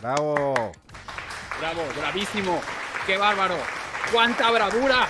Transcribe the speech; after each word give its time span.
Bravo. 0.00 0.72
Bravo, 1.58 1.82
bravísimo. 1.94 2.58
Qué 3.06 3.18
bárbaro. 3.18 3.56
Cuánta 4.10 4.50
bravura. 4.50 5.06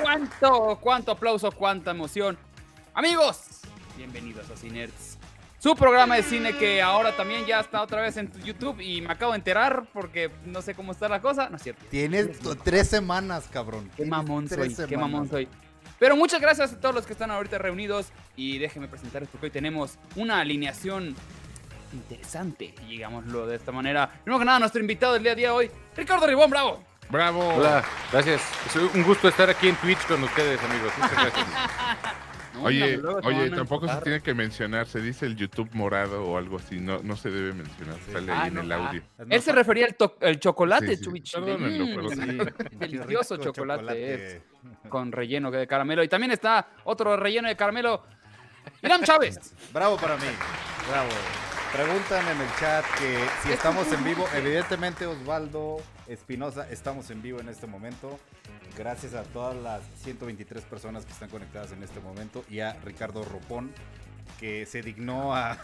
Cuánto, 0.00 0.78
cuánto 0.80 1.12
aplauso, 1.12 1.52
cuánta 1.52 1.90
emoción. 1.90 2.38
Amigos, 2.94 3.60
bienvenidos 3.98 4.50
a 4.50 4.56
Cinerts. 4.56 5.18
Su 5.58 5.76
programa 5.76 6.16
de 6.16 6.22
cine 6.22 6.56
que 6.56 6.80
ahora 6.80 7.14
también 7.14 7.44
ya 7.44 7.60
está 7.60 7.82
otra 7.82 8.00
vez 8.00 8.16
en 8.16 8.32
YouTube 8.42 8.80
y 8.80 9.02
me 9.02 9.12
acabo 9.12 9.32
de 9.32 9.38
enterar 9.38 9.86
porque 9.92 10.30
no 10.46 10.62
sé 10.62 10.74
cómo 10.74 10.92
está 10.92 11.06
la 11.08 11.20
cosa. 11.20 11.50
No 11.50 11.56
es 11.56 11.62
cierto. 11.62 11.84
Tienes 11.90 12.38
tres 12.62 12.88
semanas, 12.88 13.48
cabrón. 13.52 13.90
Qué 13.94 14.06
mamón 14.06 14.48
soy, 14.48 14.70
qué 14.70 14.74
semanas. 14.74 15.00
mamón 15.00 15.28
soy. 15.28 15.48
Pero 15.98 16.16
muchas 16.16 16.40
gracias 16.40 16.72
a 16.72 16.80
todos 16.80 16.94
los 16.94 17.06
que 17.06 17.12
están 17.12 17.30
ahorita 17.30 17.58
reunidos 17.58 18.06
y 18.36 18.56
déjenme 18.58 18.88
presentarles 18.88 19.28
porque 19.30 19.46
hoy 19.46 19.52
tenemos 19.52 19.98
una 20.16 20.40
alineación 20.40 21.14
interesante, 21.94 22.74
digámoslo 22.86 23.46
de 23.46 23.56
esta 23.56 23.72
manera. 23.72 24.10
Primero 24.22 24.38
que 24.38 24.44
nada, 24.44 24.58
nuestro 24.58 24.80
invitado 24.80 25.14
del 25.14 25.22
día 25.22 25.34
de 25.34 25.48
hoy, 25.48 25.70
Ricardo 25.96 26.26
Ribón, 26.26 26.50
bravo. 26.50 26.82
Bravo. 27.10 27.54
Hola, 27.54 27.84
gracias. 28.12 28.42
Es 28.66 28.76
un 28.76 29.02
gusto 29.02 29.28
estar 29.28 29.48
aquí 29.50 29.68
en 29.68 29.76
Twitch 29.76 30.04
con 30.06 30.22
ustedes, 30.24 30.60
amigos. 30.62 30.92
Muchas 30.96 31.12
gracias. 31.22 31.46
No, 32.54 32.62
Oye, 32.64 33.00
oye, 33.24 33.46
a 33.46 33.56
tampoco 33.56 33.88
se 33.88 33.96
tiene 34.02 34.20
que 34.20 34.32
mencionar, 34.32 34.86
se 34.86 35.00
dice 35.00 35.26
el 35.26 35.34
YouTube 35.34 35.68
morado 35.72 36.24
o 36.24 36.38
algo 36.38 36.58
así, 36.58 36.78
no, 36.78 37.00
no 37.02 37.16
se 37.16 37.28
debe 37.28 37.52
mencionar, 37.52 37.96
sale 38.12 38.30
Ah, 38.30 38.42
ahí 38.42 38.48
en 38.48 38.54
no, 38.54 38.60
el 38.60 38.72
ah. 38.72 38.88
audio. 38.88 39.02
Él 39.28 39.42
se 39.42 39.50
refería 39.50 39.86
al 39.86 39.96
el 40.20 40.38
chocolate, 40.38 40.96
Sí, 40.96 41.10
Mm. 41.10 42.38
Delicioso 42.78 43.36
Rico 43.36 43.50
chocolate, 43.52 44.14
es, 44.36 44.42
con 44.88 45.10
relleno 45.10 45.50
de 45.50 45.66
caramelo. 45.66 46.04
Y 46.04 46.08
también 46.08 46.30
está 46.30 46.68
otro 46.84 47.16
relleno 47.16 47.48
de 47.48 47.56
caramelo, 47.56 48.04
Irán 48.82 49.02
Chávez. 49.02 49.52
Bravo 49.72 49.96
para 49.96 50.16
mí. 50.16 50.26
Bravo. 50.88 51.08
Preguntan 51.74 52.28
en 52.28 52.40
el 52.40 52.48
chat 52.60 52.84
que 53.00 53.18
si 53.42 53.50
estamos 53.50 53.90
en 53.90 54.04
vivo. 54.04 54.28
Evidentemente, 54.32 55.06
Osvaldo 55.06 55.78
Espinosa, 56.06 56.70
estamos 56.70 57.10
en 57.10 57.20
vivo 57.20 57.40
en 57.40 57.48
este 57.48 57.66
momento. 57.66 58.20
Gracias 58.78 59.14
a 59.14 59.24
todas 59.24 59.56
las 59.56 59.82
123 60.04 60.62
personas 60.66 61.04
que 61.04 61.10
están 61.10 61.30
conectadas 61.30 61.72
en 61.72 61.82
este 61.82 61.98
momento 61.98 62.44
y 62.48 62.60
a 62.60 62.74
Ricardo 62.84 63.24
Ropón 63.24 63.72
que 64.44 64.66
se 64.66 64.82
dignó 64.82 65.34
a, 65.34 65.56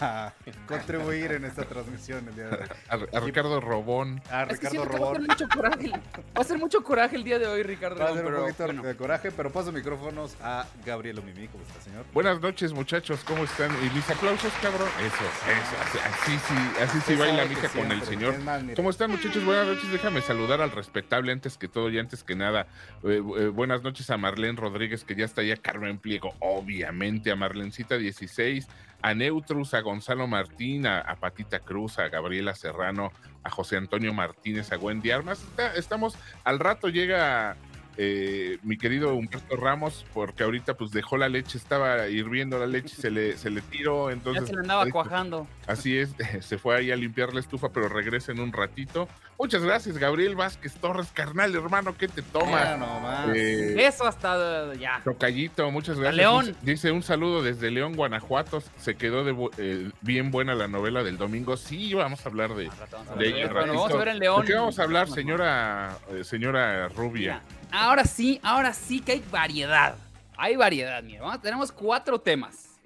a 0.00 0.32
contribuir 0.66 1.30
en 1.30 1.44
esta 1.44 1.62
transmisión 1.62 2.26
el 2.26 2.34
día 2.34 2.48
de 2.48 2.56
hoy. 2.56 2.68
A, 2.88 3.16
a 3.16 3.20
Ricardo 3.20 3.60
Robón, 3.60 4.20
A 4.28 4.42
Es 4.42 4.58
que 4.58 4.70
Ricardo 4.70 4.70
siento 4.70 4.90
que 4.90 4.98
va 4.98 5.06
a 5.06 5.12
Robón. 5.12 5.14
ser 5.14 5.28
mucho 5.28 5.48
coraje. 5.48 5.90
Va 6.36 6.40
a 6.40 6.44
ser 6.44 6.58
mucho 6.58 6.82
coraje 6.82 7.14
el 7.14 7.22
día 7.22 7.38
de 7.38 7.46
hoy, 7.46 7.62
Ricardo. 7.62 8.00
Va 8.00 8.10
a 8.10 8.14
ser 8.14 8.26
un 8.26 8.34
poquito 8.34 8.64
bueno. 8.64 8.82
de 8.82 8.96
coraje, 8.96 9.30
pero 9.30 9.52
paso 9.52 9.70
micrófonos 9.70 10.36
a 10.42 10.66
Gabriel 10.84 11.20
Omimi. 11.20 11.46
¿Cómo 11.46 11.62
está, 11.62 11.80
señor? 11.80 12.04
Buenas 12.12 12.40
noches, 12.40 12.72
muchachos, 12.72 13.22
¿cómo 13.22 13.44
están? 13.44 13.70
¿Y 13.86 13.94
mis 13.94 14.10
aplausos, 14.10 14.52
cabrón? 14.60 14.88
Eso, 14.98 15.24
eso, 15.52 16.00
así, 16.04 16.38
sí, 16.48 16.82
así 16.82 17.00
sí 17.06 17.14
baila 17.14 17.44
que 17.44 17.50
mija 17.50 17.68
con 17.68 17.92
el 17.92 18.02
señor. 18.02 18.34
Es 18.34 18.42
más, 18.42 18.62
mire, 18.64 18.74
¿Cómo 18.74 18.90
están, 18.90 19.12
muchachos? 19.12 19.44
Buenas 19.44 19.68
noches. 19.68 19.92
Déjame 19.92 20.22
saludar 20.22 20.60
al 20.60 20.72
respetable 20.72 21.30
antes 21.30 21.56
que 21.56 21.68
todo 21.68 21.88
y 21.88 22.00
antes 22.00 22.24
que 22.24 22.34
nada. 22.34 22.66
Eh, 23.04 23.22
eh, 23.38 23.46
buenas 23.46 23.84
noches 23.84 24.10
a 24.10 24.16
Marlene 24.16 24.58
Rodríguez, 24.58 25.04
que 25.04 25.14
ya 25.14 25.24
está 25.24 25.42
ahí, 25.42 25.52
a 25.52 25.56
Carmen 25.56 25.98
Pliego, 25.98 26.34
obviamente, 26.40 27.30
a 27.30 27.36
Marlencita 27.36 27.91
16, 27.98 28.66
a 29.02 29.14
Neutrus, 29.14 29.74
a 29.74 29.80
Gonzalo 29.80 30.26
Martín, 30.26 30.86
a, 30.86 31.00
a 31.00 31.16
Patita 31.16 31.58
Cruz, 31.60 31.98
a 31.98 32.08
Gabriela 32.08 32.54
Serrano, 32.54 33.12
a 33.42 33.50
José 33.50 33.76
Antonio 33.76 34.14
Martínez, 34.14 34.70
a 34.72 34.78
Wendy 34.78 35.10
Armas. 35.10 35.42
Está- 35.42 35.74
estamos, 35.74 36.16
al 36.44 36.58
rato 36.60 36.88
llega 36.88 37.56
eh, 37.96 38.58
mi 38.62 38.76
querido 38.78 39.14
Humberto 39.14 39.56
Ramos, 39.56 40.04
porque 40.14 40.44
ahorita 40.44 40.74
pues 40.74 40.90
dejó 40.92 41.16
la 41.16 41.28
leche, 41.28 41.58
estaba 41.58 42.08
hirviendo 42.08 42.58
la 42.58 42.66
leche, 42.66 42.94
se 42.96 43.10
le, 43.10 43.36
se 43.36 43.50
le 43.50 43.60
tiró, 43.62 44.08
Ya 44.08 44.14
entonces... 44.14 44.48
se 44.48 44.54
le 44.54 44.60
andaba 44.60 44.86
cuajando. 44.90 45.46
Así 45.66 45.96
es, 45.98 46.14
se 46.40 46.58
fue 46.58 46.76
ahí 46.76 46.90
a 46.90 46.96
limpiar 46.96 47.32
la 47.34 47.40
estufa, 47.40 47.70
pero 47.70 47.88
regresa 47.88 48.32
en 48.32 48.40
un 48.40 48.52
ratito. 48.52 49.08
Muchas 49.38 49.62
gracias, 49.64 49.98
Gabriel 49.98 50.36
Vázquez 50.36 50.74
Torres, 50.74 51.08
carnal, 51.12 51.54
hermano, 51.54 51.96
¿qué 51.96 52.06
te 52.06 52.22
mira 52.22 52.32
toma? 52.32 52.76
nomás. 52.76 53.28
Eh, 53.34 53.74
Eso 53.86 54.06
hasta 54.06 54.72
ya. 54.74 55.00
Tocayito, 55.02 55.70
muchas 55.70 55.98
gracias. 55.98 56.16
León. 56.16 56.56
Dice 56.62 56.92
un 56.92 57.02
saludo 57.02 57.42
desde 57.42 57.70
León, 57.70 57.94
Guanajuato. 57.94 58.62
Se 58.78 58.94
quedó 58.94 59.24
de 59.24 59.34
eh, 59.58 59.90
bien 60.00 60.30
buena 60.30 60.54
la 60.54 60.68
novela 60.68 61.02
del 61.02 61.18
domingo. 61.18 61.56
Sí, 61.56 61.92
vamos 61.94 62.24
a 62.24 62.28
hablar 62.28 62.54
de. 62.54 62.68
A 62.68 63.14
de 63.16 63.18
ver. 63.18 63.26
ella, 63.26 63.52
Bueno, 63.52 63.74
vamos 63.74 63.92
a 63.92 63.96
ver 63.96 64.08
en 64.08 64.18
León. 64.20 64.42
¿De 64.42 64.46
qué 64.46 64.54
vamos 64.54 64.78
a 64.78 64.82
hablar, 64.84 65.08
señora, 65.08 65.98
eh, 66.10 66.24
señora 66.24 66.88
Rubia? 66.88 67.42
Mira, 67.50 67.61
ahora 67.72 68.04
sí, 68.04 68.38
ahora 68.42 68.72
sí 68.72 69.00
que 69.00 69.12
hay 69.12 69.24
variedad. 69.30 69.96
Hay 70.36 70.56
variedad, 70.56 71.02
mira. 71.02 71.22
Vamos- 71.22 71.40
tenemos 71.42 71.72
cuatro 71.72 72.20
temas. 72.20 72.78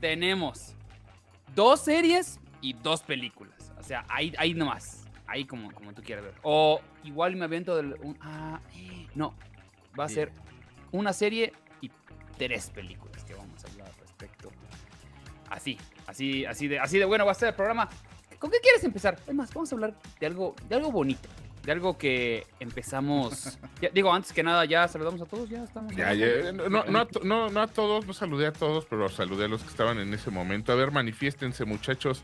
Tenemos 0.00 0.74
dos 1.54 1.80
series 1.80 2.40
y 2.60 2.72
dos 2.72 3.02
películas. 3.02 3.72
O 3.78 3.82
sea, 3.82 4.04
ahí, 4.08 4.32
ahí 4.38 4.54
nomás. 4.54 5.04
Ahí 5.26 5.44
como, 5.44 5.72
como 5.72 5.92
tú 5.94 6.02
quieras 6.02 6.24
ver. 6.24 6.34
O 6.42 6.80
igual 7.04 7.36
me 7.36 7.44
avento 7.44 7.76
del... 7.76 7.94
un- 8.02 8.18
ah, 8.20 8.60
no. 9.14 9.34
Va 9.98 10.04
a 10.04 10.08
Sí. 10.08 10.14
ser 10.16 10.32
una 10.90 11.12
serie 11.12 11.52
y 11.80 11.90
tres 12.36 12.70
películas 12.70 13.24
que 13.24 13.34
vamos 13.34 13.64
a 13.64 13.68
hablar 13.68 13.88
al 13.88 13.94
respecto. 14.00 14.50
Así, 15.48 15.78
así, 16.06 16.44
así 16.46 16.66
de, 16.68 16.78
así 16.80 16.98
de 16.98 17.04
bueno 17.04 17.24
va 17.26 17.32
a 17.32 17.34
ser 17.34 17.48
el 17.48 17.54
programa. 17.54 17.88
¿Con 18.38 18.50
qué 18.50 18.58
quieres 18.60 18.82
empezar? 18.84 19.18
Es 19.26 19.34
más, 19.34 19.52
vamos 19.54 19.70
a 19.70 19.74
hablar 19.76 19.94
de 20.18 20.26
algo, 20.26 20.54
de 20.68 20.74
algo 20.74 20.90
bonito. 20.90 21.28
De 21.64 21.72
algo 21.72 21.96
que 21.96 22.46
empezamos. 22.60 23.58
Ya- 23.80 23.90
digo, 23.92 24.12
antes 24.12 24.32
que 24.32 24.42
nada, 24.42 24.64
ya 24.64 24.86
saludamos 24.86 25.20
a 25.20 25.26
todos, 25.26 25.48
ya 25.48 25.64
estamos. 25.64 25.94
Ya, 25.96 26.14
ya, 26.14 26.52
no, 26.52 26.68
no, 26.68 26.84
no 26.84 26.98
a 27.00 27.04
to- 27.06 27.20
no, 27.24 27.50
no 27.50 27.60
a 27.60 27.66
todos, 27.66 28.06
no 28.06 28.12
saludé 28.12 28.46
a 28.46 28.52
todos, 28.52 28.84
pero 28.86 29.08
saludé 29.08 29.46
a 29.46 29.48
los 29.48 29.62
que 29.62 29.68
estaban 29.68 29.98
en 29.98 30.14
ese 30.14 30.30
momento. 30.30 30.70
A 30.72 30.76
ver, 30.76 30.90
manifiéstense, 30.92 31.64
muchachos. 31.64 32.22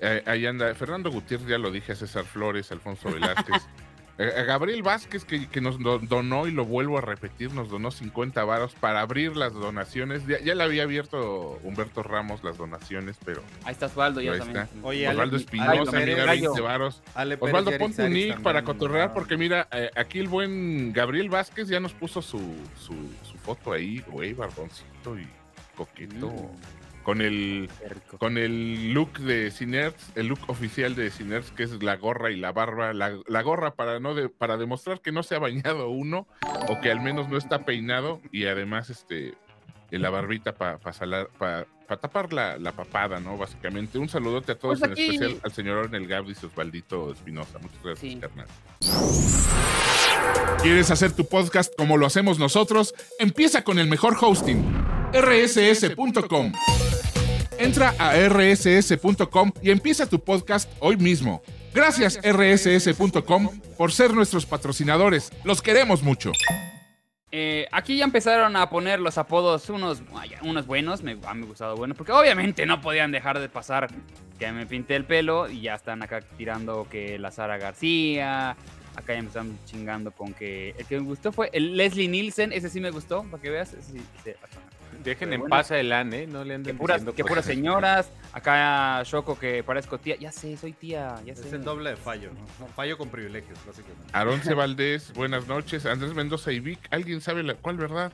Eh, 0.00 0.22
ahí 0.26 0.46
anda 0.46 0.74
Fernando 0.74 1.10
Gutiérrez, 1.10 1.48
ya 1.48 1.58
lo 1.58 1.70
dije, 1.70 1.92
a 1.92 1.96
César 1.96 2.24
Flores, 2.24 2.70
Alfonso 2.72 3.10
Velázquez. 3.10 3.66
Eh, 4.18 4.32
a 4.36 4.42
Gabriel 4.42 4.82
Vázquez, 4.82 5.24
que, 5.24 5.48
que 5.48 5.60
nos 5.60 5.78
do- 5.78 6.00
donó, 6.00 6.48
y 6.48 6.50
lo 6.50 6.64
vuelvo 6.64 6.98
a 6.98 7.00
repetir, 7.00 7.52
nos 7.52 7.70
donó 7.70 7.92
50 7.92 8.42
varos 8.44 8.74
para 8.74 9.00
abrir 9.00 9.36
las 9.36 9.52
donaciones. 9.54 10.26
Ya, 10.26 10.40
ya 10.40 10.56
le 10.56 10.64
había 10.64 10.82
abierto 10.82 11.60
Humberto 11.62 12.02
Ramos 12.02 12.42
las 12.42 12.56
donaciones, 12.58 13.16
pero 13.24 13.42
Ahí 13.64 13.72
está 13.72 13.86
Osvaldo, 13.86 14.20
ya 14.20 14.36
también. 14.36 14.64
está. 14.64 14.76
Oye, 14.82 15.08
Osvaldo 15.08 15.36
Espinosa, 15.36 15.92
mira, 15.92 16.24
Pérez- 16.24 16.40
20 16.40 16.60
varos. 16.60 17.02
Osvaldo, 17.40 17.70
ponte 17.78 18.02
un 18.02 18.12
nick 18.12 18.40
para 18.42 18.64
cotorrear, 18.64 19.14
porque 19.14 19.36
mira, 19.36 19.68
eh, 19.70 19.90
aquí 19.94 20.18
el 20.18 20.26
buen 20.28 20.92
Gabriel 20.92 21.28
Vázquez 21.30 21.68
ya 21.68 21.78
nos 21.78 21.92
puso 21.92 22.20
su, 22.20 22.40
su, 22.76 22.94
su 23.22 23.36
foto 23.38 23.72
ahí, 23.72 24.02
güey, 24.08 24.32
barboncito 24.34 25.16
y 25.18 25.28
coqueto. 25.76 26.28
Mm. 26.28 26.87
Con 27.08 27.22
el, 27.22 27.70
con 28.18 28.36
el 28.36 28.92
look 28.92 29.18
de 29.20 29.50
Cinerts, 29.50 30.10
el 30.14 30.26
look 30.26 30.40
oficial 30.48 30.94
de 30.94 31.10
Cinerts, 31.10 31.50
que 31.52 31.62
es 31.62 31.82
la 31.82 31.96
gorra 31.96 32.30
y 32.30 32.36
la 32.36 32.52
barba. 32.52 32.92
La, 32.92 33.16
la 33.26 33.40
gorra 33.40 33.70
para, 33.74 33.98
no 33.98 34.14
de, 34.14 34.28
para 34.28 34.58
demostrar 34.58 35.00
que 35.00 35.10
no 35.10 35.22
se 35.22 35.34
ha 35.34 35.38
bañado 35.38 35.88
uno, 35.88 36.26
o 36.68 36.78
que 36.82 36.90
al 36.90 37.00
menos 37.00 37.30
no 37.30 37.38
está 37.38 37.64
peinado, 37.64 38.20
y 38.30 38.44
además 38.44 38.90
este 38.90 39.32
la 39.90 40.10
barbita 40.10 40.54
para 40.54 40.78
tapar 41.98 42.30
la, 42.34 42.58
la 42.58 42.72
papada, 42.72 43.20
¿no? 43.20 43.38
Básicamente. 43.38 43.96
Un 43.98 44.10
saludote 44.10 44.52
a 44.52 44.58
todos, 44.58 44.78
Pues 44.78 44.90
aquí- 44.92 45.06
en 45.06 45.12
especial 45.14 45.40
al 45.44 45.52
señor 45.52 45.78
Ornel 45.78 46.06
Gabdis 46.06 46.42
y 46.42 46.46
Osvaldito 46.46 47.10
Espinosa. 47.12 47.58
Muchas 47.58 47.82
gracias, 47.82 48.12
Sí. 48.12 48.20
carnal. 48.20 48.46
¿Quieres 50.60 50.90
hacer 50.90 51.12
tu 51.12 51.26
podcast 51.26 51.72
como 51.74 51.96
lo 51.96 52.04
hacemos 52.04 52.38
nosotros? 52.38 52.94
Empieza 53.18 53.64
con 53.64 53.78
el 53.78 53.86
mejor 53.88 54.14
hosting, 54.20 54.62
rss.com. 55.14 56.52
Entra 57.58 57.94
a 57.98 58.14
rss.com 58.14 59.52
y 59.60 59.70
empieza 59.70 60.06
tu 60.06 60.22
podcast 60.22 60.70
hoy 60.78 60.96
mismo. 60.96 61.42
Gracias 61.74 62.18
rss.com 62.22 63.60
por 63.76 63.92
ser 63.92 64.14
nuestros 64.14 64.46
patrocinadores. 64.46 65.32
Los 65.44 65.60
queremos 65.60 66.02
mucho. 66.02 66.32
Eh, 67.30 67.66
aquí 67.72 67.98
ya 67.98 68.04
empezaron 68.04 68.56
a 68.56 68.70
poner 68.70 69.00
los 69.00 69.18
apodos, 69.18 69.68
unos, 69.68 70.02
unos 70.42 70.66
buenos, 70.66 71.02
me 71.02 71.18
han 71.26 71.42
gustado 71.42 71.76
buenos, 71.76 71.96
porque 71.96 72.12
obviamente 72.12 72.64
no 72.64 72.80
podían 72.80 73.12
dejar 73.12 73.38
de 73.38 73.50
pasar 73.50 73.88
que 74.38 74.50
me 74.50 74.64
pinté 74.64 74.96
el 74.96 75.04
pelo 75.04 75.50
y 75.50 75.60
ya 75.62 75.74
están 75.74 76.02
acá 76.02 76.22
tirando 76.38 76.86
que 76.88 77.18
la 77.18 77.30
Sara 77.30 77.58
García, 77.58 78.56
acá 78.96 79.14
ya 79.14 79.20
me 79.20 79.28
están 79.28 79.58
chingando 79.66 80.10
con 80.10 80.32
que 80.32 80.70
el 80.78 80.86
que 80.86 80.98
me 80.98 81.06
gustó 81.06 81.30
fue 81.30 81.50
el 81.52 81.76
Leslie 81.76 82.08
Nielsen, 82.08 82.52
ese 82.52 82.70
sí 82.70 82.80
me 82.80 82.90
gustó, 82.90 83.24
para 83.24 83.42
que 83.42 83.50
veas, 83.50 83.74
ese 83.74 83.92
sí, 83.92 84.00
sí, 84.24 84.30
Dejen 85.04 85.32
en 85.32 85.40
bueno. 85.40 85.50
paz 85.50 85.70
a 85.70 85.78
Elan, 85.78 86.12
¿eh? 86.12 86.26
No 86.26 86.42
le 86.44 86.50
que 86.50 86.54
anden 86.54 86.78
puras, 86.78 86.96
diciendo 86.96 87.14
que 87.14 87.24
puras 87.24 87.44
señoras, 87.44 88.10
acá 88.32 89.02
Choco 89.04 89.38
que 89.38 89.62
parezco 89.62 89.98
tía, 89.98 90.16
ya 90.16 90.32
sé, 90.32 90.56
soy 90.56 90.72
tía, 90.72 91.16
ya 91.24 91.34
sé. 91.34 91.46
Es 91.46 91.52
el 91.52 91.64
doble 91.64 91.90
de 91.90 91.96
fallo, 91.96 92.30
¿no? 92.32 92.66
Fallo 92.68 92.98
con 92.98 93.08
privilegios, 93.08 93.58
básicamente. 93.66 94.06
Aronce 94.12 94.54
Valdés, 94.54 95.12
buenas 95.12 95.46
noches. 95.46 95.86
Andrés 95.86 96.14
Mendoza 96.14 96.52
y 96.52 96.60
Vic, 96.60 96.80
¿alguien 96.90 97.20
sabe 97.20 97.42
la, 97.42 97.54
cuál 97.54 97.76
verdad? 97.76 98.12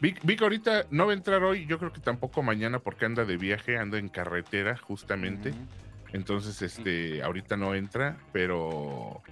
Vic, 0.00 0.18
Vic 0.24 0.42
ahorita 0.42 0.86
no 0.90 1.06
va 1.06 1.12
a 1.12 1.14
entrar 1.14 1.42
hoy, 1.44 1.66
yo 1.66 1.78
creo 1.78 1.92
que 1.92 2.00
tampoco 2.00 2.42
mañana 2.42 2.78
porque 2.80 3.04
anda 3.04 3.24
de 3.24 3.36
viaje, 3.36 3.78
anda 3.78 3.98
en 3.98 4.08
carretera 4.08 4.76
justamente. 4.76 5.54
Entonces, 6.12 6.60
este, 6.60 7.22
ahorita 7.22 7.56
no 7.56 7.74
entra, 7.74 8.16
pero 8.32 9.22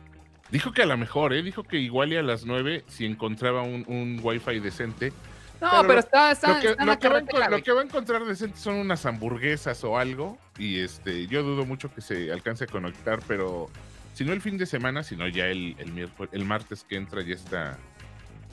dijo 0.51 0.73
que 0.73 0.83
a 0.83 0.87
lo 0.87 0.97
mejor, 0.97 1.33
¿eh? 1.33 1.43
Dijo 1.43 1.65
que 1.65 1.79
igual 1.79 2.13
y 2.13 2.17
a 2.17 2.23
las 2.23 2.45
9, 2.45 2.85
si 2.87 3.05
encontraba 3.05 3.63
un, 3.63 3.85
un 3.87 4.21
wifi 4.23 4.61
decente, 4.61 5.13
No, 5.61 5.71
Pero 5.87 5.99
está, 6.01 6.31
está, 6.33 6.55
Lo 6.55 6.61
que, 6.61 6.67
está 6.69 6.83
en 6.83 6.87
lo 6.87 6.93
la 6.93 6.99
que 6.99 7.09
va 7.09 7.15
a 7.15 7.21
carretera, 7.21 7.39
encon- 7.39 7.45
lo 7.45 7.51
güey. 7.51 7.63
que 7.63 7.73
va 7.73 7.81
a 7.81 7.85
encontrar 7.85 8.25
decente 8.25 8.57
son 8.59 8.77
unas 8.77 9.05
hamburguesas 9.07 9.85
o 9.85 9.99
algo. 9.99 10.39
Y 10.59 10.81
este, 10.81 11.27
yo 11.27 11.43
dudo 11.43 11.65
mucho 11.67 11.93
que 11.95 12.01
se 12.01 12.33
alcance 12.33 12.65
a 12.65 12.67
conectar, 12.67 13.21
pero 13.29 13.69
si 14.15 14.25
no 14.25 14.33
el 14.33 14.41
fin 14.41 14.57
de 14.59 14.67
semana, 14.67 15.03
sino 15.03 15.29
ya 15.29 15.47
el, 15.47 15.77
el 15.79 15.93
miércoles, 15.93 16.31
el 16.33 16.45
martes 16.45 16.85
que 16.89 16.97
entra, 16.97 17.23
ya 17.23 17.35
está. 17.35 17.79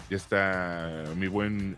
Ya 0.09 0.15
está 0.17 1.03
mi 1.17 1.27
buen 1.27 1.75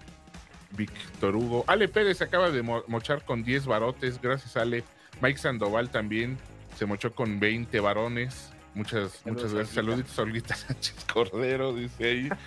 Víctor 0.72 1.36
Hugo. 1.36 1.64
Ale 1.68 1.88
Pérez 1.88 2.18
se 2.20 2.24
acaba 2.26 2.52
de 2.52 2.62
mo- 2.62 2.84
mochar 2.88 3.24
con 3.26 3.44
10 3.44 3.66
barotes. 3.66 4.22
Gracias, 4.22 4.56
Ale. 4.58 4.84
Mike 5.22 5.40
Sandoval 5.40 5.90
también 5.90 6.38
se 6.78 6.86
mochó 6.86 7.12
con 7.14 7.40
20 7.40 7.80
varones. 7.80 8.52
Muchas, 8.74 9.21
muchas 9.25 9.54
gracias. 9.54 9.77
Olguita. 9.77 10.16
Saluditos 10.16 10.19
a 10.19 10.21
Olguita 10.21 10.56
Sánchez 10.56 11.06
Cordero, 11.12 11.74
dice 11.74 12.04
ahí. 12.06 12.30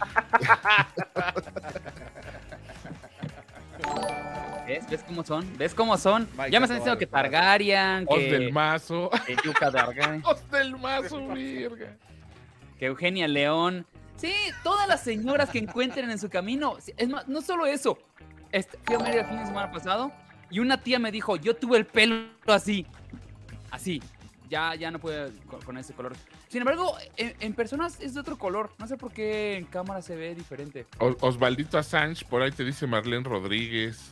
¿Ves? 4.67 4.89
¿Ves 4.89 5.03
cómo 5.07 5.25
son? 5.25 5.59
¿Ves 5.59 5.75
cómo 5.75 5.99
son? 5.99 6.29
Ya 6.51 6.61
me 6.61 6.67
están 6.67 6.79
diciendo 6.79 6.99
que. 6.99 7.07
Targaryen, 7.07 8.07
Os 8.09 8.19
que, 8.19 8.31
del 8.31 8.53
mazo. 8.53 9.11
que 9.27 9.37
Yuka 9.45 9.71
Targaryen, 9.71 10.23
Os 10.27 10.51
del 10.51 10.79
mazo, 10.79 11.27
verga. 11.29 11.97
que 12.79 12.87
Eugenia 12.87 13.27
León. 13.29 13.87
Sí, 14.17 14.33
todas 14.63 14.87
las 14.87 15.03
señoras 15.03 15.51
que 15.51 15.59
encuentren 15.59 16.11
en 16.11 16.19
su 16.19 16.29
camino. 16.31 16.77
Es 16.97 17.09
más, 17.09 17.27
no 17.27 17.43
solo 17.43 17.67
eso. 17.67 17.99
Este, 18.53 18.79
fui 18.85 18.95
a 18.95 18.99
Mérida 19.01 19.23
el 19.23 19.27
fin 19.27 19.39
de 19.39 19.47
semana 19.47 19.73
pasado 19.73 20.13
y 20.51 20.61
una 20.61 20.81
tía 20.81 20.99
me 20.99 21.11
dijo, 21.11 21.37
yo 21.37 21.57
tuve 21.57 21.79
el 21.79 21.87
pelo 21.87 22.27
así. 22.47 22.87
Así. 23.71 24.01
Ya, 24.53 24.75
ya 24.75 24.91
no 24.91 24.99
puede 24.99 25.33
con, 25.47 25.63
con 25.63 25.79
ese 25.79 25.95
color. 25.95 26.13
Sin 26.49 26.61
embargo, 26.61 26.95
en, 27.17 27.35
en 27.41 27.55
personas 27.55 27.99
es 28.03 28.13
de 28.13 28.21
otro 28.21 28.37
color. 28.37 28.71
No 28.79 28.87
sé 28.87 28.99
por 28.99 29.11
qué 29.11 29.57
en 29.57 29.65
cámara 29.65 30.03
se 30.03 30.15
ve 30.15 30.35
diferente. 30.35 30.85
O- 30.99 31.17
Osvaldito 31.21 31.79
Assange, 31.79 32.27
por 32.27 32.43
ahí 32.43 32.51
te 32.53 32.63
dice 32.63 32.87
Marlene 32.87 33.25
Rodríguez. 33.25 34.11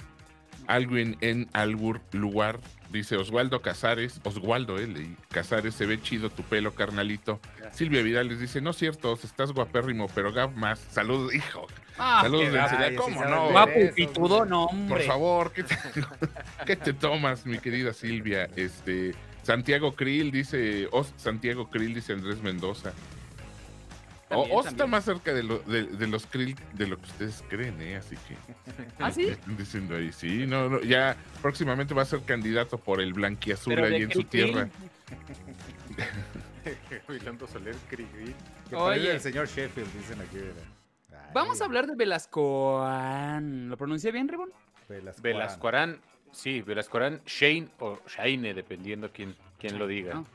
Alguien 0.66 1.18
en 1.20 1.48
algún 1.52 2.00
lugar, 2.12 2.58
dice 2.90 3.16
Oswaldo 3.16 3.60
Casares. 3.60 4.18
Oswaldo, 4.24 4.78
eh, 4.78 4.86
leí. 4.86 5.14
Casares, 5.30 5.74
se 5.74 5.84
ve 5.84 6.00
chido 6.00 6.30
tu 6.30 6.42
pelo, 6.42 6.74
carnalito. 6.74 7.38
Silvia 7.72 8.00
Vidal 8.02 8.28
les 8.28 8.40
dice, 8.40 8.62
no 8.62 8.70
es 8.70 8.76
cierto, 8.76 9.12
estás 9.22 9.52
guapérrimo, 9.52 10.06
pero 10.14 10.32
Gab 10.32 10.56
más. 10.56 10.78
Saludos, 10.90 11.34
hijo. 11.34 11.66
Ah, 11.98 12.20
Saludos, 12.22 12.48
sí 12.88 12.96
¿Cómo 12.96 13.24
no? 13.26 13.50
guapo 13.50 13.72
pitudo, 13.94 14.46
no, 14.46 14.68
Por 14.68 14.74
hombre. 14.76 15.04
favor, 15.06 15.52
¿qué 15.52 15.64
te, 15.64 15.76
qué 16.66 16.76
te 16.76 16.94
tomas, 16.94 17.44
mi 17.44 17.58
querida 17.58 17.92
Silvia? 17.92 18.48
Este, 18.56 19.14
Santiago 19.50 19.92
Krill 19.96 20.30
dice, 20.30 20.88
Os, 20.92 21.12
Santiago 21.16 21.68
Krill 21.70 21.92
dice 21.94 22.12
Andrés 22.12 22.40
Mendoza. 22.42 22.92
O, 24.28 24.42
También, 24.42 24.58
Os 24.60 24.66
está 24.66 24.86
más 24.86 25.04
cerca 25.04 25.34
de, 25.34 25.42
lo- 25.42 25.58
de- 25.58 25.86
de 25.86 26.06
los 26.06 26.24
Krill 26.26 26.54
de 26.74 26.86
lo 26.86 26.96
que 26.98 27.06
ustedes 27.06 27.42
creen, 27.48 27.80
¿eh? 27.82 27.96
Así 27.96 28.14
que 28.28 28.36
¿Ah, 29.00 29.10
sí? 29.10 29.24
están 29.24 29.56
diciendo 29.56 29.96
ahí, 29.96 30.12
sí, 30.12 30.46
no, 30.46 30.68
no, 30.68 30.80
ya 30.82 31.16
próximamente 31.42 31.94
va 31.94 32.02
a 32.02 32.04
ser 32.04 32.22
candidato 32.22 32.78
por 32.78 33.00
el 33.00 33.12
blanquiazul 33.12 33.74
Pero 33.74 33.86
ahí 33.88 34.02
en 34.02 34.12
su 34.12 34.22
tierra. 34.22 34.68
Bailando 37.08 37.48
Soler, 37.48 37.74
Oye. 38.72 39.10
el 39.14 39.20
señor 39.20 39.48
Sheffield, 39.48 39.92
dicen 39.94 40.20
aquí. 40.20 40.38
Vamos 41.34 41.60
a 41.60 41.64
hablar 41.64 41.88
de 41.88 41.96
Velascoan. 41.96 43.68
¿Lo 43.68 43.76
pronuncié 43.76 44.12
bien, 44.12 44.28
Ribón? 44.28 44.50
Velasco. 44.88 45.22
Velascoarán, 45.22 46.00
sí, 46.32 46.62
Velascoarán, 46.62 47.20
Shane 47.26 47.68
o 47.78 47.98
Shaine, 48.08 48.54
dependiendo 48.54 49.10
quién, 49.12 49.34
quién 49.58 49.78
lo 49.78 49.86
diga. 49.86 50.14
No. 50.14 50.26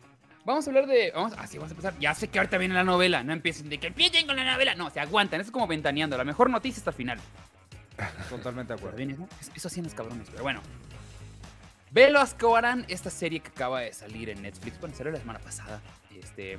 Vamos 0.45 0.68
a 0.68 0.69
hablar 0.69 0.86
de. 0.86 1.12
Vamos, 1.15 1.33
así 1.39 1.57
vamos 1.57 1.71
a 1.71 1.74
empezar. 1.74 1.97
Ya 2.00 2.13
sé 2.13 2.27
que 2.27 2.38
ahorita 2.38 2.57
viene 2.59 2.75
la 2.75 2.83
novela. 2.83 3.24
No 3.24 3.33
empiecen 3.33 3.68
de 3.68 3.80
que 3.80 3.88
empiecen 3.88 4.27
con 4.27 4.36
la 4.36 4.44
novela. 4.51 4.75
No, 4.75 4.89
se 4.92 5.00
aguantan. 5.00 5.42
Eso 5.42 5.47
es 5.47 5.51
como 5.51 5.65
ventaneando. 5.65 6.15
La 6.18 6.24
mejor 6.24 6.50
noticia 6.51 6.80
hasta 6.80 6.92
el 6.92 6.95
final. 6.95 7.19
Totalmente 8.30 8.74
de 8.74 8.77
acuerdo. 8.77 8.97
¿Vienes, 8.97 9.18
no? 9.18 9.27
Es- 9.42 9.51
Eso 9.56 9.68
hacían 9.69 9.86
los 9.86 9.95
cabrones, 9.95 10.27
pero 10.30 10.44
bueno. 10.44 10.62
Velascoarán, 11.92 12.86
esta 12.89 13.09
serie 13.09 13.39
que 13.39 13.50
acaba 13.50 13.81
de 13.81 13.94
salir 13.94 14.30
en 14.30 14.41
Netflix. 14.41 14.80
Bueno, 14.80 14.95
salió 14.95 15.12
la 15.13 15.19
semana 15.19 15.39
pasada. 15.39 15.81
Este. 16.15 16.57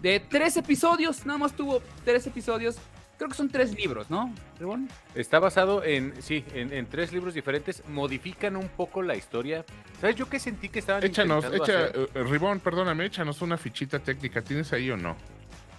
De 0.00 0.20
tres 0.20 0.56
episodios. 0.56 1.26
Nada 1.26 1.38
más 1.38 1.52
tuvo 1.52 1.82
tres 2.04 2.26
episodios. 2.26 2.76
Creo 3.18 3.28
que 3.28 3.34
son 3.36 3.48
tres 3.50 3.74
libros, 3.74 4.08
¿no? 4.10 4.32
Ribón? 4.60 4.88
Está 5.14 5.40
basado 5.40 5.82
en, 5.84 6.14
sí, 6.22 6.44
en, 6.54 6.72
en 6.72 6.86
tres 6.86 7.12
libros 7.12 7.34
diferentes. 7.34 7.82
Modifican 7.88 8.56
un 8.56 8.68
poco 8.68 9.02
la 9.02 9.16
historia. 9.16 9.64
¿Sabes? 10.00 10.14
Yo 10.16 10.28
que 10.30 10.38
sentí 10.38 10.68
que 10.68 10.78
estaban 10.78 11.02
Échanos, 11.04 11.44
echa, 11.44 11.62
hacer- 11.86 12.10
eh, 12.14 12.22
Ribón, 12.22 12.60
perdóname, 12.60 13.04
échanos 13.06 13.42
una 13.42 13.58
fichita 13.58 13.98
técnica. 13.98 14.40
¿Tienes 14.42 14.72
ahí 14.72 14.88
o 14.92 14.96
no? 14.96 15.16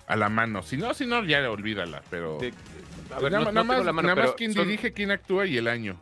A 0.08 0.16
la 0.18 0.28
mano. 0.28 0.62
Si 0.64 0.76
no, 0.76 0.94
si 0.94 1.06
no, 1.06 1.24
ya 1.24 1.50
olvídala, 1.50 2.04
pero... 2.10 2.38
de- 2.40 2.54
a 3.16 3.20
ver, 3.20 3.32
nada, 3.32 3.46
no- 3.46 3.52
nada 3.52 3.54
no 3.54 3.62
tengo 3.62 3.64
más, 3.64 3.86
la 3.86 3.94
mano, 3.94 4.08
nada 4.10 4.22
más 4.28 4.32
quién 4.36 4.54
son- 4.54 4.66
dirige, 4.68 4.92
quién 4.92 5.10
actúa 5.12 5.46
y 5.46 5.56
el 5.58 5.68
año. 5.70 5.98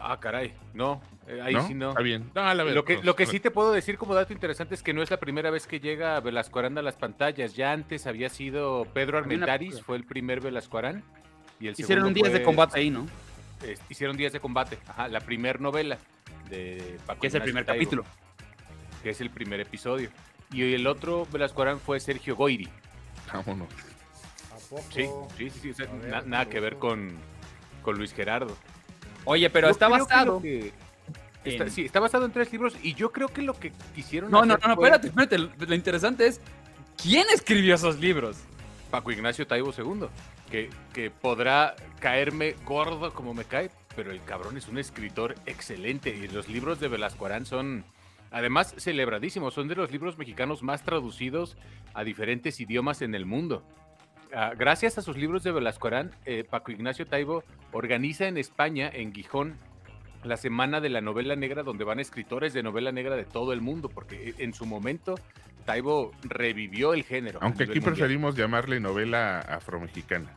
Ah, 0.00 0.18
caray. 0.18 0.54
No, 0.72 1.02
eh, 1.30 1.40
ahí 1.42 1.54
¿no? 1.54 1.66
sí 1.66 1.74
no. 1.74 1.90
Está 1.90 2.02
bien. 2.02 2.30
No, 2.34 2.42
a 2.42 2.54
la 2.54 2.64
vez, 2.64 2.74
Lo 2.74 2.84
que, 2.84 2.94
pues, 2.94 3.06
lo 3.06 3.16
que 3.16 3.26
sí 3.26 3.40
te 3.40 3.50
puedo 3.50 3.72
decir 3.72 3.96
como 3.98 4.14
dato 4.14 4.32
interesante 4.32 4.74
es 4.74 4.82
que 4.82 4.92
no 4.92 5.02
es 5.02 5.10
la 5.10 5.18
primera 5.18 5.50
vez 5.50 5.66
que 5.66 5.80
llega 5.80 6.18
Velasco 6.20 6.58
Arán 6.58 6.76
a 6.78 6.82
las 6.82 6.96
pantallas. 6.96 7.54
Ya 7.54 7.72
antes 7.72 8.06
había 8.06 8.28
sido 8.28 8.86
Pedro 8.92 9.18
Había 9.18 9.36
una 9.38 9.46
fue 9.84 9.96
el 9.96 10.04
primer 10.04 10.40
Velasco 10.40 10.78
Arán. 10.78 11.02
Y 11.60 11.68
el 11.68 11.74
Hicieron 11.78 12.12
días 12.14 12.32
de 12.32 12.42
combate 12.42 12.78
ahí, 12.78 12.90
¿no? 12.90 13.06
eh, 13.62 13.76
hicieron 13.88 14.16
días 14.16 14.32
de 14.32 14.40
combate. 14.40 14.78
Ajá, 14.88 15.08
la 15.08 15.20
primer 15.20 15.60
novela 15.60 15.98
de 16.48 16.98
Paco 17.06 17.20
Que 17.20 17.26
es 17.26 17.34
el 17.34 17.42
primer 17.42 17.64
Taibo, 17.64 17.78
capítulo. 17.78 18.04
Que 19.02 19.10
es 19.10 19.20
el 19.20 19.30
primer 19.30 19.60
episodio. 19.60 20.10
Y 20.52 20.74
el 20.74 20.86
otro 20.86 21.26
Velasco 21.30 21.62
Arán 21.62 21.78
fue 21.78 22.00
Sergio 22.00 22.34
Goiri. 22.36 22.68
Vámonos. 23.32 23.68
¿A 24.52 24.56
poco? 24.68 24.82
Sí, 24.90 25.06
sí, 25.36 25.50
sí. 25.50 25.60
sí, 25.60 25.70
o 25.70 25.74
sea, 25.74 25.86
A 25.86 25.92
ver, 25.96 26.10
na- 26.10 26.20
con 26.22 26.30
nada 26.30 26.48
que 26.48 26.60
ver 26.60 26.76
con, 26.76 27.12
con 27.82 27.96
Luis 27.96 28.12
Gerardo. 28.12 28.56
Oye, 29.24 29.50
pero 29.50 29.68
Yo 29.68 29.72
está 29.72 29.88
basado. 29.88 30.40
que- 30.40 30.72
está- 31.44 31.64
en- 31.64 31.70
sí, 31.70 31.84
está 31.84 32.00
basado 32.00 32.24
en 32.26 32.32
tres 32.32 32.52
libros 32.52 32.74
y 32.82 32.94
yo 32.94 33.12
creo 33.12 33.28
que 33.28 33.42
lo 33.42 33.54
que 33.58 33.72
quisieron 33.94 34.30
No, 34.30 34.44
no, 34.44 34.54
hacer 34.54 34.62
no, 34.66 34.68
no, 34.68 34.76
fue 34.76 34.88
espérate, 34.88 35.08
espérate. 35.08 35.38
Lo 35.38 35.50
lo 35.66 35.74
interesante 35.74 36.26
es, 36.26 36.40
¿quién 37.02 37.26
escribió 37.32 37.74
esos 37.74 37.98
libros? 37.98 38.38
Paco 38.90 39.12
Ignacio 39.12 39.46
Taibo 39.46 39.72
II, 39.76 40.06
que, 40.50 40.68
que 40.92 41.10
podrá 41.10 41.76
caerme 42.00 42.56
gordo 42.64 43.12
como 43.14 43.34
me 43.34 43.44
cae, 43.44 43.70
pero 43.94 44.10
el 44.10 44.22
cabrón 44.24 44.56
es 44.56 44.66
un 44.68 44.78
escritor 44.78 45.34
excelente 45.46 46.10
y 46.10 46.26
los 46.28 46.48
libros 46.48 46.80
de 46.80 46.88
Velasco 46.88 47.26
Arán 47.26 47.46
son 47.46 47.84
además 48.32 48.74
celebradísimos, 48.78 49.54
son 49.54 49.68
de 49.68 49.74
los 49.76 49.90
libros 49.90 50.18
mexicanos 50.18 50.62
más 50.62 50.82
traducidos 50.84 51.56
a 51.94 52.04
diferentes 52.04 52.60
idiomas 52.60 53.02
en 53.02 53.14
el 53.14 53.26
mundo. 53.26 53.64
Ah, 54.32 54.52
gracias 54.56 54.96
a 54.98 55.02
sus 55.02 55.16
libros 55.16 55.42
de 55.42 55.50
Velasco 55.50 55.88
Arán, 55.88 56.12
eh, 56.24 56.44
Paco 56.48 56.70
Ignacio 56.70 57.06
Taibo 57.06 57.42
organiza 57.72 58.28
en 58.28 58.38
España, 58.38 58.88
en 58.92 59.12
Gijón, 59.12 59.56
la 60.24 60.36
Semana 60.36 60.80
de 60.80 60.90
la 60.90 61.00
Novela 61.00 61.36
Negra, 61.36 61.62
donde 61.62 61.84
van 61.84 62.00
escritores 62.00 62.52
de 62.52 62.62
novela 62.62 62.92
negra 62.92 63.16
de 63.16 63.24
todo 63.24 63.52
el 63.52 63.60
mundo, 63.60 63.88
porque 63.88 64.34
en 64.38 64.52
su 64.52 64.66
momento 64.66 65.14
Taibo 65.64 66.12
revivió 66.22 66.94
el 66.94 67.04
género. 67.04 67.38
Aunque 67.42 67.64
aquí 67.64 67.74
mundial. 67.74 67.94
preferimos 67.94 68.36
llamarle 68.36 68.80
novela 68.80 69.40
afromexicana. 69.40 70.34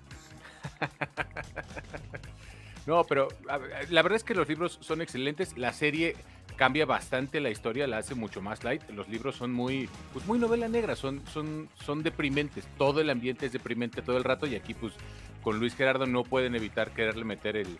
No, 2.85 3.05
pero 3.05 3.29
la 3.47 4.01
verdad 4.01 4.17
es 4.17 4.25
que 4.25 4.35
los 4.35 4.49
libros 4.49 4.77
son 4.81 5.01
excelentes. 5.01 5.57
La 5.57 5.71
serie 5.71 6.17
cambia 6.57 6.85
bastante 6.85 7.39
la 7.39 7.49
historia, 7.49 7.87
la 7.87 7.99
hace 7.99 8.13
mucho 8.13 8.41
más 8.41 8.63
light. 8.63 8.81
Los 8.89 9.07
libros 9.07 9.37
son 9.37 9.53
muy, 9.53 9.89
pues 10.11 10.25
muy 10.25 10.37
novela 10.37 10.67
negra, 10.67 10.97
son, 10.97 11.25
son, 11.27 11.69
son 11.75 12.03
deprimentes. 12.03 12.67
Todo 12.77 12.99
el 12.99 13.09
ambiente 13.09 13.45
es 13.45 13.53
deprimente 13.53 14.01
todo 14.01 14.17
el 14.17 14.25
rato 14.25 14.47
y 14.47 14.55
aquí 14.55 14.73
pues 14.73 14.93
con 15.41 15.59
Luis 15.59 15.75
Gerardo 15.75 16.05
no 16.05 16.23
pueden 16.23 16.55
evitar 16.55 16.91
quererle 16.91 17.23
meter 17.23 17.55
el, 17.55 17.79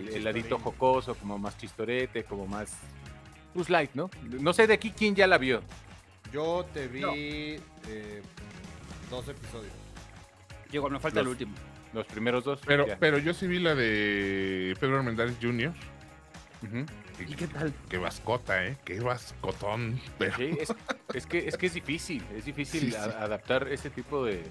el, 0.00 0.08
el 0.08 0.24
ladito 0.24 0.58
jocoso, 0.58 1.14
como 1.14 1.38
más 1.38 1.56
chistorete, 1.58 2.24
como 2.24 2.46
más 2.46 2.76
pues 3.54 3.68
light, 3.70 3.90
¿no? 3.94 4.10
No 4.40 4.52
sé 4.52 4.66
de 4.66 4.74
aquí 4.74 4.90
quién 4.96 5.14
ya 5.14 5.26
la 5.26 5.38
vio. 5.38 5.62
Yo 6.32 6.66
te 6.72 6.88
vi 6.88 7.00
No. 7.00 7.12
eh, 7.14 8.22
dos 9.10 9.28
episodios. 9.28 9.72
Llegó, 10.70 10.88
me 10.88 10.98
falta 10.98 11.20
el 11.20 11.28
último. 11.28 11.52
Los 11.92 12.06
primeros 12.06 12.44
dos. 12.44 12.60
Pero, 12.64 12.86
ya. 12.86 12.96
pero 12.98 13.18
yo 13.18 13.34
sí 13.34 13.46
vi 13.46 13.58
la 13.58 13.74
de 13.74 14.74
Pedro 14.80 14.96
Armendáriz 14.96 15.36
Jr. 15.42 15.72
¿Y 17.28 17.34
qué 17.34 17.46
tal? 17.46 17.72
Qué 17.88 17.98
vascota, 17.98 18.64
¿eh? 18.66 18.76
Qué 18.84 19.00
vascotón. 19.00 20.00
Pero 20.18 20.36
Sí, 20.36 20.50
es, 20.60 20.74
es 21.14 21.26
que, 21.26 21.46
es 21.48 21.56
que 21.56 21.66
es 21.66 21.74
difícil, 21.74 22.22
es 22.34 22.44
difícil 22.44 22.80
Sí, 22.80 22.90
sí. 22.90 22.96
a- 22.96 23.22
adaptar 23.24 23.68
ese 23.68 23.90
tipo 23.90 24.24
de... 24.24 24.42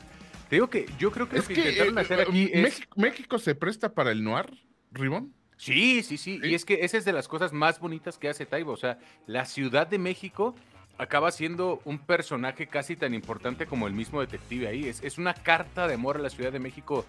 Te 0.49 0.57
digo 0.57 0.69
que 0.69 0.85
yo 0.99 1.11
creo 1.11 1.27
que 1.29 1.37
es 1.37 1.43
lo 1.43 1.47
que, 1.47 1.53
que 1.55 1.61
intentaron 1.69 1.97
eh, 1.97 2.01
hacer 2.01 2.19
eh, 2.19 2.23
aquí 2.27 2.49
es... 2.53 2.61
México, 2.61 2.93
México 2.97 3.39
se 3.39 3.55
presta 3.55 3.93
para 3.93 4.11
el 4.11 4.23
noir, 4.23 4.45
Ribón. 4.91 5.33
Sí, 5.57 6.01
sí, 6.03 6.17
sí, 6.17 6.39
Sí. 6.41 6.49
y 6.49 6.55
es 6.55 6.65
que 6.65 6.79
esa 6.83 6.97
es 6.97 7.05
de 7.05 7.13
las 7.13 7.27
cosas 7.27 7.53
más 7.53 7.79
bonitas 7.79 8.17
que 8.17 8.29
hace 8.29 8.45
Taibo, 8.45 8.71
o 8.71 8.77
sea, 8.77 8.97
la 9.27 9.45
Ciudad 9.45 9.85
de 9.87 9.99
México 9.99 10.55
acaba 10.97 11.31
siendo 11.31 11.81
un 11.85 11.99
personaje 11.99 12.67
casi 12.67 12.95
tan 12.95 13.13
importante 13.13 13.65
como 13.67 13.87
el 13.87 13.93
mismo 13.93 14.21
detective 14.21 14.67
ahí, 14.67 14.87
es, 14.87 15.03
es 15.03 15.17
una 15.17 15.33
carta 15.33 15.87
de 15.87 15.93
amor 15.93 16.17
a 16.17 16.19
la 16.19 16.29
Ciudad 16.29 16.51
de 16.51 16.59
México 16.59 17.05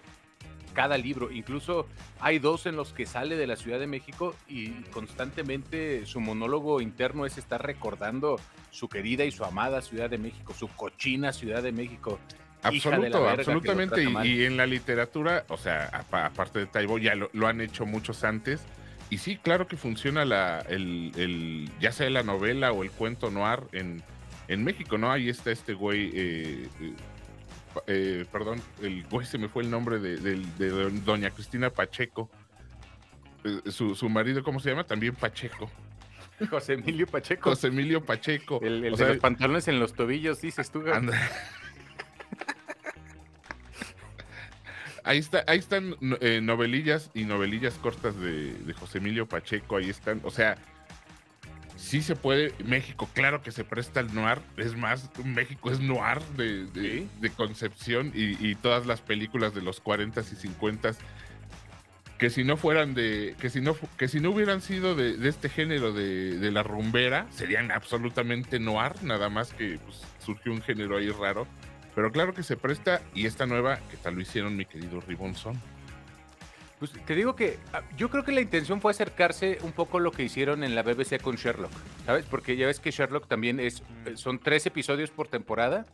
cada 0.73 0.97
libro, 0.97 1.31
incluso 1.31 1.87
hay 2.19 2.39
dos 2.39 2.65
en 2.65 2.75
los 2.75 2.93
que 2.93 3.05
sale 3.05 3.37
de 3.37 3.45
la 3.47 3.55
Ciudad 3.55 3.79
de 3.79 3.87
México 3.87 4.35
y 4.47 4.69
constantemente 4.91 6.05
su 6.05 6.19
monólogo 6.19 6.81
interno 6.81 7.25
es 7.25 7.37
estar 7.37 7.63
recordando 7.63 8.39
su 8.71 8.89
querida 8.89 9.23
y 9.23 9.31
su 9.31 9.45
amada 9.45 9.81
Ciudad 9.81 10.09
de 10.09 10.17
México, 10.17 10.53
su 10.53 10.67
cochina 10.67 11.31
Ciudad 11.31 11.61
de 11.61 11.71
México. 11.71 12.19
Hija 12.71 12.89
de 12.91 12.97
la 12.97 13.07
Absoluto, 13.07 13.21
verga 13.23 13.43
que 13.43 13.51
lo 13.51 13.57
absolutamente. 13.57 13.95
trata 13.95 14.09
Y, 14.09 14.13
mal. 14.13 14.25
y 14.27 14.45
en 14.45 14.57
la 14.57 14.65
literatura, 14.67 15.45
o 15.49 15.57
sea, 15.57 15.89
apa- 15.93 16.25
aparte 16.27 16.59
de 16.59 16.65
Taibo, 16.67 16.97
ya 16.99 17.15
lo, 17.15 17.29
lo 17.33 17.47
han 17.47 17.59
hecho 17.61 17.85
muchos 17.85 18.23
antes. 18.23 18.61
Y 19.09 19.17
sí, 19.17 19.37
claro 19.37 19.67
que 19.67 19.77
funciona 19.77 20.25
la, 20.25 20.59
el, 20.69 21.11
el- 21.17 21.69
ya 21.79 21.91
sea 21.91 22.09
la 22.09 22.23
novela 22.23 22.71
o 22.71 22.83
el 22.83 22.91
cuento 22.91 23.29
noir 23.31 23.59
en, 23.73 24.01
en 24.47 24.63
México, 24.63 24.97
¿no? 24.97 25.11
Ahí 25.11 25.29
está 25.29 25.51
este 25.51 25.73
güey, 25.73 26.11
eh, 26.15 26.67
eh, 26.81 26.93
eh, 27.87 28.25
perdón, 28.31 28.61
el 28.81 29.03
güey 29.05 29.25
se 29.25 29.37
me 29.37 29.49
fue 29.49 29.63
el 29.63 29.69
nombre 29.69 29.99
de, 29.99 30.17
de 30.17 30.69
don- 30.69 31.03
doña 31.05 31.29
Cristina 31.31 31.69
Pacheco. 31.69 32.29
Eh, 33.43 33.69
su, 33.71 33.93
su 33.93 34.07
marido, 34.09 34.41
¿cómo 34.43 34.59
se 34.59 34.69
llama? 34.69 34.83
También 34.85 35.13
Pacheco. 35.15 35.69
José 36.49 36.73
Emilio 36.73 37.05
Pacheco. 37.05 37.49
José 37.51 37.67
Emilio 37.67 38.03
Pacheco. 38.03 38.59
el 38.63 38.85
el 38.85 38.93
O 38.93 38.97
de 38.97 39.03
sea, 39.03 39.07
los 39.09 39.17
pantalones 39.17 39.67
en 39.67 39.79
los 39.79 39.93
tobillos, 39.93 40.41
dices 40.41 40.71
tú. 40.71 40.83
Anda. 40.91 41.13
Ahí, 45.03 45.17
está, 45.17 45.43
ahí 45.47 45.59
están 45.59 45.95
eh, 46.21 46.39
novelillas 46.41 47.11
y 47.13 47.25
novelillas 47.25 47.73
cortas 47.75 48.17
de, 48.19 48.53
de 48.53 48.73
José 48.73 48.99
Emilio 48.99 49.27
Pacheco, 49.27 49.75
ahí 49.77 49.89
están. 49.89 50.21
O 50.23 50.31
sea, 50.31 50.57
sí 51.75 52.01
se 52.01 52.15
puede. 52.15 52.53
México, 52.63 53.09
claro 53.13 53.41
que 53.41 53.51
se 53.51 53.63
presta 53.65 53.99
al 53.99 54.13
noir. 54.15 54.39
Es 54.57 54.75
más, 54.77 55.09
México 55.25 55.71
es 55.71 55.79
noir 55.81 56.21
de, 56.37 56.65
de- 56.67 56.99
Sí. 56.99 57.09
de 57.19 57.29
concepción 57.31 58.11
y, 58.15 58.45
y 58.47 58.55
todas 58.55 58.85
las 58.85 59.01
películas 59.01 59.53
de 59.53 59.61
los 59.61 59.83
40s 59.83 60.31
y 60.31 60.47
50s 60.47 60.95
que 62.17 62.29
si 62.29 62.45
no 62.45 62.55
fueran 62.55 62.93
de, 62.93 63.35
que 63.41 63.49
si 63.49 63.59
no, 63.59 63.75
que 63.97 64.07
si 64.07 64.21
no 64.21 64.29
hubieran 64.29 64.61
sido 64.61 64.95
de, 64.95 65.17
de 65.17 65.27
este 65.27 65.49
género 65.49 65.91
de, 65.91 66.37
de 66.39 66.51
la 66.51 66.63
rumbera, 66.63 67.25
serían 67.31 67.69
absolutamente 67.71 68.59
noir, 68.59 68.93
nada 69.01 69.27
más 69.27 69.51
que 69.51 69.77
pues, 69.83 69.99
surgió 70.23 70.53
un 70.53 70.61
género 70.61 70.95
ahí 70.97 71.09
raro. 71.09 71.45
Pero 71.95 72.11
claro 72.11 72.33
que 72.33 72.43
se 72.43 72.57
presta, 72.57 73.01
y 73.13 73.25
esta 73.25 73.45
nueva, 73.45 73.79
que 73.89 73.97
tal 73.97 74.15
lo 74.15 74.21
hicieron 74.21 74.55
mi 74.55 74.65
querido 74.65 74.99
Ribonzón. 75.01 75.59
Pues 76.79 76.91
te 77.05 77.15
digo 77.15 77.35
que 77.35 77.59
ah, 77.71 77.81
yo 77.95 78.09
creo 78.09 78.25
que 78.25 78.31
la 78.31 78.41
intención 78.41 78.81
fue 78.81 78.91
acercarse 78.91 79.59
un 79.61 79.71
poco 79.71 79.99
a 79.99 80.01
lo 80.01 80.11
que 80.11 80.23
hicieron 80.23 80.63
en 80.63 80.75
la 80.75 80.83
BBC 80.83 81.21
con 81.21 81.35
Sherlock, 81.35 81.71
¿sabes? 82.05 82.25
Porque 82.25 82.57
ya 82.57 82.67
ves 82.67 82.79
que 82.79 82.91
Sherlock 82.91 83.27
también 83.27 83.59
es, 83.59 83.83
eh, 84.05 84.17
son 84.17 84.39
tres 84.39 84.65
episodios 84.65 85.09
por 85.09 85.27
temporada 85.27 85.85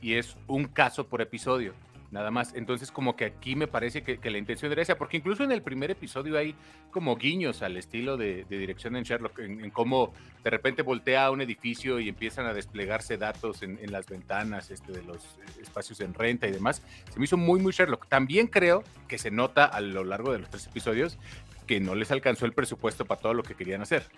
y 0.00 0.14
es 0.14 0.36
un 0.46 0.66
caso 0.66 1.08
por 1.08 1.22
episodio, 1.22 1.74
nada 2.10 2.30
más. 2.30 2.54
Entonces 2.54 2.90
como 2.90 3.16
que 3.16 3.24
aquí 3.24 3.56
me 3.56 3.66
parece 3.66 4.02
que, 4.02 4.18
la 4.30 4.38
intención 4.38 4.70
era 4.72 4.82
esa, 4.82 4.96
porque 4.96 5.16
incluso 5.16 5.44
en 5.44 5.52
el 5.52 5.62
primer 5.62 5.90
episodio 5.90 6.38
hay 6.38 6.54
como 6.90 7.16
guiños 7.16 7.62
al 7.62 7.76
estilo 7.76 8.16
de, 8.16 8.44
dirección 8.48 8.96
en 8.96 9.04
Sherlock, 9.04 9.38
en, 9.38 9.70
cómo 9.70 10.12
de 10.44 10.50
repente 10.50 10.82
voltea 10.82 11.30
un 11.30 11.40
edificio 11.40 12.00
y 12.00 12.08
empiezan 12.08 12.46
a 12.46 12.54
desplegarse 12.54 13.16
datos 13.16 13.62
en, 13.62 13.78
las 13.90 14.06
ventanas 14.06 14.70
este, 14.70 14.92
de 14.92 15.02
los 15.02 15.38
espacios 15.60 16.00
en 16.00 16.14
renta 16.14 16.46
y 16.46 16.52
demás. 16.52 16.82
Se 17.10 17.18
me 17.18 17.24
hizo 17.24 17.36
muy, 17.36 17.60
muy 17.60 17.72
Sherlock. 17.72 18.06
También 18.08 18.46
creo 18.46 18.84
que 19.06 19.18
se 19.18 19.30
nota 19.30 19.64
a 19.64 19.80
lo 19.80 20.04
largo 20.04 20.32
de 20.32 20.40
los 20.40 20.50
tres 20.50 20.66
episodios 20.66 21.18
que 21.66 21.80
no 21.80 21.94
les 21.94 22.10
alcanzó 22.10 22.46
el 22.46 22.52
presupuesto 22.52 23.04
para 23.04 23.20
todo 23.20 23.34
lo 23.34 23.42
que 23.42 23.54
querían 23.54 23.82
hacer. 23.82 24.08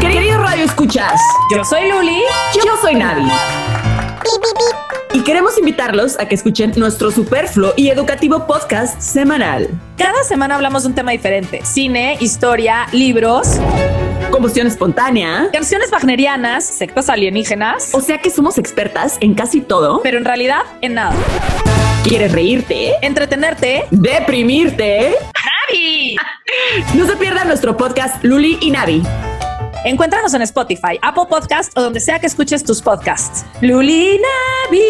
Queridos 0.00 0.40
Radio 0.42 0.64
Escuchas, 0.64 1.20
yo 1.50 1.64
soy 1.64 1.90
Luli, 1.90 2.22
yo 2.54 2.76
soy 2.82 2.94
Navi. 2.94 3.30
Y 5.12 5.22
queremos 5.22 5.56
invitarlos 5.58 6.18
a 6.18 6.26
que 6.26 6.34
escuchen 6.34 6.72
nuestro 6.76 7.10
superfluo 7.10 7.72
y 7.76 7.88
educativo 7.88 8.46
podcast 8.46 9.00
semanal. 9.00 9.68
Cada 9.96 10.24
semana 10.24 10.56
hablamos 10.56 10.82
de 10.82 10.88
un 10.88 10.94
tema 10.94 11.12
diferente. 11.12 11.60
Cine, 11.64 12.16
historia, 12.20 12.86
libros, 12.92 13.60
Combustión 14.30 14.66
espontánea. 14.66 15.48
canciones 15.52 15.92
wagnerianas, 15.92 16.64
sectas 16.66 17.08
alienígenas, 17.08 17.94
O 17.94 18.00
sea 18.00 18.18
que 18.18 18.30
somos 18.30 18.58
expertas 18.58 19.16
en 19.20 19.34
casi 19.34 19.60
todo. 19.60 20.00
pero 20.02 20.18
en 20.18 20.24
realidad 20.24 20.62
en 20.80 20.94
nada. 20.94 21.14
¿Quieres 22.02 22.32
reírte? 22.32 22.94
Entretenerte. 23.00 23.84
¿Deprimirte? 23.90 25.14
¡Navi! 25.70 26.16
No 26.94 27.06
se 27.06 27.16
pierdan 27.16 27.48
nuestro 27.48 27.76
podcast 27.76 28.22
Luli 28.22 28.58
y 28.60 28.70
Navi. 28.70 29.02
Encuéntranos 29.84 30.32
en 30.32 30.40
Spotify, 30.40 30.98
Apple 31.02 31.24
Podcast 31.28 31.76
o 31.76 31.82
donde 31.82 32.00
sea 32.00 32.18
que 32.18 32.26
escuches 32.26 32.64
tus 32.64 32.80
podcasts. 32.80 33.44
Luli 33.60 34.14
y 34.14 34.18
Navi. 34.18 34.82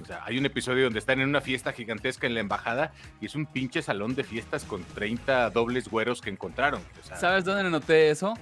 O 0.00 0.06
sea, 0.06 0.22
hay 0.24 0.38
un 0.38 0.46
episodio 0.46 0.84
donde 0.84 1.00
están 1.00 1.20
en 1.20 1.28
una 1.28 1.40
fiesta 1.40 1.72
gigantesca 1.72 2.28
en 2.28 2.34
la 2.34 2.40
embajada 2.40 2.92
y 3.20 3.26
es 3.26 3.34
un 3.34 3.46
pinche 3.46 3.82
salón 3.82 4.14
de 4.14 4.22
fiestas 4.22 4.62
con 4.62 4.84
30 4.84 5.50
dobles 5.50 5.88
güeros 5.88 6.20
que 6.20 6.30
encontraron. 6.30 6.80
O 7.02 7.04
sea, 7.04 7.16
¿Sabes 7.16 7.44
dónde 7.44 7.68
noté 7.68 8.10
eso? 8.10 8.34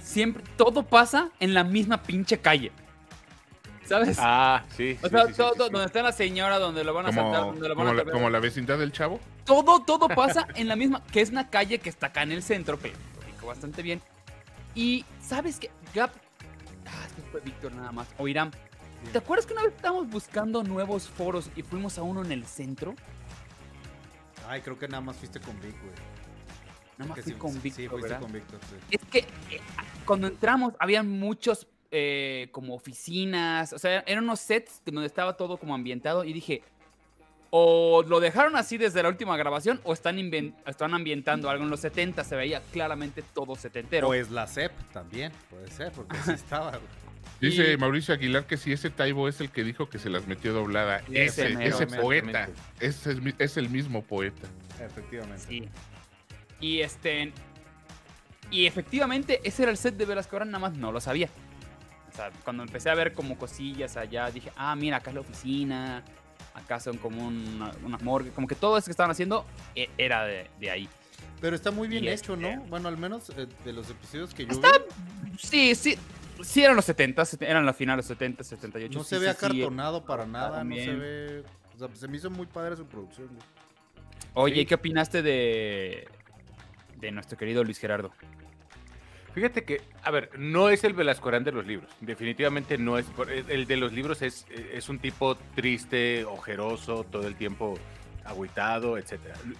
Siempre, 0.00 0.44
todo 0.56 0.84
pasa 0.84 1.30
en 1.40 1.54
la 1.54 1.64
misma 1.64 2.04
pinche 2.04 2.38
calle. 2.38 2.70
¿Sabes? 3.92 4.16
Ah, 4.18 4.64
sí. 4.74 4.96
o 5.02 5.06
sí, 5.06 5.10
sea, 5.10 5.26
sí, 5.26 5.34
todo, 5.34 5.50
sí, 5.50 5.54
sí. 5.64 5.70
donde 5.70 5.84
está 5.84 6.00
la 6.00 6.12
señora, 6.12 6.58
donde 6.58 6.82
lo 6.82 6.94
van 6.94 7.04
a 7.04 7.08
Como, 7.10 7.20
saltar, 7.20 7.42
donde 7.42 7.68
lo 7.68 7.74
van 7.74 7.86
como, 7.88 8.00
a 8.00 8.04
la, 8.04 8.10
como 8.10 8.30
la 8.30 8.40
vecindad 8.40 8.78
del 8.78 8.90
chavo. 8.90 9.20
Todo, 9.44 9.80
todo 9.80 10.08
pasa 10.08 10.48
en 10.54 10.66
la 10.66 10.76
misma, 10.76 11.02
que 11.12 11.20
es 11.20 11.28
una 11.28 11.50
calle 11.50 11.78
que 11.78 11.90
está 11.90 12.06
acá 12.06 12.22
en 12.22 12.32
el 12.32 12.42
centro, 12.42 12.78
pero 12.78 12.94
lo 12.96 13.26
ubico 13.26 13.46
bastante 13.48 13.82
bien. 13.82 14.00
Y, 14.74 15.04
¿sabes 15.20 15.58
qué? 15.58 15.70
Gap... 15.94 16.10
Ah, 16.86 17.04
es 17.06 17.12
que 17.12 17.20
fue 17.30 17.40
Víctor 17.40 17.72
nada 17.72 17.92
más. 17.92 18.08
O 18.16 18.26
Irán. 18.26 18.50
¿Te 19.12 19.18
acuerdas 19.18 19.44
que 19.44 19.52
una 19.52 19.64
vez 19.64 19.74
estábamos 19.74 20.08
buscando 20.08 20.62
nuevos 20.62 21.06
foros 21.06 21.50
y 21.54 21.62
fuimos 21.62 21.98
a 21.98 22.02
uno 22.02 22.24
en 22.24 22.32
el 22.32 22.46
centro? 22.46 22.94
Ay, 24.48 24.62
creo 24.62 24.78
que 24.78 24.88
nada 24.88 25.02
más 25.02 25.16
fuiste 25.16 25.38
con 25.38 25.54
Vic, 25.60 25.78
güey. 25.82 25.94
Nada 26.96 27.08
más 27.10 27.16
Que 27.16 27.22
fui 27.24 27.32
sí, 27.34 27.38
con 27.38 27.52
Víctor, 27.60 27.72
Sí, 27.82 27.88
fuiste 27.88 28.08
¿verdad? 28.08 28.20
con 28.22 28.32
Víctor, 28.32 28.60
sí. 28.70 28.76
Es 28.90 29.00
que 29.10 29.18
eh, 29.54 29.60
cuando 30.06 30.28
entramos 30.28 30.72
habían 30.78 31.10
muchos 31.10 31.66
eh, 31.92 32.48
como 32.52 32.74
oficinas, 32.74 33.72
o 33.72 33.78
sea, 33.78 34.02
eran 34.06 34.24
unos 34.24 34.40
sets 34.40 34.80
donde 34.84 35.06
estaba 35.06 35.36
todo 35.36 35.58
como 35.58 35.74
ambientado 35.74 36.24
y 36.24 36.32
dije, 36.32 36.62
o 37.50 38.02
lo 38.08 38.18
dejaron 38.18 38.56
así 38.56 38.78
desde 38.78 39.02
la 39.02 39.10
última 39.10 39.36
grabación 39.36 39.78
o 39.84 39.92
están, 39.92 40.18
están 40.66 40.94
ambientando 40.94 41.50
algo 41.50 41.64
en 41.64 41.70
los 41.70 41.80
70, 41.80 42.24
se 42.24 42.34
veía 42.34 42.62
claramente 42.72 43.22
todo 43.34 43.54
setentero. 43.56 44.08
O 44.08 44.14
es 44.14 44.30
la 44.30 44.46
CEP 44.46 44.72
también, 44.92 45.32
puede 45.50 45.70
ser, 45.70 45.92
porque 45.92 46.16
sí 46.24 46.30
estaba. 46.34 46.80
Dice 47.42 47.72
Y- 47.72 47.76
Mauricio 47.76 48.14
Aguilar 48.14 48.46
que 48.46 48.56
si 48.56 48.72
ese 48.72 48.88
Taibo 48.88 49.28
es 49.28 49.40
el 49.42 49.50
que 49.50 49.64
dijo 49.64 49.90
que 49.90 49.98
se 49.98 50.08
las 50.08 50.26
metió 50.26 50.54
doblada. 50.54 51.00
Ese 51.10 51.24
Ese, 51.24 51.42
mero, 51.56 51.60
ese 51.60 51.84
exactamente. 51.84 52.02
poeta. 52.02 52.48
Ese 52.80 53.12
es, 53.12 53.18
es 53.38 53.56
el 53.58 53.68
mismo 53.68 54.02
poeta. 54.02 54.48
Efectivamente. 54.80 55.44
Sí. 55.46 55.68
Y 56.60 56.80
este. 56.80 57.32
Y 58.50 58.66
efectivamente, 58.66 59.40
ese 59.44 59.62
era 59.64 59.72
el 59.72 59.76
set 59.76 59.96
de 59.96 60.04
Velasco 60.06 60.36
Arana, 60.36 60.52
nada 60.52 60.70
más 60.70 60.78
no 60.78 60.90
lo 60.92 61.00
sabía. 61.00 61.28
O 62.12 62.14
sea, 62.14 62.30
cuando 62.44 62.62
empecé 62.62 62.90
a 62.90 62.94
ver 62.94 63.14
como 63.14 63.38
cosillas 63.38 63.96
allá, 63.96 64.30
dije, 64.30 64.52
ah, 64.56 64.76
mira, 64.76 64.98
acá 64.98 65.10
es 65.10 65.14
la 65.14 65.20
oficina, 65.22 66.04
acá 66.54 66.78
son 66.78 66.98
como 66.98 67.26
una, 67.26 67.72
una 67.84 67.96
morgue, 67.98 68.30
como 68.30 68.46
que 68.46 68.54
todo 68.54 68.76
eso 68.76 68.84
que 68.86 68.90
estaban 68.90 69.10
haciendo 69.10 69.46
e- 69.74 69.88
era 69.96 70.24
de, 70.26 70.50
de 70.60 70.70
ahí. 70.70 70.88
Pero 71.40 71.56
está 71.56 71.70
muy 71.70 71.88
bien 71.88 72.04
Y 72.04 72.08
hecho, 72.08 72.34
este- 72.34 72.56
¿no? 72.56 72.62
Bueno, 72.64 72.88
al 72.88 72.98
menos 72.98 73.30
eh, 73.30 73.46
de 73.64 73.72
los 73.72 73.88
episodios 73.90 74.34
que 74.34 74.44
yo 74.44 74.52
Está 74.52 74.68
vi, 75.24 75.38
Sí, 75.38 75.74
sí, 75.74 75.96
sí 76.42 76.62
eran 76.62 76.76
los 76.76 76.84
70, 76.84 77.22
eran 77.40 77.64
los 77.64 77.74
finales 77.76 78.04
70, 78.06 78.44
78. 78.44 78.98
no 78.98 79.04
sí, 79.04 79.10
se 79.10 79.18
ve 79.18 79.26
sí, 79.26 79.30
acartonado 79.30 80.04
para 80.04 80.26
nada, 80.26 80.62
no 80.62 80.74
se 80.76 80.94
ve... 80.94 81.44
O 81.74 81.78
sea, 81.78 81.88
se 81.94 82.06
me 82.08 82.18
hizo 82.18 82.30
muy 82.30 82.46
padre 82.46 82.76
su 82.76 82.84
producción. 82.86 83.30
Oye, 84.34 84.54
Sí. 84.56 84.60
¿y 84.60 84.66
¿qué 84.66 84.74
opinaste 84.74 85.22
de, 85.22 86.06
de 86.98 87.10
nuestro 87.10 87.38
querido 87.38 87.64
Luis 87.64 87.78
Gerardo? 87.78 88.12
Fíjate 89.34 89.64
que, 89.64 89.80
a 90.02 90.10
ver, 90.10 90.30
no 90.38 90.68
es 90.68 90.84
el 90.84 90.92
Velascoarán 90.92 91.42
de 91.44 91.52
los 91.52 91.66
libros. 91.66 91.90
Definitivamente 92.00 92.76
no 92.78 92.98
es. 92.98 93.06
por- 93.06 93.30
El 93.30 93.66
de 93.66 93.76
los 93.76 93.92
libros 93.92 94.20
es, 94.22 94.46
es 94.72 94.88
un 94.88 94.98
tipo 94.98 95.36
triste, 95.54 96.24
ojeroso, 96.24 97.04
todo 97.04 97.26
el 97.26 97.34
tiempo 97.34 97.78
agüitado, 98.24 98.98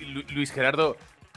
Lu- 0.00 0.24
Luis 0.34 0.52
Gerardo 0.52 0.96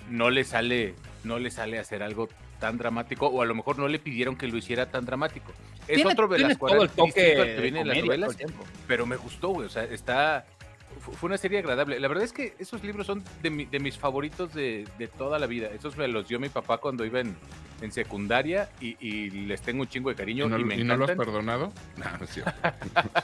no 0.10 0.30
le 0.30 0.44
sale, 0.44 0.96
no 1.24 1.40
le 1.40 1.50
sale 1.50 1.80
hacer 1.80 2.04
algo 2.04 2.30
tan 2.60 2.78
dramático, 2.78 3.28
o 3.28 3.42
a 3.42 3.46
lo 3.46 3.56
mejor 3.56 3.78
no 3.80 3.88
le 3.88 4.00
pidieron 4.00 4.36
que 4.36 4.48
lo 4.48 4.58
hiciera 4.58 4.90
tan 4.92 5.06
dramático. 5.06 5.52
Es 5.88 6.06
otro 6.06 6.28
tiene 6.28 6.44
Velascoarán 6.44 6.78
todo 6.78 6.84
el 6.86 6.90
toque 6.92 7.22
distinto 7.22 7.42
al 7.42 7.48
que 7.56 7.62
viene 7.62 7.80
en 7.82 7.88
las 7.88 7.98
novelas, 8.06 8.38
pero 8.88 9.06
me 9.06 9.16
gustó, 9.18 9.50
güey. 9.50 9.68
O 9.68 9.70
sea, 9.70 9.84
está. 9.86 10.46
Fu- 11.06 11.12
Fue 11.14 11.28
una 11.28 11.38
serie 11.38 11.60
agradable. 11.60 12.00
La 12.00 12.08
verdad 12.08 12.24
es 12.24 12.34
que 12.34 12.56
esos 12.60 12.84
libros 12.84 13.06
son 13.08 13.24
de, 13.42 13.50
mi- 13.50 13.66
de 13.66 13.80
mis 13.80 13.98
favoritos 13.98 14.54
de, 14.54 14.88
de 14.98 15.08
toda 15.08 15.40
la 15.40 15.48
vida. 15.48 15.68
Esos 15.70 15.96
me 15.98 16.08
los 16.08 16.28
dio 16.28 16.40
mi 16.40 16.50
papá 16.50 16.78
cuando 16.80 17.06
iba 17.06 17.20
en, 17.20 17.36
en 17.82 17.92
secundaria 17.92 18.70
y, 18.82 18.98
y 19.00 19.30
les 19.30 19.62
tengo 19.62 19.82
un 19.82 19.88
chingo 19.88 20.10
de 20.10 20.16
cariño 20.16 20.46
¿Y 20.46 20.50
no, 20.50 20.60
y 20.60 20.64
me 20.66 20.76
y 20.78 20.84
no 20.84 20.98
lo 20.98 21.06
has 21.06 21.12
perdonado? 21.12 21.72
No, 21.98 22.06
no 22.18 22.24
es 22.26 22.30
cierto. 22.32 22.52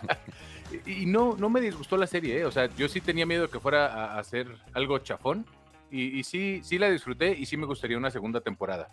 Y, 0.85 1.05
no, 1.05 1.35
no 1.38 1.50
me 1.50 1.59
disgustó 1.59 1.97
la 1.97 2.07
serie, 2.07 2.39
¿eh? 2.39 2.45
O 2.45 2.51
sea, 2.51 2.67
yo 2.77 2.88
sí 2.88 3.01
tenía 3.01 3.25
miedo 3.25 3.50
que 3.50 3.59
fuera 3.59 3.88
a, 3.88 4.15
a 4.15 4.19
hacer 4.19 4.47
algo 4.73 4.97
chafón. 5.00 5.45
Y, 5.91 6.17
y 6.17 6.23
sí, 6.23 6.61
sí 6.63 6.77
la 6.77 6.89
disfruté 6.89 7.35
y 7.38 7.45
sí 7.45 7.57
me 7.57 7.65
gustaría 7.65 7.97
una 7.97 8.09
segunda 8.09 8.39
temporada. 8.39 8.88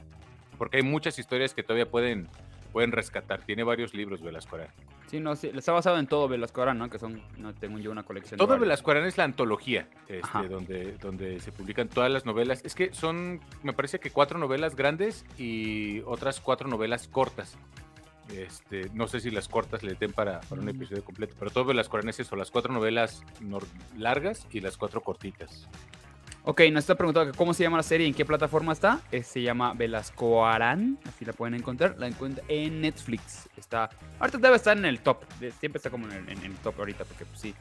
Porque 0.59 0.79
hay 0.79 0.83
muchas 0.83 1.17
historias 1.21 1.55
que 1.55 1.63
todavía 1.63 1.89
pueden, 1.89 2.27
pueden 2.69 2.93
rescatar. 2.93 3.43
Tiene 3.45 3.65
varios 3.65 3.95
libros 3.95 4.23
Velasco 4.23 4.57
Arán. 4.57 4.69
Sí, 5.09 5.21
no, 5.21 5.35
sí, 5.37 5.51
está 5.55 5.73
basado 5.73 5.99
en 5.99 6.07
todo 6.07 6.29
Velasco 6.29 6.63
Arana, 6.63 6.85
¿no? 6.85 6.91
Que 6.91 6.99
son, 6.99 7.23
no 7.39 7.55
tengo 7.55 7.79
yo 7.79 7.91
una 7.91 8.03
colección. 8.03 8.33
de 8.33 8.39
Todo 8.39 8.49
varios. 8.49 8.63
Velasco 8.63 8.91
Arán 8.91 9.07
es 9.07 9.17
la 9.17 9.25
antología 9.25 9.89
este, 10.07 10.49
donde, 10.49 10.93
donde 10.99 11.41
se 11.41 11.51
publican 11.51 11.89
todas 11.89 12.11
las 12.11 12.27
novelas. 12.27 12.65
Es 12.65 12.75
que 12.75 12.93
son, 12.93 13.41
me 13.63 13.73
parece 13.73 14.01
que 14.01 14.11
cuatro 14.11 14.39
novelas 14.39 14.77
grandes 14.77 15.25
y 15.39 16.01
otras 16.01 16.41
cuatro 16.41 16.69
novelas 16.69 17.09
cortas. 17.09 17.57
Este, 18.35 18.91
no 18.93 19.09
sé 19.09 19.21
si 19.21 19.31
las 19.31 19.49
cortas 19.49 19.83
le 19.83 19.95
den 19.95 20.13
para, 20.13 20.41
para 20.41 20.61
un 20.61 20.69
episodio 20.69 21.03
completo, 21.03 21.35
pero 21.39 21.51
todo 21.51 21.73
las 21.73 21.89
coraneses 21.89 22.27
son 22.27 22.39
las 22.39 22.51
cuatro 22.51 22.73
novelas 22.73 23.25
largas 23.97 24.47
y 24.51 24.61
las 24.61 24.77
cuatro 24.77 25.01
cortitas. 25.01 25.67
Ok, 26.51 26.63
nos 26.73 26.85
está 26.85 26.95
preguntando 26.95 27.35
cómo 27.37 27.53
se 27.53 27.63
llama 27.63 27.77
la 27.77 27.83
serie 27.83 28.07
y 28.07 28.09
en 28.09 28.15
qué 28.15 28.25
plataforma 28.25 28.73
está. 28.73 29.03
Eh, 29.13 29.23
se 29.23 29.43
llama 29.43 29.75
Velasco 29.75 30.47
Arán, 30.47 30.99
así 31.07 31.27
la 31.27 31.35
pueden 31.35 31.53
encontrar. 31.53 31.97
La 31.99 32.07
encuentran 32.07 32.43
en 32.49 32.81
Netflix. 32.81 33.51
Está, 33.55 33.91
ahorita 34.19 34.39
debe 34.39 34.57
estar 34.57 34.75
en 34.75 34.87
el 34.87 35.01
top. 35.01 35.25
siempre 35.61 35.77
está 35.77 35.91
como 35.91 36.09
en 36.11 36.27
el, 36.27 36.55
top 36.63 36.77
ahorita, 36.79 37.05
porque 37.05 37.27
pues, 37.27 37.39
sí, 37.39 37.55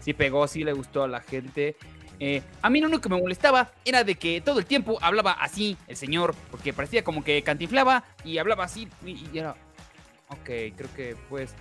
sí 0.00 0.12
pegó, 0.12 0.46
sí 0.46 0.64
le 0.64 0.74
gustó 0.74 1.04
a 1.04 1.08
la 1.08 1.20
gente. 1.20 1.76
Eh, 2.18 2.42
a 2.60 2.68
mí 2.68 2.82
lo 2.82 2.88
único 2.88 3.00
que 3.00 3.08
me 3.08 3.18
molestaba 3.18 3.70
era 3.86 4.04
de 4.04 4.16
que 4.16 4.42
todo 4.42 4.58
el 4.58 4.66
tiempo 4.66 4.98
hablaba 5.00 5.32
así 5.32 5.78
el 5.88 5.96
señor, 5.96 6.34
porque 6.50 6.74
parecía 6.74 7.02
como 7.02 7.24
que 7.24 7.42
cantinflaba 7.42 8.04
y 8.22 8.36
hablaba 8.36 8.64
así 8.64 8.86
y 9.02 9.26
era, 9.32 9.52
ok, 10.28 10.44
creo 10.44 10.94
que 10.94 11.16
pues 11.30 11.54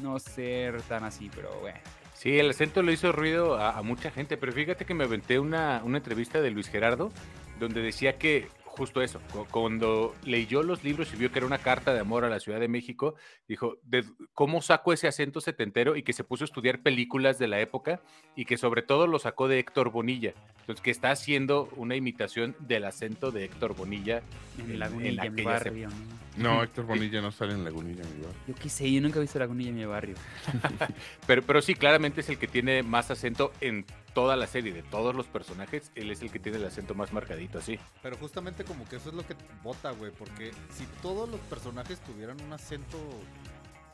no 0.00 0.18
ser 0.18 0.82
tan 0.82 1.04
así, 1.04 1.30
pero 1.32 1.52
bueno. 1.60 1.78
Sí, 2.22 2.38
el 2.38 2.50
acento 2.50 2.82
le 2.82 2.92
hizo 2.92 3.10
ruido 3.10 3.58
a, 3.58 3.82
mucha 3.82 4.12
gente, 4.12 4.36
pero 4.36 4.52
fíjate 4.52 4.84
que 4.84 4.94
me 4.94 5.02
aventé 5.02 5.40
una, 5.40 5.82
una 5.82 5.98
entrevista 5.98 6.40
de 6.40 6.52
Luis 6.52 6.68
Gerardo 6.68 7.10
donde 7.58 7.82
decía 7.82 8.16
que 8.16 8.46
justo 8.72 9.02
eso, 9.02 9.20
cu- 9.32 9.46
cuando 9.50 10.14
leyó 10.24 10.62
los 10.62 10.82
libros 10.82 11.12
y 11.12 11.16
vio 11.16 11.30
que 11.30 11.38
era 11.38 11.46
una 11.46 11.58
carta 11.58 11.92
de 11.92 12.00
amor 12.00 12.24
a 12.24 12.28
la 12.28 12.40
Ciudad 12.40 12.58
de 12.58 12.68
México, 12.68 13.14
dijo, 13.46 13.76
"¿De- 13.82 14.04
¿cómo 14.32 14.62
saco 14.62 14.92
ese 14.92 15.08
acento 15.08 15.40
setentero? 15.40 15.94
Y 15.96 16.02
que 16.02 16.12
se 16.12 16.24
puso 16.24 16.44
a 16.44 16.46
estudiar 16.46 16.80
películas 16.82 17.38
de 17.38 17.48
la 17.48 17.60
época 17.60 18.00
y 18.34 18.44
que 18.46 18.56
sobre 18.56 18.82
todo 18.82 19.06
lo 19.06 19.18
sacó 19.18 19.46
de 19.48 19.58
Héctor 19.58 19.90
Bonilla. 19.90 20.32
Entonces, 20.60 20.82
que 20.82 20.90
está 20.90 21.10
haciendo 21.10 21.68
una 21.76 21.96
imitación 21.96 22.56
del 22.60 22.84
acento 22.84 23.30
de 23.30 23.44
Héctor 23.44 23.74
Bonilla 23.76 24.22
En 24.58 24.70
en- 24.70 24.78
Lagunilla, 24.78 25.08
en 25.24 25.34
mi 25.34 25.40
aquellas 25.42 25.64
barrio. 25.64 25.88
¿no? 25.88 26.22
No, 26.54 26.62
Héctor 26.62 26.86
Bonilla 26.86 27.20
no 27.20 27.30
sale 27.30 27.52
en 27.52 27.62
Lagunilla, 27.64 28.02
mi 28.04 28.22
barrio. 28.24 28.40
Yo 28.48 28.54
qué 28.54 28.68
sé, 28.70 28.90
yo 28.90 29.00
nunca 29.02 29.18
he 29.18 29.22
visto 29.22 29.38
Lagunilla 29.38 29.68
en 29.70 29.76
mi 29.76 29.84
barrio. 29.84 30.14
Pero, 31.26 31.42
pero 31.42 31.60
sí, 31.62 31.74
claramente 31.74 32.20
es 32.22 32.28
el 32.30 32.38
que 32.38 32.48
tiene 32.48 32.82
más 32.82 33.10
acento 33.10 33.52
en 33.60 33.84
toda 34.14 34.36
la 34.36 34.46
serie, 34.46 34.72
de 34.72 34.82
todos 34.82 35.14
los 35.14 35.26
personajes, 35.26 35.90
él 35.94 36.10
es 36.10 36.20
el 36.22 36.30
que 36.30 36.38
tiene 36.38 36.58
el 36.58 36.64
acento 36.66 36.94
más 36.94 37.12
marcadito, 37.12 37.58
así. 37.58 37.78
Pero 38.02 38.16
justamente 38.16 38.64
como 38.64 38.86
que 38.88 38.96
eso 38.96 39.08
es 39.08 39.14
lo 39.14 39.26
que 39.26 39.34
bota, 39.62 39.90
güey, 39.92 40.12
porque 40.12 40.52
si 40.74 40.84
todos 41.00 41.28
los 41.28 41.40
personajes 41.40 42.00
tuvieran 42.00 42.40
un 42.42 42.52
acento 42.52 42.98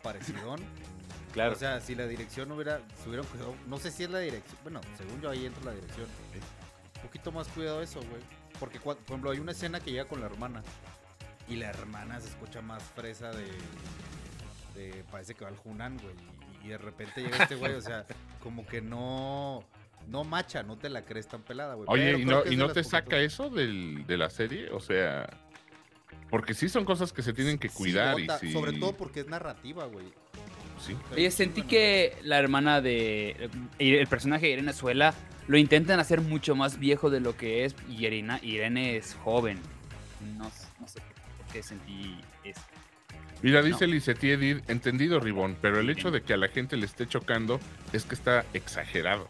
parecido, 0.02 0.56
Claro. 1.32 1.52
o 1.52 1.56
sea, 1.56 1.80
si 1.80 1.94
la 1.94 2.06
dirección 2.06 2.50
hubiera, 2.52 2.80
se 3.02 3.08
hubieran 3.08 3.26
cuidado, 3.26 3.54
no 3.66 3.78
sé 3.78 3.90
si 3.90 4.04
es 4.04 4.10
la 4.10 4.18
dirección, 4.18 4.58
bueno, 4.62 4.80
según 4.96 5.20
yo 5.20 5.30
ahí 5.30 5.44
entra 5.46 5.62
la 5.64 5.72
dirección, 5.74 6.06
un 6.96 7.02
poquito 7.02 7.30
más 7.30 7.46
cuidado 7.48 7.82
eso, 7.82 8.00
güey, 8.00 8.22
porque 8.58 8.80
por 8.80 8.96
ejemplo 8.96 9.30
hay 9.30 9.38
una 9.38 9.52
escena 9.52 9.78
que 9.78 9.90
llega 9.92 10.06
con 10.06 10.20
la 10.20 10.26
hermana 10.26 10.62
y 11.46 11.56
la 11.56 11.68
hermana 11.68 12.18
se 12.20 12.28
escucha 12.28 12.62
más 12.62 12.82
fresa 12.82 13.30
de, 13.30 13.46
de 14.74 15.04
parece 15.12 15.34
que 15.34 15.44
va 15.44 15.50
al 15.50 15.58
Hunan, 15.64 15.98
güey, 15.98 16.14
y, 16.62 16.66
y 16.66 16.68
de 16.70 16.78
repente 16.78 17.20
llega 17.20 17.36
este 17.42 17.56
güey, 17.56 17.74
o 17.74 17.82
sea, 17.82 18.06
como 18.42 18.66
que 18.66 18.80
no, 18.80 19.62
no 20.08 20.24
macha, 20.24 20.62
no 20.62 20.76
te 20.76 20.88
la 20.88 21.04
crees 21.04 21.28
tan 21.28 21.42
pelada, 21.42 21.74
güey. 21.74 21.86
Oye, 21.88 22.04
pero 22.14 22.18
¿y 22.18 22.24
no, 22.24 22.52
y 22.52 22.56
no 22.56 22.70
te 22.70 22.82
saca 22.84 23.18
eso 23.18 23.50
del, 23.50 24.06
de 24.06 24.16
la 24.16 24.30
serie? 24.30 24.70
O 24.70 24.80
sea, 24.80 25.28
porque 26.30 26.54
sí 26.54 26.68
son 26.68 26.84
cosas 26.84 27.12
que 27.12 27.22
se 27.22 27.32
tienen 27.32 27.58
que 27.58 27.68
Sí, 27.68 27.76
cuidar 27.76 28.18
y 28.18 28.28
sí. 28.40 28.52
Sobre 28.52 28.72
todo 28.72 28.92
porque 28.96 29.20
es 29.20 29.26
narrativa, 29.28 29.84
güey. 29.86 30.06
sí. 30.80 30.96
Oye, 31.12 31.30
sentí 31.30 31.62
que 31.62 32.16
la 32.22 32.38
hermana 32.38 32.80
de. 32.80 33.50
El 33.78 34.06
personaje 34.06 34.46
de 34.46 34.52
Irene 34.54 34.72
Suela 34.72 35.14
lo 35.46 35.56
intentan 35.58 36.00
hacer 36.00 36.20
mucho 36.20 36.54
más 36.54 36.78
viejo 36.78 37.10
de 37.10 37.20
lo 37.20 37.36
que 37.36 37.64
es. 37.64 37.74
Y 37.88 38.04
Irene, 38.06 38.38
Irene 38.42 38.96
es 38.96 39.14
joven. 39.22 39.58
No, 40.36 40.44
no 40.80 40.88
sé 40.88 41.00
por 41.00 41.52
qué 41.52 41.62
sentí 41.62 42.18
eso. 42.44 42.60
Mira, 43.40 43.62
dice 43.62 43.86
Licetti 43.86 44.30
Edith, 44.32 44.68
entendido 44.68 45.20
Ribón, 45.20 45.56
pero 45.62 45.78
el 45.78 45.88
hecho 45.90 46.10
de 46.10 46.22
que 46.22 46.34
a 46.34 46.36
la 46.36 46.48
gente 46.48 46.76
le 46.76 46.86
esté 46.86 47.06
chocando 47.06 47.60
es 47.92 48.04
que 48.04 48.16
está 48.16 48.44
exagerado. 48.52 49.28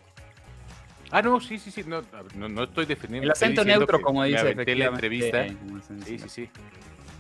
Ah, 1.10 1.22
no, 1.22 1.40
sí, 1.40 1.58
sí, 1.58 1.70
sí, 1.70 1.84
no, 1.86 2.02
no, 2.34 2.48
no 2.48 2.64
estoy 2.64 2.86
defendiendo. 2.86 3.24
El 3.24 3.30
acento 3.30 3.64
neutro, 3.64 4.00
como 4.00 4.20
me 4.20 4.28
dice 4.28 4.40
aventé 4.40 4.74
la 4.76 4.86
entrevista. 4.86 5.46
Sí, 6.04 6.18
sí, 6.18 6.28
sí. 6.28 6.50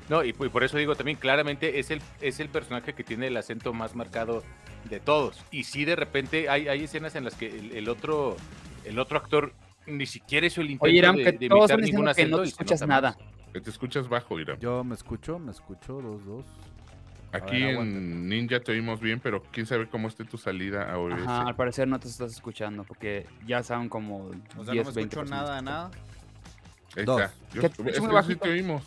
No, 0.08 0.24
y, 0.24 0.30
y 0.30 0.32
por 0.32 0.64
eso 0.64 0.78
digo 0.78 0.94
también, 0.94 1.18
claramente 1.18 1.78
es 1.78 1.90
el, 1.90 2.00
es 2.20 2.40
el 2.40 2.48
personaje 2.48 2.94
que 2.94 3.04
tiene 3.04 3.26
el 3.26 3.36
acento 3.36 3.72
más 3.72 3.94
marcado 3.94 4.42
de 4.88 5.00
todos. 5.00 5.44
Y 5.50 5.64
sí, 5.64 5.84
de 5.84 5.96
repente 5.96 6.48
hay, 6.48 6.68
hay 6.68 6.84
escenas 6.84 7.14
en 7.14 7.24
las 7.24 7.34
que 7.34 7.46
el, 7.46 7.72
el 7.72 7.88
otro, 7.88 8.36
el 8.84 8.98
otro 8.98 9.18
actor 9.18 9.52
ni 9.86 10.06
siquiera 10.06 10.46
hizo 10.46 10.60
el 10.60 10.70
intento 10.70 10.84
Oye, 10.86 10.98
Iram, 10.98 11.16
de, 11.16 11.24
que 11.24 11.32
de 11.32 11.48
todos 11.48 11.70
imitar 11.70 11.80
están 11.80 11.80
ningún 11.80 12.06
diciendo 12.06 12.06
que 12.06 12.10
acento 12.10 12.36
no 12.36 12.42
te 12.42 12.48
escuchas 12.48 12.86
nada. 12.86 13.16
más. 13.18 13.52
Que 13.52 13.60
te 13.60 13.70
escuchas 13.70 14.08
bajo, 14.08 14.38
Ira. 14.40 14.58
Yo 14.58 14.84
me 14.84 14.94
escucho, 14.94 15.38
me 15.38 15.50
escucho, 15.50 16.00
dos, 16.00 16.24
dos. 16.24 16.46
Aquí 17.32 17.62
ver, 17.62 17.76
en 17.76 18.28
Ninja 18.28 18.60
te 18.60 18.72
oímos 18.72 19.00
bien, 19.00 19.20
pero 19.20 19.42
quién 19.52 19.66
sabe 19.66 19.86
cómo 19.88 20.08
esté 20.08 20.24
tu 20.24 20.38
salida 20.38 20.90
a 20.90 20.98
OBS. 20.98 21.22
Ajá, 21.22 21.42
al 21.48 21.56
parecer 21.56 21.86
no 21.86 22.00
te 22.00 22.08
estás 22.08 22.32
escuchando. 22.32 22.84
Porque 22.84 23.26
ya 23.46 23.62
son 23.62 23.88
como 23.88 24.30
O 24.56 24.64
sea, 24.64 24.72
10, 24.72 24.86
no 24.86 24.90
me 24.90 24.96
20 24.96 25.00
escucho 25.16 25.24
nada, 25.24 25.60
nada. 25.60 25.90
Ahí 26.96 27.04
Dos. 27.04 27.20
está. 27.20 27.34
Yo- 27.54 27.60
¿Qué 27.60 27.68
te 27.68 27.72
escucho 27.74 27.90
es 27.90 28.00
muy 28.00 28.16
que 28.16 28.22
sí 28.22 28.36
te 28.36 28.48
oímos. 28.50 28.82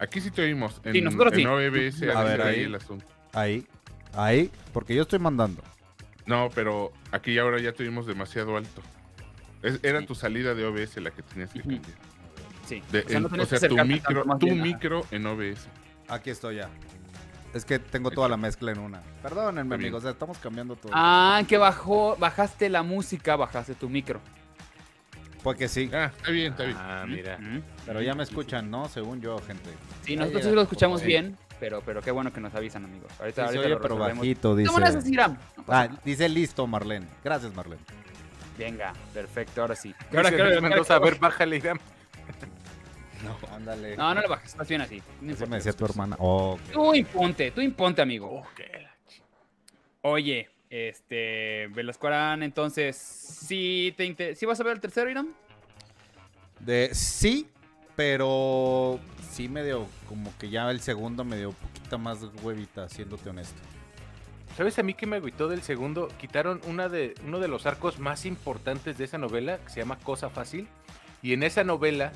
Aquí 0.00 0.20
sí 0.20 0.30
te 0.30 0.42
oímos. 0.42 0.80
En, 0.84 0.92
Sí, 0.92 1.00
nosotros 1.00 1.32
en 1.34 1.38
sí. 1.40 1.46
OBS, 1.46 2.02
A 2.10 2.18
ahí 2.20 2.24
ver, 2.28 2.38
está 2.40 2.46
ahí. 2.48 2.60
el 2.62 2.74
asunto. 2.74 3.06
Ahí, 3.32 3.66
ahí, 4.14 4.50
porque 4.72 4.94
yo 4.94 5.02
estoy 5.02 5.18
mandando. 5.18 5.62
No, 6.26 6.50
pero 6.54 6.92
aquí 7.12 7.38
ahora 7.38 7.60
ya 7.60 7.72
te 7.72 7.84
oímos 7.84 8.06
demasiado 8.06 8.56
alto. 8.56 8.82
Es- 9.62 9.80
era 9.82 10.00
Sí. 10.00 10.06
tu 10.06 10.14
salida 10.14 10.54
de 10.54 10.64
OBS 10.66 11.00
la 11.00 11.10
que 11.10 11.22
tenías 11.22 11.52
que 11.52 11.60
cambiar. 11.60 11.82
Sí. 12.66 12.82
De- 12.92 13.00
o 13.00 13.08
sea, 13.08 13.18
en- 13.18 13.24
o 13.24 13.30
tu 13.30 13.84
micro, 13.86 14.24
tu 14.38 14.46
micro 14.48 15.06
en 15.10 15.26
OBS. 15.26 15.68
Aquí 16.08 16.30
estoy 16.30 16.56
ya. 16.56 16.68
Es 17.54 17.64
que 17.64 17.78
tengo 17.78 18.10
toda 18.10 18.28
la 18.28 18.36
mezcla 18.36 18.72
en 18.72 18.78
una. 18.78 19.00
Perdónenme, 19.22 19.74
amigos, 19.74 19.98
o 19.98 20.02
sea, 20.02 20.10
estamos 20.12 20.36
cambiando 20.38 20.76
todo. 20.76 20.92
Ah, 20.94 21.42
que 21.48 21.56
bajó, 21.56 22.16
bajaste 22.18 22.68
la 22.68 22.82
música, 22.82 23.36
bajaste 23.36 23.74
tu 23.74 23.88
micro. 23.88 24.20
Porque 25.42 25.68
sí, 25.68 25.88
Ah, 25.94 26.10
está 26.16 26.30
bien, 26.30 26.52
está 26.52 26.64
bien. 26.64 26.76
Ah, 26.78 27.04
mira. 27.08 27.38
Pero 27.86 28.02
ya 28.02 28.14
me 28.14 28.22
escuchan, 28.24 28.70
¿no? 28.70 28.88
Según 28.88 29.20
yo, 29.20 29.38
gente. 29.38 29.70
Sí, 30.04 30.14
Ya 30.14 30.20
nosotros 30.20 30.44
sí 30.44 30.50
lo 30.52 30.62
escuchamos 30.62 31.02
bien, 31.02 31.38
pero, 31.58 31.80
pero 31.80 32.02
qué 32.02 32.10
bueno 32.10 32.32
que 32.32 32.40
nos 32.40 32.54
avisan, 32.54 32.84
amigos. 32.84 33.10
Sí, 33.12 33.16
Ahorita, 33.20 33.42
se 33.42 33.46
ahorita 33.46 33.60
oye, 33.60 33.68
lo 33.70 33.80
pero 33.80 33.96
bajito, 33.96 34.54
dice. 34.56 34.66
¿Cómo 34.68 34.80
le 34.80 34.86
haces, 34.86 35.08
Iram? 35.08 35.38
No 35.56 35.62
pasa 35.64 35.90
Ah, 35.92 35.98
dice 36.04 36.28
listo, 36.28 36.66
Marlene. 36.66 37.06
Gracias, 37.24 37.54
Marlene. 37.54 37.82
Venga, 38.58 38.92
perfecto, 39.14 39.62
ahora 39.62 39.76
sí. 39.76 39.94
Ahora, 40.14 40.28
ahora- 40.30 40.60
Mendoza, 40.60 40.96
a 40.96 40.98
ver, 40.98 41.18
bájale, 41.18 41.56
Iram. 41.56 41.78
No, 43.24 43.36
ándale. 43.54 43.96
No, 43.96 44.14
no 44.14 44.20
le 44.20 44.28
bajes, 44.28 44.50
estás 44.50 44.68
bien 44.68 44.80
así. 44.80 45.02
No 45.20 45.34
me 45.46 45.56
decía 45.56 45.72
tu 45.72 45.84
hermana. 45.84 46.16
Oh. 46.18 46.58
Tú 46.72 46.94
imponte, 46.94 47.50
tú 47.50 47.60
imponte, 47.60 48.02
amigo. 48.02 48.44
Ch- 48.56 49.22
Oye, 50.02 50.48
este, 50.70 51.68
Velasco 51.68 52.06
Arán, 52.06 52.42
entonces, 52.42 52.96
¿sí, 52.96 53.92
te 53.96 54.04
inter- 54.04 54.36
¿sí 54.36 54.46
vas 54.46 54.60
a 54.60 54.64
ver 54.64 54.74
el 54.74 54.80
tercero, 54.80 55.10
Iram? 55.10 55.28
De, 56.60 56.90
sí, 56.94 57.48
pero 57.96 59.00
sí 59.30 59.48
me 59.48 59.64
dio 59.64 59.86
como 60.08 60.32
que 60.38 60.50
ya 60.50 60.70
el 60.70 60.80
segundo 60.80 61.24
me 61.24 61.36
dio 61.36 61.50
un 61.50 61.54
poquito 61.56 61.98
más 61.98 62.18
huevita, 62.42 62.88
siéndote 62.88 63.28
honesto. 63.30 63.60
¿Sabes 64.56 64.78
a 64.78 64.82
mí 64.82 64.94
que 64.94 65.06
me 65.06 65.16
agüitó 65.16 65.46
del 65.48 65.62
segundo? 65.62 66.08
Quitaron 66.18 66.60
una 66.66 66.88
de, 66.88 67.14
uno 67.24 67.38
de 67.38 67.46
los 67.48 67.66
arcos 67.66 67.98
más 68.00 68.24
importantes 68.26 68.98
de 68.98 69.04
esa 69.04 69.18
novela, 69.18 69.58
que 69.58 69.70
se 69.70 69.80
llama 69.80 69.98
Cosa 70.00 70.30
Fácil. 70.30 70.66
Y 71.22 71.32
en 71.32 71.42
esa 71.44 71.62
novela, 71.64 72.12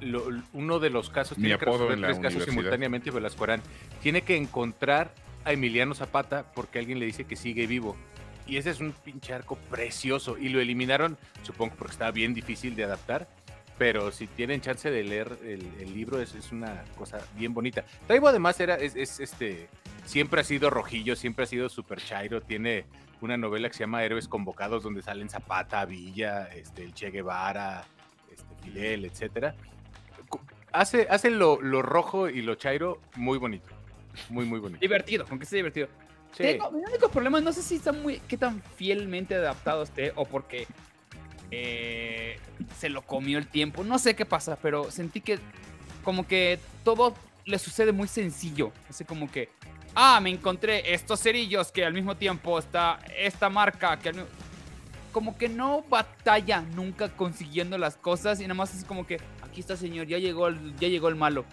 lo- 0.00 0.24
uno 0.52 0.78
de 0.78 0.90
los 0.90 1.10
casos, 1.10 1.38
Mi 1.38 1.44
tiene 1.44 1.58
que 1.58 1.64
resolver 1.66 2.00
tres 2.00 2.18
casos 2.18 2.44
simultáneamente, 2.44 3.10
Velasco 3.10 3.44
Arán. 3.44 3.62
Tiene 4.02 4.22
que 4.22 4.36
encontrar 4.36 5.12
a 5.44 5.52
Emiliano 5.52 5.94
Zapata 5.94 6.52
porque 6.54 6.78
alguien 6.78 6.98
le 6.98 7.06
dice 7.06 7.24
que 7.24 7.36
sigue 7.36 7.66
vivo. 7.66 7.96
Y 8.46 8.58
ese 8.58 8.70
es 8.70 8.80
un 8.80 8.92
pinche 8.92 9.32
arco 9.34 9.56
precioso. 9.70 10.38
Y 10.38 10.48
lo 10.50 10.60
eliminaron, 10.60 11.16
supongo 11.42 11.74
porque 11.76 11.92
estaba 11.92 12.10
bien 12.12 12.32
difícil 12.34 12.76
de 12.76 12.84
adaptar. 12.84 13.26
Pero 13.78 14.10
si 14.10 14.26
tienen 14.26 14.60
chance 14.62 14.90
de 14.90 15.04
leer 15.04 15.36
el, 15.42 15.66
el 15.80 15.92
libro, 15.92 16.20
es, 16.22 16.34
es 16.34 16.50
una 16.50 16.82
cosa 16.96 17.18
bien 17.36 17.52
bonita. 17.52 17.84
Taibo 18.06 18.28
además 18.28 18.58
era, 18.60 18.76
es, 18.76 18.96
es, 18.96 19.20
este, 19.20 19.68
siempre 20.06 20.40
ha 20.40 20.44
sido 20.44 20.70
rojillo, 20.70 21.14
siempre 21.14 21.44
ha 21.44 21.46
sido 21.46 21.68
super 21.68 22.00
chairo. 22.00 22.40
Tiene 22.40 22.86
una 23.20 23.36
novela 23.36 23.68
que 23.68 23.74
se 23.74 23.80
llama 23.80 24.02
Héroes 24.04 24.28
Convocados, 24.28 24.82
donde 24.82 25.02
salen 25.02 25.28
Zapata, 25.28 25.84
Villa, 25.84 26.48
este, 26.54 26.84
el 26.84 26.94
Che 26.94 27.10
Guevara, 27.10 27.84
este, 28.32 28.54
Fidel, 28.64 29.04
etcétera. 29.04 29.54
Hace, 30.72 31.06
hace 31.10 31.30
lo, 31.30 31.60
lo 31.62 31.82
rojo 31.82 32.28
y 32.28 32.42
lo 32.42 32.54
chairo 32.56 33.00
muy 33.14 33.38
bonito. 33.38 33.68
Muy, 34.28 34.44
muy 34.44 34.60
bonito. 34.60 34.80
Divertido, 34.80 35.24
con 35.26 35.38
que 35.38 35.46
sea 35.46 35.56
divertido. 35.56 35.88
Sí. 36.32 36.42
Tengo, 36.42 36.70
mi 36.70 36.82
único 36.84 37.08
problema, 37.10 37.40
no 37.40 37.52
sé 37.52 37.62
si 37.62 37.76
está 37.76 37.92
muy, 37.92 38.20
qué 38.28 38.36
tan 38.36 38.62
fielmente 38.76 39.34
adaptado 39.34 39.82
esté 39.82 40.12
o 40.16 40.24
porque 40.26 40.66
eh, 41.50 42.38
se 42.78 42.88
lo 42.88 43.02
comió 43.02 43.38
el 43.38 43.46
tiempo. 43.46 43.84
No 43.84 43.98
sé 43.98 44.14
qué 44.16 44.26
pasa, 44.26 44.56
pero 44.60 44.90
sentí 44.90 45.20
que 45.20 45.38
como 46.02 46.26
que 46.26 46.58
todo 46.84 47.14
le 47.44 47.58
sucede 47.58 47.92
muy 47.92 48.08
sencillo. 48.08 48.72
Así 48.88 49.04
como 49.04 49.30
que, 49.30 49.48
ah, 49.94 50.20
me 50.20 50.30
encontré 50.30 50.92
estos 50.92 51.20
cerillos 51.20 51.72
que 51.72 51.84
al 51.84 51.92
mismo 51.94 52.16
tiempo 52.16 52.58
está 52.58 52.98
esta 53.16 53.48
marca 53.48 53.96
que 53.98 54.10
al 54.10 54.14
mismo- 54.16 54.30
Como 55.12 55.38
que 55.38 55.48
no 55.48 55.82
batalla 55.88 56.60
nunca 56.74 57.08
consiguiendo 57.08 57.78
las 57.78 57.96
cosas 57.96 58.38
y 58.40 58.42
nada 58.42 58.54
más 58.54 58.74
es 58.74 58.84
como 58.84 59.06
que, 59.06 59.18
aquí 59.56 59.62
está 59.62 59.74
señor, 59.74 60.06
ya 60.06 60.18
llegó 60.18 60.48
el, 60.48 60.76
ya 60.76 60.86
llegó 60.88 61.08
el 61.08 61.16
malo. 61.16 61.46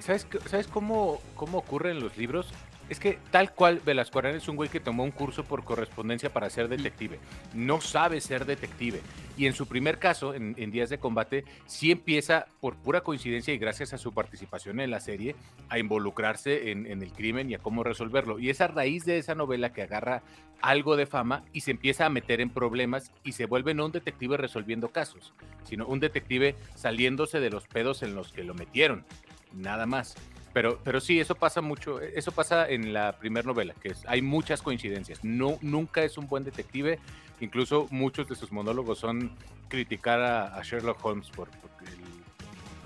¿Sabes, 0.00 0.26
¿sabes 0.46 0.66
cómo, 0.66 1.20
cómo 1.36 1.58
ocurre 1.58 1.92
en 1.92 2.00
los 2.00 2.16
libros? 2.16 2.48
Es 2.88 3.00
que 3.00 3.18
tal 3.32 3.52
cual 3.52 3.80
Velasco 3.84 4.20
es 4.20 4.48
un 4.48 4.56
güey 4.56 4.68
que 4.68 4.78
tomó 4.78 5.02
un 5.02 5.10
curso 5.10 5.44
por 5.44 5.64
correspondencia 5.64 6.32
para 6.32 6.50
ser 6.50 6.68
detective. 6.68 7.18
No 7.52 7.80
sabe 7.80 8.20
ser 8.20 8.44
detective. 8.46 9.00
Y 9.36 9.46
en 9.46 9.54
su 9.54 9.66
primer 9.66 9.98
caso, 9.98 10.34
en, 10.34 10.54
en 10.56 10.70
Días 10.70 10.88
de 10.88 10.98
Combate, 10.98 11.44
sí 11.66 11.90
empieza, 11.90 12.46
por 12.60 12.76
pura 12.76 13.00
coincidencia 13.00 13.52
y 13.52 13.58
gracias 13.58 13.92
a 13.92 13.98
su 13.98 14.14
participación 14.14 14.78
en 14.80 14.90
la 14.90 15.00
serie, 15.00 15.34
a 15.68 15.78
involucrarse 15.78 16.70
en, 16.70 16.86
en 16.86 17.02
el 17.02 17.12
crimen 17.12 17.50
y 17.50 17.54
a 17.54 17.58
cómo 17.58 17.82
resolverlo. 17.82 18.38
Y 18.38 18.50
es 18.50 18.60
a 18.60 18.68
raíz 18.68 19.04
de 19.04 19.18
esa 19.18 19.34
novela 19.34 19.72
que 19.72 19.82
agarra 19.82 20.22
algo 20.62 20.96
de 20.96 21.06
fama 21.06 21.42
y 21.52 21.62
se 21.62 21.72
empieza 21.72 22.06
a 22.06 22.10
meter 22.10 22.40
en 22.40 22.50
problemas 22.50 23.12
y 23.24 23.32
se 23.32 23.46
vuelve 23.46 23.74
no 23.74 23.86
un 23.86 23.92
detective 23.92 24.36
resolviendo 24.36 24.88
casos, 24.88 25.34
sino 25.64 25.86
un 25.86 26.00
detective 26.00 26.54
saliéndose 26.74 27.40
de 27.40 27.50
los 27.50 27.66
pedos 27.66 28.02
en 28.02 28.14
los 28.14 28.32
que 28.32 28.44
lo 28.44 28.54
metieron. 28.54 29.04
Nada 29.52 29.86
más. 29.86 30.16
Pero, 30.56 30.80
pero 30.82 31.00
sí, 31.02 31.20
eso 31.20 31.34
pasa 31.34 31.60
mucho, 31.60 32.00
eso 32.00 32.32
pasa 32.32 32.66
en 32.66 32.94
la 32.94 33.12
primera 33.18 33.44
novela, 33.46 33.74
que 33.74 33.88
es, 33.90 34.06
hay 34.06 34.22
muchas 34.22 34.62
coincidencias. 34.62 35.22
No, 35.22 35.58
nunca 35.60 36.02
es 36.02 36.16
un 36.16 36.28
buen 36.28 36.44
detective, 36.44 36.98
incluso 37.42 37.88
muchos 37.90 38.26
de 38.26 38.36
sus 38.36 38.50
monólogos 38.52 38.98
son 39.00 39.32
criticar 39.68 40.18
a, 40.22 40.56
a 40.56 40.62
Sherlock 40.62 41.04
Holmes 41.04 41.28
por, 41.28 41.50
por 41.50 41.70
el, 41.86 41.98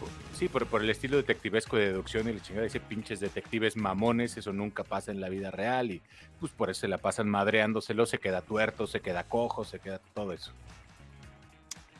por- 0.00 0.08
sí, 0.36 0.48
por, 0.48 0.66
por 0.66 0.82
el 0.82 0.90
estilo 0.90 1.16
detectivesco 1.16 1.76
de 1.76 1.86
deducción 1.86 2.28
y 2.28 2.32
la 2.32 2.40
chingada, 2.42 2.64
dice 2.64 2.80
pinches 2.80 3.20
detectives 3.20 3.76
mamones, 3.76 4.36
eso 4.36 4.52
nunca 4.52 4.82
pasa 4.82 5.12
en 5.12 5.20
la 5.20 5.28
vida 5.28 5.52
real 5.52 5.92
y 5.92 6.02
pues 6.40 6.50
por 6.50 6.70
eso 6.70 6.80
se 6.80 6.88
la 6.88 6.98
pasan 6.98 7.28
madreándoselo, 7.28 8.04
se 8.04 8.18
queda 8.18 8.40
tuerto, 8.42 8.88
se 8.88 8.98
queda 8.98 9.22
cojo, 9.22 9.64
se 9.64 9.78
queda 9.78 10.00
todo 10.12 10.32
eso. 10.32 10.50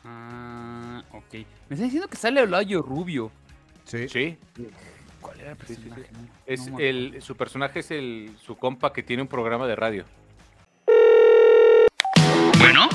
Ah, 0.03 1.01
ok. 1.13 1.31
Me 1.33 1.75
están 1.75 1.83
diciendo 1.85 2.09
que 2.09 2.17
sale 2.17 2.41
Olayo 2.41 2.81
Rubio. 2.81 3.31
Sí. 3.85 4.07
Sí, 4.09 4.37
¿Cuál 5.21 5.39
era 5.39 5.51
el 5.51 5.57
Sí, 5.67 5.75
sí, 5.75 5.81
sí. 5.83 5.89
personaje? 5.89 6.09
Es 6.45 6.67
no 6.67 6.79
el, 6.79 7.21
su 7.21 7.37
personaje 7.37 7.79
es 7.79 7.91
el, 7.91 8.35
su 8.41 8.57
compa 8.57 8.91
que 8.91 9.03
tiene 9.03 9.21
un 9.21 9.27
programa 9.27 9.67
de 9.67 9.75
radio. 9.75 10.05
Bueno. 12.59 12.89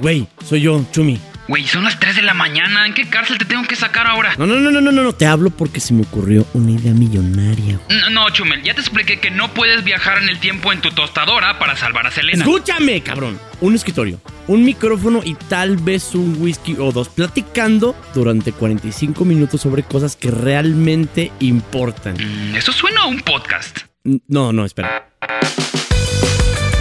Güey, 0.00 0.26
soy 0.44 0.60
yo, 0.62 0.84
Chumi. 0.92 1.20
Güey, 1.48 1.66
son 1.66 1.82
las 1.82 1.98
3 1.98 2.16
de 2.16 2.22
la 2.22 2.34
mañana. 2.34 2.86
¿En 2.86 2.92
qué 2.92 3.08
cárcel 3.08 3.38
te 3.38 3.46
tengo 3.46 3.62
que 3.62 3.74
sacar 3.74 4.06
ahora? 4.06 4.34
No, 4.36 4.46
no, 4.46 4.56
no, 4.56 4.70
no, 4.70 4.82
no, 4.82 4.92
no, 4.92 5.02
no, 5.02 5.12
te 5.14 5.24
hablo 5.26 5.48
porque 5.48 5.80
se 5.80 5.94
me 5.94 6.02
ocurrió 6.02 6.46
una 6.52 6.72
idea 6.72 6.92
millonaria. 6.92 7.80
güey. 7.86 8.00
No, 8.00 8.10
no, 8.10 8.30
Chumel, 8.30 8.62
ya 8.62 8.74
te 8.74 8.80
expliqué 8.80 9.18
que 9.18 9.30
no 9.30 9.52
puedes 9.54 9.82
viajar 9.82 10.18
en 10.22 10.28
el 10.28 10.38
tiempo 10.40 10.72
en 10.74 10.82
tu 10.82 10.90
tostadora 10.90 11.58
para 11.58 11.74
salvar 11.74 12.06
a 12.06 12.10
Selena. 12.10 12.44
Escúchame, 12.44 13.00
cabrón. 13.00 13.40
Un 13.62 13.74
escritorio, 13.74 14.20
un 14.46 14.62
micrófono 14.62 15.22
y 15.24 15.34
tal 15.34 15.78
vez 15.78 16.14
un 16.14 16.36
whisky 16.38 16.76
o 16.78 16.92
dos 16.92 17.08
platicando 17.08 17.96
durante 18.14 18.52
45 18.52 19.24
minutos 19.24 19.62
sobre 19.62 19.84
cosas 19.84 20.16
que 20.16 20.30
realmente 20.30 21.32
importan. 21.40 22.14
Mm, 22.14 22.56
eso 22.56 22.72
suena 22.72 23.02
a 23.02 23.06
un 23.06 23.20
podcast. 23.20 23.78
No, 24.04 24.52
no, 24.52 24.66
espera. 24.66 25.08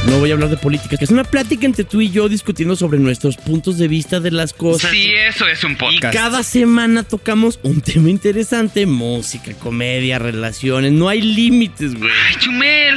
No 0.10 0.20
voy 0.20 0.32
a 0.32 0.34
hablar 0.36 0.50
de 0.50 0.58
política, 0.58 0.96
que 0.98 1.04
es 1.06 1.12
una 1.12 1.24
plática 1.24 1.65
entre 1.65 1.84
tú 1.84 2.00
y 2.02 2.10
yo 2.10 2.30
discutiendo 2.30 2.76
sobre 2.76 2.98
nuestros 3.00 3.36
puntos 3.38 3.78
de 3.78 3.88
vista 3.88 4.20
de 4.20 4.32
las 4.32 4.54
cosas. 4.54 4.91
Sí, 4.91 5.13
eso 5.13 5.46
es 5.48 5.63
un 5.63 5.74
Y 5.74 5.76
podcast. 5.76 6.13
cada 6.13 6.43
semana 6.43 7.04
tocamos 7.04 7.60
un 7.63 7.82
tema 7.82 8.10
interesante, 8.10 8.86
música, 8.86 9.54
comedia, 9.56 10.17
relaciones, 10.17 10.91
no 10.93 11.10
hay 11.10 11.22
límites, 11.22 11.96
güey. 11.96 12.10
Ay, 12.28 12.36
Chumel. 12.39 12.96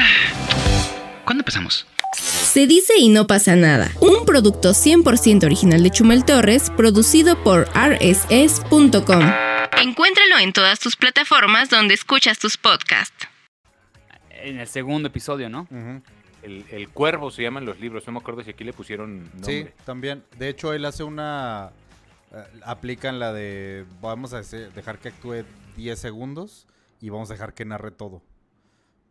¿Cuándo 1.25 1.43
empezamos? 1.43 1.87
Se 2.15 2.67
dice 2.67 2.95
y 2.99 3.09
no 3.09 3.27
pasa 3.27 3.57
nada. 3.57 3.91
Un 4.01 4.25
producto 4.25 4.71
100% 4.71 5.45
original 5.45 5.83
de 5.83 5.91
Chumel 5.91 6.25
Torres, 6.25 6.71
producido 6.77 7.43
por 7.43 7.69
rss.com. 7.75 9.25
Encuéntralo 9.83 10.39
en 10.41 10.53
todas 10.53 10.79
tus 10.81 10.97
plataformas 10.97 11.71
donde 11.71 11.95
escuchas 11.95 12.39
tus 12.39 12.57
podcasts. 12.57 13.27
En 14.43 14.59
el 14.59 14.67
segundo 14.69 15.09
episodio, 15.09 15.49
¿no? 15.49 15.69
El, 16.43 16.65
el 16.71 16.89
cuervo 16.89 17.31
se 17.31 17.43
llaman 17.43 17.65
los 17.67 17.79
libros, 17.81 18.07
no 18.07 18.13
me 18.15 18.19
acuerdo 18.21 18.43
si 18.43 18.51
aquí 18.51 18.65
le 18.65 18.73
pusieron 18.73 19.31
Sí, 19.43 19.59
nombre. 19.65 19.75
también. 19.85 20.25
De 20.39 20.49
hecho, 20.49 20.73
él 20.73 20.85
hace 20.85 21.05
una... 21.05 21.71
eh, 22.33 22.45
aplican 22.65 23.19
la 23.19 23.33
de... 23.33 23.85
Vamos 24.01 24.33
a 24.33 24.41
dejar 24.43 24.99
que 24.99 25.09
actúe 25.09 25.45
10 25.77 25.99
segundos 25.99 26.67
y 27.01 27.11
vamos 27.11 27.31
a 27.31 27.35
dejar 27.35 27.53
que 27.55 27.65
narre 27.65 27.91
todo. 27.91 28.23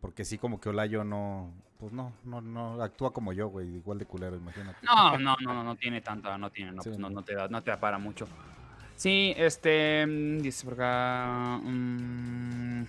Porque 0.00 0.24
sí, 0.24 0.38
como 0.38 0.60
que 0.60 0.68
Olayo 0.70 1.04
no... 1.04 1.52
Pues 1.78 1.92
no, 1.92 2.12
no, 2.24 2.40
no 2.42 2.82
actúa 2.82 3.12
como 3.12 3.32
yo, 3.32 3.48
güey. 3.48 3.66
Igual 3.76 3.98
de 3.98 4.04
culero, 4.06 4.36
imagínate. 4.36 4.76
No, 4.84 5.16
no, 5.18 5.34
no, 5.40 5.54
no, 5.54 5.64
no 5.64 5.76
tiene 5.76 6.00
tanta, 6.02 6.36
no 6.36 6.50
tiene, 6.50 6.72
no, 6.72 6.82
Sí, 6.82 6.90
pues 6.90 6.98
no, 6.98 7.08
no. 7.08 7.22
te 7.22 7.34
da, 7.34 7.48
no 7.48 7.62
te 7.62 7.70
da 7.70 7.80
para 7.80 7.96
mucho. 7.98 8.26
Sí, 8.96 9.32
este, 9.36 10.06
mm, 10.06 10.38
dice 10.42 10.64
por 10.64 10.74
acá, 10.74 11.58
mm, 11.62 12.82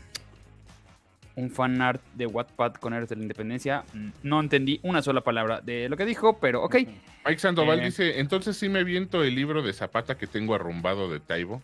un 1.36 1.50
fan 1.50 1.82
art 1.82 2.02
de 2.16 2.26
Wattpad 2.28 2.74
con 2.76 2.94
héroes 2.94 3.10
de 3.10 3.16
la 3.16 3.22
independencia. 3.24 3.84
Mm, 3.94 4.10
No 4.24 4.40
entendí 4.40 4.80
una 4.84 5.02
sola 5.02 5.22
palabra 5.22 5.62
de 5.62 5.88
lo 5.90 5.98
que 5.98 6.06
dijo, 6.06 6.38
pero 6.40 6.64
ok. 6.64 6.76
Mike 7.26 7.40
Sandoval 7.40 7.80
Eh. 7.80 7.86
dice, 7.86 8.20
entonces 8.20 8.58
sí 8.58 8.68
me 8.70 8.84
viento 8.84 9.24
el 9.24 9.36
libro 9.36 9.62
de 9.62 9.74
Zapata 9.74 10.18
que 10.18 10.28
tengo 10.28 10.56
arrumbado 10.56 11.10
de 11.10 11.20
Taibo. 11.20 11.62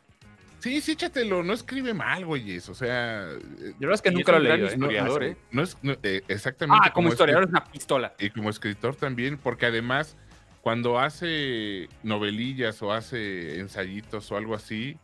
Sí, 0.60 0.82
sí, 0.82 0.94
échatelo, 0.94 1.44
no 1.44 1.54
escribe 1.54 1.94
mal, 1.94 2.26
güeyes, 2.26 2.68
o 2.70 2.74
sea... 2.74 3.26
eh, 3.32 3.40
Yo 3.40 3.66
la 3.68 3.76
verdad 3.88 3.94
es 3.94 4.02
que 4.02 4.12
nunca 4.12 4.32
es 4.38 4.38
lo 4.44 4.44
leído. 4.50 4.68
¿eh? 4.68 4.72
historiador, 4.74 5.24
¿eh? 5.24 5.38
No 5.52 5.62
es 5.62 5.78
no, 5.84 5.96
eh, 6.02 6.22
exactamente 6.28 6.88
Ah, 6.90 6.94
como 6.94 7.10
es- 7.10 7.14
historiador 7.14 7.44
es 7.44 7.50
una 7.52 7.64
pistola. 7.64 8.14
y 8.20 8.30
como 8.32 8.50
escritor 8.50 8.96
también, 8.96 9.38
porque 9.38 9.68
además 9.68 10.18
cuando 10.62 11.00
hace 11.00 11.88
novelillas 12.04 12.82
o 12.82 12.92
hace 12.92 13.60
ensayitos 13.60 14.32
o 14.32 14.38
algo 14.38 14.56
así, 14.56 14.98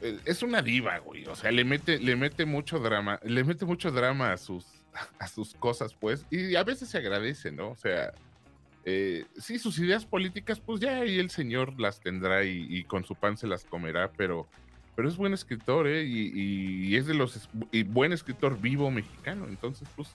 es 0.00 0.42
una 0.42 0.62
diva, 0.62 0.98
güey. 0.98 1.26
O 1.26 1.36
sea, 1.36 1.50
le 1.50 1.64
mete, 1.64 1.98
le 1.98 2.16
mete 2.16 2.44
mucho 2.44 2.78
drama, 2.78 3.20
le 3.22 3.44
mete 3.44 3.64
mucho 3.64 3.90
drama 3.90 4.32
a 4.32 4.36
sus, 4.36 4.66
a 5.18 5.28
sus 5.28 5.54
cosas, 5.54 5.94
pues, 5.94 6.26
y 6.30 6.56
a 6.56 6.64
veces 6.64 6.88
se 6.88 6.98
agradece, 6.98 7.52
¿no? 7.52 7.70
O 7.70 7.76
sea, 7.76 8.12
eh, 8.84 9.26
sí, 9.38 9.58
sus 9.58 9.78
ideas 9.78 10.06
políticas, 10.06 10.60
pues 10.60 10.80
ya 10.80 11.00
ahí 11.00 11.18
el 11.18 11.30
señor 11.30 11.78
las 11.78 12.00
tendrá 12.00 12.44
y, 12.44 12.84
con 12.84 13.04
su 13.04 13.14
pan 13.14 13.36
se 13.36 13.46
las 13.46 13.64
comerá, 13.64 14.10
pero, 14.16 14.48
pero 14.96 15.08
es 15.08 15.16
buen 15.16 15.34
escritor, 15.34 15.86
¿eh? 15.86 16.04
Y, 16.04 16.96
es 16.96 17.06
de 17.06 17.14
los 17.14 17.48
y 17.72 17.82
buen 17.82 18.12
escritor 18.12 18.60
vivo 18.60 18.90
mexicano, 18.90 19.46
entonces, 19.48 19.88
pues. 19.96 20.08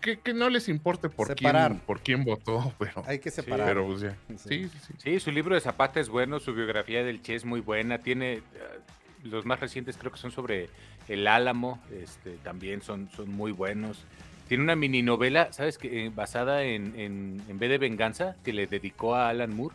Que, 0.00 0.18
que 0.18 0.32
no 0.34 0.48
les 0.48 0.68
importe 0.68 1.08
por 1.08 1.28
Separar. 1.28 1.70
quién, 1.72 1.80
por 1.80 2.00
quién 2.00 2.24
votó, 2.24 2.74
pero, 2.78 3.02
Hay 3.06 3.18
que 3.18 3.30
separar. 3.30 3.66
pero 3.66 3.86
pues 3.86 4.00
ya. 4.00 4.16
Sí. 4.36 4.36
Sí, 4.36 4.68
sí, 4.68 4.78
sí. 4.86 4.94
Sí, 4.98 5.20
su 5.20 5.30
libro 5.30 5.54
de 5.54 5.60
Zapata 5.60 6.00
es 6.00 6.08
bueno, 6.08 6.40
su 6.40 6.54
biografía 6.54 7.02
del 7.04 7.22
Che 7.22 7.34
es 7.34 7.44
muy 7.44 7.60
buena, 7.60 7.98
tiene 7.98 8.34
eh, 8.34 8.42
los 9.24 9.44
más 9.46 9.60
recientes 9.60 9.96
creo 9.96 10.10
que 10.12 10.18
son 10.18 10.30
sobre 10.32 10.68
el 11.08 11.26
Álamo, 11.26 11.82
este, 11.92 12.32
también 12.42 12.82
son, 12.82 13.08
son 13.10 13.30
muy 13.30 13.52
buenos. 13.52 14.04
Tiene 14.48 14.64
una 14.64 14.74
mini 14.76 15.02
novela, 15.02 15.52
¿sabes? 15.52 15.78
que 15.78 16.06
eh, 16.06 16.10
basada 16.14 16.64
en, 16.64 16.98
en, 16.98 17.42
en 17.48 17.58
B 17.58 17.68
de 17.68 17.78
Venganza, 17.78 18.34
que 18.44 18.52
le 18.52 18.66
dedicó 18.66 19.14
a 19.14 19.28
Alan 19.28 19.54
Moore, 19.54 19.74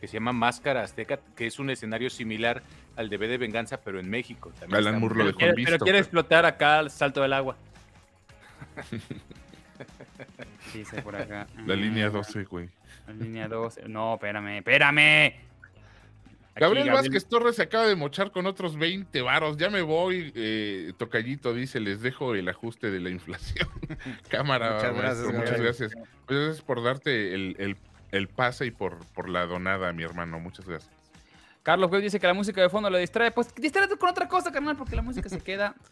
que 0.00 0.06
se 0.08 0.14
llama 0.14 0.32
Máscara 0.32 0.82
Azteca, 0.82 1.18
que 1.36 1.46
es 1.46 1.58
un 1.58 1.68
escenario 1.70 2.08
similar 2.10 2.62
al 2.96 3.08
de 3.10 3.16
B 3.16 3.28
de 3.28 3.38
Venganza, 3.38 3.78
pero 3.82 3.98
en 4.00 4.08
México. 4.08 4.50
También 4.58 4.78
Alan 4.78 5.00
Moore 5.00 5.14
lo 5.14 5.18
Pero 5.18 5.26
dejó 5.26 5.38
quiere, 5.38 5.50
en 5.50 5.54
pero 5.56 5.70
visto. 5.72 5.84
quiere 5.84 5.98
explotar 5.98 6.46
acá 6.46 6.80
el 6.80 6.90
salto 6.90 7.20
del 7.22 7.32
agua. 7.32 7.56
Dice 10.74 11.02
por 11.02 11.16
acá. 11.16 11.46
La 11.66 11.74
línea 11.74 12.06
ah, 12.06 12.10
12, 12.10 12.44
güey. 12.44 12.68
La 13.06 13.12
línea 13.14 13.48
12. 13.48 13.88
No, 13.88 14.14
espérame, 14.14 14.58
espérame. 14.58 15.34
Aquí, 16.56 16.60
Gabriel 16.60 16.90
Vázquez 16.90 17.26
Torres 17.26 17.56
se 17.56 17.62
acaba 17.62 17.86
de 17.86 17.96
mochar 17.96 18.30
con 18.30 18.46
otros 18.46 18.76
20 18.76 19.22
varos. 19.22 19.56
Ya 19.56 19.70
me 19.70 19.82
voy, 19.82 20.32
eh, 20.36 20.92
Tocallito 20.96 21.52
dice, 21.52 21.80
les 21.80 22.00
dejo 22.00 22.36
el 22.36 22.48
ajuste 22.48 22.92
de 22.92 23.00
la 23.00 23.10
inflación. 23.10 23.68
Cámara, 24.28 24.74
Muchas 24.74 24.94
maestro, 24.94 25.02
gracias, 25.02 25.26
muchas 25.26 25.50
Gabriel. 25.50 25.62
gracias. 25.64 25.94
Muchas 25.96 26.44
gracias 26.44 26.64
por 26.64 26.82
darte 26.84 27.34
el, 27.34 27.56
el, 27.58 27.76
el 28.12 28.28
pase 28.28 28.66
y 28.66 28.70
por, 28.70 29.04
por 29.14 29.28
la 29.28 29.46
donada, 29.46 29.92
mi 29.92 30.04
hermano. 30.04 30.38
Muchas 30.38 30.66
gracias. 30.66 30.92
Carlos 31.64 31.88
Juez 31.88 32.02
dice 32.02 32.20
que 32.20 32.26
la 32.26 32.34
música 32.34 32.60
de 32.60 32.68
fondo 32.68 32.88
lo 32.88 32.98
distrae. 32.98 33.32
Pues 33.32 33.52
distráete 33.54 33.96
con 33.96 34.10
otra 34.10 34.28
cosa, 34.28 34.52
carnal, 34.52 34.76
porque 34.76 34.94
la 34.94 35.02
música 35.02 35.28
se 35.28 35.40
queda. 35.40 35.74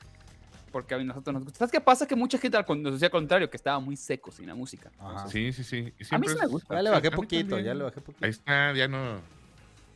Porque 0.72 0.94
a 0.94 0.98
nosotros 0.98 1.34
nos 1.34 1.44
gusta. 1.44 1.58
¿Sabes 1.58 1.70
qué 1.72 1.80
pasa? 1.80 2.06
Que 2.08 2.16
mucha 2.16 2.38
gente 2.38 2.58
nos 2.78 2.94
decía 2.94 3.06
al 3.06 3.12
contrario, 3.12 3.50
que 3.50 3.56
estaba 3.58 3.78
muy 3.78 3.96
seco 3.96 4.32
sin 4.32 4.46
la 4.46 4.54
música. 4.54 4.90
Sí, 5.28 5.52
sí, 5.52 5.62
sí. 5.62 5.92
Y 5.98 6.14
A 6.14 6.18
mí 6.18 6.26
sí 6.28 6.34
me 6.40 6.46
gusta. 6.46 6.74
Ya 6.74 6.82
le 6.82 6.90
bajé 6.90 7.10
poquito, 7.10 7.58
ya 7.58 7.74
le 7.74 7.84
bajé 7.84 8.00
poquito. 8.00 8.24
Ahí 8.24 8.30
está, 8.30 8.72
ya 8.72 8.88
no. 8.88 9.20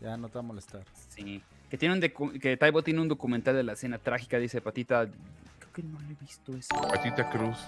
Ya 0.02 0.16
no 0.18 0.28
te 0.28 0.34
va 0.34 0.40
a 0.40 0.42
molestar. 0.42 0.84
Sí. 1.08 1.42
Que 1.70 1.78
tiene 1.78 1.94
un 1.94 2.38
que 2.38 2.56
Taibo 2.58 2.82
tiene 2.82 3.00
un 3.00 3.08
documental 3.08 3.56
de 3.56 3.62
la 3.64 3.72
escena 3.72 3.98
trágica, 3.98 4.38
dice 4.38 4.60
Patita. 4.60 5.06
Creo 5.06 5.72
que 5.72 5.82
no 5.82 5.98
lo 5.98 6.06
he 6.10 6.14
visto 6.20 6.54
eso. 6.54 6.68
Patita 6.88 7.28
Cruz. 7.30 7.58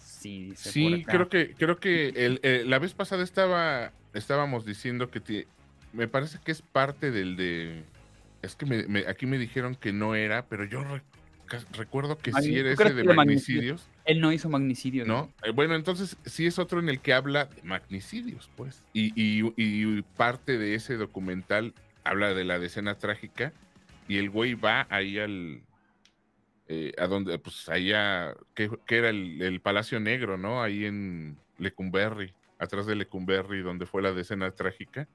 Sí, 0.00 0.50
dice 0.50 0.70
Sí, 0.72 1.04
creo 1.06 1.28
que, 1.28 1.54
creo 1.54 1.78
que 1.78 2.08
el- 2.08 2.40
eh, 2.42 2.64
la 2.66 2.78
vez 2.80 2.94
pasada 2.94 3.22
estaba, 3.22 3.92
estábamos 4.14 4.64
diciendo 4.64 5.10
que 5.10 5.46
me 5.92 6.08
parece 6.08 6.38
que 6.44 6.50
es 6.52 6.62
parte 6.62 7.10
del 7.10 7.36
de. 7.36 7.84
Es 8.42 8.56
que 8.56 8.66
me- 8.66 8.86
me- 8.88 9.06
aquí 9.06 9.26
me 9.26 9.38
dijeron 9.38 9.74
que 9.76 9.92
no 9.92 10.14
era, 10.14 10.46
pero 10.46 10.64
yo 10.64 10.82
re- 10.82 11.02
ca- 11.02 11.17
recuerdo 11.72 12.18
que 12.18 12.32
sí 12.32 12.56
era 12.58 12.70
¿tú 12.70 12.76
crees 12.76 12.92
ese 12.92 12.94
de 13.08 13.14
magnicidios? 13.14 13.16
magnicidios, 13.16 13.88
Él 14.04 14.20
no 14.20 14.32
hizo 14.32 14.48
magnicidio. 14.48 15.04
¿no? 15.04 15.32
Eh, 15.42 15.50
bueno, 15.50 15.74
entonces 15.74 16.16
sí 16.24 16.46
es 16.46 16.58
otro 16.58 16.80
en 16.80 16.88
el 16.88 17.00
que 17.00 17.12
habla 17.12 17.46
de 17.46 17.62
magnicidios, 17.62 18.50
pues. 18.56 18.82
Y, 18.92 19.12
y- 19.20 19.52
y 19.56 20.02
parte 20.16 20.58
de 20.58 20.74
ese 20.74 20.96
documental 20.96 21.74
habla 22.04 22.34
de 22.34 22.44
la 22.44 22.58
decena 22.58 22.94
trágica 22.96 23.52
y 24.08 24.18
el 24.18 24.30
güey 24.30 24.54
va 24.54 24.86
ahí 24.90 25.18
al, 25.18 25.60
eh, 26.68 26.92
a 26.98 27.06
donde, 27.06 27.38
pues 27.38 27.68
allá, 27.68 28.34
que, 28.54 28.70
que 28.86 28.96
era 28.96 29.08
el, 29.10 29.40
el 29.42 29.60
Palacio 29.60 30.00
Negro, 30.00 30.36
¿no? 30.38 30.62
Ahí 30.62 30.84
en 30.84 31.36
Lecumberri, 31.58 32.32
atrás 32.58 32.86
de 32.86 32.94
Lecumberri, 32.94 33.60
donde 33.62 33.86
fue 33.86 34.02
la 34.02 34.12
decena 34.12 34.50
trágica. 34.50 35.08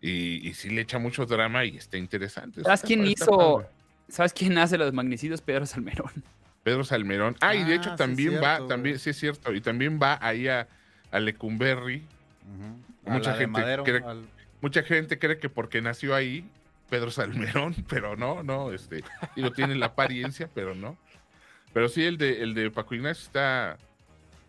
Y, 0.00 0.46
y 0.48 0.54
sí 0.54 0.68
le 0.70 0.80
echa 0.80 0.98
mucho 0.98 1.26
drama 1.26 1.64
y 1.64 1.76
está 1.76 1.96
interesante. 1.96 2.64
¿Sabes 2.64 2.82
quién 2.82 3.06
hizo? 3.06 3.26
padre. 3.58 3.68
¿Sabes 4.12 4.34
quién 4.34 4.58
hace 4.58 4.76
los 4.76 4.92
magnicidios? 4.92 5.40
Pedro 5.40 5.64
Salmerón. 5.64 6.10
Pedro 6.62 6.84
Salmerón. 6.84 7.34
Ah, 7.40 7.54
y 7.54 7.64
de 7.64 7.72
Ah, 7.72 7.76
hecho 7.76 7.90
sí, 7.92 7.96
también 7.96 8.28
cierto, 8.28 8.44
va, 8.46 8.56
güey. 8.58 8.68
también, 8.68 8.98
sí 8.98 9.10
es 9.10 9.18
cierto, 9.18 9.54
y 9.54 9.60
también 9.62 9.98
va 10.00 10.18
ahí 10.20 10.48
a, 10.48 10.68
a 11.10 11.18
Lecumberri. 11.18 12.02
A 13.06 13.10
Mucha 13.10 13.32
gente 13.34 13.46
Madero, 13.60 13.84
cree- 13.84 14.04
al- 14.04 14.26
Mucha 14.60 14.82
gente 14.82 15.18
cree 15.18 15.38
que 15.38 15.48
porque 15.48 15.80
nació 15.80 16.14
ahí, 16.14 16.48
Pedro 16.90 17.10
Salmerón, 17.10 17.74
pero 17.88 18.14
no, 18.14 18.42
no, 18.42 18.70
este, 18.72 19.02
digo, 19.34 19.50
tiene 19.50 19.74
la 19.76 19.86
apariencia, 19.86 20.48
pero 20.54 20.74
no. 20.74 20.96
Pero 21.72 21.88
sí, 21.88 22.04
el 22.04 22.18
de, 22.18 22.42
el 22.42 22.52
de 22.54 22.70
Paco 22.70 22.94
Ignacio 22.94 23.24
está, 23.24 23.78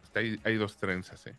está 0.03 0.19
ahí, 0.19 0.37
hay 0.43 0.55
dos 0.57 0.75
trenzas, 0.77 1.25
¿eh? 1.25 1.35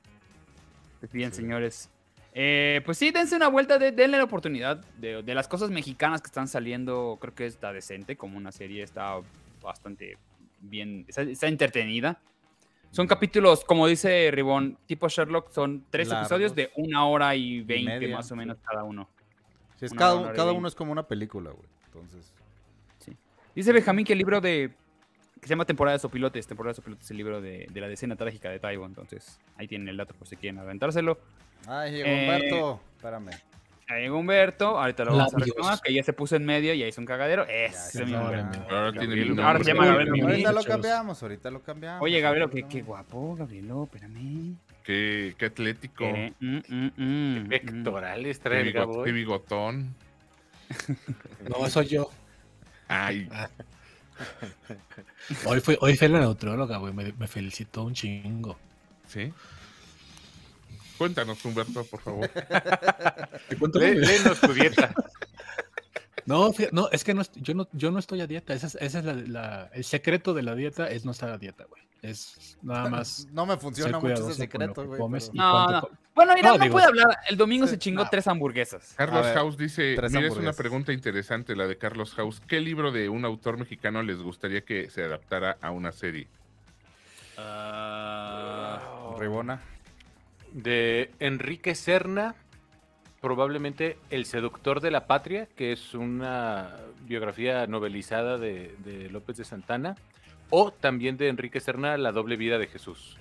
Bien, 1.13 1.31
señores. 1.33 1.91
Eh, 2.35 2.83
pues 2.85 2.99
sí, 2.99 3.13
dense 3.13 3.37
una 3.37 3.49
vuelta, 3.49 3.79
de, 3.79 3.93
denle 3.93 4.19
la 4.19 4.25
oportunidad 4.25 4.79
de, 4.99 5.23
de 5.23 5.35
las 5.35 5.47
cosas 5.47 5.71
mexicanas 5.71 6.21
que 6.21 6.27
están 6.27 6.49
saliendo. 6.49 7.17
Creo 7.21 7.35
que 7.35 7.47
está 7.47 7.73
decente, 7.73 8.17
como 8.17 8.37
una 8.37 8.51
serie 8.51 8.83
está 8.83 9.21
bastante 9.63 10.19
bien, 10.61 11.05
está, 11.09 11.23
está 11.23 11.47
entretenida. 11.47 12.21
Son 12.91 13.07
capítulos, 13.07 13.65
como 13.65 13.87
dice 13.87 14.31
Ribón, 14.33 14.79
tipo 14.87 15.09
Sherlock, 15.09 15.51
son 15.51 15.85
tres 15.91 16.09
Largos. 16.09 16.27
episodios 16.27 16.55
de 16.55 16.71
una 16.77 17.07
hora 17.07 17.35
y 17.35 17.61
veinte 17.61 18.09
más 18.09 18.31
o 18.31 18.37
menos 18.37 18.59
cada 18.65 18.85
uno. 18.85 19.09
Sí, 19.77 19.87
es 19.87 19.95
cada, 19.95 20.33
cada 20.33 20.53
uno 20.53 20.69
es 20.69 20.75
como 20.75 20.93
una 20.93 21.03
película, 21.07 21.51
güey. 21.51 21.69
Entonces, 21.87 22.33
Dice 23.55 23.73
Benjamín 23.73 24.05
que 24.05 24.13
el 24.13 24.19
libro 24.19 24.41
de. 24.41 24.73
Que 25.45 25.49
se 25.49 25.53
llama 25.53 25.65
Temporada 25.67 25.97
de 25.97 26.01
Sopilotes. 26.01 26.47
Temporada 26.47 26.73
de 26.73 26.77
Sopilotes 26.77 27.05
es 27.05 27.11
el 27.11 27.17
libro 27.19 27.41
de, 27.41 27.67
de 27.71 27.81
la 27.81 27.89
decena 27.89 28.17
trágica 28.17 28.49
de 28.51 28.59
Taibo. 28.59 28.87
Entonces, 28.87 29.39
ahí 29.57 29.69
tienen 29.69 29.89
el 29.89 29.97
dato 29.99 30.15
por 30.15 30.27
si 30.27 30.37
quieren 30.37 30.59
aventárselo. 30.59 31.19
ay, 31.69 31.93
llegó 31.93 32.09
Eh, 32.09 32.21
Humberto. 32.23 32.81
Espérame. 32.97 33.31
Ahí 33.87 34.01
llega 34.05 34.15
Humberto, 34.15 34.79
ahorita 34.81 35.05
lo 35.05 35.11
vamos 35.15 35.35
a 35.35 35.39
Labios. 35.39 35.55
reclamar, 35.57 35.81
que 35.83 35.93
ya 35.93 36.03
se 36.03 36.15
puso 36.15 36.37
en 36.37 36.47
medio 36.47 36.73
y 36.73 36.83
ahí 36.83 36.89
hizo 36.89 37.03
un 37.03 37.07
cagadero. 37.07 37.45
Mismo 37.47 38.17
ahora 38.17 38.41
Humberto. 38.41 38.59
me- 38.67 38.75
Ahora 38.75 38.91
tiene 38.93 39.07
Gabriel, 39.17 39.41
ahora 39.41 39.59
se 39.59 39.65
llama 39.67 39.87
Gabriel 39.87 40.07
Gabriel. 40.09 40.27
Ahorita 40.31 40.53
lo 40.53 40.63
cambiamos, 40.65 41.23
ahorita 41.23 41.51
lo 41.51 41.63
cambiamos. 41.63 42.03
Oye, 42.03 42.21
Gabriel, 42.23 42.49
qué, 42.51 42.63
No. 42.63 42.69
qué 42.71 42.81
guapo, 42.83 43.37
Gabrielo, 43.37 43.85
espérame. 43.85 44.55
Qué, 44.83 45.35
qué 45.39 45.45
atlético, 45.45 46.05
Eh, 46.05 46.33
mm, 46.41 46.57
mm, 46.57 46.91
mm, 46.97 47.39
mm. 47.45 47.49
Pectorales 47.51 48.39
qué, 48.39 48.43
trae 48.43 48.61
el 48.63 48.73
qué 48.73 48.79
¿eh? 48.81 49.13
bigotón. 49.13 49.95
No, 51.49 51.69
soy 51.69 51.87
yo. 51.89 52.11
Ay, 52.89 53.29
Hoy 55.47 55.61
fue, 55.61 55.77
hoy 55.81 55.97
fue 55.97 56.09
la 56.09 56.21
neutróloga, 56.21 56.77
güey. 56.79 56.93
Me, 56.93 57.13
me 57.13 57.27
felicitó 57.27 57.85
un 57.85 57.95
chingo. 57.95 58.57
¿sí? 59.09 59.33
Cuéntanos, 60.99 61.45
Humberto, 61.45 61.85
por 61.85 62.01
favor. 62.01 62.31
Lé- 63.75 63.95
léenos 63.95 64.41
tu 64.41 64.53
dieta. 64.53 64.93
No, 66.27 66.55
no, 66.73 66.89
es 66.91 67.05
que 67.05 67.13
no, 67.13 67.21
yo, 67.35 67.53
no, 67.53 67.69
yo 67.73 67.91
no 67.91 67.99
estoy 67.99 68.23
a 68.23 68.27
dieta. 68.27 68.55
Ese 68.55 68.67
es, 68.69 68.77
ese 68.77 69.01
es 69.01 69.05
la, 69.05 69.13
la- 69.13 69.71
el 69.75 69.85
secreto 69.85 70.33
de 70.33 70.43
la 70.43 70.55
dieta, 70.55 70.89
es 70.89 71.05
no 71.05 71.11
estar 71.11 71.29
a 71.29 71.37
dieta, 71.37 71.65
güey. 71.65 71.83
Es 72.05 72.59
nada 72.63 72.91
más. 72.91 73.27
No 73.33 73.47
me 73.47 73.57
funciona 73.57 73.99
mucho 73.99 74.29
ese 74.29 74.35
secreto, 74.35 74.85
güey. 74.85 74.99
pero- 75.01 75.33
No, 75.33 75.51
cuánto 75.53 75.89
no. 75.91 75.99
Bueno, 76.15 76.33
mira, 76.35 76.49
No, 76.51 76.59
no, 76.59 76.65
digo- 76.65 76.73
puede 76.75 76.87
hablar. 76.87 77.19
El 77.29 77.37
domingo 77.37 77.67
Sí, 77.67 77.73
se 77.73 77.79
chingó 77.79 78.05
no. 78.05 78.11
tres 78.11 78.29
hamburguesas. 78.29 78.95
Carlos 78.97 79.25
ver, 79.25 79.35
House 79.35 79.57
dice, 79.57 79.97
mira, 80.11 80.27
es 80.27 80.37
una 80.37 80.53
pregunta 80.53 80.93
interesante 80.93 81.57
la 81.57 81.67
de 81.67 81.77
Carlos 81.79 82.15
House. 82.15 82.41
¿Qué 82.47 82.61
libro 82.61 82.93
de 82.93 83.09
un 83.09 83.25
autor 83.25 83.59
mexicano 83.59 84.03
les 84.03 84.19
gustaría 84.19 84.61
que 84.61 84.91
se 84.91 85.03
adaptara 85.03 85.57
a 85.63 85.71
una 85.71 85.91
serie? 85.93 86.29
Ribona. 89.19 89.61
De 90.53 91.11
Enrique 91.19 91.75
Serna, 91.75 92.35
probablemente 93.21 93.99
El 94.11 94.25
seductor 94.27 94.81
de 94.81 94.91
la 94.91 95.07
patria, 95.07 95.49
que 95.57 95.73
es 95.73 95.95
una 95.95 96.77
biografía 97.07 97.67
novelizada 97.67 98.39
de, 98.39 98.75
de 98.85 99.09
López 99.11 99.37
de 99.39 99.45
Santana. 99.45 99.97
O 100.51 100.71
también 100.71 101.17
de 101.17 101.29
Enrique 101.29 101.61
Serna, 101.61 101.97
La 101.97 102.13
doble 102.13 102.37
vida 102.37 102.59
de 102.59 102.67
Jesús. 102.67 103.17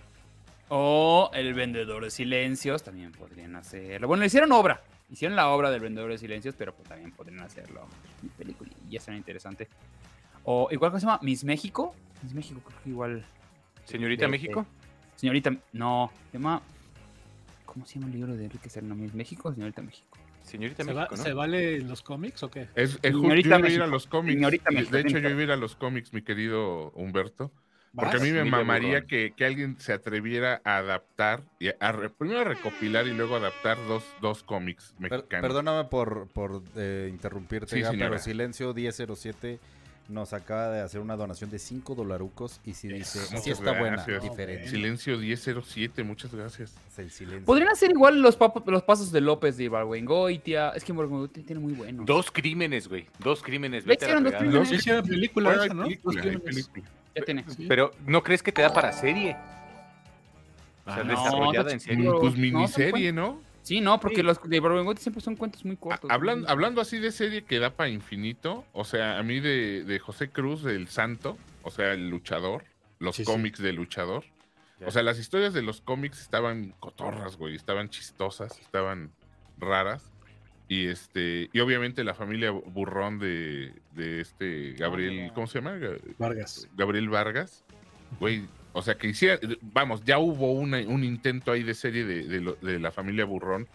O 0.69 1.29
El 1.33 1.53
vendedor 1.53 2.03
de 2.03 2.11
silencios, 2.11 2.83
también 2.83 3.11
podrían 3.11 3.55
hacerlo. 3.55 4.07
Bueno, 4.07 4.25
hicieron 4.25 4.51
obra. 4.51 4.81
Hicieron 5.11 5.35
la 5.35 5.49
obra 5.49 5.69
del 5.69 5.81
vendedor 5.81 6.09
de 6.11 6.17
silencios, 6.17 6.55
pero 6.57 6.73
pues 6.73 6.87
también 6.89 7.11
podrían 7.11 7.41
hacerlo. 7.41 7.85
en 8.23 8.29
película 8.29 8.71
y 8.87 8.93
ya 8.93 8.99
suena 9.01 9.17
interesante. 9.17 9.67
O 10.45 10.67
igual 10.71 10.91
que 10.91 10.99
se 10.99 11.05
llama 11.05 11.19
Miss 11.21 11.43
México. 11.43 11.93
Miss 12.23 12.33
México, 12.33 12.61
creo 12.65 12.81
que 12.83 12.89
igual. 12.89 13.25
Señorita 13.85 14.25
de- 14.25 14.31
México. 14.31 14.61
de- 14.61 15.19
señorita, 15.19 15.55
no, 15.73 16.11
se 16.31 16.37
llama. 16.37 16.61
¿Cómo 17.65 17.85
se 17.85 17.95
llama 17.95 18.07
el 18.07 18.13
libro 18.13 18.35
de 18.35 18.45
Enrique 18.45 18.69
Serna? 18.69 18.93
Miss 18.95 19.13
México 19.13 19.53
Señorita 19.53 19.81
México. 19.81 20.12
Señorita 20.43 20.83
¿Se, 20.83 20.93
va- 20.93 21.01
México, 21.01 21.15
¿no? 21.17 21.23
¿Se 21.23 21.33
vale 21.33 21.79
los 21.81 22.01
cómics 22.01 22.43
o 22.43 22.51
qué? 22.51 22.67
Es, 22.75 22.99
es 23.01 23.13
Señorita 23.13 23.49
yo 23.49 23.57
iba 23.59 23.67
a 23.67 23.71
ir 23.71 23.81
a 23.81 23.87
los 23.87 24.07
cómics. 24.07 24.35
Señorita 24.35 24.69
de- 24.69 24.75
México, 24.77 24.97
hecho, 24.97 25.17
yo 25.19 25.29
iba 25.29 25.39
a 25.39 25.43
ir 25.43 25.51
a 25.51 25.57
los 25.57 25.75
cómics, 25.75 26.13
mi 26.13 26.21
querido 26.21 26.91
Humberto. 26.91 27.51
Porque 27.95 28.09
a 28.15 28.19
¿Vas? 28.19 28.21
mí 28.23 28.31
me 28.31 28.39
Emilia 28.39 28.57
mamaría 28.57 29.01
que, 29.05 29.33
que 29.37 29.45
alguien 29.45 29.79
se 29.79 29.93
atreviera 29.93 30.61
a 30.63 30.77
adaptar, 30.77 31.43
y 31.59 31.69
a, 31.79 31.91
re- 31.91 32.09
primero 32.09 32.39
a 32.39 32.43
recopilar 32.43 33.05
y 33.05 33.13
luego 33.13 33.35
adaptar 33.35 33.77
dos, 33.87 34.03
dos 34.19 34.41
cómics 34.43 34.95
Per- 34.99 35.11
mexicanos. 35.11 35.47
perdóname 35.47 35.83
por, 35.89 36.27
por 36.29 36.63
eh, 36.75 37.07
interrumpirte, 37.11 37.75
Sí, 37.75 37.81
Gab, 37.81 37.91
pero. 37.95 38.17
Silencio 38.17 38.73
1007 38.73 39.59
nos 40.13 40.31
acaba 40.33 40.69
de 40.69 40.81
hacer 40.81 41.01
una 41.01 41.15
donación 41.15 41.49
de 41.49 41.59
5 41.59 41.95
dolarucos 41.95 42.61
y 42.65 42.73
si 42.73 42.87
dice, 42.87 43.19
sí 43.41 43.49
está 43.49 43.71
buena, 43.77 43.97
gracias. 43.97 44.23
diferente. 44.23 44.69
Silencio 44.69 45.17
1007, 45.17 46.03
muchas 46.03 46.33
gracias. 46.33 46.73
Es 46.91 46.99
el 46.99 47.11
silencio. 47.11 47.45
Podrían 47.45 47.69
hacer 47.69 47.91
igual 47.91 48.21
los, 48.21 48.37
los 48.65 48.83
pasos 48.83 49.11
de 49.11 49.21
López 49.21 49.57
de 49.57 49.65
Ibargüengoitia. 49.65 50.69
Es 50.69 50.83
que 50.83 50.91
Ibargüengoitia 50.93 51.43
tiene 51.45 51.59
muy 51.61 51.73
bueno. 51.73 52.03
Dos 52.05 52.31
crímenes, 52.31 52.87
güey. 52.87 53.07
Dos 53.19 53.41
crímenes. 53.43 53.83
Vete 53.85 54.05
a 54.05 54.07
la 54.07 54.13
hicieron 54.19 54.23
dos 54.31 54.39
crímenes. 54.41 54.69
Sí, 54.69 54.75
hicieron 54.75 55.05
película 55.05 55.53
esa, 55.65 55.73
¿no? 55.73 55.83
película, 55.83 56.21
crímenes. 56.21 56.43
película. 56.67 56.85
Ya 57.15 57.25
tiene. 57.25 57.45
Sí. 57.49 57.65
Pero 57.67 57.91
¿no 58.05 58.23
crees 58.23 58.41
que 58.43 58.51
te 58.51 58.61
da 58.61 58.73
para 58.73 58.91
serie? 58.93 59.35
O 60.85 60.93
sea, 60.93 61.01
Ah, 61.01 61.03
no, 61.03 61.09
desarrollada 61.09 61.63
no, 61.63 61.69
en 61.71 61.79
sí, 61.79 61.89
serie. 61.89 62.11
Pues 62.19 62.33
no, 62.35 62.39
miniserie, 62.41 63.11
¿no? 63.13 63.39
Sí, 63.63 63.81
no, 63.81 63.99
porque 63.99 64.17
Sí. 64.17 64.21
los 64.23 64.41
de 64.43 64.57
Ibargüengoitia 64.57 65.01
siempre 65.01 65.21
son 65.21 65.35
cuentos 65.35 65.63
muy 65.65 65.77
cortos. 65.77 66.09
Hablando, 66.11 66.47
hablando 66.49 66.81
así 66.81 66.99
de 66.99 67.11
serie 67.11 67.43
que 67.45 67.59
da 67.59 67.71
para 67.71 67.89
infinito, 67.89 68.65
o 68.73 68.83
sea, 68.83 69.17
a 69.17 69.23
mí 69.23 69.39
de, 69.39 69.83
de 69.85 69.99
José 69.99 70.29
Cruz, 70.29 70.63
del 70.63 70.87
Santo, 70.89 71.37
o 71.63 71.71
sea, 71.71 71.93
el 71.93 72.09
luchador, 72.09 72.63
los 72.99 73.15
Sí, 73.15 73.23
sí. 73.25 73.31
cómics 73.31 73.59
del 73.61 73.77
luchador. 73.77 74.23
Ya. 74.79 74.87
O 74.87 74.91
sea, 74.91 75.01
las 75.01 75.17
historias 75.17 75.53
de 75.53 75.61
los 75.61 75.81
cómics 75.81 76.19
estaban 76.21 76.73
cotorras, 76.79 77.37
güey, 77.37 77.55
estaban 77.55 77.89
chistosas, 77.89 78.59
estaban 78.59 79.11
raras. 79.57 80.11
Y 80.67 80.87
este, 80.87 81.49
y 81.53 81.59
obviamente 81.59 82.03
la 82.03 82.15
familia 82.15 82.51
burrón 82.51 83.19
de, 83.19 83.73
de 83.91 84.21
este 84.21 84.73
Gabriel, 84.73 85.31
¿cómo 85.35 85.45
se 85.47 85.59
llama? 85.59 85.75
Ga- 85.77 85.99
Vargas. 86.17 86.67
Gabriel 86.75 87.09
Vargas. 87.09 87.63
Güey, 88.19 88.47
o 88.73 88.81
sea, 88.81 88.95
que 88.95 89.07
hiciera, 89.07 89.39
vamos, 89.61 90.03
ya 90.03 90.17
hubo 90.19 90.51
una- 90.51 90.79
un 90.79 91.03
intento 91.03 91.51
ahí 91.51 91.63
de 91.63 91.73
serie 91.73 92.03
de, 92.05 92.23
de 92.27 92.41
lo- 92.41 92.55
de 92.61 92.79
la 92.79 92.91
familia 92.91 93.23
burrón. 93.25 93.67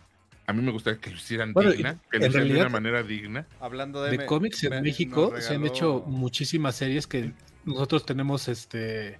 A 0.47 0.53
mí 0.53 0.63
me 0.63 0.71
gustaría 0.73 0.99
que 1.01 1.11
lo 1.11 1.17
hicieran 1.17 1.53
Bueno, 1.53 1.71
digna, 1.73 1.99
que 2.11 2.19
lo 2.19 2.27
hicieran 2.27 2.49
de 2.49 2.55
una 2.61 2.69
manera 2.69 3.03
digna. 3.03 3.47
Hablando 3.61 4.03
de, 4.03 4.11
De 4.13 4.19
me- 4.19 4.27
cómics 4.27 4.65
en 4.65 4.71
me- 4.71 4.83
México 4.83 5.33
se 5.41 5.55
han 5.55 5.65
hecho 5.67 6.03
muchísimas 6.07 6.75
series 6.77 7.07
que 7.07 7.33
nosotros 7.65 8.05
tenemos 8.07 8.49
este 8.49 9.19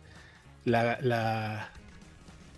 la 0.65 0.99
la 1.03 1.71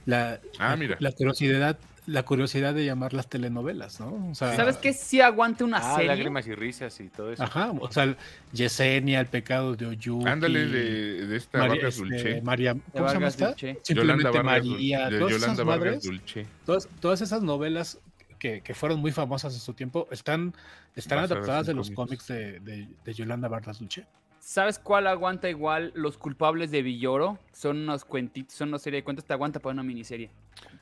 la, 0.07 0.41
Ah, 0.59 0.71
la- 0.71 0.77
mira. 0.77 0.97
la 1.01 1.13
curiosidad 1.13 1.79
la 2.07 2.23
curiosidad 2.25 2.75
de 2.75 2.85
llamarlas 2.85 3.29
telenovelas, 3.29 4.01
¿no? 4.01 4.31
O 4.31 4.35
sea, 4.35 4.57
¿Sabes 4.57 4.77
qué? 4.79 4.93
Sí 4.93 5.21
aguanta 5.21 5.65
una 5.65 5.79
Ah, 5.79 5.93
serie. 5.97 6.09
lágrimas 6.09 6.47
y 6.47 6.55
risas 6.55 6.99
y 7.01 7.09
todo 7.09 7.33
eso. 7.33 7.43
Ajá, 7.43 7.71
o 7.79 7.91
sea, 7.93 8.17
Yesenia, 8.53 9.21
el 9.21 9.27
pecado 9.27 9.77
de 9.77 9.87
Oyuki. 9.87 10.27
Ándale 10.29 10.67
de, 10.67 11.27
de 11.27 11.37
esta 11.37 11.59
María, 11.59 11.75
Vargas 11.75 11.95
este, 11.97 12.09
Dulce. 12.09 12.43
María, 12.43 12.75
De 12.75 12.81
¿cómo 12.81 13.09
se 13.09 13.15
llama 13.15 13.27
Vargas 13.27 13.35
esta? 13.35 13.47
Dulce. 13.49 13.79
Simplemente 13.83 14.23
Yolanda 14.25 14.31
Vargas 14.43 14.67
María, 14.67 15.11
de 15.11 15.19
todas 15.19 15.33
Yolanda 15.35 15.53
esas 15.55 15.67
Vargas 15.67 15.87
madres, 15.95 16.03
Dulce. 16.05 16.47
todas, 16.67 16.89
todas 17.01 17.21
esas 17.21 17.43
novelas 17.43 17.99
que, 18.39 18.61
que 18.63 18.75
fueron 18.75 19.01
muy 19.01 19.13
famosas 19.13 19.53
en 19.55 19.61
su 19.61 19.75
tiempo 19.75 20.09
están, 20.11 20.55
están 20.97 21.19
adaptadas 21.19 21.67
de 21.67 21.75
los 21.75 21.91
cómics. 21.91 22.25
cómics 22.25 22.29
de, 22.29 22.61
de, 22.61 22.89
de 23.05 23.15
Yolanda 23.15 23.49
Vargas 23.49 23.79
Dulce. 23.79 24.07
¿Sabes 24.43 24.79
cuál 24.79 25.07
aguanta 25.07 25.51
igual? 25.51 25.93
Los 25.95 26.17
culpables 26.17 26.71
de 26.71 26.81
Villoro. 26.83 27.39
Son 27.53 27.77
unos 27.77 28.07
cuentitos, 28.07 28.55
son 28.55 28.71
una 28.71 28.79
serie 28.79 29.01
de 29.01 29.05
cuentos. 29.05 29.25
Te 29.27 29.35
aguanta 29.35 29.61
para 29.61 29.75
una 29.75 29.83
miniserie. 29.83 30.31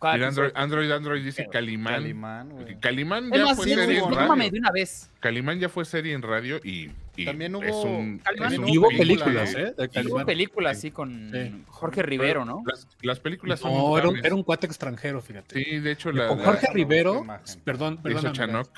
Mira, 0.01 0.29
Android. 0.29 0.51
Android, 0.55 0.91
Android 0.93 1.25
dice 1.25 1.49
Calimán. 1.51 1.95
Calimán, 1.95 2.49
güey. 2.51 2.79
Calimán 2.79 3.33
Es 3.33 3.39
ya 3.41 3.45
más, 3.47 3.57
fue 3.57 3.65
sí, 3.67 3.75
serie 3.75 3.99
en 3.99 4.15
radio. 4.15 4.29
mames, 4.29 4.53
de 4.53 4.59
una 4.61 4.71
vez. 4.71 5.11
Calimán 5.19 5.59
ya 5.59 5.69
fue 5.69 5.85
serie 5.85 6.13
en 6.15 6.23
radio 6.23 6.59
y, 6.63 6.93
y 7.17 7.25
También 7.25 7.57
es 7.57 7.75
hubo- 7.75 7.83
un, 7.99 8.19
Calimán 8.19 8.53
es 8.53 8.59
un 8.61 8.69
Y 8.69 8.79
hubo 8.79 8.89
película, 8.91 9.25
películas, 9.25 9.55
¿eh? 9.57 9.75
Y 10.01 10.07
hubo 10.07 10.25
películas 10.25 10.79
así 10.79 10.93
con 10.93 11.31
Sí. 11.33 11.65
Jorge 11.67 12.03
Rivero, 12.05 12.45
¿no? 12.45 12.63
Las, 12.65 12.87
las 13.03 13.19
películas 13.19 13.59
son 13.59 13.73
No, 13.73 13.99
era 13.99 14.07
un, 14.07 14.15
notables. 14.15 14.25
era 14.25 14.35
un 14.37 14.43
cuate 14.45 14.67
extranjero, 14.69 15.21
fíjate. 15.21 15.65
Sí, 15.65 15.79
de 15.81 15.91
hecho, 15.91 16.13
la, 16.13 16.29
Con 16.29 16.39
la- 16.39 16.45
Jorge 16.45 16.67
la- 16.69 16.73
Rivero, 16.75 17.21
imagen. 17.25 17.61
perdón, 17.65 17.95
hizo 17.95 18.03
perdón. 18.03 18.33
Chanoc. 18.35 18.69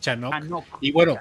Chanok. 0.00 0.32
Ah, 0.34 0.40
no. 0.40 0.64
Y 0.80 0.90
bueno, 0.90 1.18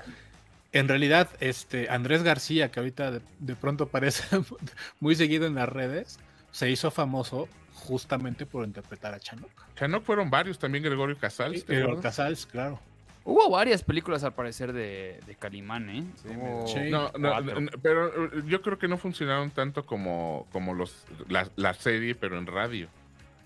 en 0.71 0.87
realidad, 0.87 1.29
este 1.41 1.89
Andrés 1.89 2.23
García, 2.23 2.71
que 2.71 2.79
ahorita 2.79 3.11
de, 3.11 3.21
de 3.39 3.55
pronto 3.57 3.85
aparece 3.85 4.23
muy 5.01 5.15
seguido 5.15 5.45
en 5.45 5.55
las 5.55 5.67
redes, 5.67 6.19
se 6.51 6.69
hizo 6.71 6.89
famoso 6.89 7.49
justamente 7.85 8.45
por 8.45 8.65
interpretar 8.65 9.13
a 9.13 9.19
Chanok. 9.19 9.49
Chanok 9.75 10.03
fueron 10.03 10.29
varios, 10.29 10.59
también 10.59 10.83
Gregorio 10.83 11.17
Casals. 11.17 11.61
¿te 11.61 11.67
Pero 11.73 11.85
acuerdas? 11.85 12.03
Casals, 12.03 12.45
claro. 12.45 12.79
Hubo 13.23 13.49
varias 13.49 13.81
películas 13.83 14.23
al 14.23 14.33
parecer 14.33 14.71
de, 14.71 15.19
de 15.25 15.35
Calimán, 15.35 15.89
¿eh? 15.89 16.03
Hubo 16.25 16.67
Sí. 16.67 16.91
No, 16.91 17.11
no, 17.17 17.33
pero 17.81 18.25
eh, 18.25 18.43
yo 18.47 18.61
creo 18.61 18.77
que 18.77 18.87
no 18.87 18.97
funcionaron 18.97 19.49
tanto 19.49 19.83
como, 19.85 20.45
como 20.51 20.73
los, 20.75 21.05
la, 21.27 21.49
la 21.55 21.73
serie, 21.73 22.13
pero 22.13 22.37
en 22.37 22.45
radio. 22.45 22.87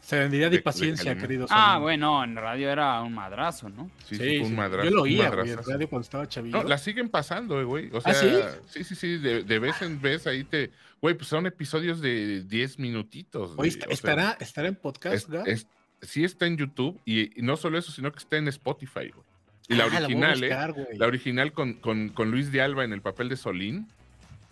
Se 0.01 0.17
vendría 0.19 0.45
De- 0.45 0.49
de 0.51 0.57
de 0.57 0.63
paciencia, 0.63 1.17
queridos. 1.17 1.49
Ah, 1.53 1.73
amigos. 1.75 1.83
bueno, 1.83 2.23
en 2.25 2.35
radio 2.35 2.69
era 2.69 3.01
un 3.01 3.13
madrazo, 3.13 3.69
¿no? 3.69 3.89
Sí, 4.05 4.15
Sí, 4.15 4.23
sí, 4.23 4.37
un 4.39 4.47
sí. 4.47 4.53
madrazo, 4.53 4.89
Yo 4.89 4.95
lo 4.95 5.01
oía, 5.03 5.29
güey, 5.29 5.51
en 5.51 5.57
radio 5.63 5.89
cuando 5.89 6.03
estaba 6.03 6.27
chavillo. 6.27 6.57
No, 6.61 6.67
la 6.67 6.77
siguen 6.77 7.09
pasando, 7.09 7.61
eh, 7.61 7.63
güey. 7.63 7.89
O 7.93 8.01
sea, 8.01 8.11
¿Ah, 8.11 8.15
sí? 8.15 8.29
sí, 8.67 8.83
sí, 8.83 8.95
sí, 8.95 9.17
de, 9.17 9.43
de 9.43 9.59
vez 9.59 9.81
en 9.81 10.01
vez 10.01 10.25
ahí 10.27 10.43
te... 10.43 10.71
Güey, 11.01 11.15
pues 11.15 11.27
son 11.29 11.45
episodios 11.45 12.01
de 12.01 12.43
10 12.43 12.79
minutitos. 12.79 13.53
Oye, 13.57 13.69
o 13.69 13.71
sea, 13.71 13.87
estará, 13.89 14.37
estará 14.39 14.67
en 14.67 14.75
podcast, 14.75 15.29
es- 15.45 15.67
sí 16.01 16.23
está 16.23 16.45
en 16.45 16.57
YouTube 16.57 16.99
y, 17.05 17.39
y 17.39 17.41
no 17.41 17.55
solo 17.57 17.77
eso, 17.77 17.91
sino 17.91 18.11
que 18.11 18.19
está 18.19 18.37
en 18.37 18.47
Spotify, 18.49 19.09
güey. 19.13 19.25
Y 19.69 19.75
la 19.75 19.85
Ah, 19.85 19.87
la 19.89 20.05
original, 20.05 20.43
¿eh? 20.43 20.47
buscar, 20.47 20.73
güey. 20.73 20.97
La 20.97 21.07
original 21.07 21.53
con, 21.53 21.73
con, 21.75 22.09
con 22.09 22.31
Luis 22.31 22.51
de 22.51 22.61
Alba 22.61 22.83
en 22.83 22.91
el 22.93 23.01
papel 23.01 23.29
de 23.29 23.37
Solín. 23.37 23.87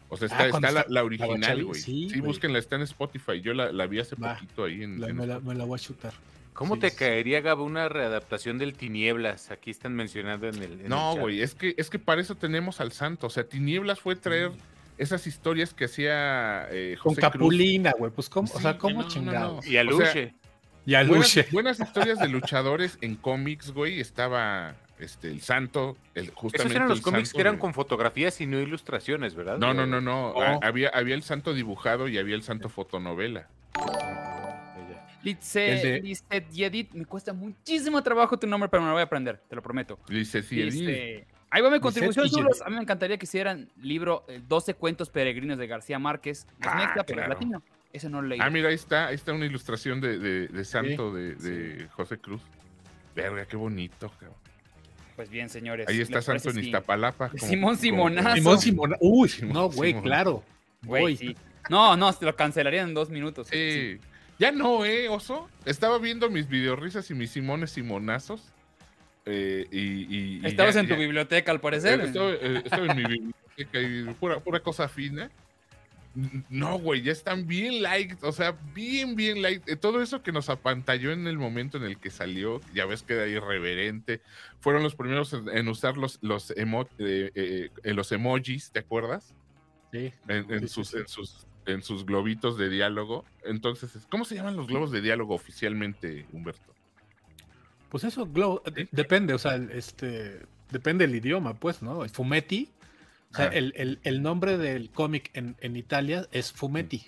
O 0.09 0.15
sea, 0.15 0.27
está, 0.27 0.43
Ah, 0.43 0.45
está 0.47 0.59
la, 0.61 0.67
está- 0.67 0.83
la 0.87 0.93
la 1.01 1.03
original, 1.03 1.65
güey. 1.65 1.81
sí, 1.81 2.09
Sí, 2.09 2.21
búsquenla, 2.21 2.59
está 2.59 2.75
en 2.77 2.83
Spotify. 2.83 3.41
Yo 3.41 3.53
la, 3.53 3.71
la 3.73 3.87
vi 3.87 3.99
hace 3.99 4.15
Va. 4.15 4.35
poquito 4.35 4.63
ahí 4.65 4.83
en, 4.83 5.01
La- 5.01 5.07
en 5.09 5.15
me, 5.17 5.27
la, 5.27 5.39
me 5.39 5.53
la 5.55 5.65
voy 5.65 5.75
a 5.77 5.79
chutar. 5.83 6.13
¿Cómo 6.53 6.75
Sí, 6.75 6.81
te 6.81 6.89
sí. 6.91 6.95
caería, 6.97 7.41
Gabo, 7.41 7.63
una 7.65 7.89
readaptación 7.89 8.57
del 8.57 8.73
Tinieblas? 8.73 9.51
Aquí 9.51 9.69
están 9.69 9.95
mencionando 9.95 10.47
en 10.47 10.55
el. 10.63 10.81
en 10.81 10.87
No, 10.87 11.15
güey, 11.17 11.41
es 11.41 11.55
que, 11.55 11.75
es 11.77 11.89
que 11.89 11.99
para 11.99 12.21
eso 12.21 12.35
tenemos 12.35 12.79
al 12.79 12.91
santo. 12.93 13.27
O 13.27 13.29
sea, 13.29 13.43
Tinieblas 13.43 13.99
fue 13.99 14.15
traer 14.15 14.51
esas 14.97 15.27
historias 15.27 15.73
que 15.73 15.85
hacía 15.85 16.67
eh, 16.71 16.97
Con 17.01 17.13
José 17.15 17.21
Cruz. 17.21 17.31
Capulina, 17.33 17.91
güey. 17.97 18.11
Pues, 18.11 18.29
¿cómo? 18.29 18.47
o 18.51 18.55
Sí, 18.57 18.61
sea, 18.63 18.77
¿cómo 18.77 19.03
no, 19.03 19.21
no. 19.21 19.59
Y 19.65 19.77
a 19.77 19.83
O 19.83 19.97
sea. 20.01 20.31
Y 20.85 20.95
a 20.95 21.03
Buenas, 21.03 21.35
Luche. 21.35 21.47
buenas 21.51 21.79
historias 21.79 22.17
de 22.19 22.27
luchadores 22.29 22.97
en 23.01 23.15
cómics, 23.15 23.71
güey. 23.71 23.99
Estaba 23.99 24.75
este, 24.99 25.27
el 25.29 25.41
santo, 25.41 25.97
el, 26.15 26.29
justamente 26.31 26.63
Esos 26.67 26.75
eran 26.75 26.87
los 26.87 27.01
cómics 27.01 27.33
que 27.33 27.41
eran 27.41 27.55
de- 27.55 27.59
con 27.59 27.73
fotografías 27.73 28.39
y 28.41 28.45
no 28.47 28.57
ilustraciones, 28.59 29.35
¿verdad? 29.35 29.57
No, 29.57 29.73
no, 29.73 29.85
no, 29.85 29.99
no. 30.01 30.29
Oh. 30.29 30.41
Ah, 30.41 30.59
Había, 30.63 30.89
había 30.89 31.15
el 31.15 31.23
santo 31.23 31.53
dibujado 31.53 32.07
y 32.07 32.17
había 32.17 32.35
el 32.35 32.43
santo 32.43 32.69
fotonovela. 32.69 33.47
De- 35.23 36.01
Lizeth 36.03 36.49
Yedit, 36.51 36.93
me 36.93 37.05
cuesta 37.05 37.33
muchísimo 37.33 38.01
trabajo 38.01 38.37
tu 38.39 38.47
nombre, 38.47 38.69
pero 38.69 38.81
me 38.81 38.87
lo 38.87 38.93
voy 38.93 39.01
a 39.01 39.05
aprender, 39.05 39.41
te 39.49 39.55
lo 39.55 39.61
prometo. 39.61 39.99
Dice, 40.07 40.41
sí, 40.41 40.61
Este, 40.61 41.27
ahí 41.57 41.61
va 41.63 41.69
mi 41.69 41.79
contribución. 41.79 42.47
A 42.65 42.69
mí 42.69 42.75
me 42.75 42.81
encantaría 42.81 43.17
que 43.17 43.25
hicieran 43.25 43.69
libro 43.81 44.23
eh, 44.27 44.41
12 44.47 44.75
cuentos 44.75 45.09
peregrinos 45.09 45.57
de 45.57 45.67
García 45.67 45.99
Márquez. 45.99 46.47
Ah, 46.61 46.93
pero 47.05 47.17
claro. 47.17 47.33
latino. 47.33 47.63
Ese 47.91 48.09
no 48.09 48.21
lo 48.21 48.27
leí. 48.27 48.39
Ah, 48.41 48.49
mira, 48.49 48.69
ahí 48.69 48.75
está, 48.75 49.07
ahí 49.07 49.15
está 49.15 49.33
una 49.33 49.45
ilustración 49.45 49.99
de, 50.01 50.19
de, 50.19 50.47
de 50.47 50.65
santo 50.65 51.11
de, 51.13 51.35
de 51.35 51.87
José 51.89 52.17
Cruz. 52.19 52.41
Verga, 53.15 53.45
qué 53.45 53.55
bonito, 53.57 54.09
cabrón. 54.19 54.37
Pues 55.15 55.29
bien, 55.29 55.49
señores. 55.49 55.87
Ahí 55.87 55.99
está 56.01 56.17
¿les 56.17 56.25
parece 56.25 56.43
Santo 56.45 56.59
en 56.59 56.65
Iztapalapa. 56.65 57.29
como- 57.29 57.47
Simón 57.47 57.69
como- 57.71 57.81
Simonazo. 57.81 58.35
Simón 58.35 58.59
Simón. 58.59 58.95
Uy, 58.99 59.29
Simón, 59.29 59.53
no, 59.53 59.69
güey, 59.69 59.99
claro. 60.01 60.43
Güey, 60.83 61.17
sí. 61.17 61.35
No, 61.69 61.97
no, 61.97 62.13
se 62.13 62.23
lo 62.23 62.35
cancelarían 62.35 62.89
en 62.89 62.93
dos 62.93 63.09
minutos. 63.09 63.47
Sí. 63.47 63.97
Ya 64.37 64.51
no, 64.51 64.85
¿eh, 64.85 65.09
oso? 65.09 65.49
Estaba 65.65 65.97
viendo 65.97 66.29
mis 66.29 66.47
videorrisas 66.47 67.09
y 67.09 67.15
mis 67.15 67.31
Simones 67.31 67.71
Simonazos. 67.71 68.43
Eh, 69.27 69.67
y, 69.71 69.77
y- 69.79 70.39
y 70.41 70.45
Estabas 70.45 70.73
ya- 70.75 70.81
en 70.81 70.87
tu 70.87 70.93
ya- 70.95 70.99
biblioteca, 70.99 71.51
al 71.51 71.59
parecer. 71.61 71.99
Eh, 71.99 72.05
Estaba, 72.05 72.31
eh, 72.31 72.61
estaba 72.65 72.85
en 72.87 72.97
mi 72.97 73.03
biblioteca 73.03 73.81
y 73.81 74.13
pura, 74.15 74.39
pura 74.39 74.59
cosa 74.61 74.87
fina. 74.87 75.29
No, 76.49 76.79
güey, 76.79 77.03
ya 77.03 77.11
están 77.11 77.45
bien 77.45 77.83
liked, 77.83 78.23
o 78.23 78.31
sea, 78.31 78.57
bien, 78.73 79.15
bien 79.15 79.43
liked. 79.43 79.71
Eh, 79.71 79.75
Todo 79.75 80.01
eso 80.01 80.23
que 80.23 80.31
nos 80.31 80.49
apantalló 80.49 81.11
en 81.11 81.27
el 81.27 81.37
momento 81.37 81.77
en 81.77 81.83
el 81.83 81.99
que 81.99 82.09
salió, 82.09 82.59
ya 82.73 82.87
ves 82.87 83.03
que 83.03 83.13
era 83.13 83.27
irreverente. 83.27 84.21
Fueron 84.59 84.81
los 84.81 84.95
primeros 84.95 85.31
en, 85.33 85.47
en 85.49 85.67
usar 85.67 85.95
los, 85.95 86.17
los, 86.23 86.49
emo- 86.55 86.87
eh, 86.97 87.29
eh, 87.35 87.69
eh, 87.83 87.93
los 87.93 88.11
emojis, 88.11 88.71
¿te 88.71 88.79
acuerdas? 88.79 89.35
Sí. 89.91 90.11
En, 90.27 90.51
en 90.51 90.61
Sí, 90.61 90.67
sí, 90.67 90.73
sus, 90.73 90.87
sí. 90.87 90.97
en, 90.97 91.07
sus, 91.07 91.45
en 91.67 91.83
sus 91.83 92.03
globitos 92.03 92.57
de 92.57 92.69
diálogo. 92.69 93.23
Entonces, 93.43 93.91
¿cómo 94.09 94.25
se 94.25 94.33
llaman 94.33 94.55
los 94.55 94.65
globos 94.65 94.91
de 94.91 95.01
diálogo 95.01 95.35
oficialmente, 95.35 96.25
Humberto? 96.31 96.73
Pues 97.89 98.03
eso, 98.03 98.25
Glow, 98.25 98.61
de- 98.73 98.87
depende, 98.91 99.33
o 99.33 99.37
sea, 99.37 99.55
el- 99.55 99.71
este, 99.71 100.41
depende 100.71 101.07
del 101.07 101.15
idioma, 101.15 101.53
pues, 101.53 101.81
¿no? 101.81 102.03
El 102.03 102.09
Fumetti, 102.09 102.69
o 103.31 103.35
sea, 103.35 103.45
Ah. 103.45 103.51
el, 103.53 103.73
el- 103.77 103.99
el 104.03 104.21
nombre 104.21 104.57
del 104.57 104.89
cómic 104.89 105.29
en, 105.33 105.55
en 105.61 105.75
Italia 105.75 106.27
es 106.31 106.51
Fumetti. 106.51 107.05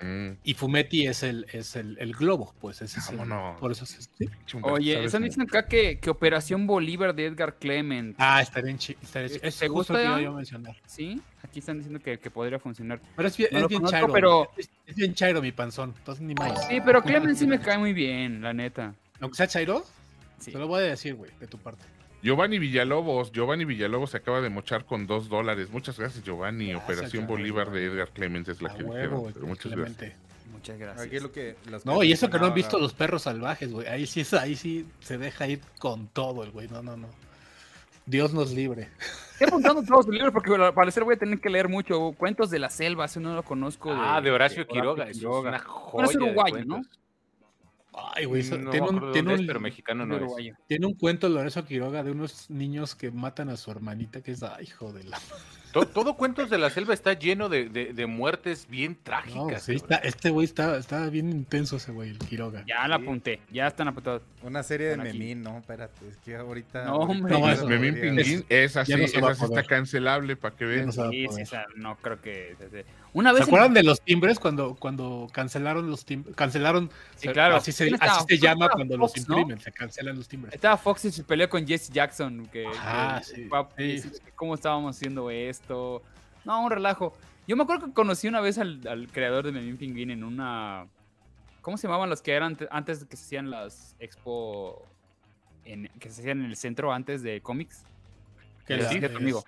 Mm, 0.00 0.34
Y 0.44 0.54
Fumetti 0.54 1.08
es 1.08 1.24
el, 1.24 1.44
es 1.52 1.74
el, 1.74 1.96
el 1.98 2.12
globo, 2.12 2.54
pues, 2.60 2.80
ese 2.82 3.00
es 3.00 3.08
el- 3.08 3.16
Vámonos. 3.16 3.58
por 3.58 3.72
eso 3.72 3.82
es 3.82 4.08
sí. 4.16 4.28
Oye, 4.62 4.92
¿sabes 4.94 5.06
están 5.06 5.24
diciendo 5.24 5.50
acá 5.50 5.66
que, 5.66 5.98
que 5.98 6.08
Operación 6.08 6.68
Bolívar 6.68 7.16
de 7.16 7.26
Edgar 7.26 7.56
Clement. 7.58 8.14
Ah, 8.16 8.40
estaría 8.40 8.70
en 8.70 8.78
chi- 8.78 8.96
estaría 9.02 9.28
chi- 9.28 9.40
Es 9.42 9.58
¿Te 9.58 9.66
justo 9.66 9.94
gusta, 9.94 10.16
que 10.18 10.22
yo 10.22 10.30
a 10.30 10.36
mencionar. 10.36 10.76
Sí, 10.86 11.20
aquí 11.42 11.58
están 11.58 11.78
diciendo 11.78 11.98
que, 11.98 12.18
que 12.20 12.30
podría 12.30 12.60
funcionar. 12.60 13.00
Pero 13.16 13.26
es 13.26 13.36
bien, 13.36 13.48
No 13.50 13.58
es 13.58 13.62
lo 13.62 13.68
bien 13.68 13.80
conozco, 13.80 13.98
chairo. 13.98 14.12
pero- 14.12 14.50
Es, 14.56 14.70
es 14.86 14.94
bien 14.94 15.14
chairo 15.14 15.42
mi 15.42 15.50
panzón, 15.50 15.92
entonces 15.98 16.22
ni 16.24 16.34
más. 16.34 16.68
Sí, 16.68 16.78
pero 16.84 17.02
Clement 17.02 17.36
sí 17.36 17.46
me 17.48 17.58
cae 17.58 17.78
muy 17.78 17.92
bien, 17.92 18.40
la 18.40 18.52
neta. 18.52 18.94
Aunque 19.20 19.36
sea 19.36 19.48
chairo, 19.48 19.84
Sí. 20.38 20.52
te 20.52 20.58
lo 20.58 20.66
voy 20.68 20.80
a 20.80 20.86
decir, 20.86 21.14
güey, 21.14 21.30
de 21.40 21.46
tu 21.46 21.58
parte. 21.58 21.84
Giovanni 22.22 22.58
Villalobos, 22.58 23.30
Giovanni 23.32 23.64
Villalobos 23.64 24.10
se 24.10 24.16
acaba 24.16 24.40
de 24.40 24.48
mochar 24.50 24.84
con 24.84 25.06
dos 25.06 25.28
dólares. 25.28 25.70
Muchas 25.70 25.98
gracias, 25.98 26.24
Giovanni. 26.24 26.70
Gracias, 26.70 26.84
Operación 26.84 27.22
Giovanni. 27.26 27.42
Bolívar 27.50 27.70
de 27.70 27.84
Edgar 27.86 28.08
Clemens 28.10 28.48
es 28.48 28.60
la 28.60 28.70
A 28.70 28.74
que 28.74 28.82
huevo, 28.82 28.94
dijeron, 28.96 29.20
güey, 29.20 29.32
pero 29.34 29.46
muchas 29.46 29.72
gracias. 29.72 30.12
Muchas 30.50 30.78
gracias. 30.78 31.06
Aquí 31.06 31.20
lo 31.20 31.30
que, 31.30 31.54
las 31.70 31.86
No, 31.86 32.02
y 32.02 32.10
eso 32.10 32.28
que 32.28 32.38
no 32.40 32.46
han 32.46 32.54
visto 32.54 32.78
los 32.80 32.92
perros 32.92 33.22
salvajes, 33.22 33.70
güey. 33.72 33.86
Ahí 33.86 34.06
sí, 34.06 34.20
es- 34.22 34.34
ahí 34.34 34.56
sí 34.56 34.84
se 34.98 35.16
deja 35.18 35.46
ir 35.46 35.60
con 35.78 36.08
todo 36.08 36.42
el 36.42 36.50
güey. 36.50 36.66
No, 36.68 36.82
no, 36.82 36.96
no. 36.96 37.06
Dios 38.06 38.32
nos 38.32 38.50
libre. 38.52 38.88
Estoy 39.32 39.46
apuntando 39.48 39.82
todos 39.84 40.06
sus 40.06 40.14
libros 40.14 40.32
porque 40.32 40.52
al 40.54 40.74
parecer 40.74 41.04
voy 41.04 41.14
a 41.14 41.18
tener 41.18 41.38
que 41.40 41.50
leer 41.50 41.68
mucho. 41.68 42.12
Cuentos 42.18 42.50
de 42.50 42.58
la 42.58 42.70
selva, 42.70 43.04
ese 43.04 43.20
no 43.20 43.34
lo 43.36 43.44
conozco. 43.44 43.92
Ah, 43.92 44.20
de 44.20 44.30
Horacio 44.32 44.66
Quiroga. 44.66 45.08
Es 45.08 45.22
una 45.22 45.40
Bueno, 45.50 45.58
joya 45.68 46.08
es 46.08 46.16
uruguayo, 46.16 46.64
¿no? 46.64 46.82
Ay, 48.14 48.24
güey. 48.24 48.42
No 48.42 48.70
tiene, 48.70 48.88
un, 48.88 48.96
acuerdo 48.96 49.12
tiene, 49.12 49.28
dónde 49.30 49.34
un, 49.34 49.40
es, 49.40 49.46
pero 49.46 49.60
mexicano 49.60 50.06
no 50.06 50.16
es. 50.38 50.54
Tiene 50.66 50.86
un 50.86 50.94
cuento 50.94 51.28
Lorenzo 51.28 51.64
Quiroga 51.64 52.02
de 52.02 52.10
unos 52.10 52.50
niños 52.50 52.94
que 52.94 53.10
matan 53.10 53.48
a 53.48 53.56
su 53.56 53.70
hermanita, 53.70 54.22
que 54.22 54.32
es, 54.32 54.42
ay, 54.42 54.64
hijo 54.64 54.92
de 54.92 55.04
la... 55.04 55.18
To- 55.72 55.86
Todo, 55.86 56.14
Cuentos 56.14 56.48
de 56.48 56.56
la 56.56 56.70
Selva 56.70 56.94
está 56.94 57.12
lleno 57.12 57.50
de, 57.50 57.68
de- 57.68 57.92
de 57.92 58.06
muertes 58.06 58.66
bien 58.70 58.92
No, 58.92 58.98
trágicas. 59.04 59.62
sí, 59.64 59.74
está- 59.74 59.96
este 59.96 60.30
güey 60.30 60.46
está, 60.46 60.78
está 60.78 61.08
bien 61.10 61.28
intenso 61.30 61.76
ese 61.76 61.92
güey, 61.92 62.08
el 62.08 62.18
Quiroga. 62.18 62.64
Ya 62.66 62.88
la 62.88 62.96
apunté, 62.96 63.40
ya 63.52 63.66
están 63.66 63.86
apuntados. 63.88 64.22
Una 64.42 64.62
serie 64.62 64.86
de 64.88 64.94
aquí. 64.94 65.18
Memín, 65.18 65.42
no, 65.42 65.58
espérate, 65.58 66.08
es 66.08 66.16
que 66.18 66.36
ahorita... 66.36 66.86
No, 66.86 66.96
hombre. 67.00 67.38
No, 67.38 67.50
eso- 67.50 67.66
Memín 67.68 68.00
Pinguín, 68.00 68.46
esa 68.48 68.84
sí, 68.86 68.92
no 68.92 68.98
esa 69.04 69.34
sí 69.34 69.44
está 69.44 69.62
cancelable 69.64 70.36
para 70.36 70.56
que 70.56 70.64
vean. 70.64 70.90
Sí, 70.90 71.26
sí, 71.30 71.42
esa 71.42 71.66
no 71.76 71.96
creo 71.98 72.20
que. 72.22 72.56
Una 73.18 73.32
vez. 73.32 73.38
¿Se 73.38 73.42
en- 73.44 73.48
acuerdan 73.56 73.74
de 73.74 73.82
los 73.82 74.00
timbres 74.00 74.38
cuando, 74.38 74.76
cuando 74.76 75.26
cancelaron 75.32 75.90
los 75.90 76.04
timbres? 76.04 76.36
Cancelaron, 76.36 76.88
Sí, 77.16 77.26
claro. 77.28 77.56
así 77.56 77.72
se, 77.72 77.90
llama 78.38 78.68
cuando 78.68 78.96
los 78.96 79.16
imprimen, 79.16 79.58
se 79.58 79.72
cancelan 79.72 80.16
los 80.16 80.28
timbres. 80.28 80.54
Estaba 80.54 80.76
Fox 80.76 81.06
y 81.06 81.10
se 81.10 81.24
peleó 81.24 81.48
con 81.48 81.66
Jesse 81.66 81.90
Jackson. 81.90 82.46
Que, 82.46 82.64
Ajá, 82.66 83.20
que- 83.76 83.98
sí, 84.00 84.10
¿Cómo 84.36 84.54
estábamos 84.54 84.94
haciendo 84.96 85.30
esto? 85.32 86.00
No, 86.44 86.62
un 86.64 86.70
relajo. 86.70 87.12
Yo 87.48 87.56
me 87.56 87.64
acuerdo 87.64 87.86
que 87.86 87.92
conocí 87.92 88.28
una 88.28 88.40
vez 88.40 88.56
al, 88.58 88.86
al 88.86 89.08
creador 89.08 89.44
de 89.44 89.50
Memín 89.50 89.76
Pinguín 89.78 90.10
en 90.12 90.22
una. 90.22 90.86
¿Cómo 91.60 91.76
se 91.76 91.88
llamaban 91.88 92.08
los 92.08 92.22
que 92.22 92.34
eran 92.34 92.54
te- 92.56 92.68
antes 92.70 93.00
de 93.00 93.08
que 93.08 93.16
se 93.16 93.24
hacían 93.24 93.50
las 93.50 93.96
expo. 93.98 94.86
En, 95.64 95.88
que 95.98 96.08
se 96.10 96.20
hacían 96.20 96.38
en 96.38 96.46
el 96.46 96.56
centro 96.56 96.92
antes 96.92 97.22
de 97.22 97.40
cómics? 97.40 97.82
Que 98.64 98.80
sí, 98.84 98.98
es- 99.02 99.10
conmigo. 99.10 99.44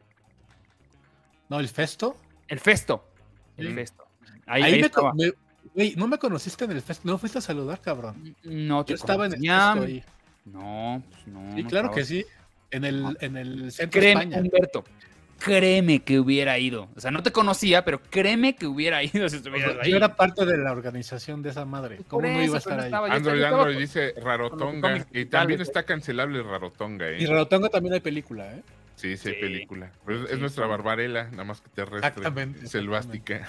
No, 1.48 1.60
el 1.60 1.68
Festo. 1.68 2.16
El 2.48 2.58
Festo. 2.58 3.04
El 3.60 3.68
Sí. 3.68 3.74
Festo. 3.74 4.04
Ahí, 4.46 4.62
Ahí 4.62 4.74
ahí 4.74 4.82
me, 4.82 4.90
co- 4.90 5.12
no 5.96 6.08
me 6.08 6.18
conociste 6.18 6.64
en 6.64 6.72
el 6.72 6.82
Festo, 6.82 7.06
no 7.06 7.18
fuiste 7.18 7.38
a 7.38 7.42
saludar, 7.42 7.80
cabrón. 7.80 8.34
No, 8.42 8.84
te 8.84 8.90
Yo 8.92 8.96
estaba 8.96 9.26
en 9.26 9.34
el. 9.34 9.40
Festo 9.40 9.82
ahí. 9.82 10.04
No, 10.46 11.02
pues 11.10 11.26
no. 11.26 11.54
Sí, 11.54 11.62
no 11.62 11.68
claro 11.68 11.90
que 11.90 12.04
sí. 12.04 12.24
En 12.72 12.84
el, 12.84 13.16
en 13.20 13.36
el 13.36 13.70
centro 13.72 14.00
de 14.00 14.06
Créeme, 14.06 14.22
España. 14.24 14.42
Humberto, 14.42 14.84
créeme 15.38 16.00
que 16.02 16.20
hubiera 16.20 16.58
ido. 16.58 16.88
O 16.94 17.00
sea, 17.00 17.10
no 17.10 17.22
te 17.22 17.32
conocía, 17.32 17.84
pero 17.84 18.00
créeme 18.00 18.54
que 18.54 18.66
hubiera 18.66 19.02
ido 19.04 19.28
si 19.28 19.36
estuvieras 19.36 19.76
ahí. 19.82 19.90
Yo 19.90 19.96
era 19.96 20.14
parte 20.14 20.44
de 20.46 20.56
la 20.56 20.70
organización 20.72 21.42
de 21.42 21.50
esa 21.50 21.64
madre. 21.64 21.98
¿Cómo 22.08 22.26
no 22.28 22.42
iba 22.42 22.54
a 22.56 22.58
estar 22.58 22.76
no 22.90 23.04
ahí? 23.04 23.10
Android 23.12 23.42
Android 23.42 23.78
dice 23.78 24.14
Rarotonga. 24.22 25.06
Y 25.12 25.26
también 25.26 25.60
está 25.60 25.82
cancelable 25.84 26.42
Rarotonga, 26.42 27.08
¿eh? 27.10 27.22
Y 27.22 27.26
Rarotonga 27.26 27.68
también 27.68 27.94
hay 27.94 28.00
película, 28.00 28.52
¿eh? 28.54 28.62
Sí, 29.00 29.16
sí, 29.16 29.30
hay 29.30 29.40
película. 29.40 29.90
Pero 30.04 30.28
es, 30.28 30.38
nuestra 30.38 30.64
sí. 30.64 30.70
barbarela, 30.70 31.30
nada 31.30 31.44
más 31.44 31.62
que 31.62 31.70
terrestre. 31.70 32.08
Exactamente, 32.08 32.66
Selvástica. 32.66 33.48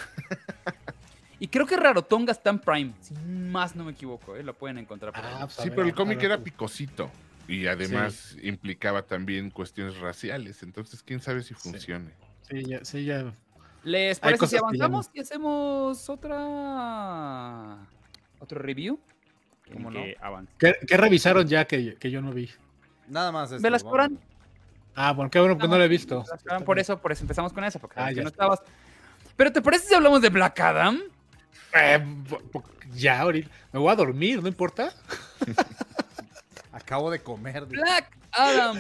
Y 1.40 1.48
creo 1.48 1.66
que 1.66 1.76
Rarotonga 1.76 2.32
está 2.32 2.52
en 2.52 2.60
Prime. 2.60 2.94
Si 3.02 3.16
más 3.16 3.76
no 3.76 3.84
me 3.84 3.94
equivoco, 3.94 4.36
¿eh? 4.36 4.44
Lo 4.44 4.54
pueden 4.54 4.78
encontrar 4.78 5.12
por. 5.12 5.26
Ah, 5.26 5.48
Sí, 5.50 5.64
ver, 5.70 5.76
pero 5.76 5.88
el 5.88 5.96
cómic 5.96 6.22
era 6.22 6.38
picosito. 6.38 7.12
Y 7.48 7.66
además 7.66 8.38
implicaba 8.42 9.02
también 9.02 9.50
cuestiones 9.50 9.98
raciales. 9.98 10.62
Entonces, 10.64 11.02
quién 11.04 11.20
sabe 11.20 11.42
si 11.42 11.54
funcione. 11.54 12.12
Sí, 12.44 12.64
ya, 12.64 12.86
sí, 12.86 13.04
ya. 13.06 13.34
¿Les 13.84 14.20
parece 14.20 14.48
si 14.48 14.58
avanzamos 14.58 15.10
y 15.14 15.20
hacemos 15.20 16.08
otra 16.10 17.88
otro 18.40 18.60
review? 18.60 19.00
¿Cómo 19.74 19.90
En 19.90 19.96
no? 19.96 20.02
que. 20.04 20.16
¿Qué, 20.60 20.86
qué 20.86 20.98
revisaron 20.98 21.48
ya 21.48 21.66
que, 21.66 21.96
que 21.96 22.12
yo 22.12 22.22
no 22.22 22.32
vi? 22.32 22.50
Nada 23.08 23.32
más 23.32 23.52
esto. 23.52 23.64
Velas 23.64 23.84
vamos. 23.84 23.92
Corán. 23.92 24.31
Ah, 24.96 25.14
bueno, 25.14 25.32
qué 25.32 25.40
bueno 25.40 25.58
que 25.58 25.68
no 25.68 25.78
lo 25.78 25.84
he 25.84 25.88
visto. 25.88 26.24
Por 26.66 26.80
eso, 26.80 27.00
por 27.00 27.12
eso 27.12 27.24
empezamos 27.24 27.54
con 27.54 27.64
eso, 27.64 27.80
porque 27.80 28.00
Ah, 28.00 28.12
ya 28.12 28.22
no 28.24 28.30
estabas. 28.30 28.62
Pero 29.36 29.52
¿te 29.52 29.62
parece 29.62 29.88
si 29.88 29.94
hablamos 29.94 30.22
de 30.22 30.30
Black 30.30 30.60
Adam? 30.60 31.00
Eh, 31.74 32.06
ya, 32.94 33.22
ahorita. 33.22 33.50
Me 33.72 33.80
voy 33.80 33.92
a 33.92 33.96
dormir, 33.96 34.42
¿no 34.42 34.48
importa? 34.48 34.94
Acabo 36.74 37.10
de 37.12 37.20
comer. 37.20 37.66
Black 37.66 38.18
Adam, 38.32 38.78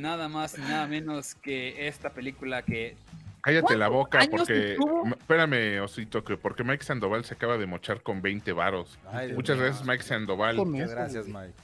nada 0.00 0.28
más 0.28 0.56
y 0.58 0.60
nada 0.62 0.86
menos 0.86 1.34
que 1.36 1.86
esta 1.88 2.10
película 2.10 2.62
que 2.62 2.96
Cállate 3.42 3.76
la 3.76 3.88
boca, 3.88 4.20
porque. 4.30 4.76
Espérame, 5.18 5.80
Osito, 5.82 6.22
que 6.24 6.36
porque 6.36 6.62
Mike 6.62 6.84
Sandoval 6.84 7.24
se 7.24 7.34
acaba 7.34 7.56
de 7.56 7.66
mochar 7.66 8.02
con 8.02 8.20
20 8.20 8.52
varos. 8.52 8.98
Ay, 9.10 9.32
Muchas 9.32 9.58
gracias, 9.58 9.86
Mike 9.86 10.02
Sandoval. 10.02 10.56
Gracias. 10.88 11.26
Mike. 11.26 11.54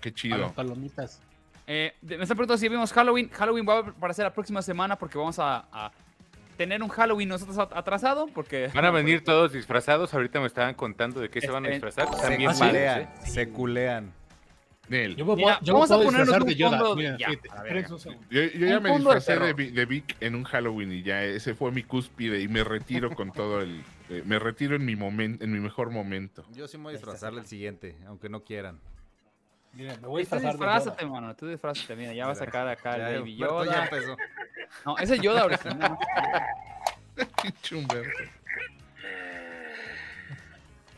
Qué 0.00 0.08
A 0.08 0.12
las 0.12 0.14
chido. 0.14 0.52
palomitas. 0.52 1.20
Eh, 1.66 1.94
me 2.02 2.14
están 2.14 2.28
preguntando 2.36 2.58
si 2.58 2.68
vimos 2.68 2.92
Halloween. 2.92 3.30
Halloween 3.30 3.66
va 3.68 3.76
a 3.76 3.80
aparecer 3.80 4.24
la 4.24 4.32
próxima 4.32 4.60
semana 4.62 4.96
porque 4.96 5.16
vamos 5.18 5.38
a, 5.38 5.66
a 5.72 5.92
tener 6.56 6.82
un 6.82 6.88
Halloween 6.88 7.28
nosotros 7.28 7.56
at- 7.58 7.72
atrasado 7.74 8.26
porque 8.34 8.68
Van 8.74 8.84
a 8.84 8.90
venir 8.90 9.24
todos 9.24 9.52
disfrazados. 9.52 10.12
Ahorita 10.14 10.40
me 10.40 10.46
estaban 10.46 10.74
contando 10.74 11.20
de 11.20 11.28
qué 11.30 11.40
se 11.40 11.50
van 11.50 11.64
a 11.66 11.70
disfrazar. 11.70 12.08
Se 12.14 12.20
También 12.22 12.52
culean. 12.52 13.10
Se 13.24 13.48
culean. 13.48 14.12
Yo 14.86 15.24
me, 15.24 15.36
Mira, 15.36 15.56
puedo- 15.56 15.58
yo 15.62 15.72
vamos 15.72 15.88
me 15.88 15.94
a 15.94 15.98
puedo 15.98 16.08
ponernos 16.10 16.26
disfrazar 16.28 16.42
un 16.42 16.48
de 16.48 16.54
Yoda. 16.56 16.78
fondo- 16.78 16.96
Mira, 16.96 17.16
ya, 17.16 17.62
ver. 17.62 17.86
Yo, 17.88 18.42
yo 18.42 18.80
me 18.82 18.90
fondo 18.90 19.10
de 19.10 19.16
disfracé 19.16 19.54
de 19.72 19.86
Vic 19.86 20.16
en 20.20 20.34
un 20.34 20.44
Halloween 20.44 20.92
y 20.92 21.02
ya 21.02 21.24
ese 21.24 21.54
fue 21.54 21.72
mi 21.72 21.82
cúspide 21.82 22.42
y 22.42 22.48
me 22.48 22.62
retiro 22.62 23.14
con 23.14 23.32
todo 23.32 23.62
el... 23.62 23.82
eh, 24.10 24.22
me 24.26 24.38
retiro 24.38 24.76
en 24.76 24.84
mi 24.84 24.94
momento, 24.94 25.42
en 25.42 25.52
mi 25.52 25.58
mejor 25.58 25.88
momento. 25.90 26.44
Yo 26.52 26.68
sí 26.68 26.76
me 26.76 26.82
voy 26.84 26.90
a 26.92 26.96
disfrazarle 26.98 27.40
el 27.40 27.46
siguiente, 27.46 27.96
aunque 28.06 28.28
no 28.28 28.44
quieran. 28.44 28.78
Mira, 29.76 29.96
me 29.96 30.06
voy 30.08 30.22
a 30.22 30.24
Tú 30.24 30.36
disfrazar 30.36 30.42
de 30.42 30.48
disfrázate, 30.58 31.02
Yoda. 31.04 31.12
mano, 31.20 31.36
tú 31.36 31.48
disfrázate, 31.48 31.96
mira, 31.96 32.12
ya 32.12 32.26
va 32.26 32.32
a 32.32 32.36
sacar 32.36 32.68
acá 32.68 32.96
Ya, 32.96 33.10
el 33.10 33.18
Baby 33.20 33.32
Humberto 33.34 33.64
ya 33.64 33.70
Yoda. 33.72 33.84
empezó. 33.84 34.16
No, 34.86 34.98
ese 34.98 35.14
es 35.16 35.20
Yoda 35.20 35.44
original. 35.44 35.98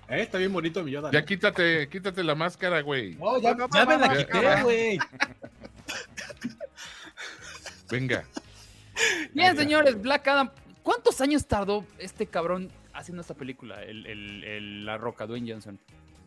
Eh, 0.08 0.22
está 0.22 0.38
bien 0.38 0.52
bonito 0.52 0.82
mi 0.84 0.92
Yoda. 0.92 1.10
Ya 1.10 1.20
¿no? 1.20 1.26
quítate, 1.26 1.88
quítate 1.88 2.22
la 2.22 2.34
máscara, 2.36 2.80
güey. 2.80 3.16
No, 3.16 3.40
ya, 3.40 3.56
ya 3.74 3.86
me 3.86 3.98
la 3.98 4.16
quité, 4.16 4.62
güey. 4.62 4.98
Venga. 7.90 8.24
Bien, 9.34 9.56
señores, 9.56 10.00
Black 10.00 10.26
Adam. 10.28 10.50
¿Cuántos 10.82 11.20
años 11.20 11.46
tardó 11.46 11.84
este 11.98 12.26
cabrón 12.26 12.70
haciendo 12.92 13.22
esta 13.22 13.34
película? 13.34 13.82
El, 13.82 14.06
el- 14.06 14.44
el- 14.44 14.86
la 14.86 14.96
Roca, 14.96 15.26
Dwayne 15.26 15.50
Johnson. 15.52 15.78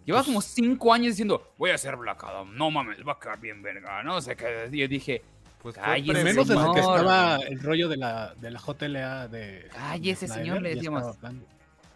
Lleva 0.10 0.24
como 0.24 0.42
cinco 0.42 0.94
años 0.94 1.08
diciendo, 1.14 1.54
voy 1.58 1.70
a 1.72 1.76
hacer 1.76 1.96
Black 1.96 2.24
Adam. 2.24 2.56
No 2.56 2.72
mames, 2.72 2.98
va 3.08 3.14
a 3.14 3.20
quedar 3.20 3.40
bien 3.40 3.62
verga. 3.62 4.02
No 4.04 4.20
sé 4.22 4.36
qué. 4.36 4.68
Y 4.72 4.78
yo 4.80 4.88
dije, 4.88 5.22
Pues 5.62 5.76
Cállese, 5.76 6.24
Menos 6.24 6.48
desde 6.48 6.74
que 6.74 6.80
estaba 6.80 7.36
el 7.38 7.60
rollo 7.62 7.88
de 7.90 7.98
la, 7.98 8.34
de 8.36 8.50
la 8.52 8.60
JLA 8.60 9.28
de. 9.28 9.68
Cállese, 9.72 10.28
de 10.28 10.34
señor, 10.34 10.62
le 10.62 10.74
decíamos. 10.76 11.16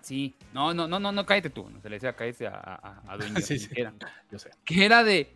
sí. 0.02 0.36
No, 0.54 0.74
no, 0.74 0.88
no, 0.88 1.00
no, 1.00 1.12
no, 1.12 1.26
cállate 1.26 1.50
tú. 1.50 1.70
No 1.70 1.82
se 1.82 1.90
le 1.90 1.96
decía 1.96 2.14
cállate 2.14 2.46
a, 2.48 2.52
a, 2.56 3.02
a 3.08 3.14
Johnson. 3.20 3.42
Sí, 3.42 3.58
sí. 3.60 3.70
que 3.70 3.82
era- 3.82 3.94
Yo 4.32 4.38
sé. 4.38 4.52
que 4.66 4.86
era 4.86 5.04
de, 5.04 5.34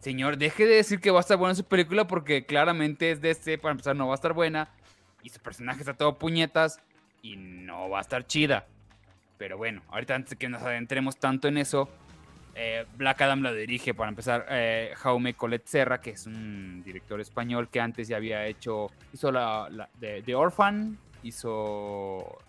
señor, 0.00 0.36
deje 0.36 0.66
de 0.66 0.74
decir 0.76 1.00
que 1.00 1.10
va 1.10 1.18
a 1.18 1.22
estar 1.22 1.36
buena 1.38 1.54
su 1.54 1.64
película 1.64 2.06
porque 2.06 2.44
claramente 2.44 3.10
es 3.12 3.20
de 3.22 3.30
este, 3.30 3.56
para 3.58 3.72
empezar, 3.72 3.96
no 3.96 4.06
va 4.08 4.14
a 4.14 4.16
estar 4.16 4.32
buena. 4.34 4.68
Y 5.22 5.30
su 5.30 5.40
personaje 5.40 5.80
está 5.80 5.94
todo 5.94 6.18
puñetas 6.18 6.80
y 7.22 7.36
no 7.36 7.88
va 7.88 7.98
a 7.98 8.02
estar 8.02 8.26
chida. 8.26 8.66
Pero 9.38 9.56
bueno, 9.56 9.82
ahorita 9.88 10.14
antes 10.14 10.30
de 10.30 10.36
que 10.36 10.48
nos 10.48 10.62
adentremos 10.62 11.16
tanto 11.16 11.48
en 11.48 11.58
eso, 11.58 11.88
eh, 12.60 12.86
Black 12.96 13.22
Adam 13.22 13.40
lo 13.40 13.54
dirige 13.54 13.94
para 13.94 14.08
empezar 14.08 14.44
eh, 14.50 14.92
Jaume 14.96 15.34
Colette 15.34 15.68
Serra, 15.68 16.00
que 16.00 16.10
es 16.10 16.26
un 16.26 16.82
director 16.82 17.20
español 17.20 17.68
que 17.68 17.80
antes 17.80 18.08
ya 18.08 18.16
había 18.16 18.44
hecho, 18.46 18.90
hizo 19.12 19.30
la, 19.30 19.68
la 19.70 19.88
de, 20.00 20.22
The 20.22 20.34
Orphan, 20.34 20.98
hizo 21.22 22.40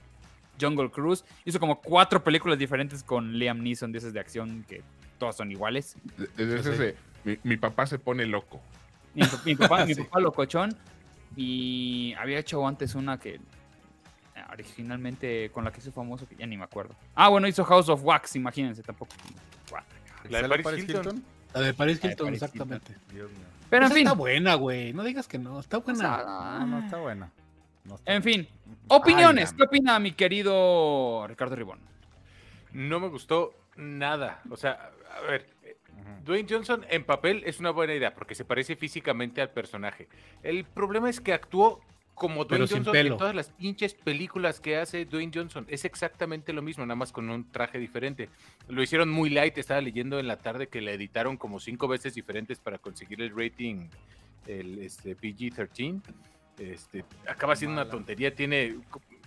Jungle 0.60 0.90
Cruise, 0.90 1.24
hizo 1.46 1.60
como 1.60 1.80
cuatro 1.80 2.24
películas 2.24 2.58
diferentes 2.58 3.04
con 3.04 3.38
Liam 3.38 3.62
Neeson 3.62 3.92
de 3.92 4.00
esas 4.00 4.12
de 4.12 4.20
acción 4.20 4.66
que 4.68 4.82
todas 5.20 5.38
son 5.38 5.52
iguales. 5.52 5.96
Mi, 7.24 7.38
mi 7.44 7.58
papá 7.58 7.86
se 7.86 8.00
pone 8.00 8.26
loco. 8.26 8.60
Mi 9.14 9.56
papá, 9.56 9.86
mi 9.86 9.94
papá 9.94 10.20
locochón. 10.20 10.76
Y 11.36 12.16
había 12.18 12.40
hecho 12.40 12.66
antes 12.68 12.96
una 12.96 13.20
que 13.20 13.36
eh, 13.36 13.40
originalmente 14.52 15.52
con 15.52 15.64
la 15.66 15.72
que 15.72 15.82
hizo 15.82 15.92
famoso, 15.92 16.28
que 16.28 16.36
ya 16.36 16.48
ni 16.48 16.58
me 16.58 16.64
acuerdo. 16.64 16.96
Ah, 17.14 17.30
bueno, 17.30 17.48
hizo 17.48 17.64
House 17.64 17.90
of 17.90 18.04
Wax, 18.04 18.36
imagínense, 18.38 18.82
tampoco. 18.82 19.14
La 20.26 20.42
de 20.42 20.48
¿Sale 20.48 20.64
Paris 20.64 20.84
Hilton. 20.90 21.24
La 21.54 21.62
de 21.62 21.74
Paris 21.74 22.04
Hilton, 22.04 22.28
Paris 22.28 22.42
exactamente. 22.44 22.96
Dios 23.12 23.32
mío. 23.32 23.46
Pero 23.70 23.86
en 23.86 23.92
fin, 23.92 24.08
Está 24.08 24.14
buena, 24.14 24.56
güey. 24.56 24.94
No 24.94 25.04
digas 25.04 25.28
que 25.28 25.38
no. 25.38 25.60
Está 25.60 25.78
buena. 25.78 26.24
No, 26.24 26.66
no 26.66 26.80
está 26.80 26.98
buena. 26.98 27.32
No 27.86 27.96
está 27.96 28.14
en 28.14 28.22
buena. 28.22 28.46
fin. 28.46 28.48
Opiniones. 28.88 29.52
Ay, 29.52 29.58
¿Qué 29.58 29.64
opina 29.64 30.00
mi 30.00 30.12
querido 30.12 31.26
Ricardo 31.28 31.56
Ribón? 31.56 31.80
No 32.72 33.00
me 33.00 33.08
gustó 33.08 33.54
nada. 33.76 34.42
O 34.50 34.58
sea, 34.58 34.92
a 35.18 35.22
ver. 35.22 35.48
Dwayne 36.24 36.48
Johnson 36.50 36.86
en 36.90 37.04
papel 37.04 37.44
es 37.46 37.60
una 37.60 37.72
buena 37.72 37.94
idea 37.94 38.14
porque 38.14 38.36
se 38.36 38.46
parece 38.46 38.76
físicamente 38.76 39.42
al 39.42 39.50
personaje. 39.50 40.08
El 40.44 40.66
problema 40.66 41.10
es 41.10 41.20
que 41.20 41.34
actuó 41.34 41.82
como 42.20 42.46
Dwayne 42.46 42.68
Johnson 42.68 42.96
en 42.96 43.18
todas 43.18 43.34
las 43.34 43.50
pinches 43.50 43.96
películas 43.96 44.60
que 44.60 44.78
hace 44.78 45.06
Dwayne 45.06 45.32
Johnson. 45.34 45.66
Es 45.70 45.86
exactamente 45.86 46.54
lo 46.54 46.62
mismo, 46.62 46.86
nada 46.86 46.96
más 46.96 47.12
con 47.12 47.28
un 47.30 47.50
traje 47.50 47.80
diferente. 47.80 48.30
Lo 48.68 48.84
hicieron 48.84 49.10
muy 49.10 49.32
light. 49.32 49.58
Estaba 49.58 49.82
leyendo 49.82 50.20
en 50.20 50.28
la 50.28 50.38
tarde 50.38 50.68
que 50.68 50.82
la 50.82 50.92
editaron 50.92 51.38
como 51.38 51.60
cinco 51.60 51.88
veces 51.88 52.14
diferentes 52.14 52.60
para 52.60 52.78
conseguir 52.78 53.22
el 53.22 53.36
rating, 53.36 53.88
el 54.46 54.80
este, 54.80 55.18
PG-13. 55.18 56.02
Este, 56.60 57.06
acaba 57.26 57.56
siendo 57.56 57.82
una 57.82 57.90
tontería. 57.90 58.36
Tiene, 58.36 58.76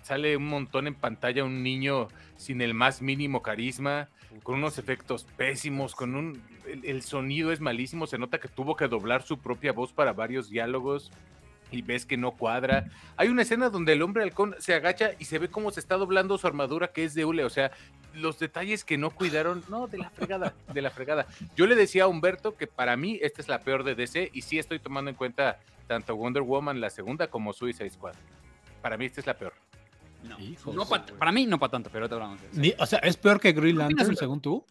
sale 0.02 0.36
un 0.36 0.46
montón 0.46 0.86
en 0.86 0.94
pantalla 0.94 1.44
un 1.44 1.62
niño 1.62 2.08
sin 2.36 2.60
el 2.60 2.74
más 2.74 3.00
mínimo 3.00 3.42
carisma, 3.42 4.10
con 4.42 4.56
unos 4.56 4.76
efectos 4.76 5.24
pésimos, 5.36 5.94
con 5.94 6.14
un 6.14 6.42
el, 6.66 6.84
el 6.84 7.02
sonido 7.02 7.52
es 7.52 7.60
malísimo. 7.60 8.06
Se 8.06 8.18
nota 8.18 8.38
que 8.38 8.48
tuvo 8.48 8.76
que 8.76 8.86
doblar 8.86 9.22
su 9.22 9.38
propia 9.38 9.72
voz 9.72 9.94
para 9.94 10.12
varios 10.12 10.50
diálogos 10.50 11.10
y 11.72 11.82
ves 11.82 12.06
que 12.06 12.16
no 12.16 12.32
cuadra. 12.32 12.84
Hay 13.16 13.28
una 13.28 13.42
escena 13.42 13.70
donde 13.70 13.94
el 13.94 14.02
hombre 14.02 14.22
halcón 14.22 14.54
se 14.58 14.74
agacha 14.74 15.10
y 15.18 15.24
se 15.24 15.38
ve 15.38 15.48
cómo 15.48 15.70
se 15.72 15.80
está 15.80 15.96
doblando 15.96 16.38
su 16.38 16.46
armadura 16.46 16.88
que 16.92 17.04
es 17.04 17.14
de 17.14 17.24
hule. 17.24 17.44
O 17.44 17.50
sea, 17.50 17.72
los 18.14 18.38
detalles 18.38 18.84
que 18.84 18.98
no 18.98 19.10
cuidaron, 19.10 19.64
no, 19.68 19.86
de 19.88 19.98
la 19.98 20.10
fregada, 20.10 20.54
de 20.72 20.82
la 20.82 20.90
fregada. 20.90 21.26
Yo 21.56 21.66
le 21.66 21.74
decía 21.74 22.04
a 22.04 22.08
Humberto 22.08 22.56
que 22.56 22.66
para 22.66 22.96
mí 22.96 23.18
esta 23.22 23.40
es 23.40 23.48
la 23.48 23.60
peor 23.60 23.82
de 23.84 23.94
DC 23.94 24.30
y 24.32 24.42
sí 24.42 24.58
estoy 24.58 24.78
tomando 24.78 25.10
en 25.10 25.16
cuenta 25.16 25.58
tanto 25.88 26.14
Wonder 26.14 26.42
Woman 26.42 26.80
la 26.80 26.90
segunda 26.90 27.26
como 27.28 27.52
Suicide 27.52 27.90
Squad. 27.90 28.14
Para 28.82 28.96
mí 28.96 29.06
esta 29.06 29.20
es 29.20 29.26
la 29.26 29.34
peor. 29.34 29.54
No, 30.22 30.38
Hijos, 30.38 30.72
no 30.74 30.86
pa- 30.86 31.04
para 31.04 31.32
mí 31.32 31.46
no 31.46 31.58
para 31.58 31.70
tanto, 31.72 31.90
pero 31.90 32.04
ahorita 32.04 32.14
hablamos 32.14 32.40
de 32.40 32.46
eso. 32.48 32.60
Ni- 32.60 32.74
o 32.78 32.86
sea, 32.86 33.00
es 33.00 33.16
peor 33.16 33.40
que 33.40 33.52
Green 33.52 33.76
¿Qué 33.76 33.84
opinas, 33.84 33.98
Lantern, 34.06 34.16
según 34.16 34.40
tú. 34.40 34.64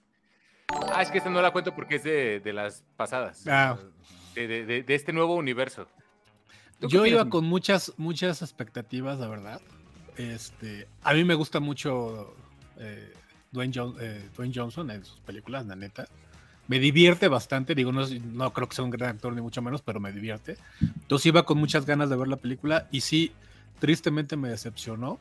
Ah, 0.94 1.02
es 1.02 1.12
que 1.12 1.18
esta 1.18 1.30
no 1.30 1.42
la 1.42 1.52
cuento 1.52 1.76
porque 1.76 1.96
es 1.96 2.04
de, 2.04 2.40
de 2.40 2.54
las 2.54 2.84
pasadas, 2.96 3.46
Ah, 3.48 3.78
de, 4.34 4.48
de- 4.48 4.66
de- 4.66 4.84
de 4.84 4.96
este 4.96 5.12
nuevo 5.12 5.36
universo. 5.36 5.88
¿Tú 6.82 6.88
qué 6.88 6.94
yo 6.96 7.06
iba 7.06 7.30
con 7.30 7.46
muchas, 7.46 7.94
muchas 7.98 8.42
expectativas, 8.42 9.20
la 9.20 9.28
verdad. 9.28 9.62
Este, 10.18 10.88
a 11.04 11.14
mí 11.14 11.24
me 11.24 11.36
gusta 11.36 11.60
mucho 11.62 12.36
eh, 12.78 13.14
Dwayne, 13.52 13.74
John- 13.74 13.96
eh, 14.00 14.28
Dwayne 14.36 14.54
Johnson 14.54 14.92
en 14.92 15.06
sus 15.06 15.20
películas, 15.22 15.66
la 15.66 15.76
neta. 15.76 16.08
Me 16.68 16.80
divierte 16.80 17.28
bastante, 17.28 17.76
digo, 17.76 17.92
no, 17.92 18.06
no 18.08 18.54
creo 18.54 18.68
que 18.70 18.76
sea 18.76 18.84
un 18.86 18.92
gran 18.92 19.12
actor 19.12 19.34
ni 19.34 19.42
mucho 19.42 19.62
menos, 19.62 19.82
pero 19.82 20.00
me 20.00 20.12
divierte. 20.12 20.58
Entonces 20.82 21.26
iba 21.28 21.44
con 21.44 21.58
muchas 21.58 21.86
ganas 21.86 22.10
de 22.10 22.16
ver 22.16 22.28
la 22.28 22.38
película 22.38 22.88
y 22.92 23.02
sí, 23.02 23.32
tristemente 23.80 24.36
me 24.38 24.50
decepcionó. 24.50 25.20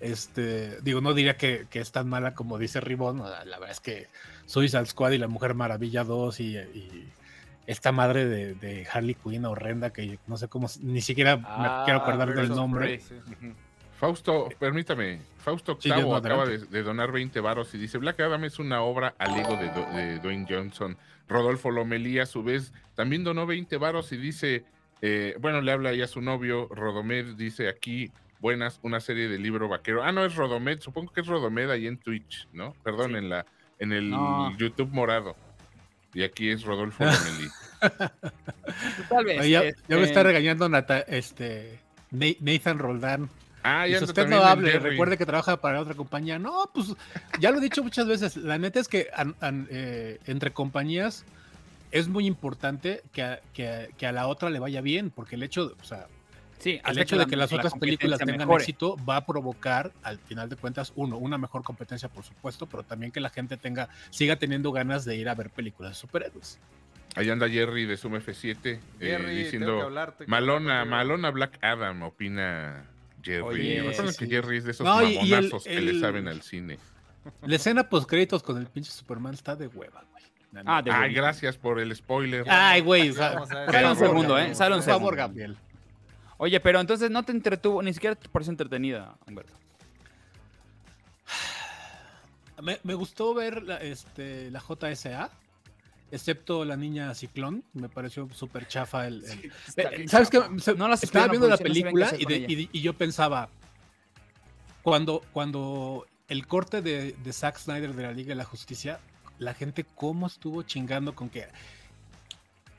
Este, 0.00 0.80
digo, 0.82 1.00
no 1.00 1.14
diría 1.14 1.36
que, 1.38 1.66
que 1.70 1.80
es 1.80 1.90
tan 1.90 2.08
mala 2.08 2.34
como 2.34 2.58
dice 2.58 2.80
Ribón, 2.82 3.18
la, 3.20 3.44
la 3.46 3.58
verdad 3.58 3.70
es 3.70 3.80
que 3.80 4.08
Suicide 4.44 4.84
Squad 4.86 5.12
y 5.12 5.18
La 5.18 5.26
Mujer 5.28 5.54
Maravilla 5.54 6.04
2 6.04 6.40
y, 6.40 6.56
y 6.58 7.05
esta 7.66 7.92
madre 7.92 8.26
de, 8.26 8.54
de 8.54 8.86
Harley 8.92 9.14
Quinn 9.14 9.44
horrenda 9.44 9.92
que 9.92 10.18
no 10.26 10.36
sé 10.36 10.48
cómo, 10.48 10.68
ni 10.80 11.00
siquiera 11.00 11.36
me 11.36 11.44
Ah, 11.46 11.82
quiero 11.84 12.00
acordar 12.00 12.34
del 12.34 12.48
nombre. 12.50 13.00
Prey. 13.08 13.54
Fausto, 13.98 14.48
permítame, 14.58 15.20
Fausto 15.38 15.78
Sí, 15.80 15.88
Octavo 15.90 16.10
no, 16.12 16.16
acaba 16.16 16.44
de, 16.44 16.82
donar 16.82 17.12
20 17.12 17.40
varos 17.40 17.74
y 17.74 17.78
dice, 17.78 17.96
Black 17.96 18.20
Adam 18.20 18.44
es 18.44 18.58
una 18.58 18.82
obra 18.82 19.14
al 19.18 19.34
ego 19.38 19.56
de, 19.56 19.68
Do- 19.70 19.86
de 19.96 20.18
Dwayne 20.18 20.46
Johnson. 20.48 20.98
Rodolfo 21.28 21.70
Lomelí, 21.70 22.18
a 22.18 22.26
su 22.26 22.42
vez, 22.42 22.74
también 22.94 23.24
donó 23.24 23.46
20 23.46 23.78
varos 23.78 24.12
y 24.12 24.18
dice, 24.18 24.64
eh, 25.00 25.34
bueno, 25.40 25.62
le 25.62 25.72
habla 25.72 25.90
ahí 25.90 26.02
a 26.02 26.06
su 26.08 26.20
novio, 26.20 26.68
Rodomed, 26.70 27.36
dice 27.36 27.68
aquí, 27.70 28.12
buenas, 28.38 28.78
una 28.82 29.00
serie 29.00 29.28
de 29.28 29.38
libro 29.38 29.66
vaquero. 29.66 30.04
Ah, 30.04 30.12
no, 30.12 30.24
es 30.26 30.36
Rodomed, 30.36 30.80
supongo 30.80 31.10
que 31.12 31.22
es 31.22 31.26
Rodomed 31.26 31.70
ahí 31.70 31.86
en 31.86 31.96
Twitch, 31.96 32.46
¿no? 32.52 32.74
Perdón, 32.84 33.12
Sí. 33.12 33.16
en 33.16 33.28
la 33.30 33.46
en 33.78 33.92
el 33.92 34.10
No. 34.10 34.56
YouTube 34.58 34.90
morado. 34.92 35.36
Y 36.16 36.22
aquí 36.22 36.48
es 36.50 36.62
Rodolfo 36.62 37.04
Lomelí. 37.04 37.48
Tal 39.10 39.24
vez. 39.26 39.46
Ya, 39.48 39.64
ya 39.64 39.72
me 39.96 39.96
está 40.04 40.20
este, 40.20 40.22
regañando 40.22 40.66
Nata, 40.68 41.00
este, 41.00 41.78
Na- 42.10 42.34
Nathan 42.40 42.78
Roldán. 42.78 43.28
Ah, 43.62 43.86
ya 43.86 43.98
si 43.98 44.04
usted 44.04 44.26
no 44.26 44.38
hable, 44.42 44.78
recuerde 44.78 45.18
que 45.18 45.26
trabaja 45.26 45.60
para 45.60 45.78
otra 45.78 45.94
compañía. 45.94 46.38
No, 46.38 46.70
pues 46.72 46.94
ya 47.38 47.50
lo 47.50 47.58
he 47.58 47.60
dicho 47.60 47.82
muchas 47.82 48.06
veces. 48.06 48.36
La 48.38 48.56
neta 48.56 48.80
es 48.80 48.88
que 48.88 49.08
an- 49.14 49.34
an- 49.40 49.68
eh, 49.70 50.18
entre 50.26 50.52
compañías 50.52 51.26
es 51.90 52.08
muy 52.08 52.26
importante 52.26 53.02
que 53.12 53.22
a, 53.22 53.40
que 53.52 53.68
a- 53.68 53.86
que 53.88 54.06
a 54.06 54.12
la 54.12 54.26
otra 54.28 54.48
le 54.48 54.58
vaya 54.58 54.80
bien, 54.80 55.10
porque 55.10 55.34
el 55.34 55.42
hecho, 55.42 55.68
de- 55.68 55.74
o 55.78 55.84
sea, 55.84 56.06
Sí, 56.58 56.80
el 56.84 56.98
hecho 56.98 57.16
de 57.18 57.26
que 57.26 57.36
las 57.36 57.50
la 57.52 57.58
otras 57.58 57.74
películas 57.74 58.18
tengan 58.18 58.38
mejore. 58.38 58.62
éxito 58.62 58.96
va 59.08 59.16
a 59.16 59.26
provocar, 59.26 59.92
al 60.02 60.18
final 60.18 60.48
de 60.48 60.56
cuentas, 60.56 60.92
uno, 60.96 61.16
una 61.18 61.38
mejor 61.38 61.62
competencia, 61.62 62.08
por 62.08 62.24
supuesto, 62.24 62.66
pero 62.66 62.82
también 62.82 63.12
que 63.12 63.20
la 63.20 63.30
gente 63.30 63.56
tenga, 63.56 63.88
siga 64.10 64.36
teniendo 64.36 64.72
ganas 64.72 65.04
de 65.04 65.16
ir 65.16 65.28
a 65.28 65.34
ver 65.34 65.50
películas 65.50 65.92
de 65.92 65.94
superhéroes. 65.96 66.58
Ahí 67.14 67.30
anda 67.30 67.48
Jerry 67.48 67.86
de 67.86 67.96
Sum 67.96 68.14
F7 68.14 68.56
eh, 68.66 68.80
Jerry, 68.98 69.16
tengo 69.16 69.26
que 69.26 69.34
diciendo 69.34 69.82
hablar, 69.82 70.12
tengo 70.12 70.18
que 70.26 70.30
Malona, 70.30 70.56
hablar 70.56 70.78
contigo". 70.80 70.96
Malona 70.96 71.30
Black 71.30 71.58
Adam, 71.62 72.02
opina 72.02 72.84
Jerry. 73.22 73.42
Oye, 73.42 73.94
sí, 74.12 74.18
que. 74.18 74.26
Jerry 74.26 74.58
es 74.58 74.64
de 74.64 74.70
esos 74.72 74.84
No, 74.84 75.00
el- 75.00 75.50
que 75.62 75.80
le 75.80 76.00
saben 76.00 76.28
al 76.28 76.42
cine. 76.42 76.78
La 77.42 77.56
escena 77.56 77.88
post 77.88 78.08
créditos 78.08 78.42
con 78.42 78.56
el 78.58 78.66
pinche 78.66 78.90
Superman 78.90 79.34
está 79.34 79.56
de 79.56 79.66
hueva, 79.66 80.04
güey. 80.10 80.24
Ah, 80.64 80.80
de 80.80 80.90
Ay, 80.90 81.12
gracias 81.12 81.56
por 81.58 81.80
el 81.80 81.94
spoiler. 81.94 82.44
Ay, 82.48 82.80
güey. 82.80 83.12
Sale 83.12 83.88
un 83.90 83.96
segundo, 83.96 84.38
¿eh? 84.38 84.54
Sale 84.54 84.74
un 84.74 84.80
Por 84.80 84.86
favor, 84.90 85.14
segundo. 85.14 85.16
Gabriel. 85.16 85.56
Oye, 86.38 86.60
pero 86.60 86.80
entonces 86.80 87.10
no 87.10 87.22
te 87.24 87.32
entretuvo, 87.32 87.82
ni 87.82 87.94
siquiera 87.94 88.14
te 88.16 88.28
pareció 88.28 88.50
entretenida, 88.50 89.16
Humberto. 89.26 89.54
Me, 92.62 92.78
me 92.84 92.94
gustó 92.94 93.34
ver 93.34 93.62
la, 93.64 93.76
este, 93.76 94.50
la 94.50 94.60
JSA, 94.60 95.30
excepto 96.10 96.64
la 96.64 96.76
niña 96.76 97.14
Ciclón. 97.14 97.62
Me 97.74 97.88
pareció 97.90 98.28
súper 98.32 98.66
chafa 98.66 99.06
el. 99.06 99.22
el- 99.24 99.52
está 99.68 99.82
Eh, 99.82 99.96
bien 99.96 100.08
¿Sabes 100.08 100.30
qué? 100.30 100.40
No 100.76 100.88
las 100.88 101.02
Estaba 101.02 101.28
viendo 101.28 101.48
la 101.48 101.56
no 101.56 101.62
película 101.62 102.10
de- 102.12 102.68
y 102.72 102.80
yo 102.80 102.94
pensaba. 102.94 103.48
Cuando, 104.82 105.20
cuando 105.32 106.06
el 106.28 106.46
corte 106.46 106.80
de, 106.80 107.12
de 107.12 107.32
Zack 107.32 107.58
Snyder 107.58 107.92
de 107.94 108.02
la 108.04 108.12
Liga 108.12 108.28
de 108.30 108.36
la 108.36 108.44
Justicia, 108.44 109.00
la 109.38 109.52
gente, 109.52 109.84
¿cómo 109.94 110.26
estuvo 110.26 110.62
chingando 110.62 111.14
con 111.14 111.28
que. 111.28 111.48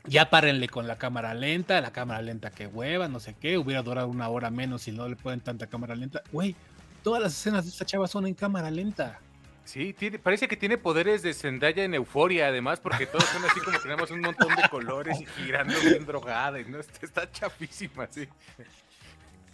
Ya 0.07 0.29
párenle 0.29 0.69
con 0.69 0.87
la 0.87 0.97
cámara 0.97 1.33
lenta, 1.33 1.81
la 1.81 1.91
cámara 1.91 2.21
lenta 2.21 2.49
que 2.49 2.65
hueva, 2.67 3.07
no 3.07 3.19
sé 3.19 3.35
qué, 3.39 3.57
hubiera 3.57 3.81
durado 3.83 4.07
una 4.07 4.29
hora 4.29 4.49
menos 4.49 4.83
si 4.83 4.91
no 4.91 5.07
le 5.07 5.15
ponen 5.17 5.41
tanta 5.41 5.67
cámara 5.67 5.95
lenta. 5.95 6.21
Güey, 6.31 6.55
todas 7.03 7.21
las 7.21 7.33
escenas 7.33 7.65
de 7.65 7.71
esta 7.71 7.85
chava 7.85 8.07
son 8.07 8.25
en 8.25 8.33
cámara 8.33 8.71
lenta. 8.71 9.19
Sí, 9.65 9.91
tiene, 9.91 10.17
parece 10.17 10.47
que 10.47 10.55
tiene 10.55 10.77
poderes 10.77 11.23
de 11.23 11.33
Zendaya 11.33 11.83
en 11.83 11.93
euforia, 11.93 12.47
además, 12.47 12.79
porque 12.79 13.05
todos 13.05 13.25
son 13.25 13.43
así 13.43 13.59
como 13.59 13.77
tenemos 13.79 14.09
un 14.11 14.21
montón 14.21 14.55
de 14.55 14.69
colores 14.69 15.19
y 15.19 15.25
girando 15.25 15.73
bien 15.81 16.05
drogada. 16.05 16.57
Y 16.61 16.63
no, 16.63 16.79
está, 16.79 17.05
está 17.05 17.29
chafísima, 17.29 18.07
sí. 18.09 18.29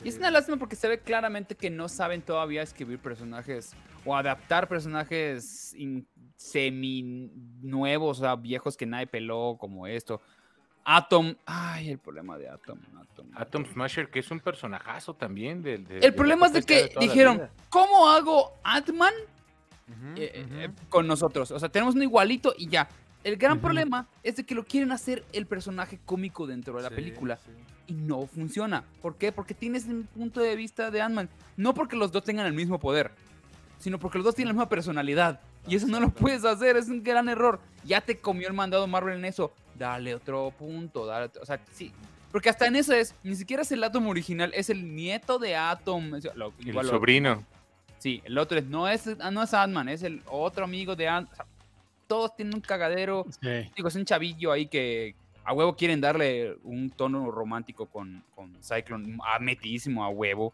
Y 0.03 0.09
es 0.09 0.17
una 0.17 0.29
lástima 0.29 0.57
porque 0.57 0.75
se 0.75 0.87
ve 0.87 0.99
claramente 0.99 1.55
que 1.55 1.71
no 1.71 1.89
saben 1.89 2.21
todavía 2.21 2.61
escribir 2.61 2.99
personajes 2.99 3.71
o 4.05 4.15
adaptar 4.15 4.67
personajes 4.67 5.73
in- 5.73 6.05
semi 6.35 7.31
nuevos, 7.61 8.19
o 8.19 8.21
sea, 8.21 8.35
viejos 8.35 8.77
que 8.77 8.85
nadie 8.85 9.07
peló, 9.07 9.57
como 9.59 9.87
esto. 9.87 10.21
Atom, 10.85 11.35
ay, 11.45 11.89
el 11.91 11.97
problema 11.97 12.37
de 12.37 12.49
Atom. 12.49 12.77
Atom, 12.99 13.25
Atom 13.35 13.65
Smasher, 13.65 14.09
que 14.09 14.19
es 14.19 14.29
un 14.31 14.39
personajazo 14.39 15.13
también. 15.13 15.61
del- 15.61 15.85
de- 15.87 15.99
El 15.99 16.13
problema 16.13 16.47
es 16.47 16.53
de 16.53 16.63
que 16.63 16.91
dijeron. 16.99 17.49
¿cómo 17.69 18.09
hago 18.09 18.53
Ant-Man 18.63 19.13
Ujú, 19.87 20.07
eh, 20.17 20.45
eh, 20.51 20.69
con 20.89 21.07
nosotros? 21.07 21.51
O 21.51 21.59
sea, 21.59 21.69
tenemos 21.69 21.95
uno 21.95 22.03
igualito 22.03 22.53
y 22.57 22.67
ya. 22.67 22.89
El 23.23 23.37
gran 23.37 23.59
problema 23.61 24.07
es 24.21 24.35
de 24.35 24.45
que 24.45 24.53
lo 24.53 24.65
quieren 24.65 24.91
hacer 24.91 25.23
el 25.31 25.45
personaje 25.45 25.97
cómico 26.05 26.45
dentro 26.45 26.75
de 26.75 26.83
la 26.83 26.89
Sí, 26.89 26.95
película. 26.95 27.37
sí. 27.37 27.51
y 27.85 27.93
no 27.95 28.25
funciona. 28.27 28.85
¿Por 29.01 29.17
qué? 29.17 29.33
Porque 29.33 29.53
tienes 29.53 29.83
un 29.87 30.03
punto 30.05 30.39
de 30.39 30.55
vista 30.55 30.89
de 30.89 31.01
Ant-Man. 31.01 31.27
No 31.57 31.73
porque 31.73 31.97
los 31.97 32.13
dos 32.13 32.23
tengan 32.23 32.45
el 32.45 32.53
mismo 32.53 32.79
poder, 32.79 33.11
sino 33.77 33.99
porque 33.99 34.17
los 34.17 34.23
dos 34.25 34.35
tienen 34.35 34.49
la 34.49 34.53
misma 34.53 34.69
personalidad. 34.69 35.41
Y 35.67 35.75
eso 35.75 35.87
no 35.87 35.99
lo 35.99 36.09
puedes 36.09 36.45
hacer, 36.45 36.77
es 36.77 36.87
un 36.87 37.03
gran 37.03 37.27
error. 37.27 37.59
Ya 37.83 37.99
te 37.99 38.17
comió 38.17 38.47
el 38.47 38.53
mandado 38.53 38.87
Marvel 38.87 39.17
en 39.17 39.25
eso. 39.25 39.53
Dale 39.83 40.15
otro 40.15 40.51
punto, 40.57 41.05
dale 41.05 41.25
otro- 41.25 41.41
O 41.41 41.45
sea, 41.45 41.59
sí. 41.73 41.91
Porque 42.31 42.49
hasta 42.49 42.65
en 42.67 42.75
eso 42.77 42.93
es, 42.93 43.13
ni 43.23 43.35
siquiera 43.35 43.63
es 43.63 43.71
el 43.73 43.83
Atom 43.83 44.07
original, 44.07 44.51
es 44.55 44.69
el 44.69 44.95
nieto 44.95 45.37
de 45.39 45.55
Atom. 45.57 46.15
Es- 46.15 46.33
lo- 46.35 46.53
El 46.59 46.67
igual 46.69 46.85
lo- 46.87 46.91
sobrino. 46.93 47.43
Sí, 47.99 48.21
el 48.25 48.37
otro 48.37 48.57
es, 48.59 48.65
no 48.65 48.87
es, 48.87 49.07
ah, 49.19 49.29
no 49.31 49.43
es 49.43 49.53
Ant-Man, 49.53 49.89
es 49.89 50.03
el 50.03 50.21
otro 50.27 50.63
amigo 50.65 50.95
de 50.95 51.07
Ant. 51.07 51.31
o 51.31 51.35
sea, 51.35 51.45
todos 52.07 52.35
tienen 52.35 52.53
un 52.55 52.61
cagadero. 52.61 53.25
Sí. 53.41 53.71
Digo, 53.75 53.87
es 53.89 53.95
un 53.95 54.05
chavillo 54.05 54.51
ahí 54.51 54.67
que 54.67 55.15
a 55.43 55.53
huevo 55.53 55.75
quieren 55.75 55.99
darle 56.01 56.55
un 56.63 56.89
tono 56.89 57.29
romántico 57.31 57.85
con, 57.87 58.23
con 58.35 58.55
Cyclone, 58.63 59.17
ah, 59.25 59.39
metidísimo 59.39 60.03
a 60.03 60.09
huevo. 60.09 60.53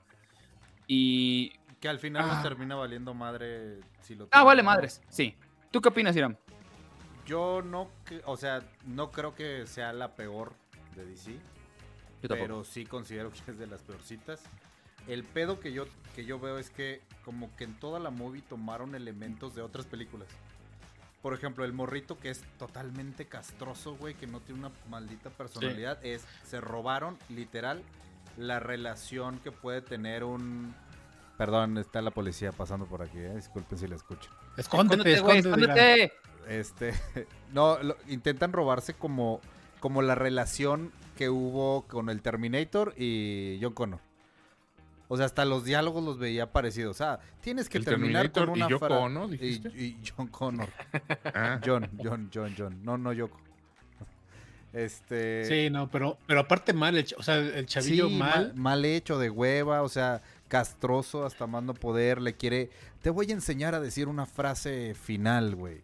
Y. 0.88 1.54
Que 1.80 1.88
al 1.88 2.00
final 2.00 2.26
Ah. 2.30 2.34
nos 2.34 2.44
termina 2.44 2.76
valiendo 2.76 3.14
madre 3.14 3.80
si 4.02 4.16
lo 4.16 4.28
Ah, 4.32 4.44
vale, 4.44 4.62
madres. 4.64 5.02
Sí. 5.08 5.34
¿Tú 5.72 5.80
qué 5.82 5.88
opinas, 5.90 6.16
Iram? 6.16 6.36
Yo 7.30 7.62
no, 7.62 7.92
o 8.26 8.38
sea, 8.38 8.64
no 8.88 9.12
creo 9.12 9.36
que 9.36 9.68
sea 9.68 9.94
la 9.94 10.16
peor 10.16 10.54
de 10.96 11.06
DC, 11.06 11.34
Yo 12.24 12.28
pero 12.28 12.64
sí 12.64 12.88
considero 12.88 13.32
que 13.32 13.52
es 13.52 13.60
de 13.60 13.68
las 13.68 13.84
peorcitas. 13.84 14.42
El 15.08 15.24
pedo 15.24 15.60
que 15.60 15.72
yo, 15.72 15.86
que 16.16 16.26
yo 16.26 16.40
veo 16.40 16.58
es 16.58 16.72
que 16.72 17.04
como 17.24 17.56
que 17.56 17.66
en 17.66 17.80
toda 17.80 18.00
la 18.00 18.10
movie 18.10 18.42
tomaron 18.42 18.96
elementos 18.96 19.54
de 19.54 19.62
otras 19.62 19.86
películas. 19.86 20.28
Por 21.22 21.36
ejemplo, 21.36 21.66
el 21.66 21.72
morrito 21.72 22.18
que 22.18 22.32
es 22.32 22.42
totalmente 22.58 23.26
castroso, 23.26 23.96
güey, 23.96 24.16
que 24.16 24.26
no 24.26 24.40
tiene 24.40 24.62
una 24.62 24.72
maldita 24.90 25.30
personalidad, 25.30 26.04
es 26.04 26.26
se 26.48 26.60
robaron 26.60 27.16
literal 27.30 27.84
la 28.38 28.60
relación 28.60 29.38
que 29.38 29.52
puede 29.52 29.84
tener 29.84 30.24
un 30.24 30.74
Perdón, 31.38 31.78
está 31.78 32.02
la 32.02 32.10
policía 32.10 32.52
pasando 32.52 32.88
por 32.88 33.04
aquí, 33.04 33.20
eh, 33.20 33.36
disculpen 33.36 33.78
si 33.78 33.88
la 33.88 33.98
escucho. 33.98 34.32
Escóndete, 34.58 35.14
Escóndete, 35.14 35.22
güey, 35.22 35.38
escóndete. 35.38 36.04
Escóndete. 36.04 36.29
Este, 36.48 36.94
no, 37.54 37.82
lo- 37.82 37.98
intentan 38.08 38.54
robarse 38.54 38.94
como, 38.94 39.42
como 39.80 40.02
la 40.02 40.16
relación 40.16 40.92
que 41.18 41.30
hubo 41.30 41.84
con 41.88 42.10
el 42.10 42.22
Terminator 42.22 42.94
y 42.98 43.60
John 43.62 43.74
Connor. 43.74 44.00
O 45.12 45.18
sea, 45.18 45.26
hasta 45.26 45.44
los 45.44 45.64
diálogos 45.66 46.04
los 46.04 46.20
veía 46.20 46.52
parecidos. 46.52 46.92
O 46.96 46.98
sea, 46.98 47.20
tienes 47.42 47.68
que 47.68 47.80
El 47.80 47.86
terminar 47.86 48.32
con 48.32 48.50
y 48.50 48.52
una 48.54 48.70
Yoko 48.70 48.86
fra- 48.86 49.00
Ono, 49.00 49.26
y, 49.28 49.38
dijiste. 49.38 49.70
y 49.70 49.98
John 50.16 50.28
Connor. 50.28 50.70
Ah, 51.34 51.60
John, 51.66 51.90
John, 52.02 52.30
John, 52.34 52.54
John. 52.58 52.80
No, 52.84 52.98
no 52.98 53.12
Yoko. 53.12 53.40
Este. 54.72 55.46
Sí, 55.46 55.70
no, 55.72 55.90
pero, 55.90 56.18
pero 56.28 56.42
aparte 56.42 56.74
mal, 56.74 56.96
el, 56.96 57.06
o 57.18 57.24
sea, 57.24 57.38
el 57.38 57.66
chavillo 57.66 58.08
Sí, 58.08 58.16
mal. 58.18 58.54
mal 58.56 58.86
hecho 58.86 59.18
de 59.18 59.32
hueva, 59.32 59.82
o 59.82 59.90
sea, 59.90 60.22
castroso 60.48 61.26
hasta 61.26 61.48
más 61.48 61.64
no 61.64 61.74
poder, 61.74 62.22
le 62.22 62.36
quiere, 62.36 62.70
te 63.02 63.10
voy 63.10 63.32
a 63.32 63.34
enseñar 63.34 63.74
a 63.74 63.80
decir 63.80 64.08
una 64.08 64.28
frase 64.28 64.94
final, 64.94 65.56
güey. 65.56 65.82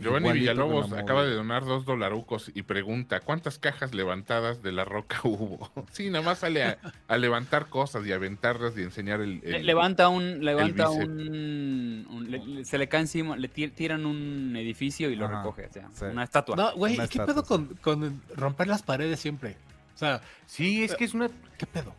Giovanni 0.00 0.32
Villalobos 0.32 0.90
la 0.90 1.00
acaba 1.00 1.24
de 1.24 1.34
donar 1.34 1.64
dos 1.64 1.84
dolarucos 1.84 2.50
y 2.54 2.62
pregunta, 2.62 3.20
¿cuántas 3.20 3.58
cajas 3.58 3.94
levantadas 3.94 4.62
de 4.62 4.72
la 4.72 4.84
roca 4.84 5.20
hubo? 5.24 5.70
Sí, 5.92 6.10
nada 6.10 6.24
más 6.24 6.38
sale 6.38 6.62
a, 6.64 6.78
a 7.08 7.16
levantar 7.16 7.68
cosas 7.68 8.06
y 8.06 8.12
aventarlas 8.12 8.76
y 8.76 8.82
enseñar 8.82 9.20
el... 9.20 9.40
el- 9.44 9.52
Le- 9.52 9.62
levanta 9.64 10.08
un. 10.08 10.44
Levanta 10.44 10.90
un. 10.90 12.06
un- 12.10 12.30
le- 12.30 12.44
le- 12.44 12.64
se 12.64 12.78
le 12.78 12.88
cae 12.88 13.00
encima, 13.02 13.36
le 13.36 13.48
ti- 13.48 13.68
tiran 13.68 14.06
un 14.06 14.54
edificio 14.56 15.10
y 15.10 15.16
lo 15.16 15.26
Ajá, 15.26 15.38
recoge. 15.38 15.66
O 15.66 15.72
sea, 15.72 15.88
sí. 15.92 16.04
una 16.06 16.24
estatua. 16.24 16.56
No, 16.56 16.74
güey, 16.76 16.96
¿qué 16.96 17.02
estatua, 17.04 17.26
pedo 17.26 17.42
sí. 17.42 17.48
con, 17.48 17.66
con 17.80 18.22
romper 18.36 18.66
las 18.68 18.82
paredes 18.82 19.20
siempre? 19.20 19.56
O 19.94 19.98
sea, 19.98 20.20
Sí, 20.46 20.84
es 20.84 20.94
que 20.94 21.04
es 21.04 21.14
una 21.14 21.28
¿qué 21.58 21.66
pedo? 21.66 21.92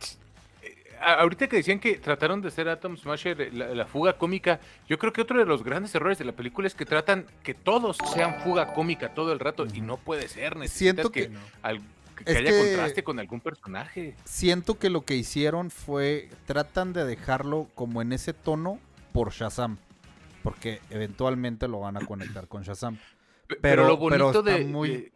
Ahorita 1.02 1.48
que 1.48 1.56
decían 1.56 1.78
que 1.80 1.96
trataron 1.98 2.40
de 2.42 2.48
hacer 2.48 2.68
Atom 2.68 2.96
Smasher 2.96 3.40
eh, 3.40 3.50
la, 3.52 3.68
la 3.74 3.86
fuga 3.86 4.18
cómica, 4.18 4.60
yo 4.88 4.98
creo 4.98 5.12
que 5.12 5.20
otro 5.22 5.38
de 5.38 5.44
los 5.46 5.62
grandes 5.64 5.94
errores 5.94 6.18
de 6.18 6.24
la 6.24 6.32
película 6.32 6.66
es 6.66 6.74
que 6.74 6.84
tratan 6.86 7.26
que 7.42 7.54
todos 7.54 7.98
sean 8.14 8.40
fuga 8.42 8.72
cómica 8.74 9.14
todo 9.14 9.32
el 9.32 9.38
rato 9.38 9.66
y 9.72 9.80
no 9.80 9.96
puede 9.96 10.28
ser. 10.28 10.56
Necesitas 10.56 10.78
Siento 11.06 11.10
que, 11.12 11.28
que- 11.28 11.36
al- 11.62 11.80
que- 12.24 12.30
haya 12.30 12.50
que- 12.50 12.58
contraste 12.58 13.02
con 13.04 13.18
algún 13.18 13.40
personaje. 13.40 14.14
Siento 14.24 14.78
que 14.78 14.90
lo 14.90 15.04
que 15.04 15.16
hicieron 15.16 15.70
fue, 15.70 16.28
tratan 16.46 16.92
de 16.92 17.04
dejarlo 17.04 17.68
como 17.74 18.02
en 18.02 18.12
ese 18.12 18.32
tono 18.34 18.78
por 19.12 19.32
Shazam, 19.32 19.78
porque 20.42 20.80
eventualmente 20.90 21.66
lo 21.68 21.80
van 21.80 21.96
a 21.96 22.00
conectar 22.06 22.46
con 22.46 22.62
Shazam. 22.62 22.98
Pe- 23.46 23.56
Pero- 23.60 23.86
lo 23.88 23.96
bonito 23.96 24.42
pero 24.44 24.58
de, 24.58 24.64
muy- 24.64 24.88
de- 24.90 25.12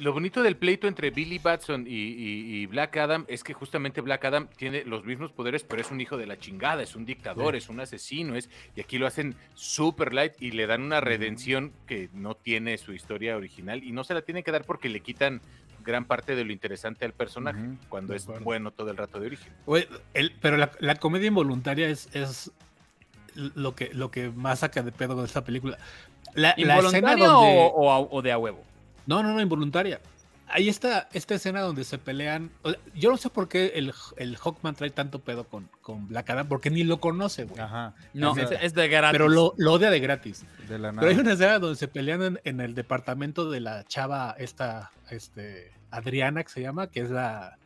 lo 0.00 0.12
bonito 0.12 0.42
del 0.42 0.56
pleito 0.56 0.88
entre 0.88 1.10
Billy 1.10 1.38
Batson 1.38 1.86
y, 1.86 1.90
y- 1.90 2.62
y 2.62 2.66
Black 2.66 2.96
Adam 2.96 3.24
es 3.28 3.44
que 3.44 3.52
justamente 3.52 4.00
Black 4.00 4.24
Adam 4.24 4.48
tiene 4.56 4.84
los 4.84 5.04
mismos 5.04 5.30
poderes, 5.32 5.62
pero 5.64 5.80
es 5.82 5.90
un 5.90 6.00
hijo 6.00 6.16
de 6.16 6.26
la 6.26 6.38
chingada, 6.38 6.82
es 6.82 6.96
un 6.96 7.04
dictador, 7.04 7.54
es 7.56 7.68
un 7.68 7.80
asesino, 7.80 8.34
es 8.34 8.48
y 8.74 8.80
aquí 8.80 8.98
lo 8.98 9.06
hacen 9.06 9.36
super 9.54 10.12
light 10.14 10.32
y 10.40 10.52
le 10.52 10.66
dan 10.66 10.82
una 10.82 11.00
redención 11.00 11.72
que 11.86 12.08
no 12.12 12.34
tiene 12.34 12.78
su 12.78 12.92
historia 12.92 13.36
original 13.36 13.84
y 13.84 13.92
no 13.92 14.02
se 14.04 14.14
la 14.14 14.22
tienen 14.22 14.42
que 14.42 14.52
dar 14.52 14.64
porque 14.64 14.88
le 14.88 15.00
quitan 15.00 15.40
gran 15.84 16.04
parte 16.04 16.34
de 16.34 16.44
lo 16.44 16.52
interesante 16.52 17.04
al 17.04 17.12
personaje 17.12 17.58
cuando 17.88 18.12
de 18.12 18.18
es 18.18 18.24
acuerdo. 18.24 18.44
bueno 18.44 18.70
todo 18.70 18.90
el 18.90 18.96
rato 18.96 19.18
de 19.20 19.26
origen. 19.28 19.52
El- 20.14 20.32
pero 20.40 20.56
la, 20.56 20.72
la 20.80 20.94
comedia 20.96 21.28
involuntaria 21.28 21.88
es, 21.88 22.08
es 22.14 22.50
lo, 23.34 23.74
que, 23.74 23.90
lo 23.94 24.10
que 24.10 24.30
más 24.30 24.58
saca 24.60 24.82
de 24.82 24.92
pedo 24.92 25.14
con 25.14 25.24
esta 25.24 25.44
película. 25.44 25.78
La, 26.34 26.54
la 26.58 26.78
escena 26.78 27.12
¿Involuntaria 27.14 27.26
donde... 27.26 27.56
o, 27.58 27.66
o 27.66 27.90
a- 27.92 28.00
o 28.00 28.22
de 28.22 28.32
a 28.32 28.38
huevo? 28.38 28.64
No, 29.06 29.22
no, 29.22 29.32
no, 29.34 29.40
involuntaria. 29.40 30.00
ahí 30.48 30.68
está 30.68 31.08
esta 31.12 31.34
escena 31.36 31.60
donde 31.60 31.84
se 31.84 31.98
pelean. 31.98 32.50
o 32.62 32.70
sea, 32.70 32.80
yo 32.94 33.10
no 33.10 33.16
sé 33.16 33.30
por 33.30 33.48
qué 33.48 33.72
el, 33.76 33.92
el 34.16 34.36
Hawkman 34.36 34.74
trae 34.74 34.90
tanto 34.90 35.20
pedo 35.20 35.44
con, 35.44 35.68
con 35.80 36.08
Black 36.08 36.30
Adam, 36.30 36.48
porque 36.48 36.70
ni 36.70 36.82
lo 36.84 37.00
conoce, 37.00 37.44
güey. 37.44 37.60
Ajá. 37.60 37.94
No, 38.14 38.36
Es 38.36 38.50
es, 38.60 38.74
de- 38.74 38.88
gratis. 38.88 39.12
Pero 39.12 39.28
lo, 39.28 39.54
lo 39.56 39.72
odia 39.74 39.90
de 39.90 40.00
gratis. 40.00 40.44
de 40.68 40.78
la 40.78 40.92
nada. 40.92 41.00
Pero 41.06 41.12
hay 41.14 41.20
una 41.20 41.32
escena 41.34 41.58
donde 41.58 41.76
se 41.76 41.86
pelean 41.88 42.22
en, 42.22 42.40
en 42.44 42.60
el 42.60 42.74
departamento 42.74 43.48
de 43.50 43.60
la 43.60 43.84
chava, 43.84 44.34
esta, 44.38 44.90
este, 45.10 45.72
Adriana, 45.90 46.42
que 46.42 46.50
se 46.50 46.60
llama, 46.62 46.88
que 46.88 47.00
es 47.00 47.10
la, 47.10 47.56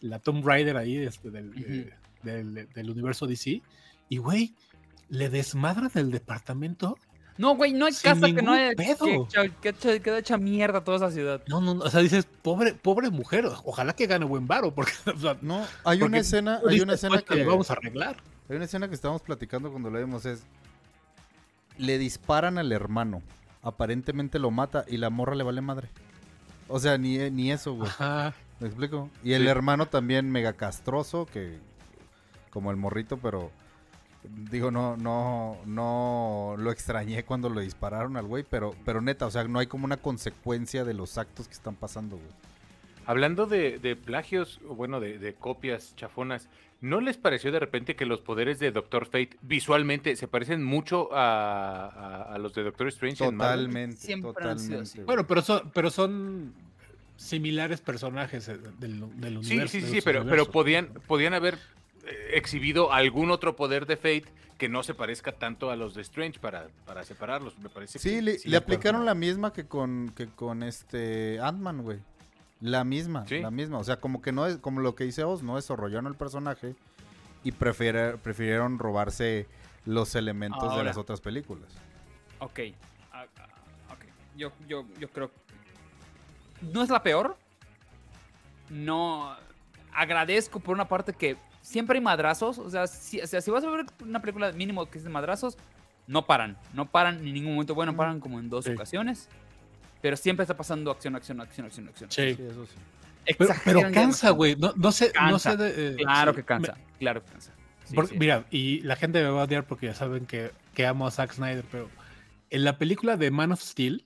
la 0.00 0.18
Tomb 0.20 0.46
Raider 0.46 0.76
ahí 0.76 0.96
este, 0.98 1.30
del, 1.30 1.52
de- 1.54 1.92
del, 2.22 2.68
del 2.72 2.90
universo 2.90 3.26
DC. 3.26 3.60
Y, 4.08 4.16
güey, 4.18 4.54
le 5.08 5.28
desmadran 5.30 5.90
el 5.94 6.10
departamento. 6.12 6.96
No, 7.40 7.56
güey, 7.56 7.72
no 7.72 7.86
hay 7.86 7.92
Sin 7.94 8.10
casa 8.10 8.26
que 8.26 8.42
no 8.42 8.52
haya 8.52 8.72
pedo. 8.76 9.26
que, 9.28 9.50
que, 9.62 9.72
que 9.72 10.00
queda 10.02 10.18
hecha 10.18 10.36
mierda 10.36 10.84
toda 10.84 10.98
esa 10.98 11.10
ciudad. 11.10 11.42
No, 11.48 11.60
no, 11.60 11.74
no. 11.74 11.84
O 11.84 11.90
sea, 11.90 12.00
dices, 12.00 12.26
pobre, 12.42 12.74
pobre 12.74 13.08
mujer. 13.10 13.46
Ojalá 13.64 13.94
que 13.94 14.06
gane 14.06 14.26
buen 14.26 14.46
varo, 14.46 14.74
porque, 14.74 14.92
o 15.14 15.18
sea, 15.18 15.36
No, 15.40 15.60
hay 15.84 15.98
porque 15.98 16.04
una 16.04 16.18
escena, 16.18 16.60
hay 16.68 16.80
una 16.80 16.94
escena 16.94 17.22
"Pues, 17.26 17.38
que 17.40 17.44
vamos 17.46 17.70
a 17.70 17.72
arreglar. 17.72 18.16
Hay 18.48 18.56
una 18.56 18.66
escena 18.66 18.88
que 18.88 18.94
estábamos 18.94 19.22
platicando 19.22 19.70
cuando 19.70 19.88
lo 19.90 19.98
vimos 19.98 20.26
es 20.26 20.42
le 21.78 21.96
disparan 21.98 22.58
al 22.58 22.72
hermano, 22.72 23.22
aparentemente 23.62 24.38
lo 24.38 24.50
mata 24.50 24.84
y 24.86 24.98
la 24.98 25.08
morra 25.08 25.34
le 25.34 25.44
vale 25.44 25.62
madre. 25.62 25.88
O 26.68 26.78
sea, 26.78 26.98
ni, 26.98 27.16
ni 27.30 27.50
eso, 27.52 27.72
güey. 27.74 27.88
Ajá. 27.88 28.34
¿Me 28.58 28.66
explico? 28.68 29.08
Y 29.24 29.32
el 29.32 29.42
Sí. 29.44 29.48
hermano 29.48 29.86
también 29.88 30.30
mega 30.30 30.52
castroso, 30.52 31.24
que 31.26 31.58
como 32.50 32.70
el 32.70 32.76
morrito, 32.76 33.16
pero 33.16 33.50
digo, 34.50 34.70
no, 34.70 34.96
no, 34.96 35.56
no 35.66 36.54
lo 36.58 36.70
extrañé 36.72 37.24
cuando 37.24 37.48
lo 37.48 37.60
dispararon 37.60 38.16
al 38.16 38.26
güey, 38.26 38.44
pero, 38.48 38.74
pero 38.84 39.00
neta, 39.00 39.26
o 39.26 39.30
sea, 39.30 39.44
no 39.44 39.58
hay 39.58 39.66
como 39.66 39.84
una 39.84 39.96
consecuencia 39.96 40.84
de 40.84 40.94
los 40.94 41.16
actos 41.18 41.48
que 41.48 41.54
están 41.54 41.74
pasando, 41.74 42.16
güey. 42.16 42.28
Hablando 43.06 43.46
de, 43.46 43.78
de 43.78 43.96
plagios, 43.96 44.60
o 44.68 44.74
bueno, 44.74 45.00
de, 45.00 45.18
de 45.18 45.34
copias 45.34 45.96
chafonas, 45.96 46.48
¿no 46.80 47.00
les 47.00 47.16
pareció 47.16 47.50
de 47.50 47.58
repente 47.58 47.96
que 47.96 48.06
los 48.06 48.20
poderes 48.20 48.58
de 48.58 48.70
Doctor 48.72 49.06
Fate 49.06 49.36
visualmente 49.42 50.14
se 50.16 50.28
parecen 50.28 50.62
mucho 50.62 51.12
a, 51.12 51.86
a- 51.86 52.34
a 52.34 52.38
los 52.38 52.54
de 52.54 52.62
Doctor 52.62 52.88
Strange? 52.88 53.24
en? 53.24 53.30
Totalmente, 53.32 53.96
sido 53.96 54.32
totalmente. 54.32 55.02
Bueno, 55.04 55.26
pero 55.26 55.42
son, 55.42 55.70
pero 55.74 55.90
son 55.90 56.52
similares 57.16 57.80
personajes 57.80 58.48
eh, 58.48 58.58
del, 58.78 59.00
del 59.20 59.42
Sí, 59.42 59.54
universo. 59.54 59.72
sí, 59.72 59.80
sí, 59.80 59.94
los 59.96 60.04
pero, 60.04 60.24
pero 60.26 60.46
podían, 60.50 60.88
podían 61.06 61.34
haber 61.34 61.58
exhibido 62.32 62.92
algún 62.92 63.30
otro 63.30 63.56
poder 63.56 63.86
de 63.86 63.96
Fate 63.96 64.24
que 64.58 64.68
no 64.68 64.82
se 64.82 64.92
parezca 64.94 65.32
tanto 65.32 65.70
a 65.70 65.76
los 65.76 65.94
de 65.94 66.02
Strange 66.02 66.38
para, 66.38 66.68
para 66.86 67.02
separarlos. 67.04 67.58
Me 67.58 67.68
parece 67.70 67.98
Sí, 67.98 68.10
que 68.10 68.22
le, 68.22 68.38
sí 68.38 68.48
le 68.48 68.56
acuerdo. 68.58 68.74
aplicaron 68.76 69.04
la 69.06 69.14
misma 69.14 69.52
que 69.52 69.66
con, 69.66 70.12
que 70.14 70.26
con 70.26 70.62
este 70.62 71.40
Ant-Man, 71.40 71.82
güey. 71.82 71.98
La 72.60 72.84
misma, 72.84 73.26
Sí. 73.26 73.40
la 73.40 73.50
misma. 73.50 73.78
O 73.78 73.84
sea, 73.84 73.96
como 74.00 74.20
que 74.20 74.32
no 74.32 74.46
es, 74.46 74.58
como 74.58 74.80
lo 74.80 74.94
que 74.94 75.04
dice 75.04 75.24
Oz, 75.24 75.42
no 75.42 75.56
desarrollaron 75.56 76.06
el 76.08 76.14
personaje 76.14 76.74
y 77.42 77.52
prefiere- 77.52 78.18
prefirieron 78.18 78.78
robarse 78.78 79.46
los 79.86 80.14
elementos 80.14 80.76
de 80.76 80.84
las 80.84 80.98
otras 80.98 81.22
películas. 81.22 81.70
Ok. 82.38 82.60
ah, 83.12 83.24
ah, 83.38 83.46
ok. 83.94 84.04
Yo, 84.36 84.52
yo, 84.68 84.84
yo 84.98 85.08
creo. 85.08 85.30
No 86.60 86.82
es 86.82 86.90
la 86.90 87.02
peor. 87.02 87.34
No. 88.68 89.34
Agradezco 89.94 90.60
por 90.60 90.74
una 90.74 90.86
parte 90.86 91.12
que 91.14 91.36
siempre 91.70 91.98
hay 91.98 92.04
madrazos. 92.04 92.58
O 92.58 92.68
sea, 92.70 92.86
si, 92.86 93.20
o 93.20 93.26
sea, 93.26 93.40
si 93.40 93.50
vas 93.50 93.64
a 93.64 93.70
ver 93.70 93.86
una 94.02 94.20
película 94.20 94.52
mínimo 94.52 94.88
que 94.90 94.98
es 94.98 95.04
de 95.04 95.10
madrazos, 95.10 95.56
no 96.06 96.26
paran. 96.26 96.56
No 96.74 96.90
paran 96.90 97.18
en 97.18 97.32
ningún 97.32 97.52
momento. 97.54 97.74
Bueno, 97.74 97.94
paran 97.96 98.20
como 98.20 98.38
en 98.40 98.48
dos 98.50 98.64
Sí. 98.64 98.72
ocasiones. 98.72 99.28
Pero 100.02 100.16
siempre 100.16 100.42
está 100.44 100.56
pasando 100.56 100.90
acción, 100.90 101.14
acción, 101.14 101.40
acción, 101.40 101.66
acción, 101.66 101.88
acción. 101.88 102.10
Sí. 102.10 102.22
eso 102.42 102.66
sí. 102.66 102.72
Pero, 103.38 103.54
pero 103.64 103.92
cansa, 103.92 104.30
güey. 104.30 104.56
No, 104.56 104.72
no 104.76 104.90
sé, 104.92 105.12
no 105.14 105.30
Cansa. 105.30 105.50
sé 105.52 105.56
de, 105.58 105.88
eh, 105.92 105.96
Claro 105.96 106.32
sí, 106.32 106.36
que 106.36 106.44
cansa. 106.44 106.76
Claro 106.98 107.22
que 107.22 107.30
cansa. 107.30 107.52
Sí, 107.84 107.94
Porque, 107.94 108.12
sí. 108.14 108.18
Mira, 108.18 108.44
y 108.50 108.80
la 108.80 108.96
gente 108.96 109.22
me 109.22 109.28
va 109.28 109.42
a 109.42 109.44
odiar 109.44 109.64
porque 109.66 109.86
ya 109.86 109.94
saben 109.94 110.24
que, 110.26 110.52
que 110.74 110.86
amo 110.86 111.06
a 111.06 111.10
Zack 111.10 111.32
Snyder, 111.34 111.64
pero 111.70 111.88
en 112.48 112.64
la 112.64 112.78
película 112.78 113.16
de 113.16 113.30
Man 113.30 113.52
of 113.52 113.60
Steel, 113.60 114.04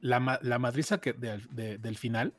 la, 0.00 0.38
la 0.42 0.58
madriza 0.58 0.98
que, 1.00 1.12
de- 1.12 1.40
de- 1.50 1.78
del 1.78 1.96
final, 1.96 2.34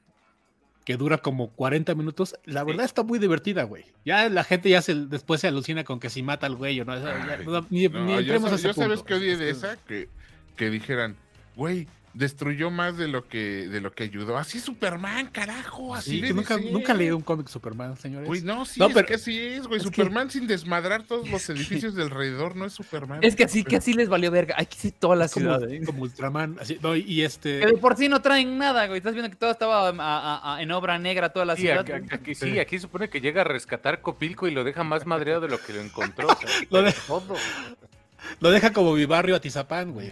que 0.86 0.96
dura 0.98 1.18
como 1.18 1.50
40 1.50 1.94
minutos, 1.96 2.36
la 2.46 2.64
verdad 2.64 2.86
está 2.86 3.04
muy 3.04 3.20
divertida, 3.20 3.64
güey. 3.64 3.86
Ya 4.06 4.30
la 4.30 4.44
gente 4.44 4.70
ya 4.70 4.82
se, 4.82 4.94
después 4.96 5.42
se 5.42 5.48
alucina 5.48 5.84
con 5.84 6.00
que 6.00 6.10
si 6.12 6.22
mata 6.24 6.46
al 6.46 6.56
güey 6.56 6.80
o 6.80 6.86
no. 6.86 6.96
ya, 6.98 7.38
no, 7.44 7.66
ni, 7.70 7.88
No, 7.88 8.06
ni 8.06 8.24
yo, 8.24 8.34
a 8.36 8.38
ese 8.56 8.68
yo 8.68 8.74
sabes 8.74 9.02
que 9.04 9.16
odié 9.16 9.36
de 9.36 9.50
Es- 9.50 9.58
esa, 9.58 9.78
que, 9.88 10.08
que 10.56 10.70
dijeran, 10.70 11.16
güey, 11.56 11.88
destruyó 12.16 12.72
más 12.72 12.98
de 12.98 13.08
lo 13.08 13.28
que 13.28 13.68
de 13.68 13.82
lo 13.82 13.92
que 13.94 14.04
ayudó. 14.04 14.38
Así 14.38 14.58
es 14.58 14.64
Superman, 14.64 15.28
carajo, 15.28 15.94
así 15.94 16.12
Sí, 16.12 16.22
que 16.22 16.34
nunca, 16.34 16.56
ser. 16.58 16.72
nunca 16.72 16.94
leí 16.94 17.12
un 17.12 17.22
cómic 17.22 17.48
Superman, 17.50 17.98
señores. 17.98 18.28
Güey, 18.28 18.42
no, 18.42 18.66
sí, 18.66 18.80
No, 18.80 18.88
es 18.88 18.94
pero- 18.94 19.06
que 19.08 19.14
así 19.16 19.38
es, 19.38 19.68
güey. 19.68 19.80
es 19.80 19.84
que- 19.84 19.90
Superman 19.96 20.32
sin 20.32 20.48
desmadrar 20.48 21.04
todos 21.04 21.30
los 21.30 21.50
edificios 21.50 21.94
de 21.96 22.04
alrededor 22.04 22.56
no 22.56 22.66
es 22.66 22.74
Superman. 22.74 23.20
Es 23.22 23.36
que 23.36 23.44
así, 23.44 23.64
que 23.64 23.76
así 23.76 23.94
les 23.94 24.08
valió 24.10 24.32
verga. 24.32 24.56
Hay 24.58 24.66
que 24.66 24.76
sí 24.78 24.92
toda 24.92 25.16
la 25.16 25.28
como, 25.28 25.46
ciudad. 25.58 25.70
¿eh? 25.70 25.82
como 25.86 26.04
Ultraman. 26.04 26.58
Así, 26.60 26.80
no, 26.82 26.96
y- 26.96 27.02
y 27.02 27.22
este. 27.24 27.60
Que 27.60 27.68
de 27.68 27.78
por 27.78 27.98
sí 27.98 28.08
no 28.10 28.22
traen 28.22 28.58
nada, 28.58 28.88
güey. 28.88 28.98
Estás 29.00 29.14
viendo 29.14 29.30
que 29.30 29.36
todo 29.36 29.52
estaba 29.52 29.90
a- 29.90 29.92
a- 29.92 30.56
a- 30.56 30.62
en 30.62 30.72
obra 30.72 30.98
negra 30.98 31.30
toda 31.30 31.46
la 31.46 31.56
Sí, 31.56 31.64
ciudad. 31.64 31.80
aquí, 31.82 31.92
aquí 32.12 32.36
sí, 32.36 32.60
aquí 32.60 32.80
supone 32.80 33.10
que 33.10 33.20
llega 33.22 33.42
a 33.42 33.44
rescatar 33.46 34.02
Copilco 34.02 34.48
y 34.48 34.52
lo 34.52 34.64
deja 34.64 34.84
más 34.84 35.06
madreado 35.06 35.42
de 35.42 35.50
lo 35.50 35.60
que 35.62 35.74
lo 35.74 35.82
encontró. 35.82 36.28
o 36.30 36.36
sea, 36.36 36.48
Lo 36.70 36.82
de- 36.82 36.94
todo. 37.08 37.36
Lo 38.40 38.52
deja 38.52 38.72
como 38.74 38.94
mi 38.94 39.06
barrio 39.06 39.36
Atizapán, 39.36 39.92
güey. 39.94 40.12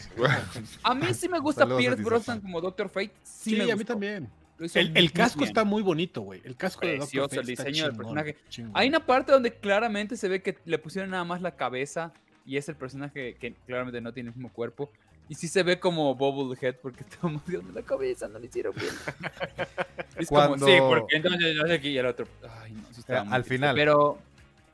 A 0.84 0.94
mí 0.96 1.14
sí 1.14 1.28
me 1.30 1.40
gusta 1.40 1.62
Saludos 1.62 1.80
Pierce 1.82 2.04
Brosnan 2.04 2.42
como 2.42 2.62
Doctor 2.62 2.90
Fate. 2.90 3.12
Sí, 3.24 3.52
Sí, 3.52 3.56
me 3.58 3.72
a 3.72 3.76
mí 3.76 3.84
también. 3.84 4.30
El, 4.76 4.96
el 4.96 5.12
casco 5.12 5.40
bien. 5.40 5.50
está 5.50 5.64
muy 5.64 5.82
bonito, 5.82 6.22
güey. 6.22 6.42
El 6.46 6.56
casco 6.56 6.82
de 6.86 6.94
Doctor 6.98 7.08
Precioso 7.08 7.30
Fate 7.30 7.42
el 7.42 7.50
está 7.50 7.64
diseño 7.66 7.86
del 7.88 7.96
personaje. 7.98 8.38
chingón. 8.50 8.72
Hay 8.76 8.88
una 8.88 9.06
parte 9.06 9.32
donde 9.32 9.54
claramente 9.56 10.16
se 10.16 10.28
ve 10.30 10.42
que 10.42 10.58
le 10.66 10.78
pusieron 10.78 11.10
nada 11.12 11.24
más 11.24 11.42
la 11.42 11.56
cabeza 11.56 12.14
y 12.46 12.58
es 12.58 12.70
el 12.70 12.76
personaje 12.76 13.36
que 13.36 13.54
claramente 13.66 14.00
no 14.00 14.14
tiene 14.14 14.30
el 14.30 14.36
mismo 14.36 14.52
cuerpo. 14.54 14.92
Y 15.30 15.36
sí 15.36 15.48
se 15.48 15.64
ve 15.64 15.80
como 15.80 16.14
Bobblehead 16.16 16.76
porque 16.82 17.02
estamos 17.10 17.42
viendo 17.46 17.72
la 17.74 17.82
cabeza, 17.82 18.28
no 18.28 18.40
le 18.40 18.46
hicieron 18.48 18.74
bien. 18.76 18.94
es 20.18 20.28
Cuando- 20.28 20.56
como, 20.58 20.66
sí, 20.68 20.78
porque 20.80 21.16
entonces 21.16 21.56
no 21.56 21.68
sé 21.68 21.74
aquí 21.74 21.90
y 21.90 21.98
el 21.98 22.06
otro. 22.06 22.28
Ay, 22.62 22.74
no, 22.74 22.90
estaba 22.92 23.20
Eh, 23.20 23.28
al 23.32 23.42
triste, 23.44 23.56
final. 23.56 23.76
Pero 23.76 24.20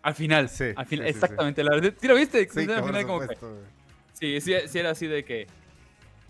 al 0.02 0.16
final, 0.16 0.50
Sí, 0.50 0.66
al 0.76 0.86
final, 0.86 0.88
sí, 0.88 1.14
sí, 1.14 1.20
sí. 1.20 1.24
exactamente. 1.24 1.64
La 1.64 1.72
verdad, 1.76 1.94
¿sí 2.00 2.08
lo 2.08 2.16
viste? 2.16 2.48
Sí, 2.50 2.60
al 2.60 2.66
por 2.82 2.86
final 2.88 3.06
como 3.06 3.20
que, 3.20 3.26
supuesto, 3.26 3.50
güey. 3.54 4.40
sí, 4.42 4.68
sí, 4.68 4.80
era 4.80 4.92
así 4.92 5.08
de 5.08 5.24
que. 5.26 5.48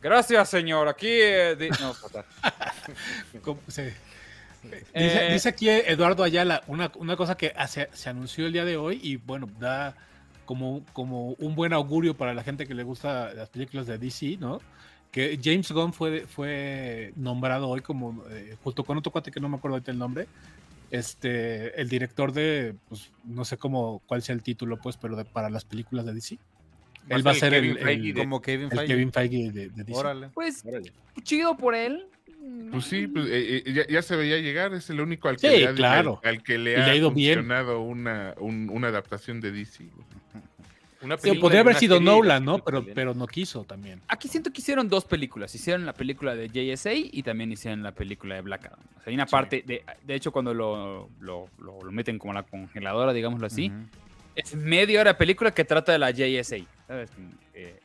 Gracias, 0.01 0.49
señor. 0.49 0.87
Aquí. 0.87 1.07
eh, 1.09 1.55
di-". 1.59 1.69
No, 1.81 1.93
fatal. 1.93 2.25
¿Cómo? 3.41 3.59
Sí. 3.67 3.83
Dice, 4.63 4.85
Eh, 4.93 5.29
dice 5.33 5.49
aquí 5.49 5.69
Eduardo 5.69 6.21
Ayala 6.23 6.63
una, 6.67 6.91
una 6.95 7.15
cosa 7.15 7.37
que 7.37 7.53
hace- 7.55 7.87
se 7.93 8.09
anunció 8.09 8.45
el 8.45 8.51
día 8.53 8.65
de 8.65 8.75
hoy 8.75 8.99
y 9.01 9.15
bueno, 9.15 9.47
da 9.57 9.95
como, 10.45 10.83
como 10.91 11.29
un 11.39 11.55
buen 11.55 11.71
augurio 11.71 12.13
para 12.17 12.33
la 12.33 12.43
gente 12.43 12.67
que 12.67 12.73
le 12.73 12.83
gusta 12.83 13.33
las 13.33 13.47
películas 13.49 13.87
de 13.87 13.97
DC, 13.97 14.35
¿no? 14.37 14.59
Que 15.11 15.39
James 15.41 15.71
Gunn 15.71 15.93
fue, 15.93 16.27
fue 16.27 17.13
nombrado 17.15 17.69
hoy 17.69 17.79
como, 17.81 18.23
eh, 18.29 18.57
junto 18.63 18.83
con 18.83 18.97
otro 18.97 19.11
cuate 19.13 19.31
que 19.31 19.39
no 19.39 19.47
me 19.47 19.55
acuerdo 19.57 19.75
ahorita 19.75 19.91
el 19.91 19.97
nombre, 19.97 20.27
este, 20.91 21.79
el 21.79 21.89
director 21.89 22.31
de, 22.33 22.75
pues 22.87 23.11
no 23.23 23.45
sé 23.45 23.57
cómo, 23.57 24.01
cuál 24.07 24.21
sea 24.21 24.35
el 24.35 24.43
título, 24.43 24.77
pues, 24.81 24.97
pero 24.97 25.15
de- 25.15 25.25
para 25.25 25.49
las 25.49 25.65
películas 25.65 26.05
de 26.05 26.13
DC. 26.13 26.39
Él 27.09 27.25
va 27.25 27.31
a 27.31 27.35
ser 27.35 27.53
el, 27.53 27.75
Kevin 27.77 27.87
el- 27.87 28.13
de- 28.13 28.19
Como 28.21 28.41
Kevin 28.41 28.65
el 28.71 28.77
Feige. 28.77 28.87
Kevin 28.87 29.11
Feige 29.11 29.51
de, 29.51 29.69
de 29.69 29.83
DC. 29.83 29.93
Órale. 29.99 30.29
Pues, 30.29 30.63
Órale. 30.65 30.91
chido 31.23 31.57
por 31.57 31.73
él. 31.75 32.05
Pues 32.71 32.85
sí, 32.85 33.07
pues, 33.07 33.25
eh, 33.27 33.63
eh, 33.65 33.73
ya, 33.73 33.87
ya 33.87 34.01
se 34.01 34.15
veía 34.15 34.37
llegar, 34.37 34.73
es 34.73 34.89
el 34.89 35.01
único 35.01 35.27
al 35.27 35.37
que 35.37 35.49
Sí, 35.49 35.57
le 35.59 35.67
ha, 35.67 35.73
claro. 35.73 36.19
al, 36.23 36.29
al 36.37 36.43
que 36.43 36.57
le 36.57 36.77
le 36.77 36.83
ha, 36.83 36.85
ha 36.85 36.95
ido 36.95 37.11
bien. 37.11 37.39
funcionado 37.39 37.81
una, 37.81 38.33
un- 38.39 38.69
una 38.71 38.87
adaptación 38.87 39.41
de 39.41 39.51
DC. 39.51 39.85
Sí, 41.21 41.33
podría 41.35 41.61
haber 41.61 41.71
una 41.73 41.79
sido 41.79 41.99
Nolan, 42.01 42.43
¿no? 42.43 42.59
Pero, 42.59 42.85
pero 42.93 43.13
no 43.13 43.25
quiso 43.25 43.63
también. 43.63 44.01
Aquí 44.09 44.27
siento 44.27 44.51
que 44.51 44.59
hicieron 44.61 44.89
dos 44.89 45.05
películas. 45.05 45.55
Hicieron 45.55 45.85
la 45.85 45.93
película 45.93 46.35
de 46.35 46.49
JSA 46.49 46.93
y 46.93 47.23
también 47.23 47.51
hicieron 47.51 47.83
la 47.83 47.93
película 47.93 48.35
de 48.35 48.41
Black 48.41 48.65
Adam. 48.65 48.79
O 48.97 49.01
sea, 49.01 49.03
hay 49.07 49.13
una 49.15 49.25
Sí. 49.25 49.31
parte, 49.31 49.63
de, 49.65 49.83
de 50.03 50.15
hecho, 50.15 50.31
cuando 50.33 50.53
lo, 50.53 51.09
lo, 51.21 51.47
lo- 51.59 51.81
lo 51.81 51.91
meten 51.91 52.19
como 52.19 52.31
a 52.31 52.35
la 52.35 52.43
congeladora, 52.43 53.13
digámoslo 53.13 53.47
así, 53.47 53.71
es 54.35 54.55
media 54.55 54.99
hora 54.99 55.13
de 55.13 55.17
película 55.17 55.51
que 55.53 55.63
trata 55.63 55.91
de 55.93 55.99
la 55.99 56.11
JSA. 56.11 56.57
¿Sabes? 56.87 57.09
Eh, 57.53 57.79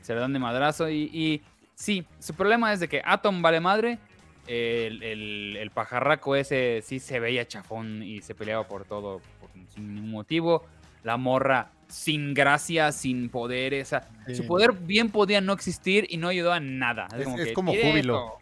se 0.00 0.14
le 0.14 0.20
dan 0.20 0.32
de 0.32 0.38
madrazo 0.38 0.88
y, 0.88 1.02
y 1.12 1.42
sí, 1.74 2.04
su 2.18 2.32
problema 2.34 2.72
es 2.72 2.80
de 2.80 2.88
que 2.88 3.02
Atom 3.04 3.42
vale 3.42 3.60
madre. 3.60 3.98
El, 4.46 5.02
el- 5.02 5.56
el 5.58 5.70
pajarraco 5.70 6.34
ese 6.34 6.80
sí 6.82 6.98
se 6.98 7.20
veía 7.20 7.46
chafón 7.46 8.02
y 8.02 8.22
se 8.22 8.34
peleaba 8.34 8.66
por 8.66 8.86
todo 8.86 9.20
por- 9.38 9.50
sin 9.74 9.94
ningún 9.94 10.10
motivo. 10.12 10.64
La 11.08 11.16
morra 11.16 11.70
sin 11.88 12.34
gracia, 12.34 12.92
sin 12.92 13.30
poderes. 13.30 13.88
o 13.88 13.90
sea, 13.90 14.08
Su 14.34 14.46
poder 14.46 14.72
bien 14.72 15.08
podía 15.08 15.40
no 15.40 15.54
existir 15.54 16.06
y 16.10 16.18
no 16.18 16.28
ayudó 16.28 16.52
a 16.52 16.60
nada. 16.60 17.08
Es- 17.16 17.24
como 17.24 17.38
es 17.38 17.46
que, 17.46 17.52
como 17.54 17.72
"Directo". 17.72 17.90
Júbilo. 17.90 18.32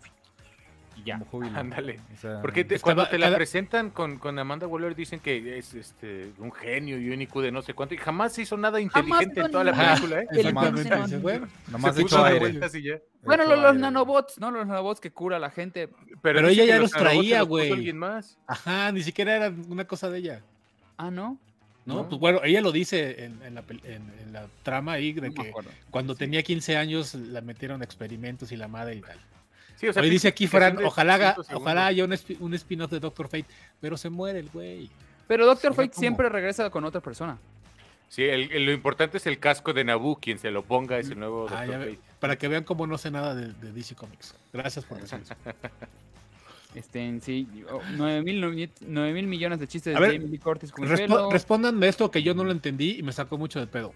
Y 0.97 1.05
ya. 1.05 1.19
como 1.21 1.31
júbilo. 1.31 1.57
Ándale. 1.57 2.01
O 2.13 2.17
sea, 2.17 2.41
Porque 2.43 2.65
te- 2.65 2.81
cuando 2.81 3.07
te 3.07 3.19
la 3.19 3.27
cada- 3.27 3.37
presentan 3.37 3.91
con, 3.91 4.19
con 4.19 4.37
Amanda 4.37 4.67
Waller 4.67 4.97
dicen 4.97 5.21
que 5.21 5.59
es 5.59 5.75
este 5.75 6.33
un 6.39 6.51
genio 6.51 6.99
y 6.99 7.09
un 7.11 7.23
IQ 7.23 7.41
de 7.41 7.53
no 7.53 7.63
sé 7.63 7.73
cuánto 7.73 7.95
y 7.95 7.99
jamás 7.99 8.37
hizo 8.37 8.57
nada 8.57 8.81
inteligente 8.81 9.41
en 9.43 9.51
toda 9.53 9.63
la 9.63 9.73
película, 9.73 10.23
¿eh? 10.23 10.27
Dices, 10.33 11.23
bueno, 11.23 11.47
nomás 11.71 11.95
Se 11.95 12.03
puso 12.03 12.19
de 12.25 12.29
aire. 12.31 12.41
vueltas 12.41 12.75
y 12.75 12.83
ya. 12.83 12.99
Bueno, 13.23 13.45
los, 13.45 13.77
nanobots, 13.77 14.41
¿no? 14.41 14.51
Los 14.51 14.67
nanobots 14.67 14.99
que 15.01 15.13
cura 15.13 15.37
a 15.37 15.39
la 15.41 15.51
gente. 15.51 15.89
Pero 16.21 16.49
ella 16.49 16.65
ya 16.65 16.79
los 16.81 16.91
traía, 16.91 17.43
güey. 17.43 17.93
Ajá, 18.49 18.91
ni 18.91 19.03
siquiera 19.05 19.37
era 19.37 19.55
una 19.69 19.85
cosa 19.85 20.11
de 20.11 20.19
ella. 20.19 20.43
Ah, 20.97 21.13
¿no? 21.13 21.39
¿No? 21.87 21.95
No. 21.95 22.09
Pues 22.09 22.21
bueno, 22.21 22.41
ella 22.45 22.61
lo 22.61 22.73
dice 22.73 23.25
en, 23.25 23.41
en 23.43 23.55
la, 23.55 23.63
pel- 23.67 23.81
en- 23.85 24.13
en 24.21 24.33
la 24.33 24.47
trama 24.63 24.93
ahí 24.93 25.13
de 25.13 25.31
No 25.31 25.43
que 25.43 25.53
cuando 25.91 26.15
tenía 26.15 26.43
15 26.43 26.77
años 26.77 27.15
la 27.15 27.41
metieron 27.41 27.81
a 27.81 27.85
experimentos 27.85 28.53
y 28.53 28.57
la 28.57 28.69
madre 28.69 28.97
y 28.97 29.01
tal. 29.01 29.19
Sí, 29.77 29.89
o 29.89 29.93
sea, 29.93 30.03
Hoy 30.03 30.11
dice 30.11 30.29
aquí, 30.29 30.47
Fran, 30.47 30.79
ojalá, 30.85 31.15
haga- 31.15 31.31
5 31.35 31.43
segundos. 31.45 31.63
ojalá 31.63 31.87
haya 31.87 32.05
un, 32.05 32.13
spi- 32.13 32.37
un 32.41 32.55
spin-off 32.55 32.91
de 32.91 32.99
Doctor 33.01 33.27
Fate, 33.29 33.47
pero 33.81 33.97
se 33.97 34.11
muere 34.11 34.39
el 34.41 34.49
güey. 34.51 34.91
Pero 35.29 35.45
Doctor 35.47 35.75
Fate 35.75 35.91
¿cómo? 35.91 36.01
siempre 36.01 36.29
regresa 36.29 36.71
con 36.71 36.85
otra 36.85 37.01
persona. 37.01 37.39
Sí, 38.09 38.23
el- 38.23 38.51
el- 38.53 38.65
lo 38.65 38.73
importante 38.73 39.17
es 39.19 39.27
el 39.27 39.39
casco 39.39 39.73
de 39.73 39.85
Naboo, 39.85 40.17
quien 40.17 40.39
se 40.39 40.51
lo 40.51 40.63
ponga 40.65 40.99
es 40.99 41.11
el 41.11 41.19
nuevo 41.19 41.47
Ah, 41.51 41.65
ve- 41.67 41.73
Fate. 41.79 41.99
para 42.21 42.37
que 42.37 42.49
vean 42.49 42.65
cómo 42.65 42.87
no 42.87 42.97
sé 42.99 43.11
nada 43.11 43.35
de, 43.35 43.53
de 43.53 43.73
DC 43.73 43.95
Comics. 43.95 44.35
Gracias 44.53 44.85
por 44.85 45.01
decir 45.01 45.21
eso. 45.23 45.35
Este, 46.77 47.01
en 47.03 47.21
sí, 47.23 47.49
9 47.97 48.23
mil, 48.23 48.39
nueve 48.87 49.13
mil 49.15 49.27
millones 49.27 49.59
de 49.59 49.67
chistes 49.67 49.97
A 49.97 49.99
de 49.99 50.07
ver, 50.07 50.17
Jamie 50.17 50.29
Lee 50.31 50.39
Curtis 50.39 50.71
con 50.71 50.87
pelo. 50.87 51.31
respóndanme 51.31 51.89
esto 51.89 52.11
que 52.11 52.23
yo 52.23 52.35
no 52.35 52.45
lo 52.45 52.53
entendí 52.53 52.97
y 52.99 53.03
me 53.03 53.13
sacó 53.13 53.39
mucho 53.39 53.59
de 53.59 53.67
pedo. 53.67 53.95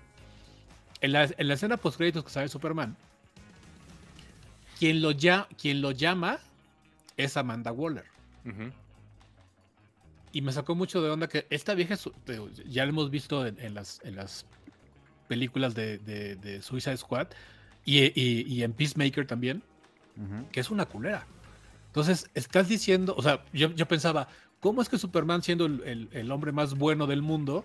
En 1.02 1.12
la, 1.12 1.24
en 1.36 1.46
la 1.48 1.54
escena 1.54 1.76
post 1.76 1.98
créditos 1.98 2.24
que 2.24 2.30
sale 2.30 2.48
Superman, 2.48 2.96
quien 4.78 5.02
lo, 5.02 5.10
ya, 5.10 5.46
quien 5.60 5.82
lo 5.82 5.90
llama 5.90 6.38
es 7.18 7.36
Amanda 7.36 7.70
Waller. 7.70 8.06
Y 10.32 10.40
me 10.42 10.52
sacó 10.52 10.74
mucho 10.74 11.02
de 11.02 11.10
onda 11.10 11.28
que 11.28 11.46
esta 11.50 11.74
vieja, 11.74 11.96
ya 12.66 12.84
lo 12.84 12.90
hemos 12.90 13.10
visto 13.10 13.46
en, 13.46 13.58
en 13.60 13.74
las, 13.74 14.00
en 14.04 14.16
las 14.16 14.46
películas 15.28 15.74
de, 15.74 15.98
de- 15.98 16.36
de 16.36 16.62
Suicide 16.62 16.96
Squad 16.96 17.26
y, 17.84 17.98
y- 18.18 18.42
y 18.46 18.62
en 18.62 18.72
Peacemaker 18.72 19.26
también, 19.26 19.62
que 20.52 20.60
es 20.60 20.70
una 20.70 20.86
culera. 20.86 21.26
Entonces, 21.90 22.30
estás 22.34 22.68
diciendo, 22.68 23.14
o 23.16 23.22
sea, 23.22 23.42
yo, 23.52 23.74
pensaba, 23.86 24.28
¿cómo 24.60 24.80
es 24.80 24.88
que 24.88 24.96
Superman, 24.96 25.42
siendo 25.42 25.66
el 25.66 26.30
hombre 26.30 26.52
más 26.52 26.74
bueno 26.78 27.06
del 27.08 27.20
mundo, 27.20 27.64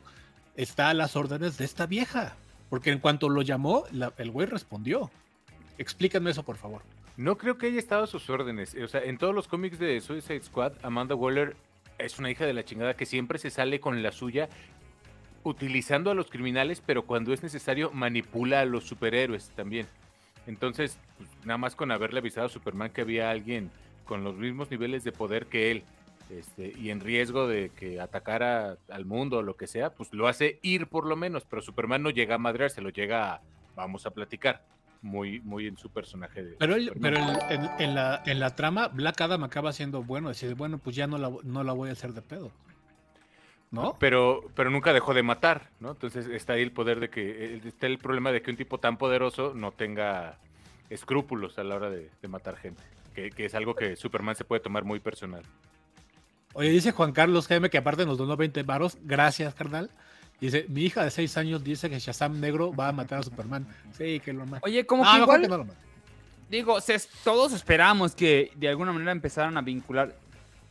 está 0.55 0.89
a 0.89 0.93
las 0.95 1.15
órdenes 1.15 1.57
de 1.57 1.65
esta 1.65 1.85
vieja? 1.85 2.35
Porque 2.69 2.89
en 2.91 2.97
cuanto 2.99 3.29
lo 3.29 3.43
llamó, 3.43 3.83
la- 3.91 4.13
el 4.17 4.31
güey 4.31 4.47
respondió. 4.47 5.11
Explícanme 5.77 6.31
eso, 6.31 6.41
por 6.43 6.57
favor. 6.57 6.81
No 7.17 7.37
creo 7.37 7.57
que 7.57 7.67
haya 7.67 7.77
estado 7.79 8.05
a 8.05 8.07
sus 8.07 8.27
órdenes. 8.29 8.75
O 8.83 8.87
sea, 8.87 9.03
en 9.03 9.17
todos 9.19 9.35
los 9.35 9.47
cómics 9.47 9.77
de 9.77 10.01
Suicide 10.01 10.41
Squad, 10.41 10.73
Amanda 10.81 11.13
Waller 11.15 11.55
es 11.99 12.17
una 12.17 12.31
hija 12.31 12.45
de 12.45 12.53
la 12.53 12.65
chingada 12.65 12.95
que 12.95 13.05
siempre 13.05 13.37
se 13.37 13.51
sale 13.51 13.79
con 13.79 14.01
la 14.01 14.11
suya 14.11 14.49
utilizando 15.43 16.09
a 16.09 16.15
los 16.15 16.29
criminales, 16.31 16.81
pero 16.83 17.05
cuando 17.05 17.31
es 17.31 17.43
necesario 17.43 17.91
manipula 17.91 18.61
a 18.61 18.65
los 18.65 18.85
superhéroes 18.85 19.51
también. 19.55 19.87
Entonces, 20.47 20.97
pues, 21.17 21.29
nada 21.45 21.57
más 21.57 21.75
con 21.75 21.91
haberle 21.91 22.19
avisado 22.19 22.47
a 22.47 22.49
Superman 22.49 22.89
que 22.91 23.01
había 23.01 23.29
alguien 23.29 23.69
con 24.05 24.23
los 24.23 24.35
mismos 24.35 24.71
niveles 24.71 25.03
de 25.03 25.11
poder 25.11 25.47
que 25.47 25.71
él 25.71 25.83
este, 26.29 26.73
y 26.79 26.89
en 26.89 27.01
riesgo 27.01 27.47
de 27.47 27.69
que 27.75 27.99
atacara 28.01 28.77
al 28.89 29.05
mundo 29.05 29.37
o 29.39 29.41
lo 29.43 29.55
que 29.57 29.67
sea, 29.67 29.91
pues 29.91 30.11
lo 30.13 30.27
hace 30.27 30.59
ir 30.63 30.87
por 30.87 31.05
lo 31.05 31.15
menos, 31.15 31.43
pero 31.45 31.61
Superman 31.61 32.01
no 32.01 32.09
llega 32.09 32.35
a 32.35 32.39
madrear, 32.39 32.71
se 32.71 32.81
lo 32.81 32.89
llega 32.89 33.33
a 33.33 33.41
vamos 33.75 34.05
a 34.05 34.11
platicar. 34.11 34.63
Muy, 35.01 35.39
muy 35.41 35.67
en 35.67 35.77
su 35.77 35.91
personaje 35.91 36.43
de. 36.43 36.55
Pero, 36.57 36.73
él- 36.75 36.91
pero 36.99 37.17
en, 37.17 37.29
en- 37.51 37.69
en 37.77 37.93
la, 37.93 38.23
en 38.25 38.39
la 38.39 38.55
trama, 38.55 38.87
Black 38.87 39.21
Adam 39.21 39.43
acaba 39.43 39.71
siendo 39.71 40.01
bueno. 40.01 40.29
Decir, 40.29 40.55
bueno, 40.55 40.79
pues 40.79 40.95
ya 40.95 41.05
no 41.05 41.19
la, 41.19 41.31
no 41.43 41.63
la 41.63 41.73
voy 41.73 41.89
a 41.89 41.91
hacer 41.91 42.13
de 42.13 42.23
pedo. 42.23 42.51
¿No? 43.69 43.95
Pero, 43.99 44.41
pero 44.55 44.69
nunca 44.71 44.93
dejó 44.93 45.13
de 45.13 45.21
matar, 45.21 45.69
¿no? 45.79 45.91
Entonces 45.91 46.25
está 46.27 46.53
ahí 46.53 46.61
el 46.63 46.71
poder 46.71 46.99
de 46.99 47.09
que, 47.09 47.55
eh, 47.55 47.61
está 47.65 47.85
el 47.87 47.97
problema 47.99 48.31
de 48.31 48.41
que 48.41 48.49
un 48.49 48.57
tipo 48.57 48.79
tan 48.79 48.97
poderoso 48.97 49.53
no 49.53 49.71
tenga 49.73 50.37
escrúpulos 50.89 51.59
a 51.59 51.63
la 51.63 51.75
hora 51.75 51.89
de, 51.91 52.09
de 52.21 52.27
matar 52.27 52.55
gente, 52.57 52.81
que, 53.15 53.31
que 53.31 53.45
es 53.45 53.55
algo 53.55 53.73
que 53.75 53.95
Superman 53.95 54.35
se 54.35 54.43
puede 54.43 54.61
tomar 54.61 54.83
muy 54.83 54.99
personal. 54.99 55.41
Oye, 56.53 56.69
dice 56.69 56.91
Juan 56.91 57.11
Carlos 57.11 57.47
GM 57.47 57.69
que 57.69 57.77
aparte 57.77 58.05
nos 58.05 58.17
donó 58.17 58.37
20 58.37 58.63
varos. 58.63 58.97
Gracias, 59.03 59.53
carnal. 59.55 59.89
Dice, 60.39 60.65
mi 60.69 60.83
hija 60.83 61.03
de 61.03 61.11
6 61.11 61.37
años 61.37 61.63
dice 61.63 61.89
que 61.89 61.97
Shazam 61.99 62.39
negro 62.39 62.73
va 62.73 62.89
a 62.89 62.91
matar 62.91 63.19
a 63.19 63.23
Superman. 63.23 63.65
Sí, 63.97 64.19
que 64.19 64.33
lo 64.33 64.45
mate. 64.45 64.61
Oye, 64.65 64.85
como 64.85 65.03
Ah, 65.05 65.15
que 65.15 65.21
igual, 65.23 65.41
que 65.41 65.47
no 65.47 65.57
lo 65.57 65.65
mate. 65.65 65.79
digo, 66.49 66.79
se- 66.81 67.01
todos 67.23 67.53
esperamos 67.53 68.15
que 68.15 68.51
de 68.55 68.67
alguna 68.69 68.91
manera 68.91 69.11
empezaran 69.11 69.57
a 69.57 69.61
vincular. 69.61 70.13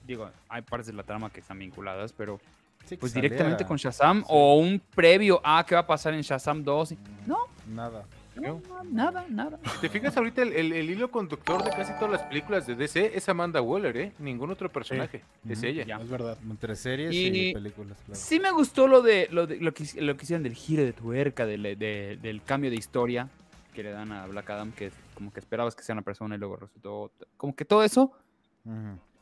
Digo, 0.07 0.31
hay 0.51 0.63
partes 0.63 0.87
de 0.89 0.93
la 0.93 1.03
trama 1.03 1.31
que 1.31 1.41
están 1.41 1.59
vinculadas, 1.59 2.13
pero 2.13 2.39
Sí, 2.85 2.97
pues 2.99 3.13
saliera. 3.13 3.33
directamente 3.35 3.65
con 3.67 3.79
Shazam 3.79 4.23
o 4.29 4.57
un 4.59 4.81
previo 4.95 5.41
a 5.43 5.65
qué 5.67 5.75
va 5.75 5.81
a 5.83 5.87
pasar 5.87 6.13
en 6.13 6.21
Shazam 6.21 6.63
2. 6.63 6.93
y- 6.93 6.99
No, 7.27 7.39
Nada. 7.67 8.05
No, 8.41 8.61
nada, 8.91 9.25
nada. 9.29 9.59
Si 9.75 9.81
te 9.81 9.89
fijas 9.89 10.17
ahorita, 10.17 10.43
el, 10.43 10.53
el- 10.53 10.73
el 10.73 10.91
hilo 10.91 11.11
conductor 11.11 11.63
de 11.63 11.71
casi 11.71 11.93
todas 11.95 12.11
las 12.11 12.23
películas 12.23 12.67
de 12.67 12.75
DC 12.75 13.13
es 13.17 13.29
Amanda 13.29 13.61
Waller, 13.63 13.97
¿eh? 13.97 14.13
Ningún 14.19 14.51
otro 14.51 14.69
personaje, 14.71 15.23
es 15.49 15.63
ella. 15.63 15.85
Ya. 15.85 15.97
Es 16.01 16.09
verdad. 16.09 16.37
Entre 16.49 16.75
series 16.77 17.15
Y- 17.15 17.51
y, 17.51 17.53
películas, 17.55 17.97
claro. 18.05 18.21
Sí 18.21 18.41
me 18.41 18.51
gustó 18.51 18.87
lo 18.89 19.03
de 19.03 19.29
lo, 19.31 19.47
de, 19.47 19.59
lo, 19.59 19.73
que, 19.73 19.85
lo 20.01 20.17
que 20.17 20.25
hicieron 20.25 20.43
del 20.43 20.55
giro 20.55 20.83
de 20.85 20.93
tuerca, 20.93 21.47
del, 21.47 21.63
de- 21.63 22.19
del 22.21 22.43
cambio 22.43 22.71
de 22.71 22.77
historia 22.77 23.29
que 23.73 23.83
le 23.83 23.91
dan 23.91 24.13
a 24.13 24.27
Black 24.27 24.51
Adam, 24.51 24.73
que 24.73 24.91
como 25.15 25.33
que 25.33 25.41
esperabas 25.41 25.75
que 25.75 25.83
sea 25.83 25.95
una 25.95 26.03
persona 26.03 26.35
y 26.37 26.39
luego 26.39 26.57
resultó. 26.57 27.11
Como 27.37 27.55
que 27.57 27.65
todo 27.65 27.83
eso, 27.83 28.13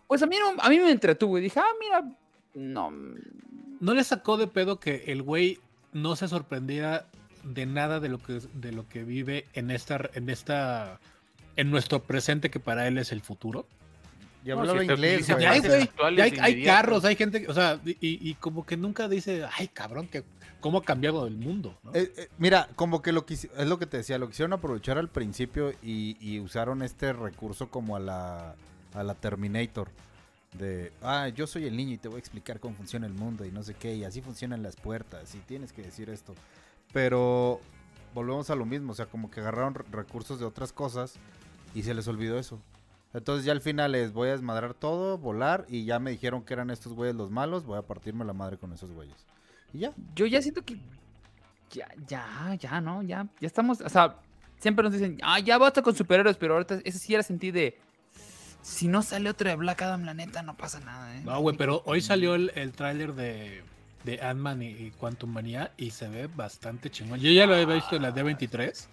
pues 0.07 0.23
a 0.23 0.27
mí, 0.27 0.37
no- 0.39 0.63
a 0.63 0.69
mí 0.69 0.79
me 0.79 0.91
entretuvo 0.91 1.39
y 1.39 1.41
dije, 1.43 1.59
ah, 1.61 1.73
mira, 1.81 2.05
no. 2.55 2.91
¿No 3.81 3.95
le 3.95 4.05
sacó 4.05 4.37
de 4.37 4.47
pedo 4.47 4.79
que 4.79 5.05
el 5.09 5.23
güey 5.23 5.59
no 5.93 6.17
se 6.17 6.29
sorprendiera 6.29 7.07
de 7.45 7.67
nada 7.67 8.01
de 8.01 8.09
lo 8.09 8.19
que, 8.23 8.41
de 8.55 8.73
lo 8.73 8.89
que 8.89 9.05
vive 9.05 9.47
en 9.55 9.71
esta, 9.71 10.11
en 10.15 10.29
esta, 10.31 10.99
en 11.57 11.71
nuestro 11.71 12.03
presente 12.03 12.51
que 12.51 12.61
para 12.61 12.87
él 12.89 12.99
es 12.99 13.13
el 13.13 13.21
futuro? 13.21 13.67
Y 14.45 14.49
No, 14.49 14.61
hablaba 14.61 14.81
si 14.81 14.85
inglés, 14.87 15.27
güey. 15.29 15.43
Ya 15.43 15.51
hay, 15.53 15.61
ya 16.17 16.25
hay, 16.45 16.65
carros, 16.65 17.05
hay 17.05 17.15
gente, 17.17 17.43
que- 17.43 17.49
o 17.49 17.55
sea, 17.55 17.81
y, 17.85 17.97
y 18.01 18.35
como 18.35 18.67
que 18.67 18.77
nunca 18.77 19.09
dice, 19.09 19.45
ay, 19.57 19.69
cabrón, 19.69 20.09
que 20.09 20.25
cómo 20.61 20.79
ha 20.79 20.83
cambiado 20.85 21.27
el 21.27 21.37
mundo, 21.37 21.77
¿no? 21.85 21.95
Eh, 21.95 22.13
eh, 22.17 22.29
mira, 22.39 22.69
como 22.75 23.03
que 23.03 23.13
lo 23.13 23.25
que 23.27 23.35
hici- 23.35 23.51
es 23.57 23.67
lo 23.69 23.79
que 23.79 23.87
te 23.87 23.97
decía, 23.99 24.19
lo 24.19 24.29
quisieron 24.29 24.53
aprovechar 24.53 24.99
al 24.99 25.09
principio 25.09 25.73
y, 25.83 26.17
y 26.21 26.41
usaron 26.41 26.83
este 26.83 27.13
recurso 27.13 27.69
como 27.69 27.95
a 27.97 28.01
la, 28.01 28.55
a 28.95 29.03
la 29.05 29.15
Terminator. 29.15 29.91
De, 30.59 30.93
ah, 31.03 31.29
yo 31.29 31.47
soy 31.47 31.65
el 31.65 31.77
niño 31.77 31.95
y 31.95 31.99
te 31.99 32.09
voy 32.09 32.17
a 32.17 32.19
explicar 32.19 32.61
cómo 32.61 32.75
funciona 32.77 33.07
el 33.07 33.15
mundo 33.15 33.45
y 33.47 33.51
no 33.51 33.63
sé 33.63 33.75
qué, 33.75 33.95
y 33.95 34.05
así 34.05 34.21
funcionan 34.21 34.63
las 34.63 34.77
puertas 34.77 35.35
y 35.35 35.39
tienes 35.39 35.73
que 35.73 35.83
decir 35.83 36.11
esto. 36.11 36.35
Pero 36.93 37.61
volvemos 38.15 38.51
a 38.51 38.55
lo 38.55 38.65
mismo, 38.67 38.93
o 38.93 38.95
sea, 38.95 39.07
como 39.07 39.31
que 39.31 39.41
agarraron 39.41 39.75
re- 39.75 39.85
recursos 39.91 40.39
de 40.39 40.45
otras 40.45 40.73
cosas 40.73 41.15
y 41.75 41.83
se 41.83 41.95
les 41.95 42.07
olvidó 42.09 42.39
eso. 42.39 42.61
Entonces 43.15 43.45
ya 43.45 43.53
al 43.53 43.61
final 43.61 43.93
les 43.93 44.13
voy 44.13 44.29
a 44.29 44.33
desmadrar 44.33 44.75
todo, 44.75 45.19
volar 45.19 45.67
y 45.69 45.85
ya 45.85 45.99
me 45.99 46.11
dijeron 46.11 46.43
que 46.43 46.55
eran 46.55 46.71
estos 46.71 46.93
güeyes 46.95 47.15
los 47.15 47.31
malos, 47.31 47.65
voy 47.65 47.79
a 47.79 47.83
partirme 47.83 48.25
la 48.25 48.33
madre 48.33 48.57
con 48.57 48.73
esos 48.73 48.91
güeyes. 48.91 49.17
Y 49.73 49.81
ya. 49.81 49.93
Yo 50.15 50.27
ya 50.27 50.41
siento 50.43 50.63
que. 50.65 50.79
Ya, 51.71 51.89
ya, 52.07 52.55
ya, 52.59 52.81
¿no? 52.81 53.03
Ya, 53.03 53.27
ya 53.41 53.47
estamos. 53.47 53.81
O 53.81 53.89
sea, 53.89 54.17
siempre 54.59 54.83
nos 54.83 54.93
dicen, 54.93 55.19
ah, 55.23 55.39
ya 55.41 55.57
basta 55.59 55.81
con 55.83 55.95
superhéroes, 55.95 56.37
pero 56.37 56.55
ahorita 56.55 56.81
ese 56.85 56.99
sí 56.99 57.15
era 57.15 57.23
sentir 57.23 57.55
de. 57.55 57.79
Si 58.61 58.89
no 58.89 59.03
sale 59.03 59.29
otro 59.29 59.49
de 59.49 59.57
Black 59.57 59.83
Adam, 59.83 60.05
la 60.05 60.15
neta, 60.15 60.43
no 60.43 60.57
pasa 60.57 60.81
nada, 60.81 61.17
¿eh? 61.17 61.23
No, 61.25 61.41
güey, 61.41 61.57
pero 61.57 61.83
hoy 61.85 62.01
salió 62.01 62.35
el, 62.35 62.53
el 62.55 62.73
tráiler 62.73 63.15
de, 63.15 63.63
de 64.05 64.21
Ant-Man 64.21 64.63
y, 64.63 64.67
y 64.69 64.91
Quantum 64.91 65.31
Manía 65.33 65.73
y 65.77 65.91
se 65.91 66.09
ve 66.09 66.29
bastante 66.35 66.91
chingón. 66.91 67.21
Yo 67.21 67.31
ya 67.31 67.47
lo 67.47 67.55
había 67.55 67.67
visto 67.67 67.97
en 67.97 68.03
la 68.03 68.15
D23, 68.15 68.87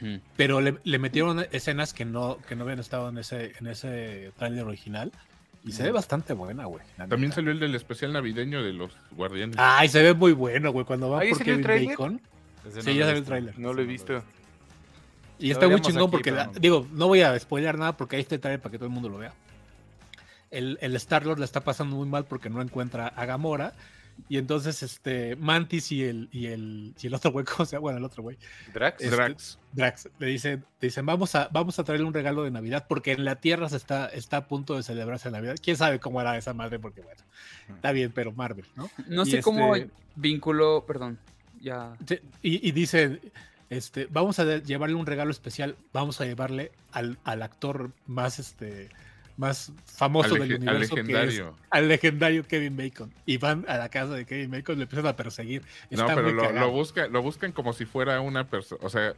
Ujú. 0.00 0.20
pero 0.36 0.60
le, 0.60 0.78
le 0.84 0.98
metieron 0.98 1.44
escenas 1.52 1.92
que 1.94 2.04
no, 2.04 2.38
que 2.48 2.54
no 2.56 2.64
habían 2.64 2.78
estado 2.78 3.08
en 3.08 3.18
ese, 3.18 3.52
en 3.58 3.66
ese 3.66 4.32
tráiler 4.38 4.64
original 4.64 5.10
y 5.64 5.72
se 5.72 5.84
ve 5.84 5.92
bastante 5.92 6.32
buena, 6.32 6.64
güey. 6.66 6.82
También 6.96 7.20
neta. 7.22 7.36
salió 7.36 7.52
el 7.52 7.60
del 7.60 7.74
especial 7.74 8.12
navideño 8.12 8.62
de 8.62 8.72
los 8.72 8.92
guardianes. 9.12 9.56
Ay, 9.58 9.88
se 9.88 10.02
ve 10.02 10.12
muy 10.12 10.32
bueno, 10.32 10.72
güey, 10.72 10.84
cuando 10.84 11.08
va 11.10 11.20
¿Ahí 11.20 11.30
por 11.30 11.42
Kevin 11.44 11.62
tráiler? 11.62 11.88
Bacon. 11.90 12.20
Sí, 12.64 12.68
no 12.68 12.74
ya 12.74 12.82
salió 12.82 13.04
he 13.04 13.08
el 13.08 13.14
visto. 13.14 13.26
tráiler. 13.28 13.58
No 13.58 13.72
lo 13.72 13.82
he 13.82 13.84
visto. 13.86 14.22
Y 15.38 15.48
Lo 15.48 15.52
está 15.54 15.68
muy 15.68 15.80
chingón 15.80 16.02
aquí, 16.04 16.10
porque, 16.12 16.30
pero 16.30 16.36
la- 16.36 16.46
no. 16.52 16.52
digo, 16.60 16.86
no 16.92 17.08
voy 17.08 17.22
a 17.22 17.36
spoiler 17.38 17.76
nada 17.78 17.96
porque 17.96 18.16
ahí 18.16 18.22
está 18.22 18.34
el 18.36 18.40
trailer 18.40 18.60
para 18.60 18.70
que 18.70 18.78
todo 18.78 18.86
el 18.86 18.92
mundo 18.92 19.08
lo 19.08 19.18
vea. 19.18 19.32
El, 20.50 20.78
el 20.82 20.94
Star-Lord 20.96 21.38
le 21.38 21.44
está 21.44 21.60
pasando 21.62 21.96
muy 21.96 22.06
mal 22.06 22.24
porque 22.24 22.50
no 22.50 22.60
encuentra 22.60 23.08
a 23.08 23.24
Gamora. 23.24 23.72
Y 24.28 24.38
entonces, 24.38 24.82
este, 24.82 25.36
Mantis 25.36 25.92
y 25.92 26.04
el, 26.04 26.28
y 26.32 26.46
el, 26.46 26.94
y 27.00 27.06
el 27.06 27.14
otro 27.14 27.32
güey, 27.32 27.44
¿cómo 27.56 27.66
se 27.66 27.72
llama? 27.76 27.82
Bueno, 27.82 27.98
el 27.98 28.04
otro 28.04 28.22
güey, 28.22 28.38
Drax. 28.72 29.02
este, 29.02 29.14
Drax. 29.16 29.58
Drax, 29.72 30.08
le 30.18 30.26
dicen, 30.28 30.64
le 30.80 30.88
dicen, 30.88 31.04
vamos 31.04 31.34
a, 31.34 31.48
vamos 31.52 31.78
a 31.78 31.84
traerle 31.84 32.06
un 32.06 32.14
regalo 32.14 32.44
de 32.44 32.50
Navidad 32.50 32.86
porque 32.88 33.12
en 33.12 33.24
la 33.24 33.36
Tierra 33.36 33.68
se 33.68 33.76
está, 33.76 34.06
está 34.06 34.38
a 34.38 34.48
punto 34.48 34.74
de 34.76 34.82
celebrarse 34.82 35.30
Navidad. 35.30 35.56
¿Quién 35.62 35.76
sabe 35.76 35.98
cómo 36.00 36.20
hará 36.20 36.36
esa 36.38 36.54
madre? 36.54 36.78
Porque, 36.78 37.00
bueno, 37.02 37.20
está 37.74 37.92
bien, 37.92 38.10
pero 38.12 38.32
Marvel, 38.32 38.64
¿no? 38.76 38.90
No 39.06 39.22
Y 39.24 39.30
sé 39.30 39.42
cómo 39.42 39.76
este- 39.76 39.90
vinculó. 40.16 40.84
Perdón, 40.86 41.18
ya. 41.60 41.94
Sí, 42.06 42.18
Y, 42.42 42.66
y 42.68 42.72
dice, 42.72 43.20
este, 43.70 44.06
vamos 44.10 44.38
a 44.38 44.44
llevarle 44.58 44.94
un 44.96 45.06
regalo 45.06 45.30
especial, 45.30 45.76
vamos 45.92 46.20
a 46.20 46.24
llevarle 46.24 46.72
al, 46.92 47.18
al 47.24 47.42
actor 47.42 47.90
más, 48.06 48.38
este, 48.38 48.88
más 49.36 49.72
famoso 49.84 50.34
del 50.34 50.54
universo, 50.54 50.94
que 50.94 51.00
es 51.00 51.06
legendario. 51.08 51.56
al 51.70 51.88
legendario 51.88 52.46
Kevin 52.46 52.76
Bacon. 52.76 53.12
Y 53.26 53.38
van 53.38 53.64
a 53.68 53.78
la 53.78 53.88
casa 53.88 54.14
de 54.14 54.24
Kevin 54.26 54.50
Bacon 54.50 54.74
y 54.74 54.78
le 54.78 54.82
empiezan 54.84 55.06
a 55.06 55.16
perseguir. 55.16 55.62
No, 55.90 56.06
pero 56.06 56.22
muy 56.22 56.32
lo, 56.32 56.52
lo, 56.52 56.70
busca, 56.70 57.06
lo 57.08 57.22
buscan 57.22 57.52
como 57.52 57.72
si 57.72 57.84
fuera 57.84 58.20
una 58.20 58.48
persona, 58.48 58.80
o 58.84 58.88
sea, 58.88 59.14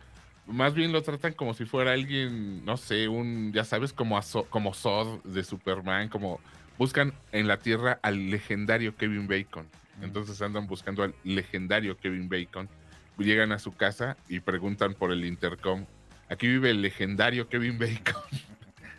más 0.47 0.75
bien 0.75 0.93
lo 0.93 1.03
tratan 1.03 1.33
como 1.33 1.55
si 1.55 1.65
fuera 1.65 1.93
alguien, 1.93 2.65
no 2.65 2.77
sé, 2.77 3.09
un, 3.09 3.53
ya 3.53 3.65
sabes, 3.65 3.93
como, 3.93 4.21
So- 4.23 4.45
como 4.45 4.75
Zod 4.75 5.23
de 5.25 5.43
Superman, 5.43 6.09
como 6.09 6.41
buscan 6.79 7.13
en 7.33 7.49
la 7.49 7.59
Tierra 7.59 7.99
al 8.03 8.31
legendario 8.31 8.97
Kevin 8.97 9.27
Bacon. 9.27 9.67
Entonces 10.03 10.43
andan 10.43 10.67
buscando 10.67 11.03
al 11.03 11.15
legendario 11.23 11.97
Kevin 11.97 12.29
Bacon. 12.29 12.69
Llegan 13.17 13.53
a 13.53 13.61
su 13.61 13.73
casa 13.77 14.17
y 14.29 14.41
preguntan 14.41 14.95
por 14.95 15.13
el 15.13 15.25
intercom. 15.25 15.87
Aquí 16.29 16.49
vive 16.49 16.71
el 16.71 16.83
legendario 16.83 17.49
Kevin 17.49 17.79
Bacon. 17.79 18.23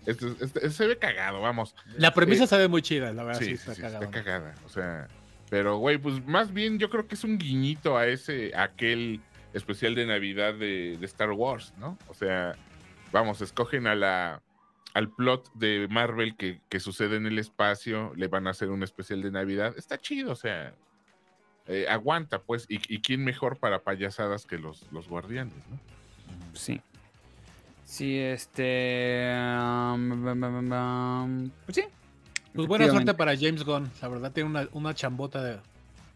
Este- 0.06 0.36
este- 0.43 0.70
se 0.70 0.88
ve 0.88 0.97
cagado, 0.97 1.41
vamos. 1.41 1.76
La 1.97 2.14
premisa 2.14 2.43
Eh, 2.43 2.47
se 2.47 2.58
ve 2.58 2.68
muy 2.68 2.82
chida, 2.82 3.12
la 3.14 3.24
verdad. 3.24 3.39
Sí, 3.39 3.45
Sí, 3.47 3.51
está 3.53 3.72
sí, 3.72 3.76
sí, 3.78 3.82
cagado. 3.82 4.03
está 4.06 4.24
cagada. 4.24 4.56
O 4.66 4.70
sea, 4.70 5.08
pero 5.49 5.78
güey, 5.78 5.97
pues 5.97 6.26
más 6.26 6.53
bien 6.53 6.78
yo 6.80 6.89
creo 6.89 7.08
que 7.08 7.16
es 7.16 7.24
un 7.24 7.38
guiñito 7.38 7.97
a 7.97 8.08
ese, 8.08 8.51
a 8.56 8.64
aquel 8.64 9.22
especial 9.53 9.95
de 9.95 10.06
Navidad 10.06 10.53
de, 10.53 10.97
de 10.99 11.06
Star 11.06 11.32
Wars, 11.32 11.74
¿no? 11.78 11.97
O 12.08 12.14
sea, 12.14 12.56
vamos, 13.12 13.41
escogen 13.41 13.88
a 13.88 13.95
la 13.95 14.41
al 14.93 15.10
plot 15.10 15.51
de 15.56 15.88
Marvel 15.89 16.38
que, 16.38 16.62
que 16.70 16.80
sucede 16.80 17.18
en 17.18 17.26
el 17.26 17.38
espacio, 17.38 18.14
le 18.16 18.28
van 18.30 18.47
a 18.47 18.51
hacer 18.51 18.70
un 18.70 18.82
especial 18.82 19.22
de 19.22 19.30
Navidad. 19.30 19.74
Está 19.78 19.97
chido, 19.99 20.32
o 20.32 20.36
sea, 20.38 20.74
eh, 21.68 21.86
aguanta, 21.89 22.39
pues. 22.43 22.66
Y, 22.70 22.80
y 22.93 23.01
quién 23.01 23.24
mejor 23.26 23.58
para 23.58 23.80
payasadas 23.84 24.45
que 24.45 24.58
los, 24.58 24.89
los 24.93 25.10
guardianes, 25.10 25.53
¿no? 25.70 25.80
Sí. 26.53 26.80
Sí, 27.86 28.17
este. 28.17 29.31
um, 29.93 31.49
pues 31.65 31.75
sí. 31.75 31.83
Pues 32.53 32.67
buena 32.67 32.88
suerte 32.89 33.13
para 33.13 33.36
James 33.38 33.63
Gunn. 33.63 33.89
La 34.01 34.07
verdad 34.07 34.31
tiene 34.31 34.49
una, 34.49 34.67
una 34.73 34.93
chambota 34.93 35.43
de- 35.43 35.59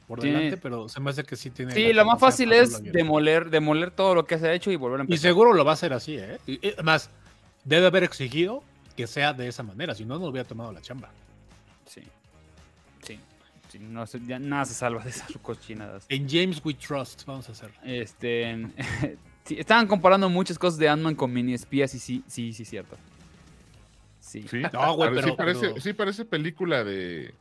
por 0.08 0.20
Tiene- 0.20 0.38
delante, 0.40 0.58
pero 0.58 0.90
se 0.90 1.00
me 1.00 1.12
hace 1.12 1.24
que 1.24 1.36
sí 1.36 1.52
tiene. 1.52 1.72
Sí, 1.74 1.94
lo 1.94 2.04
más 2.06 2.20
fácil 2.20 2.52
es 2.54 2.82
demoler, 2.82 3.50
demoler 3.52 3.92
todo 3.92 4.16
lo 4.16 4.26
que 4.26 4.40
se 4.40 4.48
ha 4.48 4.54
hecho 4.54 4.72
y 4.72 4.76
volver 4.76 5.02
a 5.02 5.04
Y 5.04 5.06
empezar. 5.06 5.22
seguro 5.30 5.54
lo 5.54 5.64
va 5.64 5.72
a 5.72 5.74
hacer 5.76 5.94
así, 5.94 6.18
¿eh? 6.18 6.40
Y, 6.48 6.66
y 6.68 6.72
además, 6.74 7.12
debe 7.64 7.86
haber 7.86 8.04
exigido 8.04 8.64
que 8.98 9.06
sea 9.06 9.34
de 9.34 9.48
esa 9.48 9.62
manera, 9.62 9.94
si 9.94 10.06
no, 10.06 10.18
no 10.18 10.26
hubiera 10.26 10.48
tomado 10.48 10.72
la 10.72 10.82
chamba. 10.82 11.12
Sí. 11.86 12.02
Sí. 13.04 13.20
sí, 13.68 13.78
no 13.80 14.08
se- 14.08 14.20
ya 14.26 14.40
nada 14.40 14.66
se 14.66 14.74
salva 14.74 15.04
de 15.04 15.12
esas 15.12 15.30
cochinadas. 15.44 16.06
En 16.10 16.28
James 16.28 16.60
We 16.66 16.74
Trust, 16.74 17.26
vamos 17.26 17.48
a 17.50 17.52
hacer. 17.52 17.70
Este. 17.84 18.66
sí, 19.46 19.56
estaban 19.60 19.88
comparando 19.88 20.30
muchas 20.30 20.58
cosas 20.60 20.80
de 20.80 20.90
Ant-Man 20.90 21.16
con 21.16 21.32
mini 21.34 21.54
espías 21.54 21.94
y 21.96 22.00
sí, 22.00 22.24
sí, 22.28 22.54
sí, 22.54 22.66
cierto. 22.66 22.98
Sí. 24.20 24.46
Sí, 24.48 24.62
No, 24.74 24.94
güey, 24.96 25.10
Pare- 25.10 25.22
sí 25.22 25.24
pero- 25.26 25.36
parece, 25.38 25.68
pero- 25.70 25.82
sí 25.82 25.94
parece 25.94 26.26
película 26.26 26.84
de. 26.84 27.34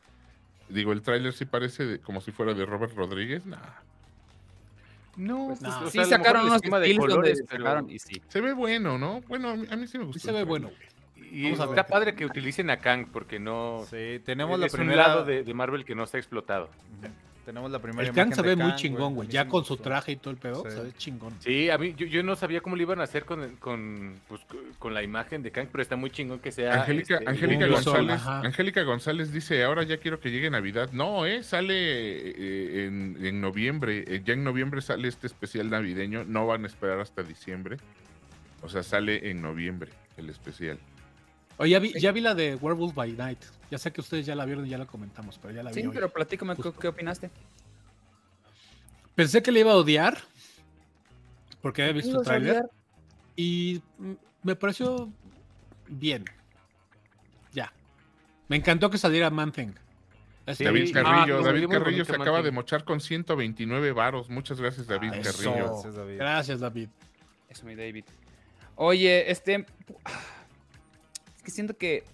Digo, 0.68 0.92
el 0.92 1.02
tráiler 1.02 1.32
sí 1.32 1.44
parece 1.44 1.84
de- 1.84 1.98
como 2.00 2.20
si 2.20 2.30
fuera 2.32 2.54
de 2.54 2.64
Robert 2.66 2.94
Rodríguez. 2.94 3.44
Nah. 3.46 3.56
No, 5.16 5.48
Pues, 5.48 5.58
pues, 5.60 5.70
no. 5.72 5.86
o 5.86 5.90
Sí 5.90 5.98
sea, 5.98 6.04
sacaron 6.04 6.46
unos 6.46 6.60
de 6.60 6.94
donde 6.94 7.34
pero- 7.48 7.64
sacaron 7.64 7.90
y 7.90 7.98
sí. 7.98 8.22
Se 8.28 8.40
ve 8.40 8.52
bueno, 8.52 8.98
¿no? 8.98 9.20
Bueno, 9.22 9.50
a 9.50 9.56
mí, 9.56 9.66
a 9.70 9.76
mí 9.76 9.86
sí 9.86 9.98
me 9.98 10.04
Sí 10.04 10.06
gustó. 10.06 10.20
se 10.20 10.30
el 10.30 10.36
ve 10.36 10.44
bueno. 10.44 10.70
Y 11.30 11.44
Vamos 11.44 11.60
a 11.60 11.64
está 11.64 11.86
padre 11.86 12.14
que 12.14 12.24
utilicen 12.24 12.70
a 12.70 12.78
Kang 12.78 13.08
porque 13.12 13.38
no 13.38 13.84
Sí, 13.90 14.20
tenemos 14.24 14.58
la 14.58 14.66
es 14.66 14.72
primera. 14.72 14.92
un 14.92 15.08
lado 15.08 15.24
de, 15.24 15.42
de 15.42 15.54
Marvel 15.54 15.84
que 15.84 15.94
no 15.94 16.04
está 16.04 16.16
explotado. 16.18 16.70
Tenemos 17.48 17.70
la 17.70 17.78
primera 17.78 18.06
El 18.06 18.14
Kang 18.14 18.26
imagen 18.26 18.44
se 18.44 18.46
ve 18.46 18.56
muy 18.62 18.74
chingón, 18.76 19.14
güey. 19.14 19.26
Ya 19.26 19.48
con 19.48 19.64
su 19.64 19.78
traje 19.78 20.12
y 20.12 20.16
todo 20.16 20.32
el 20.32 20.36
pedo, 20.36 20.64
Sí. 20.68 20.70
se 20.76 20.82
ve 20.82 20.92
chingón. 20.98 21.32
Sí, 21.38 21.70
a 21.70 21.78
mí 21.78 21.94
yo, 21.96 22.04
yo 22.04 22.22
no 22.22 22.36
sabía 22.36 22.60
cómo 22.60 22.76
lo 22.76 22.82
iban 22.82 23.00
a 23.00 23.04
hacer 23.04 23.24
con, 23.24 23.56
con, 23.56 24.16
pues, 24.28 24.42
con 24.78 24.92
la 24.92 25.02
imagen 25.02 25.42
de 25.42 25.50
Kang, 25.50 25.66
pero 25.72 25.80
está 25.80 25.96
muy 25.96 26.10
chingón 26.10 26.40
que 26.40 26.52
sea. 26.52 26.82
Angélica, 26.82 27.14
este, 27.16 27.30
Angélica 27.30 27.64
un 27.64 27.82
sol, 27.82 28.06
González. 28.06 28.26
Angélica 28.26 28.82
González 28.82 29.32
dice, 29.32 29.64
ahora 29.64 29.82
ya 29.84 29.96
quiero 29.96 30.20
que 30.20 30.30
llegue 30.30 30.50
Navidad. 30.50 30.90
No, 30.92 31.24
eh, 31.24 31.42
sale 31.42 31.72
eh, 31.74 32.84
en, 32.84 33.16
en 33.24 33.40
noviembre. 33.40 34.04
Eh, 34.06 34.20
ya 34.22 34.34
en 34.34 34.44
noviembre 34.44 34.82
sale 34.82 35.08
este 35.08 35.26
especial 35.26 35.70
navideño. 35.70 36.24
No 36.26 36.46
van 36.46 36.64
a 36.64 36.66
esperar 36.66 37.00
hasta 37.00 37.22
diciembre. 37.22 37.78
O 38.60 38.68
sea, 38.68 38.82
sale 38.82 39.30
en 39.30 39.40
noviembre 39.40 39.90
el 40.18 40.28
especial. 40.28 40.78
Oye, 41.58 41.70
ya 41.72 41.78
vi, 41.80 41.92
ya 42.00 42.12
vi 42.12 42.20
la 42.20 42.34
de 42.34 42.54
Werewolf 42.56 42.94
by 42.94 43.12
Night. 43.12 43.40
Ya 43.70 43.78
sé 43.78 43.92
que 43.92 44.00
ustedes 44.00 44.24
ya 44.24 44.34
la 44.34 44.44
vieron 44.44 44.66
y 44.66 44.70
ya 44.70 44.78
la 44.78 44.86
comentamos, 44.86 45.38
pero 45.38 45.52
ya 45.52 45.62
la 45.62 45.70
vi. 45.70 45.80
Sí, 45.80 45.86
hoy. 45.86 45.92
pero 45.92 46.08
platícame 46.10 46.54
¿qué, 46.56 46.62
Justo. 46.62 46.78
qué 46.80 46.88
opinaste. 46.88 47.30
Pensé 49.14 49.42
que 49.42 49.50
le 49.50 49.60
iba 49.60 49.72
a 49.72 49.76
odiar 49.76 50.18
porque 51.60 51.82
había 51.82 51.94
visto 51.94 52.20
el 52.20 52.24
tráiler 52.24 52.62
y 53.36 53.82
me 54.42 54.54
pareció 54.54 55.10
bien. 55.88 56.24
Ya. 57.52 57.72
Me 58.46 58.56
encantó 58.56 58.88
que 58.90 58.98
saliera 58.98 59.28
Man-Thing. 59.30 59.72
Ese- 60.46 60.64
David 60.64 60.86
Sí, 60.86 60.92
Carrillo, 60.92 61.40
ah, 61.40 61.42
David 61.42 61.68
Carrillo 61.68 62.04
se 62.04 62.12
Man 62.12 62.22
acaba 62.22 62.38
Thing. 62.38 62.44
de 62.44 62.50
mochar 62.52 62.84
con 62.84 63.00
129 63.00 63.92
varos. 63.92 64.30
Muchas 64.30 64.60
gracias, 64.60 64.86
David 64.86 65.10
Ah, 65.12 65.16
eso. 65.18 65.32
Carrillo. 65.42 65.66
Gracias, 65.66 65.94
David. 65.96 66.16
Gracias, 66.16 66.60
David. 66.60 66.88
Eso, 67.50 67.66
mi 67.66 67.74
David. 67.74 68.04
Oye, 68.76 69.30
este. 69.30 69.66
Que 71.48 71.52
siento 71.52 71.78
que 71.78 72.04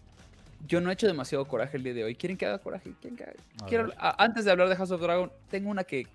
yo 0.68 0.80
no 0.80 0.91
he 0.91 0.93
hecho 0.93 1.09
demasiado 1.09 1.45
coraje 1.47 1.76
el 1.76 1.82
día 1.82 1.93
de 1.93 2.05
hoy. 2.05 2.14
¿Quieren 2.14 2.37
que 2.37 2.47
haga 2.47 2.59
coraje? 2.59 2.93
¿Quieren 3.01 3.16
que 3.16 3.24
haga? 3.24 3.32
A 3.61 3.66
Quiero- 3.66 3.89
ver. 3.89 3.97
a- 3.99 4.22
antes 4.22 4.45
de 4.45 4.53
hablar 4.53 4.68
de 4.68 4.76
House 4.76 4.93
of 4.93 5.01
Dragon, 5.01 5.28
tengo 5.51 5.70
una 5.70 5.82
que. 5.82 6.07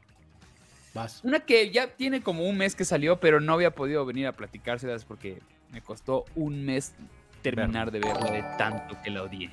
Vas. 0.93 1.20
Una 1.26 1.41
que 1.41 1.70
ya 1.70 1.88
tiene 1.88 2.22
como 2.22 2.45
un 2.47 2.57
mes 2.57 2.76
que 2.76 2.86
salió, 2.86 3.20
pero 3.20 3.41
no 3.41 3.51
había 3.51 3.72
podido 3.72 4.05
venir 4.05 4.26
a 4.26 4.32
platicárselas 4.32 5.03
porque 5.03 5.39
me 5.74 5.82
costó 5.82 6.24
un 6.34 6.63
mes 6.63 6.93
terminar 7.41 7.91
de 7.91 7.99
verla 7.99 8.32
de 8.32 8.41
tanto 8.57 8.95
que 9.03 9.09
la 9.09 9.24
odié. 9.24 9.49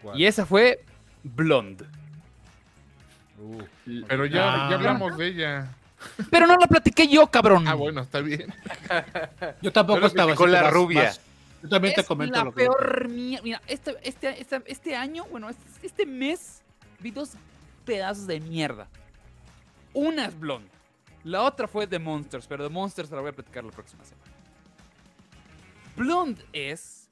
¿Cuál? 0.00 0.18
Y 0.18 0.24
esa 0.24 0.46
fue 0.46 0.82
Blonde. 1.22 1.84
Uh, 3.38 3.62
Pero 4.08 4.24
ya, 4.24 4.68
Ah. 4.68 4.70
ya 4.70 4.76
hablamos 4.76 5.18
de 5.18 5.26
ella. 5.26 5.68
Pero 6.30 6.46
no 6.46 6.56
la 6.56 6.66
platiqué 6.66 7.06
yo, 7.08 7.26
cabrón. 7.26 7.68
Ah, 7.68 7.74
bueno, 7.74 8.00
está 8.00 8.20
bien. 8.22 8.54
Yo 9.60 9.70
tampoco 9.70 10.00
lo 10.00 10.06
estaba 10.06 10.32
así, 10.32 10.46
la 10.46 10.70
rubia. 10.70 11.12
Yo 11.62 11.68
también 11.68 11.94
te 11.94 12.04
comento 12.04 12.38
la 12.38 12.44
lo 12.44 12.52
que 12.52 12.64
peor 12.64 13.08
mía. 13.08 13.40
Mira, 13.42 13.60
este, 13.66 13.96
este, 14.02 14.40
este, 14.40 14.62
este 14.66 14.94
año, 14.96 15.24
bueno, 15.26 15.48
este, 15.48 15.86
este 15.86 16.06
mes, 16.06 16.62
vi 17.00 17.10
dos 17.10 17.32
pedazos 17.84 18.26
de 18.26 18.40
mierda. 18.40 18.88
Una 19.94 20.26
es 20.26 20.38
Blonde. 20.38 20.68
La 21.24 21.42
otra 21.42 21.66
fue 21.66 21.86
The 21.86 21.98
Monsters, 21.98 22.46
pero 22.46 22.68
The 22.68 22.72
Monsters 22.72 23.08
te 23.08 23.14
la 23.16 23.20
voy 23.22 23.30
a 23.30 23.32
platicar 23.34 23.64
la 23.64 23.72
próxima 23.72 24.04
semana. 24.04 24.30
Blonde 25.96 26.44
es 26.52 27.10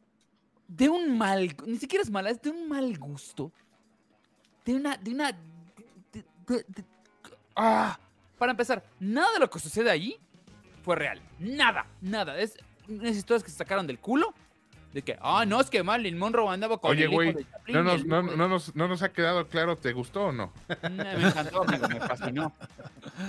de 0.69 0.89
un 0.89 1.17
mal, 1.19 1.55
ni 1.67 1.77
siquiera 1.77 2.03
es 2.03 2.11
mala, 2.11 2.31
es 2.31 2.41
de 2.41 2.51
un 2.51 2.69
mal 2.69 2.97
gusto. 2.99 3.51
De 4.65 4.75
una, 4.75 4.97
de 4.97 5.11
una, 5.13 5.33
de- 5.33 6.25
de- 6.47 6.65
de- 6.69 6.85
ah, 7.57 7.99
para 8.39 8.53
empezar, 8.53 8.85
nada 9.01 9.33
de 9.35 9.41
lo 9.41 9.51
que 9.51 9.59
sucede 9.59 9.91
ahí 9.91 10.19
fue 10.83 10.95
real. 10.97 11.21
Nada, 11.39 11.87
nada. 12.01 12.39
Es 12.39 12.55
unas 12.89 13.17
historias 13.17 13.43
que 13.43 13.51
se 13.51 13.57
sacaron 13.57 13.87
del 13.87 13.99
culo. 13.99 14.35
De 14.93 15.03
que, 15.03 15.19
ah, 15.21 15.45
no, 15.45 15.61
es 15.61 15.69
que 15.69 15.83
Marilyn 15.83 16.17
Monroe 16.17 16.49
andaba 16.49 16.79
con 16.79 16.91
Oye, 16.93 17.05
el 17.05 17.11
hijo 17.11 17.17
güey, 17.17 17.33
de 17.35 17.45
Chaplin 17.51 17.77
No 17.77 17.83
nos, 17.83 18.01
el 18.01 18.09
no, 18.09 18.23
de- 18.23 18.37
no 18.37 18.49
nos, 18.49 18.75
no 18.75 18.89
nos 18.89 19.03
ha 19.03 19.13
quedado 19.13 19.47
claro, 19.47 19.77
¿te 19.77 19.93
gustó 19.93 20.27
o 20.27 20.33
no? 20.33 20.53
Me 20.91 21.27
encantó, 21.29 21.63
amigo, 21.65 21.87
me 21.89 22.01
fascinó. 22.01 22.53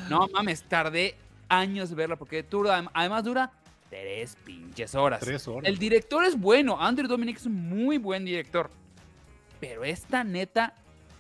No 0.10 0.28
mames, 0.34 0.64
tardé 0.64 1.18
años 1.50 1.94
verla 1.94 2.16
porque 2.16 2.44
dura, 2.44 2.86
además 2.94 3.24
dura 3.26 3.52
tres 3.90 4.38
pinches 4.46 4.96
horas. 4.96 5.20
Tres 5.20 5.46
horas. 5.48 5.68
El 5.68 5.78
director 5.78 6.24
es 6.24 6.40
bueno, 6.40 6.82
Andrew 6.82 7.08
Dominic 7.08 7.36
es 7.38 7.46
un 7.46 7.68
muy 7.68 7.98
buen 7.98 8.24
director. 8.24 8.70
Pero 9.60 9.84
esta 9.84 10.24
neta, 10.24 10.74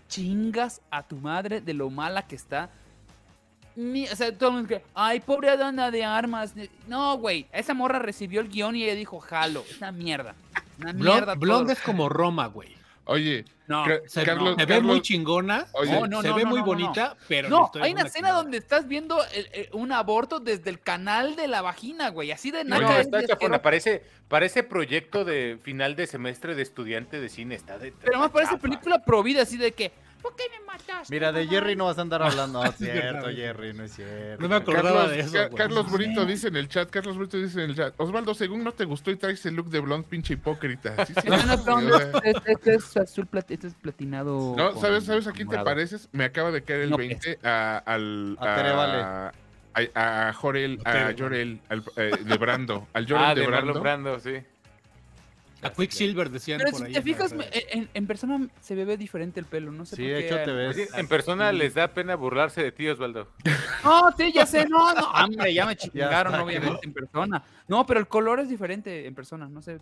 chingas 0.07 0.81
a 0.91 1.03
tu 1.05 1.17
madre 1.17 1.59
de 1.59 1.73
lo 1.73 1.89
mala 1.89 2.25
que 2.25 2.35
está. 2.35 2.69
Ni- 3.77 4.07
o 4.07 4.15
sea, 4.15 4.35
todo 4.35 4.49
el 4.49 4.55
mundo 4.55 4.69
que, 4.69 4.81
ay, 4.95 5.19
pobre 5.19 5.51
Adana 5.51 5.91
de 5.91 6.03
armas. 6.03 6.53
No, 6.87 7.15
güey, 7.17 7.45
esa 7.51 7.73
morra 7.75 7.99
recibió 7.99 8.41
el 8.41 8.49
guion 8.49 8.75
y 8.75 8.83
ella 8.83 8.95
dijo, 8.95 9.19
jalo, 9.19 9.63
es 9.69 9.77
una 9.77 9.91
mierda. 9.91 10.33
Una 10.79 10.93
mierda. 10.93 11.35
Blonde 11.35 11.73
es 11.73 11.79
como 11.81 12.09
Roma, 12.09 12.47
güey. 12.47 12.75
Oye, 13.05 13.45
No, 13.67 13.85
Se, 14.05 14.23
Carlos, 14.23 14.55
se 14.57 14.65
ve 14.65 14.75
Carlos- 14.75 14.91
muy 14.93 15.01
chingona. 15.01 15.65
Oye, 15.73 15.91
se- 15.91 15.99
No, 15.99 16.07
no, 16.07 16.21
se 16.21 16.29
no, 16.29 16.35
ve 16.35 16.43
no, 16.43 16.49
muy 16.49 16.59
no, 16.59 16.65
no, 16.65 16.71
bonita, 16.71 17.17
pero. 17.27 17.49
la 17.49 17.55
No, 17.57 17.71
hay 17.81 17.91
una 17.93 18.03
escena 18.03 18.31
donde 18.31 18.57
estás 18.57 18.87
viendo 18.87 19.21
el- 19.33 19.49
el- 19.53 19.69
un 19.73 19.91
aborto 19.91 20.39
desde 20.39 20.69
el 20.69 20.79
canal 20.79 21.35
de 21.35 21.47
la 21.49 21.61
vagina, 21.61 22.09
güey. 22.09 22.31
Así 22.31 22.49
de 22.51 22.63
No, 22.63 22.79
naca 22.79 22.99
es 22.99 23.05
está 23.07 23.25
chafona. 23.25 23.61
Parece, 23.61 24.03
parece 24.29 24.63
proyecto 24.63 25.23
de 25.25 25.59
final 25.61 25.95
de 25.97 26.07
semestre 26.07 26.55
de 26.55 26.61
estudiante 26.63 27.19
de 27.19 27.27
cine. 27.29 27.55
Está 27.55 27.77
de, 27.77 27.91
Pero 27.91 28.19
más 28.19 28.31
parece 28.31 28.57
película 28.57 29.03
pro 29.03 29.21
vida, 29.21 29.41
así 29.43 29.57
de 29.57 29.73
que, 29.73 29.91
¿por 30.21 30.35
qué 30.35 30.43
me 30.59 30.65
mataste? 30.65 31.13
Mira, 31.13 31.31
de 31.31 31.41
mamá?" 31.45 31.51
Jerry 31.51 31.75
no 31.75 31.85
vas 31.85 31.97
a 31.97 32.01
andar 32.01 32.21
hablando. 32.23 32.59
No, 32.63 32.69
es 32.69 32.75
cierto. 32.77 33.27
Jerry, 33.29 33.73
no 33.73 33.83
es 33.83 33.93
cierto. 33.95 34.41
No 34.41 34.49
me 34.49 34.55
acordaba 34.55 34.83
Carlos, 34.91 35.09
de 35.11 35.19
eso. 35.19 35.33
Ca- 35.33 35.45
güey. 35.47 35.57
Carlos 35.57 35.91
Brito 35.91 36.25
dice 36.25 36.47
en 36.47 36.55
el 36.55 36.67
chat, 36.69 36.89
Carlos 36.89 37.17
Brito 37.17 37.37
dice 37.37 37.63
en 37.63 37.69
el 37.71 37.75
chat, 37.75 37.93
Osvaldo, 37.97 38.33
según 38.33 38.63
no 38.63 38.71
te 38.71 38.85
gustó 38.85 39.11
y 39.11 39.15
traes 39.17 39.45
el 39.45 39.55
look 39.55 39.69
de 39.69 39.79
blonde, 39.79 40.07
pinche 40.09 40.33
hipócrita. 40.35 41.05
Sí, 41.05 41.13
sí, 41.21 41.27
No, 41.29 41.37
no, 41.37 41.81
no, 41.81 41.97
sea, 41.97 42.11
este, 42.23 42.51
este 42.53 42.75
es 42.75 42.97
azul, 42.97 43.27
plat- 43.29 43.49
este 43.49 43.67
es 43.67 43.73
platinado. 43.73 44.55
No, 44.57 44.71
con 44.73 44.81
¿sabes, 44.81 45.05
¿sabes 45.05 45.27
a 45.27 45.31
quién 45.31 45.47
te 45.49 45.57
pareces? 45.59 46.09
Me 46.11 46.23
acaba 46.25 46.51
de 46.51 46.61
caer 46.63 46.81
el 46.81 46.89
No, 46.91 46.97
20 46.97 47.39
a, 47.43 47.77
al, 47.85 48.37
A 48.39 48.55
Tere 48.55 48.71
Vale. 48.71 48.97
a, 49.93 50.29
a 50.29 50.33
Jorel, 50.33 50.79
A 50.85 51.13
Jorel, 51.17 51.59
al, 51.69 51.83
eh, 51.97 52.11
de 52.25 52.37
Brando, 52.37 52.87
al 52.93 53.05
Jorel 53.07 53.23
Ah, 53.23 53.35
de, 53.35 53.41
de 53.41 53.79
Brando, 53.79 54.19
sí. 54.19 54.33
A 55.61 55.71
Quicksilver 55.71 56.29
decían 56.29 56.59
Pero 56.59 56.71
por 56.71 56.79
si 56.81 56.85
ahí. 56.85 56.91
te 56.93 56.99
en 56.99 57.03
fijas, 57.03 57.33
en, 57.71 57.89
en 57.93 58.07
persona 58.07 58.47
se 58.61 58.75
ve 58.75 58.95
diferente 58.95 59.39
el 59.39 59.47
pelo, 59.47 59.71
no 59.71 59.85
sé 59.85 59.95
Sí, 59.95 60.03
por 60.03 60.11
qué. 60.11 60.25
hecho 60.27 60.35
te 60.43 60.51
ves. 60.51 60.89
En 60.95 61.07
persona 61.07 61.51
les 61.51 61.73
da 61.73 61.87
pena 61.87 62.15
burlarse 62.15 62.61
de 62.61 62.71
ti, 62.71 62.87
Osvaldo. 62.87 63.27
No, 63.83 64.11
sí, 64.17 64.31
ya 64.33 64.45
sé, 64.45 64.67
no, 64.67 64.93
no, 64.93 65.09
hombre, 65.11 65.53
ya 65.53 65.65
me 65.65 65.75
chingaron, 65.75 66.35
obviamente, 66.35 66.79
en 66.83 66.93
persona. 66.93 67.43
No, 67.67 67.85
pero 67.85 67.99
el 67.99 68.07
color 68.07 68.39
es 68.39 68.49
diferente 68.49 69.07
en 69.07 69.15
persona, 69.15 69.47
no 69.49 69.61
sé, 69.61 69.79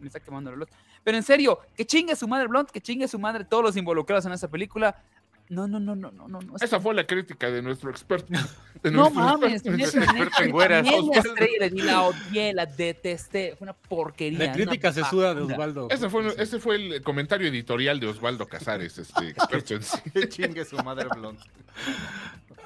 me 0.00 0.06
está 0.06 0.20
quemando 0.20 0.50
la 0.50 0.56
luz. 0.58 0.68
Pero 1.02 1.16
en 1.16 1.22
serio, 1.22 1.60
que 1.76 1.86
chingue 1.86 2.14
su 2.14 2.28
madre 2.28 2.46
Blunt, 2.48 2.70
que 2.70 2.80
chingue 2.80 3.08
su 3.08 3.18
madre 3.18 3.44
todos 3.44 3.64
los 3.64 3.76
involucrados 3.76 4.26
en 4.26 4.32
esa 4.32 4.48
película. 4.48 5.02
No, 5.50 5.66
no, 5.66 5.80
no, 5.80 5.96
no, 5.96 6.12
no, 6.12 6.28
no. 6.28 6.40
no, 6.40 6.54
Esa 6.60 6.78
fue 6.78 6.94
la 6.94 7.04
crítica 7.04 7.50
de 7.50 7.60
nuestro 7.60 7.90
experto. 7.90 8.32
de 8.84 8.90
No 8.92 9.10
nuestro 9.10 9.20
mames, 9.20 9.52
experto 9.66 9.98
en 9.98 10.02
experto 10.22 10.52
güeras. 10.52 10.84
también 10.84 11.10
la 11.10 11.18
estrella, 11.18 11.66
y 11.66 11.82
la 11.82 12.02
odié, 12.02 12.54
la 12.54 12.66
detesté, 12.66 13.56
fue 13.58 13.64
una 13.64 13.72
porquería. 13.72 14.46
La 14.46 14.52
crítica 14.52 14.92
se 14.92 15.04
suda 15.04 15.34
de. 15.34 15.42
Osvaldo. 15.42 15.88
Ese 15.90 16.08
fue, 16.08 16.32
ese 16.40 16.60
fue 16.60 16.76
el 16.76 17.02
comentario 17.02 17.48
editorial 17.48 17.98
de 17.98 18.06
Osvaldo 18.06 18.46
Casares, 18.46 18.96
este 18.96 19.28
experto 19.30 19.74
en. 19.74 19.80
Que 20.12 20.28
chingue 20.28 20.64
su 20.64 20.76
madre 20.76 21.08
blonde. 21.12 21.42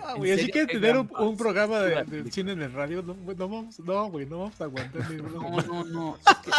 Ah, 0.02 0.12
¿En 0.12 0.18
güey, 0.18 0.32
así 0.32 0.50
que 0.50 0.66
tener 0.66 0.98
un, 0.98 1.36
programa 1.38 1.80
de, 1.80 2.30
cine 2.30 2.52
en 2.52 2.60
el 2.60 2.72
radio, 2.74 3.00
no, 3.00 3.14
güey, 3.14 3.34
no 3.34 3.48
vamos, 3.48 3.80
no, 3.80 4.10
güey, 4.10 4.26
no 4.26 4.40
vamos 4.40 4.60
a 4.60 4.64
aguantar. 4.64 5.10
ni. 5.10 5.22
No, 5.22 5.62
no, 5.62 5.84
no. 5.84 6.18
es 6.28 6.36
que- 6.36 6.50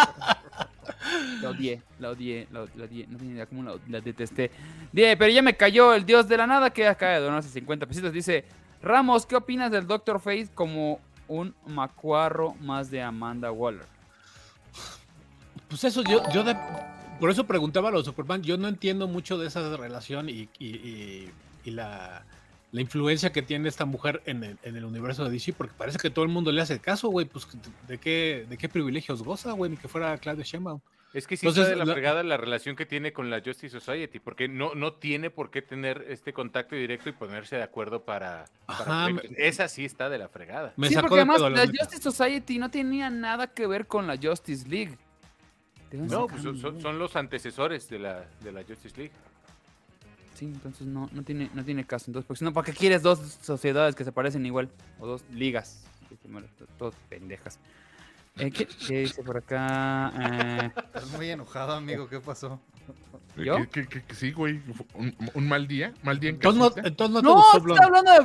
La 1.42 1.50
odié, 1.50 1.82
la 2.00 2.10
odié, 2.10 2.48
la, 2.52 2.62
odié. 2.64 3.06
No 3.08 3.18
tiene 3.18 3.34
idea 3.36 3.46
cómo 3.46 3.64
la, 3.64 3.76
la 3.90 4.02
detesté. 4.02 4.52
Die, 4.92 5.16
pero 5.18 5.32
ya 5.32 5.42
me 5.42 5.56
cayó 5.56 5.94
el 5.94 6.06
dios 6.06 6.28
de 6.28 6.38
la 6.38 6.48
nada 6.48 6.70
que 6.72 6.88
acaba 6.88 7.14
de 7.14 7.20
donarse 7.20 7.50
50 7.50 7.86
pesitos. 7.86 8.12
Dice, 8.14 8.46
Ramos, 8.82 9.26
¿qué 9.26 9.36
opinas 9.36 9.72
del 9.72 9.86
Doctor 9.88 10.20
Face 10.20 10.50
como 10.54 11.00
un 11.28 11.54
macuarro 11.68 12.54
más 12.62 12.90
de 12.92 13.02
Amanda 13.02 13.52
Waller? 13.52 13.86
Pues 15.68 15.84
eso, 15.84 16.04
yo, 16.04 16.22
yo 16.32 16.44
por 17.20 17.30
eso 17.32 17.46
preguntaba 17.46 17.90
a 17.90 17.92
los 17.92 18.06
Superman, 18.06 18.42
yo 18.44 18.58
no 18.58 18.68
entiendo 18.68 19.08
mucho 19.08 19.38
de 19.38 19.48
esa 19.48 19.76
relación 19.78 20.30
y- 20.30 20.48
y- 20.60 21.30
y 21.64 21.72
la, 21.72 22.24
la 22.76 22.82
influencia 22.82 23.32
que 23.32 23.42
tiene 23.42 23.70
esta 23.70 23.86
mujer 23.86 24.22
en 24.26 24.44
el, 24.44 24.58
en 24.64 24.76
el 24.76 24.84
universo 24.84 25.24
de 25.24 25.32
DC, 25.32 25.54
porque 25.54 25.74
parece 25.78 25.98
que 25.98 26.10
todo 26.10 26.26
el 26.26 26.32
mundo 26.32 26.52
le 26.52 26.62
hace 26.62 26.80
caso, 26.80 27.08
güey, 27.08 27.26
pues 27.26 27.48
de 27.88 27.98
qué, 27.98 28.46
de 28.50 28.58
qué 28.58 28.68
privilegios 28.68 29.24
goza, 29.24 29.54
güey, 29.54 29.72
ni 29.72 29.78
que 29.78 29.88
fuera 29.88 30.18
Claudia 30.18 30.44
Sheinbaum. 30.44 30.82
Es 31.14 31.26
que 31.26 31.38
sí 31.38 31.46
Entonces, 31.48 31.72
está 31.72 31.80
de 31.80 31.86
la 31.86 31.94
fregada 31.94 32.24
la 32.24 32.36
relación 32.36 32.76
que 32.76 32.86
tiene 32.86 33.14
con 33.14 33.30
la 33.30 33.40
Justice 33.40 33.70
Society, 33.80 34.20
porque 34.20 34.50
no, 34.50 34.76
no 34.76 34.92
tiene 34.92 35.30
por 35.30 35.50
qué 35.50 35.62
tener 35.62 36.06
este 36.10 36.34
contacto 36.34 36.76
directo 36.76 37.08
y 37.08 37.14
ponerse 37.14 37.56
de 37.56 37.64
acuerdo 37.64 38.04
para... 38.04 38.44
para 38.66 38.80
Ajá, 38.82 39.06
proyectos. 39.06 39.32
Esa 39.38 39.70
sí 39.70 39.86
está 39.86 40.10
de 40.10 40.18
la 40.18 40.28
fregada. 40.28 40.74
Me 40.76 40.90
sí, 40.90 40.96
porque 40.96 41.16
de 41.16 41.22
además 41.22 41.40
la. 41.40 41.66
Justice 41.68 42.02
Society 42.02 42.60
no 42.60 42.70
tenía 42.70 43.10
nada 43.10 43.48
que 43.48 43.66
ver 43.66 43.88
con 43.88 44.06
la 44.08 44.18
Justice 44.22 44.68
League. 44.68 44.98
No, 45.94 46.28
pues 46.28 46.42
son- 46.42 46.82
son 46.82 47.00
los 47.00 47.16
antecesores 47.16 47.88
de 47.88 48.00
la, 48.00 48.26
de 48.42 48.52
la 48.52 48.64
Justice 48.64 48.98
League. 48.98 49.14
Sí, 50.36 50.46
entonces 50.46 50.86
no, 50.86 51.10
no, 51.14 51.24
tiene, 51.24 51.50
no 51.54 51.64
tiene 51.64 51.86
caso. 51.86 52.06
Entonces, 52.08 52.28
porque 52.28 52.44
no, 52.44 52.54
¿para 52.54 52.66
qué 52.66 52.74
quieres 52.74 53.02
dos 53.02 53.20
sociedades 53.42 53.96
que 53.96 54.04
se 54.04 54.12
parecen 54.12 54.46
igual? 54.46 54.70
O 55.00 55.08
dos 55.08 55.24
ligas. 55.32 55.86
Todos 56.78 56.94
pendejas. 57.10 57.60
Eh, 58.38 58.52
¿qué, 58.52 58.68
qué 58.68 59.00
dice 59.00 59.24
por 59.24 59.38
acá? 59.38 60.12
Eh, 60.20 60.72
Estás 60.76 61.10
muy 61.12 61.30
enojado, 61.30 61.74
amigo. 61.74 62.10
¿Qué 62.10 62.20
pasó? 62.20 62.60
¿Yo? 63.38 63.58
¿Qué- 63.72 63.86
qué- 63.88 64.02
qué- 64.04 64.16
sí, 64.16 64.32
güey. 64.32 64.60
Un, 64.94 65.16
un 65.34 65.48
mal 65.48 65.68
día. 65.68 65.94
Mal 66.04 66.20
día 66.20 66.30
en 66.30 66.36
Entonces 66.36 66.60
no, 66.78 66.88
entonces 66.88 67.14
no 67.14 67.20
te 67.22 67.26
no, 67.26 67.34
gustó 67.36 67.48
está 67.58 67.60
Blonde. 67.64 67.84
hablando 67.86 68.12
de 68.12 68.20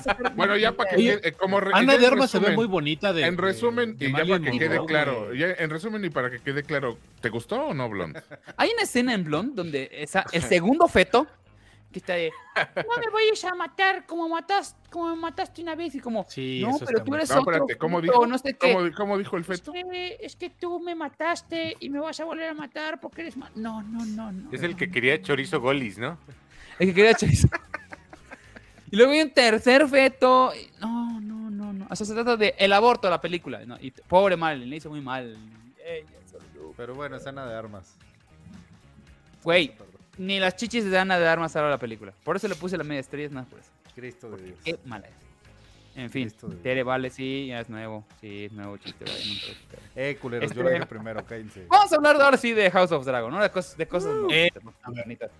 sacar- 0.00 0.34
Bueno, 0.36 0.56
ya 0.56 0.72
para 0.72 0.90
que 0.90 0.96
Oye, 0.96 1.20
quede, 1.20 1.32
como 1.32 1.60
re- 1.60 1.70
Ana 1.74 1.96
de 1.96 2.06
Armas 2.06 2.30
se 2.30 2.38
ve 2.38 2.54
muy 2.54 2.66
bonita 2.66 3.12
de. 3.12 3.24
En 3.26 3.36
de- 3.36 3.42
resumen, 3.42 3.96
de 3.96 4.06
y 4.06 4.12
ya 4.12 4.24
para 4.24 4.40
que 4.40 4.58
quede 4.58 4.84
claro, 4.86 5.34
ya 5.34 5.46
en 5.58 5.70
resumen 5.70 6.04
y 6.04 6.10
para 6.10 6.30
que 6.30 6.40
quede 6.40 6.62
claro, 6.62 6.98
¿te 7.20 7.28
gustó 7.28 7.66
o 7.66 7.74
no, 7.74 7.88
Blond? 7.88 8.18
Hay 8.56 8.70
una 8.72 8.82
escena 8.82 9.14
en 9.14 9.24
Blonde 9.24 9.52
donde 9.54 9.88
esa, 9.92 10.24
el 10.32 10.42
segundo 10.42 10.88
feto 10.88 11.26
que 11.94 12.00
está 12.00 12.14
de 12.14 12.30
no 12.76 12.98
me 13.00 13.08
vayas 13.10 13.44
a 13.44 13.54
matar 13.54 14.04
como 14.04 14.28
matas, 14.28 14.76
como 14.90 15.08
me 15.14 15.16
mataste 15.22 15.62
una 15.62 15.74
vez 15.76 15.94
y 15.94 16.00
como 16.00 16.26
Sí, 16.28 16.60
no, 16.62 16.76
eso 16.76 16.84
pero 16.84 17.02
tú 17.04 17.14
eres 17.14 17.30
No, 17.30 17.40
otro 17.40 17.52
espérate, 17.52 17.78
¿cómo 17.78 18.00
dijo? 18.00 18.26
no 18.26 18.36
sé 18.36 18.54
qué. 18.54 18.72
¿Cómo, 18.74 18.90
cómo 18.96 19.16
dijo 19.18 19.36
el 19.36 19.44
feto? 19.44 19.72
Eh, 19.74 20.18
es 20.20 20.34
que 20.36 20.50
tú 20.50 20.80
me 20.80 20.94
mataste 20.94 21.76
y 21.80 21.88
me 21.88 22.00
vas 22.00 22.18
a 22.20 22.24
volver 22.24 22.48
a 22.50 22.54
matar 22.54 23.00
porque 23.00 23.22
eres 23.22 23.36
mal. 23.36 23.50
No, 23.54 23.82
no, 23.82 24.04
no, 24.04 24.32
no. 24.32 24.52
Es 24.52 24.62
el 24.62 24.76
que 24.76 24.90
quería 24.90 25.22
chorizo 25.22 25.60
golis, 25.60 25.96
¿no? 25.98 26.18
El 26.78 26.88
que 26.88 26.94
quería 26.94 27.14
chorizo. 27.14 27.48
y 28.90 28.96
luego 28.96 29.12
hay 29.12 29.20
un 29.22 29.30
tercer 29.30 29.88
feto. 29.88 30.52
y- 30.54 30.68
No, 30.80 31.20
no, 31.20 31.50
no, 31.50 31.72
no. 31.72 31.86
O 31.88 31.96
sea, 31.96 32.04
se 32.06 32.12
trata 32.14 32.36
de 32.36 32.54
el 32.58 32.72
aborto 32.72 33.06
de 33.06 33.12
la 33.12 33.20
película. 33.20 33.64
¿no? 33.64 33.76
Y 33.80 33.92
pobre 33.92 34.36
Marilyn, 34.36 34.68
le 34.70 34.76
hizo 34.76 34.90
muy 34.90 35.00
mal. 35.00 35.36
Ella 35.84 36.06
solo 36.30 36.44
lo- 36.54 36.72
Pero 36.72 36.94
bueno, 36.94 37.16
escena 37.16 37.46
de 37.46 37.54
armas. 37.54 37.96
Güey, 39.44 39.72
ni 40.18 40.38
las 40.40 40.56
chichis 40.56 40.84
de 40.90 40.98
Ana 40.98 41.18
de 41.18 41.26
Armas 41.28 41.52
salva 41.52 41.70
la 41.70 41.78
película. 41.78 42.12
Por 42.24 42.36
eso 42.36 42.48
le 42.48 42.54
puse 42.54 42.76
la 42.76 42.84
media 42.84 43.00
estrella, 43.00 43.26
es 43.26 43.32
nada 43.32 43.46
por 43.48 43.58
eso. 43.60 43.70
Cristo 43.94 44.30
de 44.30 44.42
Dios. 44.42 44.58
Qué 44.64 44.78
mala 44.84 45.06
es. 45.06 45.14
En 45.96 46.10
fin, 46.10 46.28
de. 46.42 46.56
Tere 46.56 46.82
vale, 46.82 47.08
sí, 47.08 47.46
ya 47.48 47.60
es 47.60 47.68
nuevo. 47.70 48.04
Sí, 48.20 48.46
es 48.46 48.52
nuevo 48.52 48.76
chiste. 48.78 49.04
vale, 49.04 49.18
no. 49.18 49.78
Eh, 49.94 50.16
culeros, 50.20 50.50
yo 50.50 50.52
Este- 50.60 50.62
lo 50.64 50.70
dije 50.70 50.86
primero, 50.86 51.24
cállense. 51.24 51.66
Vamos 51.68 51.92
a 51.92 51.96
hablar 51.96 52.18
de 52.18 52.24
ahora 52.24 52.36
sí 52.36 52.52
de 52.52 52.68
House 52.72 52.90
of 52.90 53.04
Dragon, 53.06 53.30
¿no? 53.32 53.40
De 53.40 53.50
cosas, 53.50 53.76
de 53.76 53.86
cosas 53.86 54.12
no, 54.14 54.28
Eh, 54.30 54.50
bonitas. 54.86 55.30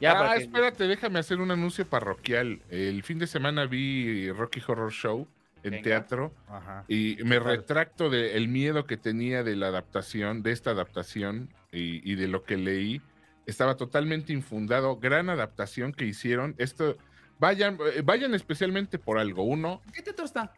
Ya, 0.00 0.12
ah, 0.12 0.18
para 0.18 0.34
que- 0.36 0.44
espérate, 0.44 0.84
déjame 0.86 1.18
hacer 1.18 1.40
un 1.40 1.50
anuncio 1.50 1.86
parroquial. 1.86 2.60
El 2.70 3.02
fin 3.02 3.18
de 3.18 3.26
semana 3.26 3.66
vi 3.66 4.30
Rocky 4.30 4.62
Horror 4.66 4.92
Show 4.92 5.26
en 5.62 5.72
Venga. 5.72 5.82
teatro 5.82 6.32
Ajá. 6.48 6.84
y 6.88 7.18
me 7.24 7.38
retracto 7.40 8.08
del 8.08 8.48
miedo 8.48 8.86
que 8.86 8.96
tenía 8.96 9.42
de 9.42 9.56
la 9.56 9.66
adaptación, 9.66 10.42
de 10.42 10.52
esta 10.52 10.70
adaptación 10.70 11.50
y, 11.72 12.10
y 12.10 12.14
de 12.14 12.28
lo 12.28 12.44
que 12.44 12.56
leí. 12.56 13.02
Estaba 13.48 13.76
totalmente 13.78 14.32
infundado. 14.34 14.98
Gran 14.98 15.30
adaptación 15.30 15.92
que 15.94 16.04
hicieron. 16.04 16.54
Esto, 16.58 16.98
vayan, 17.40 17.78
eh, 17.94 18.02
vayan 18.04 18.34
especialmente 18.34 18.98
por 18.98 19.18
algo. 19.18 19.42
Uno, 19.42 19.80
¿Qué 19.94 20.02
teatro 20.02 20.26
está? 20.26 20.52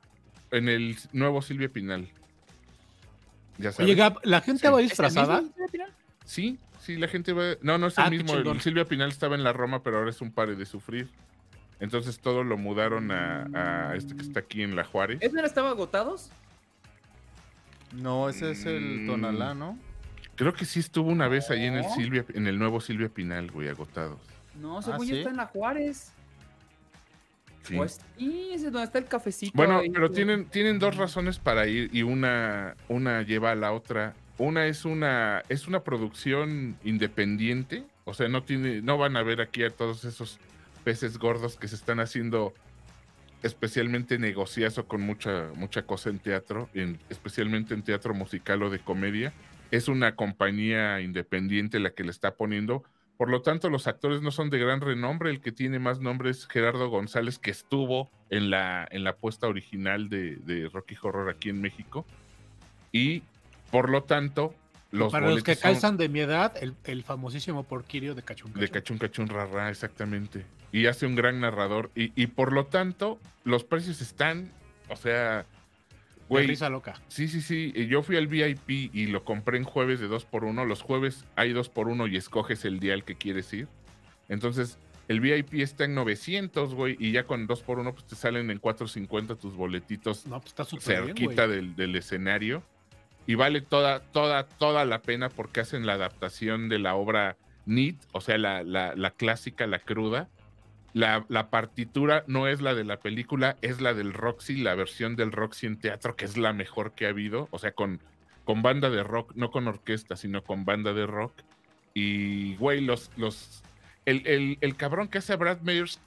en 0.50 0.68
el 0.68 0.96
nuevo 1.12 1.40
Silvia 1.40 1.68
Pinal. 1.68 2.08
Ya 3.58 3.70
sabes. 3.70 3.86
Oye, 3.86 3.94
Gab, 3.94 4.18
¿la 4.24 4.40
gente 4.40 4.66
Sí. 4.66 4.72
va 4.72 4.78
¿Es 4.80 4.82
el 4.84 4.88
disfrazada? 4.88 5.44
Sí, 6.24 6.58
sí, 6.80 6.96
la 6.96 7.06
gente 7.06 7.32
va. 7.32 7.54
No, 7.62 7.78
no 7.78 7.86
es 7.86 7.96
el 7.96 8.04
Ah, 8.04 8.10
mismo. 8.10 8.34
El 8.34 8.60
Silvia 8.60 8.84
Pinal 8.84 9.10
estaba 9.10 9.36
en 9.36 9.44
la 9.44 9.52
Roma, 9.52 9.84
pero 9.84 9.98
ahora 9.98 10.10
es 10.10 10.20
un 10.20 10.32
pare 10.32 10.56
de 10.56 10.66
sufrir. 10.66 11.08
Entonces 11.78 12.18
todo 12.18 12.42
lo 12.42 12.58
mudaron 12.58 13.12
a, 13.12 13.90
a 13.90 13.94
este 13.94 14.16
que 14.16 14.22
está 14.22 14.40
aquí 14.40 14.62
en 14.62 14.74
la 14.74 14.84
Juárez. 14.84 15.18
¿Es 15.20 15.32
no 15.32 15.44
estaba 15.46 15.70
agotados? 15.70 16.30
No, 17.92 18.28
ese 18.28 18.50
es 18.50 18.66
el 18.66 19.02
Mm. 19.02 19.06
Tonalá, 19.06 19.54
¿no? 19.54 19.78
Creo 20.40 20.54
que 20.54 20.64
sí 20.64 20.80
estuvo 20.80 21.10
una 21.10 21.28
vez 21.28 21.50
ahí 21.50 21.66
en 21.66 21.74
el. 21.74 21.84
Silvia, 21.84 22.24
en 22.32 22.46
el 22.46 22.58
nuevo 22.58 22.80
Silvia 22.80 23.10
Pinal, 23.10 23.50
güey, 23.50 23.68
agotados. 23.68 24.18
No, 24.58 24.80
según 24.80 25.06
yo 25.06 25.12
¿sí? 25.12 25.18
está 25.18 25.28
en 25.28 25.36
la 25.36 25.44
Juárez. 25.44 26.14
Sí. 27.62 27.76
Pues 27.76 28.00
sí, 28.16 28.48
ese 28.50 28.68
es 28.68 28.72
donde 28.72 28.84
está 28.84 28.98
el 29.00 29.04
cafecito. 29.04 29.52
Bueno, 29.54 29.80
ahí. 29.80 29.90
pero 29.90 30.10
tienen, 30.10 30.46
tienen 30.46 30.78
dos 30.78 30.96
razones 30.96 31.38
para 31.38 31.66
ir 31.66 31.90
y 31.94 32.04
una, 32.04 32.74
una 32.88 33.20
lleva 33.20 33.50
a 33.50 33.54
la 33.54 33.72
otra. 33.72 34.14
Una 34.38 34.64
es 34.64 34.86
una, 34.86 35.42
es 35.50 35.68
una 35.68 35.84
producción 35.84 36.78
independiente, 36.84 37.84
o 38.06 38.14
sea, 38.14 38.28
no 38.28 38.42
tiene, 38.42 38.80
no 38.80 38.96
van 38.96 39.18
a 39.18 39.22
ver 39.22 39.42
aquí 39.42 39.62
a 39.62 39.68
todos 39.68 40.06
esos 40.06 40.38
peces 40.84 41.18
gordos 41.18 41.56
que 41.56 41.68
se 41.68 41.74
están 41.74 42.00
haciendo 42.00 42.54
especialmente 43.42 44.18
negociazo 44.18 44.86
con 44.86 45.02
mucha, 45.02 45.48
mucha 45.54 45.82
cosa 45.82 46.08
en 46.08 46.18
teatro, 46.18 46.70
en, 46.72 46.98
especialmente 47.10 47.74
en 47.74 47.82
teatro 47.82 48.14
musical 48.14 48.62
o 48.62 48.70
de 48.70 48.78
comedia. 48.78 49.34
Es 49.70 49.88
una 49.88 50.16
compañía 50.16 51.00
independiente 51.00 51.78
la 51.80 51.90
que 51.90 52.04
le 52.04 52.10
está 52.10 52.34
poniendo. 52.34 52.82
Por 53.16 53.28
lo 53.28 53.42
tanto, 53.42 53.68
los 53.68 53.86
actores 53.86 54.22
no 54.22 54.30
son 54.30 54.48
de 54.48 54.58
gran 54.58 54.80
renombre. 54.80 55.30
El 55.30 55.40
que 55.40 55.52
tiene 55.52 55.78
más 55.78 56.00
nombre 56.00 56.30
es 56.30 56.46
Gerardo 56.46 56.88
González, 56.88 57.38
que 57.38 57.50
estuvo 57.50 58.10
en 58.30 58.50
la, 58.50 58.88
en 58.90 59.04
la 59.04 59.14
puesta 59.16 59.46
original 59.46 60.08
de, 60.08 60.36
de 60.36 60.68
Rocky 60.68 60.96
Horror 61.00 61.28
aquí 61.28 61.50
en 61.50 61.60
México. 61.60 62.06
Y 62.92 63.22
por 63.70 63.90
lo 63.90 64.04
tanto, 64.04 64.54
los 64.90 65.12
Para 65.12 65.28
los 65.28 65.42
que 65.42 65.54
son 65.54 65.62
calzan 65.62 65.96
de 65.96 66.08
mi 66.08 66.20
edad, 66.20 66.54
el, 66.60 66.74
el 66.84 67.04
famosísimo 67.04 67.62
porquirio 67.62 68.14
de 68.14 68.22
Cachun 68.22 68.52
de 68.54 68.68
Cachun 68.68 68.98
Cachun 68.98 69.28
Rarra, 69.28 69.70
exactamente. 69.70 70.44
Y 70.72 70.86
hace 70.86 71.06
un 71.06 71.14
gran 71.14 71.40
narrador. 71.40 71.90
Y, 71.94 72.12
y 72.20 72.26
por 72.28 72.52
lo 72.52 72.66
tanto, 72.66 73.20
los 73.44 73.64
precios 73.64 74.00
están, 74.00 74.50
o 74.88 74.96
sea, 74.96 75.44
Güey. 76.30 76.46
risa 76.46 76.70
loca. 76.70 76.94
Sí, 77.08 77.28
sí, 77.28 77.40
sí. 77.40 77.72
y 77.74 77.86
Yo 77.86 78.02
fui 78.02 78.16
al 78.16 78.26
VIP 78.28 78.94
y 78.94 79.06
lo 79.08 79.24
compré 79.24 79.58
en 79.58 79.64
jueves 79.64 80.00
de 80.00 80.08
2x1. 80.08 80.66
Los 80.66 80.80
jueves 80.82 81.24
hay 81.36 81.52
2x1 81.52 82.10
y 82.10 82.16
escoges 82.16 82.64
el 82.64 82.80
día 82.80 82.94
al 82.94 83.04
que 83.04 83.16
quieres 83.16 83.52
ir. 83.52 83.68
Entonces, 84.28 84.78
el 85.08 85.20
VIP 85.20 85.54
está 85.54 85.84
en 85.84 85.94
900, 85.96 86.74
güey. 86.74 86.96
Y 87.00 87.12
ya 87.12 87.24
con 87.24 87.48
2x1 87.48 87.92
pues 87.92 88.06
te 88.06 88.14
salen 88.14 88.50
en 88.50 88.58
450 88.58 89.34
tus 89.34 89.54
boletitos 89.56 90.24
No, 90.26 90.40
pues 90.40 90.54
está 90.56 90.64
bien, 90.70 90.80
cerquita 90.80 91.46
güey. 91.46 91.56
del, 91.56 91.76
del 91.76 91.96
escenario. 91.96 92.62
Y 93.26 93.34
vale 93.34 93.60
toda, 93.60 94.00
toda, 94.00 94.46
toda 94.46 94.84
la 94.84 95.02
pena 95.02 95.28
porque 95.28 95.60
hacen 95.60 95.84
la 95.84 95.94
adaptación 95.94 96.68
de 96.68 96.78
la 96.78 96.94
obra 96.94 97.36
NIT, 97.66 97.96
o 98.12 98.20
sea, 98.20 98.38
la, 98.38 98.62
la, 98.62 98.94
la 98.96 99.10
clásica, 99.10 99.66
la 99.66 99.78
cruda. 99.78 100.28
La, 100.92 101.24
la 101.28 101.50
partitura 101.50 102.24
no 102.26 102.48
es 102.48 102.60
la 102.60 102.74
de 102.74 102.84
la 102.84 102.98
película, 102.98 103.56
es 103.62 103.80
la 103.80 103.94
del 103.94 104.12
Roxy, 104.12 104.56
la 104.56 104.74
versión 104.74 105.14
del 105.16 105.32
Roxy 105.32 105.66
en 105.66 105.78
teatro, 105.78 106.16
que 106.16 106.24
es 106.24 106.36
la 106.36 106.52
mejor 106.52 106.92
que 106.92 107.06
ha 107.06 107.10
habido. 107.10 107.48
O 107.52 107.58
sea, 107.58 107.72
con, 107.72 108.00
con 108.44 108.62
banda 108.62 108.90
de 108.90 109.02
rock, 109.02 109.32
no 109.36 109.50
con 109.50 109.68
orquesta, 109.68 110.16
sino 110.16 110.42
con 110.42 110.64
banda 110.64 110.92
de 110.92 111.06
rock. 111.06 111.32
Y, 111.94 112.56
güey, 112.56 112.80
los, 112.80 113.10
los, 113.16 113.62
el, 114.04 114.26
el, 114.26 114.58
el 114.60 114.76
cabrón 114.76 115.08
que 115.08 115.18
hace 115.18 115.32
a 115.32 115.36
Brad 115.36 115.60
Meyers, 115.60 116.00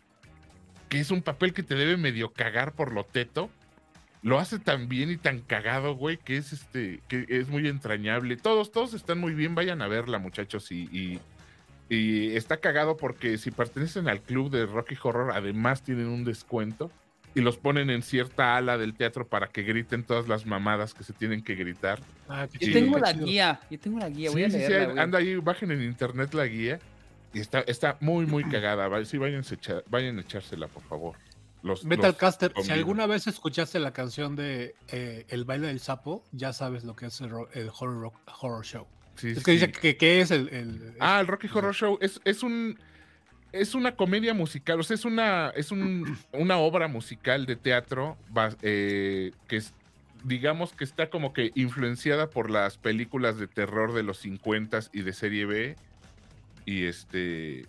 que 0.90 1.00
es 1.00 1.12
un 1.12 1.22
papel 1.22 1.54
que 1.54 1.64
te 1.64 1.76
debe 1.76 1.98
medio 1.98 2.34
cagar 2.34 2.74
por 2.74 2.92
lo 2.92 3.06
teto, 3.06 3.50
lo 4.24 4.40
hace 4.40 4.58
tan 4.58 4.88
bien 4.88 5.12
y 5.12 5.18
tan 5.18 5.40
cagado, 5.40 5.96
güey, 5.96 6.18
que 6.18 6.38
es 6.38 6.54
este, 6.54 7.02
que 7.10 7.26
es 7.28 7.50
muy 7.50 7.68
entrañable. 7.68 8.38
Todos, 8.38 8.72
todos 8.72 8.94
están 8.94 9.20
muy 9.20 9.34
bien, 9.34 9.54
vayan 9.54 9.82
a 9.82 9.88
verla, 9.88 10.18
muchachos, 10.18 10.72
y, 10.72 10.84
y, 10.92 11.20
y 11.90 12.36
está 12.36 12.58
cagado 12.58 12.98
porque 12.98 13.38
si 13.38 13.52
pertenecen 13.52 14.08
al 14.08 14.22
club 14.22 14.50
de 14.50 14.66
Rocky 14.66 14.96
Horror, 15.02 15.32
además 15.34 15.84
tienen 15.84 16.08
un 16.08 16.24
descuento 16.24 16.92
y 17.36 17.42
los 17.42 17.58
ponen 17.58 17.90
en 17.90 18.02
cierta 18.04 18.56
ala 18.58 18.78
del 18.78 18.94
teatro 18.94 19.28
para 19.28 19.48
que 19.48 19.64
griten 19.64 20.04
todas 20.04 20.28
las 20.28 20.46
mamadas 20.46 20.94
que 20.94 21.04
se 21.04 21.14
tienen 21.14 21.44
que 21.44 21.56
gritar. 21.56 22.00
Ah, 22.30 22.48
Yo 22.60 22.72
tengo 22.72 22.98
la 23.00 23.14
chido. 23.14 23.26
guía, 23.26 23.60
yo 23.72 23.80
tengo 23.80 24.00
la 24.00 24.10
guía, 24.10 24.30
voy 24.32 24.42
Sí, 24.42 24.46
a 24.46 24.50
sí, 24.52 24.66
sí, 24.66 24.72
leerla, 24.72 25.02
anda 25.02 25.18
ahí, 25.20 25.36
bajen 25.38 25.72
en 25.72 25.82
internet 25.84 26.34
la 26.34 26.46
guía 26.46 26.80
y 27.34 27.40
está, 27.40 27.62
está 27.62 27.98
muy, 28.02 28.26
muy 28.28 28.44
cagada. 28.44 29.04
Sí, 29.06 29.18
vayan 29.18 29.40
a, 29.40 29.44
echar- 29.44 29.84
vayan 29.90 30.18
a 30.20 30.22
echársela, 30.22 30.68
por 30.68 30.84
favor. 30.84 31.18
Los, 31.64 31.86
Metal 31.86 32.08
los 32.12 32.18
Caster, 32.18 32.54
si 32.62 32.72
alguna 32.72 33.08
vez 33.08 33.26
escuchaste 33.26 33.80
la 33.80 33.94
canción 33.94 34.36
de 34.36 34.76
eh, 34.90 35.26
El 35.30 35.46
baile 35.46 35.68
del 35.68 35.80
sapo, 35.80 36.24
ya 36.34 36.52
sabes 36.54 36.84
lo 36.84 36.96
que 36.96 37.06
es 37.08 37.20
el, 37.22 37.32
el 37.54 37.70
horror, 37.70 38.02
rock- 38.02 38.20
horror 38.42 38.66
show. 38.66 38.86
Sí, 39.16 39.30
es 39.30 39.38
sí, 39.40 39.44
que 39.44 39.52
dice 39.52 39.72
que, 39.72 39.96
que 39.98 40.22
es 40.22 40.32
el, 40.32 40.50
el- 40.50 40.94
Ah, 41.00 41.20
el 41.22 41.28
Rocky 41.28 41.48
Horror 41.54 41.74
Show 41.76 41.98
es, 42.02 42.20
es 42.26 42.44
un 42.44 42.78
es 43.52 43.76
una 43.76 43.96
comedia 43.96 44.34
musical, 44.34 44.80
o 44.80 44.84
sea, 44.84 44.96
es 44.96 45.06
una 45.06 45.52
es 45.56 45.72
un, 45.72 46.18
una 46.34 46.58
obra 46.58 46.88
musical 46.88 47.46
de 47.46 47.56
teatro 47.56 48.18
eh, 48.64 49.32
que 49.48 49.58
es 49.58 49.74
digamos 50.24 50.72
que 50.74 50.84
está 50.86 51.10
como 51.10 51.34
que 51.34 51.52
influenciada 51.54 52.30
por 52.30 52.50
las 52.50 52.78
películas 52.78 53.38
de 53.38 53.48
terror 53.48 53.94
de 53.94 54.04
los 54.04 54.18
50 54.20 54.80
y 54.94 55.02
de 55.02 55.14
serie 55.14 55.46
B 55.46 55.76
y 56.66 56.86
este 56.86 57.68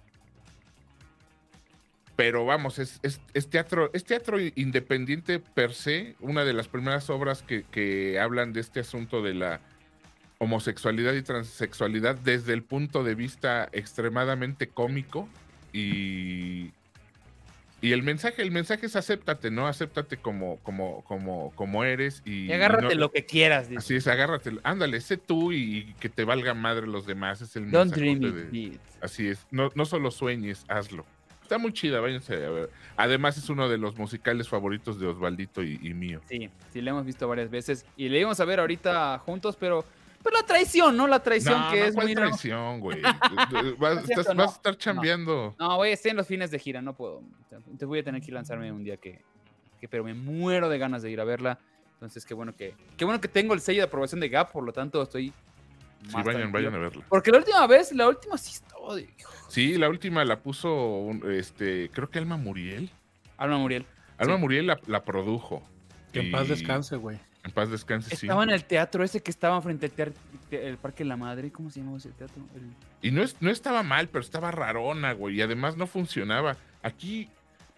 pero 2.17 2.45
vamos, 2.47 2.79
es, 2.79 3.01
es- 3.03 3.21
es 3.35 3.49
teatro, 3.51 3.91
es 3.93 4.05
teatro 4.05 4.39
independiente 4.41 5.41
per 5.41 5.75
se, 5.75 6.15
una 6.21 6.45
de 6.45 6.53
las 6.53 6.69
primeras 6.69 7.11
obras 7.11 7.43
que, 7.43 7.65
que 7.65 8.21
hablan 8.21 8.53
de 8.53 8.61
este 8.61 8.79
asunto 8.81 9.21
de 9.21 9.35
la 9.35 9.61
homosexualidad 10.45 11.15
y 11.15 11.23
transexualidad 11.23 12.17
desde 12.17 12.53
el 12.53 12.63
punto 12.63 13.03
de 13.05 13.15
vista 13.15 13.69
extremadamente 13.73 14.69
cómico 14.69 15.29
y, 15.73 16.71
y 17.81 17.93
el 17.93 18.03
mensaje, 18.03 18.43
el 18.43 18.51
mensaje 18.51 18.87
es 18.87 18.97
acéptate, 18.97 19.51
¿no? 19.51 19.67
Acéptate 19.67 20.17
como, 20.17 20.59
como, 20.59 21.03
como, 21.05 21.53
como 21.55 21.85
eres 21.85 22.23
y, 22.25 22.47
Y 22.47 22.53
agárrate 22.53 22.95
no- 22.95 23.01
lo 23.01 23.11
que 23.11 23.27
quieras, 23.27 23.69
dice. 23.69 23.79
Así 23.79 23.97
es, 23.97 24.07
agárrate, 24.07 24.53
ándale, 24.63 25.01
sé 25.01 25.17
tú 25.17 25.53
y 25.53 25.95
que 26.01 26.09
te 26.09 26.25
valga 26.25 26.55
madre 26.55 26.87
los 26.87 27.07
demás, 27.07 27.41
es 27.43 27.57
el 27.57 27.71
Don't 27.71 27.97
mensajote 27.97 28.31
dream 28.31 28.51
de- 28.53 28.59
it. 28.59 28.81
Así 29.03 29.29
es, 29.29 29.47
no, 29.51 29.71
no 29.75 29.85
solo 29.85 30.11
sueñes, 30.11 30.65
hazlo. 30.69 31.05
Está 31.43 31.59
muy 31.59 31.75
chida, 31.75 32.01
váyanse 32.01 32.37
a 32.43 32.49
ver. 32.49 32.71
Además 32.97 33.37
es 33.37 33.51
uno 33.51 33.69
de 33.69 33.77
los 33.77 33.99
musicales 33.99 34.49
favoritos 34.49 34.99
de 34.99 35.09
Osvaldito 35.09 35.63
y, 35.63 35.79
y 35.83 35.93
mío. 35.93 36.23
Sí, 36.27 36.49
sí, 36.73 36.81
la 36.81 36.93
hemos 36.93 37.05
visto 37.05 37.29
varias 37.29 37.51
veces 37.51 37.85
y 37.99 38.09
le 38.09 38.19
íbamos 38.21 38.41
a 38.41 38.47
ver 38.47 38.61
ahorita 38.61 39.19
juntos, 39.19 39.55
pero, 39.61 39.85
pero 40.25 40.37
la 40.39 40.45
traición, 40.47 40.97
¿no? 40.97 41.07
La 41.07 41.23
traición 41.23 41.61
no, 41.61 41.71
que 41.71 41.79
no, 41.81 41.85
es 41.85 41.95
¿cuál 41.95 42.07
muy... 42.07 42.15
traición, 42.17 42.81
güey? 42.81 43.01
vas, 43.79 43.99
es 43.99 44.07
cierto, 44.07 44.21
estás- 44.23 44.35
no. 44.35 44.43
vas 44.43 44.53
a 44.53 44.57
estar 44.57 44.77
chambeando. 44.77 45.55
No, 45.59 45.77
voy 45.77 45.91
a 45.91 45.93
estar 45.93 46.11
en 46.11 46.17
los 46.17 46.27
fines 46.27 46.51
de 46.51 46.59
gira, 46.59 46.83
no 46.83 46.95
puedo. 46.95 47.23
Entonces 47.53 47.87
voy 47.87 48.01
a 48.01 48.03
tener 48.05 48.21
que 48.23 48.33
lanzarme 48.33 48.73
un 48.73 48.83
día 48.83 48.97
que, 48.97 49.21
que- 49.81 49.89
pero 49.89 50.03
me 50.03 50.15
muero 50.15 50.69
de 50.69 50.79
ganas 50.79 51.03
de 51.03 51.11
ir 51.13 51.21
a 51.21 51.25
verla. 51.25 51.59
Entonces, 51.95 52.25
qué 52.27 52.35
bueno 52.35 52.55
que, 52.57 52.75
qué 52.97 53.05
bueno 53.05 53.21
que 53.21 53.29
tengo 53.29 53.55
el 53.55 53.61
sello 53.61 53.83
de 53.83 53.87
aprobación 53.87 54.21
de 54.21 54.29
Gap, 54.29 54.51
por 54.51 54.65
lo 54.65 54.73
tanto 54.73 55.01
estoy 55.03 55.33
Sí, 56.07 56.13
vayan, 56.23 56.53
vayan 56.53 56.75
a 56.75 56.79
verla. 56.79 57.03
Porque 57.09 57.31
la 57.31 57.39
última 57.39 57.67
vez, 57.67 57.91
la 57.93 58.07
última 58.09 58.37
sí 58.37 58.53
estaba 58.53 58.95
de... 58.95 59.09
Sí, 59.49 59.79
la 59.79 59.89
última 59.89 60.23
la 60.27 60.39
puso, 60.41 60.75
un- 60.99 61.33
este, 61.33 61.89
creo 61.95 62.11
que 62.11 62.19
Alma 62.19 62.37
Muriel. 62.37 62.91
Alma 63.39 63.57
Muriel. 63.57 63.87
Alma 64.19 64.35
Sí. 64.35 64.41
Muriel 64.43 64.67
la, 64.67 64.79
la 64.87 65.03
produjo. 65.03 65.63
que 66.13 66.21
en 66.21 66.27
Y- 66.27 66.31
paz 66.31 66.49
descanse, 66.49 66.97
güey. 66.97 67.19
En 67.45 67.51
paz 67.51 67.71
descanse, 67.71 68.11
sí. 68.17 68.27
Estaba 68.27 68.43
en 68.43 68.51
el 68.51 68.65
teatro 68.65 69.05
ese 69.05 69.23
que 69.23 69.31
estaba 69.31 69.61
frente 69.61 69.87
al 69.87 69.93
teatro, 69.93 70.15
el 70.51 70.79
Parque 70.79 71.05
de 71.05 71.09
la 71.09 71.17
Madre. 71.17 71.51
¿Cómo 71.53 71.71
se 71.71 71.81
llamaba 71.81 71.99
ese 71.99 72.11
teatro? 72.11 72.43
El- 72.55 72.73
Y 73.07 73.11
no, 73.13 73.23
es, 73.23 73.37
no 73.41 73.51
estaba 73.51 73.83
mal, 73.83 74.09
pero 74.09 74.23
estaba 74.25 74.51
rarona, 74.51 75.13
güey. 75.13 75.37
Y 75.37 75.43
además 75.43 75.77
no 75.77 75.87
funcionaba. 75.87 76.57
Aquí, 76.83 77.29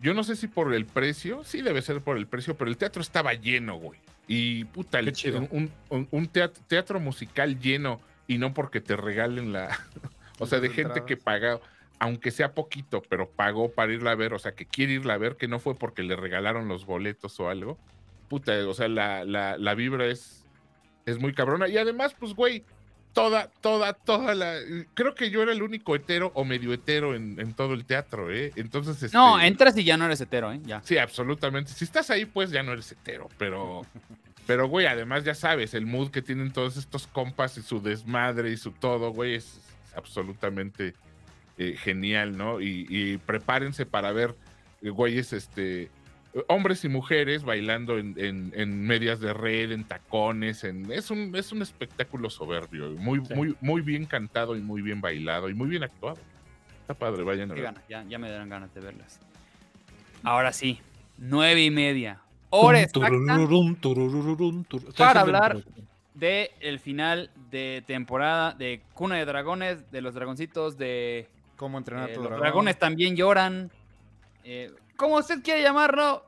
yo 0.01 0.15
no 0.15 0.23
sé 0.23 0.37
si 0.37 0.47
por 0.47 0.73
el 0.73 0.87
precio, 0.87 1.43
sí 1.43 1.63
debe 1.63 1.83
ser 1.83 2.01
por 2.01 2.17
el 2.17 2.27
precio, 2.29 2.57
pero 2.57 2.71
el 2.71 2.77
teatro 2.77 3.03
estaba 3.03 3.35
lleno, 3.35 3.75
güey. 3.77 3.99
Y 4.29 4.65
puta, 4.67 5.01
el- 5.01 5.09
un, 5.51 5.71
un- 5.91 6.09
un 6.13 6.27
teatro, 6.29 6.63
teatro 6.69 7.01
musical 7.01 7.59
lleno 7.59 8.01
y 8.29 8.39
no 8.39 8.55
porque 8.55 8.81
te 8.81 8.97
regalen 8.97 9.53
la. 9.53 9.69
o 10.39 10.47
sea, 10.47 10.61
de 10.61 10.69
gente 10.71 11.01
que 11.07 11.17
paga, 11.17 11.59
aunque 11.99 12.31
sea 12.31 12.53
poquito, 12.55 13.03
pero 13.09 13.29
pagó 13.31 13.73
para 13.73 13.93
irla 13.93 14.13
a 14.13 14.17
ver, 14.17 14.33
o 14.33 14.39
sea, 14.39 14.53
que 14.53 14.65
quiere 14.67 14.93
irla 14.93 15.15
a 15.15 15.19
ver, 15.19 15.37
que 15.37 15.49
no 15.49 15.59
fue 15.59 15.75
porque 15.75 16.03
le 16.05 16.15
regalaron 16.15 16.69
los 16.69 16.87
boletos 16.87 17.41
o 17.41 17.49
algo. 17.49 17.79
Puta, 18.29 18.53
o 18.67 18.75
sea, 18.75 18.89
la, 18.89 19.25
la, 19.25 19.57
la 19.59 19.75
vibra 19.75 20.07
es, 20.07 20.45
es 21.07 21.19
muy 21.19 21.33
cabrona. 21.35 21.69
Y 21.69 21.79
además, 21.79 22.15
pues, 22.19 22.35
güey, 22.35 22.65
toda, 23.13 23.49
toda, 23.63 23.95
toda 23.95 24.35
la. 24.35 24.57
Creo 24.93 25.15
que 25.15 25.31
yo 25.31 25.43
era 25.43 25.53
el 25.53 25.63
único 25.63 25.97
hetero 25.97 26.33
o 26.35 26.45
medio 26.45 26.73
hetero 26.75 27.15
en, 27.15 27.41
en 27.41 27.55
todo 27.55 27.73
el 27.73 27.87
teatro, 27.87 28.31
¿eh? 28.31 28.53
Entonces, 28.57 29.03
este, 29.03 29.17
No, 29.17 29.41
entras 29.41 29.77
y 29.79 29.85
ya 29.85 29.97
no 29.97 30.05
eres 30.05 30.21
hetero, 30.21 30.53
¿eh? 30.53 30.61
Ya. 30.65 30.83
Sí, 30.85 30.99
absolutamente. 30.99 31.73
Si 31.73 31.85
estás 31.85 32.11
ahí, 32.11 32.27
pues 32.27 32.51
ya 32.51 32.63
no 32.63 32.73
eres 32.73 32.93
hetero, 32.93 33.29
pero. 33.39 33.83
Pero, 34.47 34.69
güey, 34.69 34.87
además 34.87 35.25
ya 35.25 35.35
sabes, 35.35 35.75
el 35.75 35.87
mood 35.87 36.13
que 36.13 36.23
tienen 36.23 36.53
todos 36.53 36.77
estos 36.77 37.09
compas 37.09 37.59
y 37.59 37.63
su 37.63 37.83
desmadre 37.83 38.53
y 38.53 38.57
su 38.57 38.71
todo, 38.71 39.11
güey, 39.11 39.35
es 39.35 39.59
absolutamente 39.97 40.95
eh, 41.59 41.75
genial, 41.77 42.37
¿no? 42.37 42.61
Y, 42.61 42.87
y 42.89 43.19
prepárense 43.19 43.87
para 43.87 44.13
ver, 44.13 44.37
eh, 44.83 44.91
güeyes, 44.91 45.33
este. 45.33 45.91
Hombres 46.49 46.85
y 46.85 46.89
mujeres 46.89 47.45
bailando 47.45 47.99
en, 47.99 48.15
en- 48.19 48.53
en 48.55 48.87
medias 48.87 49.21
de 49.21 49.33
red, 49.33 49.73
en 49.73 49.85
tacones, 49.85 50.65
en, 50.65 50.91
es, 50.93 51.11
un, 51.11 51.35
es 51.35 51.51
un 51.53 51.63
espectáculo 51.63 52.29
soberbio, 52.31 52.91
muy, 52.91 53.25
Sí. 53.25 53.35
muy, 53.35 53.57
muy 53.61 53.81
bien 53.81 54.05
cantado 54.05 54.57
y 54.57 54.61
muy 54.61 54.83
bien 54.83 55.01
bailado 55.01 55.49
y 55.49 55.55
muy 55.55 55.69
bien 55.69 55.83
actuado. 55.83 56.19
Está 56.83 56.95
padre, 56.95 57.23
vayan 57.23 57.51
a 57.51 57.55
ver. 57.55 57.75
ya, 57.89 58.05
ya 58.05 58.19
me 58.19 58.31
darán 58.31 58.49
ganas 58.49 58.73
de 58.75 58.81
verlas. 58.81 59.19
Ahora 60.23 60.53
sí, 60.53 60.79
nueve 61.19 61.63
y 61.65 61.71
media. 61.71 62.21
Hora 62.51 62.81
exacta 62.81 63.11
para 64.97 65.21
hablar 65.21 65.59
de 66.15 66.51
el 66.61 66.79
final 66.79 67.31
de 67.51 67.83
temporada 67.87 68.53
de 68.53 68.81
Cuna 68.95 69.17
de 69.17 69.25
Dragones, 69.25 69.91
de 69.91 70.01
los 70.01 70.15
dragoncitos, 70.15 70.79
de 70.79 71.29
¿Cómo 71.57 71.79
entrenar 71.79 72.11
eh, 72.11 72.15
tu 72.15 72.21
los 72.21 72.29
dragón? 72.29 72.43
dragones 72.43 72.79
también 72.79 73.17
lloran. 73.17 73.71
Eh, 74.45 74.71
como 74.97 75.17
usted 75.17 75.43
quiere 75.43 75.63
llamarlo, 75.63 76.25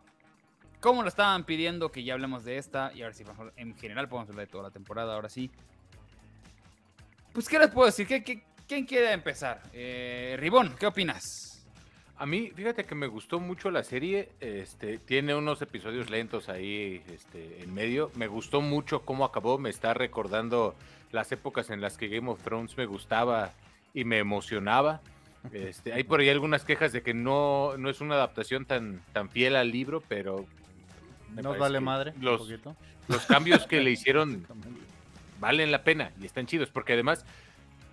como 0.80 1.02
lo 1.02 1.08
estaban 1.08 1.44
pidiendo 1.44 1.90
que 1.90 2.04
ya 2.04 2.14
hablemos 2.14 2.44
de 2.44 2.58
esta, 2.58 2.92
y 2.94 3.02
ahora 3.02 3.14
sí, 3.14 3.24
mejor, 3.24 3.52
en 3.56 3.76
general 3.76 4.08
podemos 4.08 4.28
hablar 4.30 4.46
de 4.46 4.52
toda 4.52 4.64
la 4.64 4.70
temporada, 4.70 5.14
ahora 5.14 5.28
sí. 5.28 5.50
Pues, 7.32 7.48
¿qué 7.48 7.58
les 7.58 7.70
puedo 7.70 7.86
decir? 7.86 8.06
¿Qué, 8.06 8.22
qué- 8.22 8.42
quién 8.66 8.84
quiere 8.86 9.12
empezar? 9.12 9.62
Eh, 9.72 10.36
Ribón, 10.38 10.74
¿qué 10.78 10.86
opinas? 10.86 11.66
A 12.16 12.26
mí, 12.26 12.50
fíjate 12.54 12.84
que 12.84 12.96
me 12.96 13.06
gustó 13.06 13.38
mucho 13.38 13.70
la 13.70 13.84
serie. 13.84 14.30
Este, 14.40 14.98
tiene 14.98 15.36
unos 15.36 15.62
episodios 15.62 16.10
lentos 16.10 16.48
ahí 16.48 17.00
este, 17.12 17.62
en 17.62 17.72
medio. 17.72 18.10
Me 18.16 18.26
gustó 18.26 18.60
mucho 18.60 19.02
cómo 19.02 19.24
acabó. 19.24 19.56
Me 19.58 19.70
está 19.70 19.94
recordando 19.94 20.74
las 21.12 21.30
épocas 21.30 21.70
en 21.70 21.80
las 21.80 21.96
que 21.96 22.08
Game 22.08 22.28
of 22.28 22.42
Thrones 22.42 22.76
me 22.76 22.86
gustaba 22.86 23.52
y 23.94 24.02
me 24.04 24.18
emocionaba. 24.18 25.00
Este, 25.52 25.92
hay 25.92 26.04
por 26.04 26.20
ahí 26.20 26.28
algunas 26.28 26.64
quejas 26.64 26.92
de 26.92 27.02
que 27.02 27.14
no, 27.14 27.76
no 27.76 27.90
es 27.90 28.00
una 28.00 28.14
adaptación 28.14 28.64
tan, 28.64 29.02
tan 29.12 29.30
fiel 29.30 29.56
al 29.56 29.70
libro, 29.70 30.02
pero 30.08 30.46
¿Nos 31.34 31.58
vale 31.58 31.80
madre? 31.80 32.14
Los, 32.20 32.48
los 33.08 33.26
cambios 33.26 33.66
que 33.66 33.80
le 33.80 33.90
hicieron 33.92 34.46
valen 35.40 35.70
la 35.70 35.84
pena 35.84 36.12
y 36.20 36.26
están 36.26 36.46
chidos, 36.46 36.70
porque 36.70 36.94
además, 36.94 37.24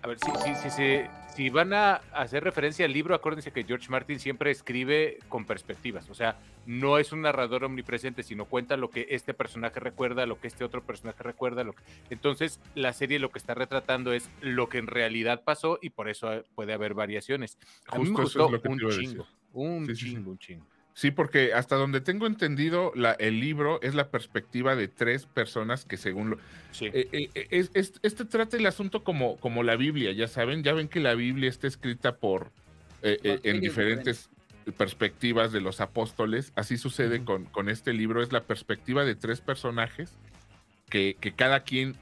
a 0.06 0.10
ver, 0.10 0.18
si, 0.20 0.54
si, 0.54 0.70
si, 0.70 1.00
si 1.34 1.50
van 1.50 1.72
a 1.72 1.94
hacer 2.12 2.44
referencia 2.44 2.86
al 2.86 2.92
libro, 2.92 3.14
acuérdense 3.14 3.50
que 3.50 3.64
George 3.64 3.90
Martin 3.90 4.20
siempre 4.20 4.52
escribe 4.52 5.18
con 5.28 5.44
perspectivas, 5.44 6.08
o 6.08 6.14
sea, 6.14 6.38
no 6.64 6.98
es 6.98 7.10
un 7.10 7.22
narrador 7.22 7.64
omnipresente, 7.64 8.22
sino 8.22 8.44
cuenta 8.44 8.76
lo 8.76 8.88
que 8.88 9.08
este 9.10 9.34
personaje 9.34 9.80
recuerda, 9.80 10.24
lo 10.24 10.38
que 10.40 10.46
este 10.46 10.62
otro 10.62 10.82
personaje 10.82 11.24
recuerda, 11.24 11.64
lo 11.64 11.72
que... 11.72 11.82
entonces 12.10 12.60
la 12.76 12.92
serie 12.92 13.18
lo 13.18 13.30
que 13.30 13.40
está 13.40 13.54
retratando 13.54 14.12
es 14.12 14.30
lo 14.40 14.68
que 14.68 14.78
en 14.78 14.86
realidad 14.86 15.42
pasó 15.42 15.80
y 15.82 15.90
por 15.90 16.08
eso 16.08 16.44
puede 16.54 16.72
haber 16.72 16.94
variaciones. 16.94 17.58
A 17.88 17.98
mí 17.98 18.08
me 18.08 18.10
Justo 18.10 18.22
eso 18.22 18.28
es 18.28 18.34
gustó 18.34 18.50
lo 18.52 18.62
que 18.62 18.62
te 18.62 18.68
un 18.68 18.90
chingo, 18.90 19.26
un 19.52 19.94
chingo, 19.94 20.30
un 20.30 20.38
chingo. 20.38 20.75
Sí, 20.98 21.10
porque 21.10 21.52
hasta 21.52 21.76
donde 21.76 22.00
tengo 22.00 22.26
entendido, 22.26 22.90
la- 22.94 23.12
el 23.12 23.38
libro 23.38 23.82
es 23.82 23.94
la 23.94 24.08
perspectiva 24.08 24.74
de 24.76 24.88
tres 24.88 25.26
personas 25.26 25.84
que 25.84 25.98
según 25.98 26.30
lo... 26.30 26.38
Sí. 26.72 26.86
Eh, 26.86 27.06
eh, 27.12 27.30
eh, 27.34 27.46
es- 27.50 27.70
es- 27.74 28.00
este 28.02 28.24
trata 28.24 28.56
el 28.56 28.64
asunto 28.64 29.04
como, 29.04 29.36
como 29.36 29.62
la 29.62 29.76
Biblia, 29.76 30.12
ya 30.12 30.26
saben, 30.26 30.62
ya 30.62 30.72
ven 30.72 30.88
que 30.88 31.00
la 31.00 31.12
Biblia 31.14 31.50
está 31.50 31.66
escrita 31.66 32.16
por... 32.16 32.50
eh, 33.02 33.18
eh, 33.24 33.40
en 33.42 33.60
diferentes 33.60 34.30
perspectivas 34.78 35.52
de 35.52 35.60
los 35.60 35.82
apóstoles, 35.82 36.54
así 36.56 36.78
sucede 36.78 37.22
con, 37.24 37.44
con 37.44 37.68
este 37.68 37.92
libro, 37.92 38.22
es 38.22 38.32
la 38.32 38.44
perspectiva 38.44 39.04
de 39.04 39.14
tres 39.14 39.42
personajes 39.42 40.14
que, 40.88 41.18
que 41.20 41.32
cada 41.32 41.60
quien 41.60 41.94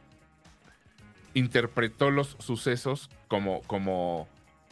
interpretó 1.34 2.12
los 2.12 2.36
sucesos 2.38 3.10
como, 3.26 3.60
como, 3.62 4.28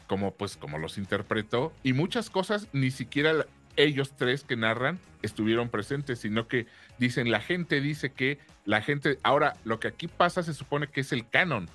como, 0.06 0.32
pues, 0.34 0.56
como 0.56 0.78
los 0.78 0.96
interpretó. 0.96 1.72
Y 1.82 1.92
muchas 1.92 2.30
cosas 2.30 2.68
ni 2.72 2.92
siquiera 2.92 3.32
la- 3.32 3.46
ellos 3.76 4.12
tres 4.16 4.44
que 4.44 4.56
narran 4.56 4.98
estuvieron 5.22 5.68
presentes, 5.68 6.18
sino 6.20 6.48
que 6.48 6.66
dicen, 6.98 7.30
la 7.30 7.40
gente 7.40 7.80
dice 7.80 8.10
que 8.10 8.38
la 8.64 8.82
gente, 8.82 9.18
ahora 9.22 9.54
lo 9.64 9.80
que 9.80 9.88
aquí 9.88 10.08
pasa 10.08 10.42
se 10.42 10.54
supone 10.54 10.86
que 10.88 11.00
es 11.02 11.12
el 11.12 11.28
canon. 11.28 11.68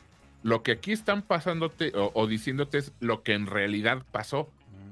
Lo 0.43 0.63
que 0.63 0.73
aquí 0.73 0.91
están 0.91 1.21
pasándote 1.23 1.91
o, 1.95 2.11
o 2.13 2.27
diciéndote 2.27 2.77
es 2.77 2.91
lo 2.99 3.23
que 3.23 3.33
en 3.33 3.47
realidad 3.47 4.03
pasó. 4.11 4.49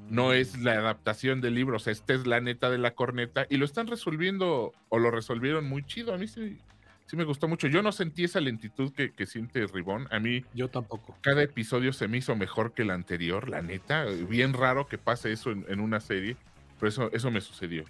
No 0.10 0.34
es 0.34 0.60
la 0.60 0.74
adaptación 0.74 1.42
del 1.42 1.56
libro, 1.56 1.78
o 1.78 1.80
sea, 1.80 1.92
esta 1.92 2.14
es 2.14 2.28
la 2.28 2.40
neta 2.40 2.70
de 2.70 2.78
la 2.78 2.92
corneta 2.92 3.48
y 3.50 3.58
lo 3.58 3.66
están 3.66 3.88
resolviendo 3.88 4.72
o 4.90 5.00
lo 5.00 5.10
resolvieron 5.10 5.66
muy 5.68 5.84
chido. 5.84 6.14
A 6.14 6.18
mí 6.18 6.28
sí, 6.28 6.60
sí 7.08 7.16
me 7.16 7.24
gustó 7.24 7.48
mucho. 7.48 7.68
Yo 7.68 7.82
no 7.82 7.92
sentí 7.92 8.24
esa 8.24 8.40
lentitud 8.40 8.94
que, 8.94 9.14
que 9.14 9.26
siente 9.26 9.66
Ribón. 9.66 10.08
A 10.12 10.20
mí 10.20 10.44
Yo 10.54 10.68
tampoco. 10.68 11.18
cada 11.22 11.42
episodio 11.42 11.92
se 11.92 12.08
me 12.08 12.18
hizo 12.18 12.36
mejor 12.36 12.74
que 12.74 12.84
el 12.84 12.92
anterior, 12.92 13.50
la 13.50 13.64
neta. 13.64 14.06
Bien 14.30 14.54
raro 14.54 14.88
que 14.88 15.00
pase 15.00 15.32
eso 15.32 15.52
en, 15.52 15.66
en 15.70 15.80
una 15.80 16.00
serie, 16.00 16.38
pero 16.80 16.90
eso, 16.90 17.10
eso 17.12 17.32
me 17.32 17.42
sucedió. 17.42 17.84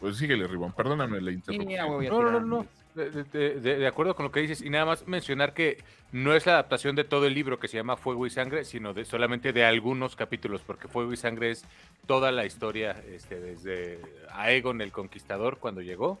Pues 0.00 0.16
síguele, 0.16 0.46
Ribón, 0.46 0.72
perdóname 0.72 1.20
la 1.20 1.30
interrupción. 1.30 1.68
No, 2.08 2.22
no, 2.22 2.30
no, 2.40 2.40
no. 2.46 2.66
De, 2.94 3.10
de- 3.10 3.60
de- 3.60 3.76
de 3.78 3.86
acuerdo 3.86 4.16
con 4.16 4.24
lo 4.24 4.32
que 4.32 4.40
dices, 4.40 4.62
y 4.62 4.70
nada 4.70 4.84
más 4.84 5.06
mencionar 5.06 5.52
que 5.54 5.78
no 6.10 6.34
es 6.34 6.44
la 6.46 6.52
adaptación 6.54 6.96
de 6.96 7.04
todo 7.04 7.26
el 7.26 7.34
libro 7.34 7.60
que 7.60 7.68
se 7.68 7.76
llama 7.76 7.96
Fuego 7.96 8.26
y 8.26 8.30
Sangre, 8.30 8.64
sino 8.64 8.94
de 8.94 9.04
solamente 9.04 9.52
de 9.52 9.64
algunos 9.64 10.16
capítulos, 10.16 10.62
porque 10.66 10.88
Fuego 10.88 11.12
y 11.12 11.16
Sangre 11.16 11.50
es 11.50 11.64
toda 12.06 12.32
la 12.32 12.46
historia, 12.46 12.96
este, 13.08 13.38
desde 13.38 14.00
Aegon 14.32 14.80
el 14.80 14.90
Conquistador 14.90 15.58
cuando 15.58 15.82
llegó, 15.82 16.18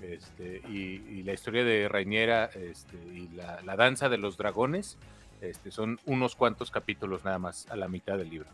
este, 0.00 0.60
y, 0.68 1.02
y 1.08 1.22
la 1.22 1.34
historia 1.34 1.62
de 1.64 1.88
Rainiera 1.88 2.46
este, 2.46 2.96
y 3.14 3.28
la, 3.36 3.60
la 3.62 3.76
danza 3.76 4.08
de 4.08 4.18
los 4.18 4.36
dragones, 4.36 4.96
este, 5.40 5.70
son 5.70 6.00
unos 6.06 6.34
cuantos 6.34 6.70
capítulos 6.72 7.24
nada 7.24 7.38
más 7.38 7.68
a 7.70 7.76
la 7.76 7.86
mitad 7.88 8.16
del 8.18 8.30
libro. 8.30 8.48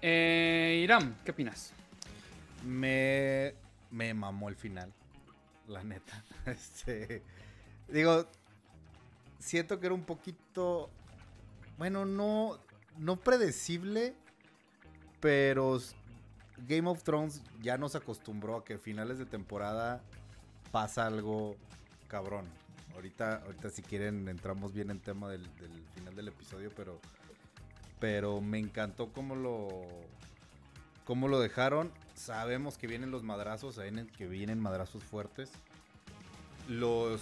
Eh, 0.00 0.80
Iram, 0.84 1.14
¿qué 1.24 1.32
opinas? 1.32 1.72
Me, 2.64 3.54
me 3.90 4.14
mamó 4.14 4.48
el 4.48 4.56
final, 4.56 4.92
la 5.66 5.82
neta. 5.82 6.24
Este, 6.46 7.22
digo, 7.88 8.26
siento 9.38 9.78
que 9.78 9.86
era 9.86 9.94
un 9.94 10.04
poquito, 10.04 10.88
bueno, 11.76 12.06
no, 12.06 12.58
no 12.96 13.16
predecible, 13.16 14.14
pero 15.20 15.78
Game 16.66 16.88
of 16.88 17.02
Thrones 17.02 17.42
ya 17.60 17.76
nos 17.76 17.94
acostumbró 17.94 18.56
a 18.56 18.64
que 18.64 18.78
finales 18.78 19.18
de 19.18 19.26
temporada 19.26 20.00
pasa 20.72 21.06
algo 21.06 21.56
cabrón. 22.08 22.46
Ahorita, 22.94 23.42
ahorita 23.44 23.70
si 23.70 23.82
quieren 23.82 24.26
entramos 24.28 24.72
bien 24.72 24.90
en 24.90 25.00
tema 25.00 25.28
del 25.28 25.46
final 25.94 26.16
del 26.16 26.28
episodio, 26.28 26.70
pero, 26.74 26.98
pero 28.00 28.40
me 28.40 28.58
encantó 28.58 29.08
cómo 29.12 29.34
lo, 29.36 29.68
cómo 31.04 31.28
lo 31.28 31.40
dejaron. 31.40 31.90
Sabemos 32.14 32.78
que 32.78 32.86
vienen 32.86 33.10
los 33.10 33.22
madrazos, 33.22 33.76
saben 33.76 34.08
que 34.16 34.26
vienen 34.26 34.60
madrazos 34.60 35.02
fuertes. 35.04 35.52
Los. 36.68 37.20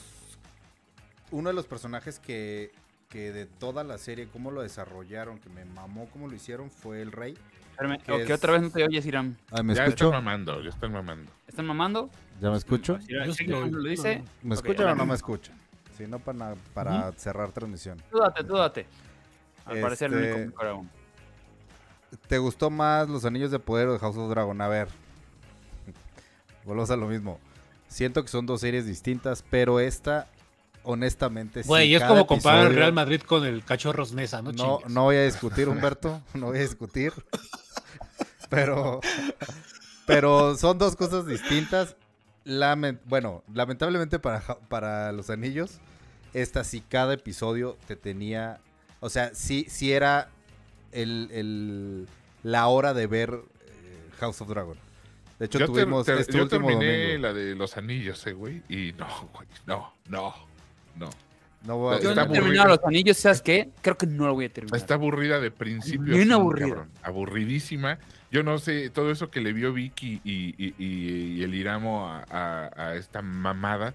Uno 1.31 1.49
de 1.51 1.55
los 1.55 1.67
personajes 1.67 2.19
que, 2.19 2.71
que 3.09 3.33
de 3.33 3.47
toda 3.47 3.85
la 3.85 3.99
serie, 3.99 4.29
cómo 4.29 4.51
lo 4.51 4.63
desarrollaron, 4.63 5.39
que 5.39 5.49
me 5.51 5.65
mamó 5.65 6.09
cómo 6.13 6.29
lo 6.29 6.35
hicieron, 6.35 6.71
fue 6.71 7.03
el 7.03 7.13
rey. 7.13 7.37
Espérame, 7.73 7.99
que 7.99 8.23
es- 8.23 8.31
otra 8.31 8.53
vez 8.53 8.63
no 8.63 8.71
te 8.71 8.85
oyes, 8.85 9.05
Iram. 9.05 9.37
Ah, 9.51 9.63
¿me 9.63 9.75
ya 9.75 9.85
escucho? 9.85 10.07
están 10.07 10.25
mamando, 10.25 10.63
ya 10.63 10.71
están 10.71 10.93
mamando. 10.93 11.31
¿Están 11.47 11.67
mamando? 11.67 12.11
¿Ya 12.41 12.51
me 12.51 12.57
escucho? 12.57 12.99
Lo 13.09 13.83
dice. 13.83 14.23
¿Me 14.43 14.55
escuchan 14.55 14.89
o 14.89 14.95
no 14.95 15.05
me 15.07 15.15
escuchan? 15.15 15.55
Si 15.97 16.07
no, 16.07 16.19
para, 16.19 16.55
para 16.75 17.13
cerrar 17.13 17.53
transmisión. 17.53 18.01
Tú 18.11 18.19
date, 18.19 18.45
tú 18.45 18.55
date. 18.55 18.87
Al 19.67 19.81
parecer 19.81 20.13
el 20.13 20.19
Este- 20.25 20.35
único 20.35 20.51
mejor 20.53 20.67
aún. 20.69 20.91
¿Te 22.29 22.39
gustó 22.39 22.71
más 22.71 23.09
Los 23.09 23.25
Anillos 23.25 23.51
de 23.51 23.59
Poder 23.59 23.89
o 23.89 23.93
de 23.93 23.99
House 23.99 24.17
of 24.17 24.31
Dragon? 24.31 24.61
A 24.61 24.69
ver. 24.69 24.89
Volvemos 26.65 26.91
a 26.91 26.97
lo 26.97 27.07
mismo. 27.09 27.39
Siento 27.89 28.23
que 28.23 28.29
son 28.29 28.47
dos 28.47 28.61
series 28.61 28.87
distintas, 28.87 29.45
pero 29.49 29.79
esta, 29.81 30.27
honestamente, 30.83 31.63
sí, 31.63 31.69
Güey, 31.69 31.95
es 31.95 32.03
como 32.03 32.27
comparar 32.27 32.67
el 32.67 32.75
Real 32.75 32.93
Madrid 32.93 33.21
con 33.21 33.45
el 33.45 33.65
cachorros 33.65 34.13
Nesa, 34.13 34.43
¿no? 34.43 34.53
No, 34.53 34.79
chingues. 34.79 34.93
no 34.95 35.03
voy 35.05 35.17
a 35.17 35.25
discutir, 35.25 35.69
Humberto. 35.69 36.21
No 36.35 36.47
voy 36.47 36.59
a 36.59 36.63
discutir. 36.63 37.13
Pero, 38.49 39.01
pero 40.07 40.57
son 40.57 40.79
dos 40.79 40.97
cosas 40.97 41.27
distintas. 41.27 41.97
Bueno, 43.07 43.43
lamentablemente 43.53 44.19
para, 44.21 44.41
para 44.69 45.11
los 45.13 45.31
anillos, 45.31 45.79
esta 46.33 46.63
sí 46.65 46.81
cada 46.81 47.15
episodio 47.15 47.77
te 47.87 47.97
tenía. 47.97 48.61
O 49.01 49.09
sea, 49.09 49.35
sí, 49.35 49.67
sí 49.69 49.93
era 49.93 50.29
el, 50.93 51.29
el- 51.33 52.09
la 52.43 52.67
hora 52.69 52.95
de 52.95 53.07
ver 53.07 53.31
eh, 53.33 54.11
House 54.19 54.41
of 54.41 54.49
Dragon. 54.49 54.77
De 55.39 55.47
hecho, 55.47 55.59
Yo, 55.59 55.67
tuvimos 55.67 56.07
ter- 56.07 56.19
este 56.19 56.33
yo 56.33 56.45
último 56.45 56.69
terminé 56.69 57.03
domingo. 57.03 57.23
la 57.23 57.33
de 57.35 57.55
los 57.55 57.77
anillos, 57.77 58.27
eh, 58.27 58.33
güey, 58.33 58.63
y 58.69 58.95
no, 58.97 59.07
güey, 59.35 59.47
no, 59.67 59.93
no, 60.09 60.35
no. 60.97 61.11
No 61.67 61.77
voy 61.79 61.97
a- 61.97 62.01
Yo 62.01 62.15
no 62.15 62.31
terminado 62.31 62.69
los 62.69 62.85
anillos, 62.85 63.17
¿sabes 63.17 63.43
qué? 63.43 63.71
Creo 63.83 63.99
que 63.99 64.07
no 64.07 64.27
lo 64.29 64.35
voy 64.35 64.45
a 64.45 64.49
terminar. 64.53 64.77
Está 64.79 64.95
aburrida 64.95 65.41
de 65.41 65.51
principio. 65.51 66.13
a 66.13 66.17
Bien 66.17 66.23
fin, 66.29 66.33
aburrida. 66.33 66.69
cabrón. 66.69 66.91
Aburridísima. 67.03 67.99
Yo 68.31 68.43
no 68.45 68.59
sé, 68.59 68.89
todo 68.91 69.11
eso 69.11 69.31
que 69.31 69.41
le 69.41 69.53
vio 69.53 69.73
Vicky 69.73 70.21
y, 70.25 70.55
y- 70.57 70.75
y- 70.79 71.33
y 71.39 71.43
el 71.43 71.55
Iramo 71.55 72.09
a, 72.09 72.25
a- 72.31 72.71
a 72.77 72.95
esta 72.95 73.21
mamada. 73.21 73.95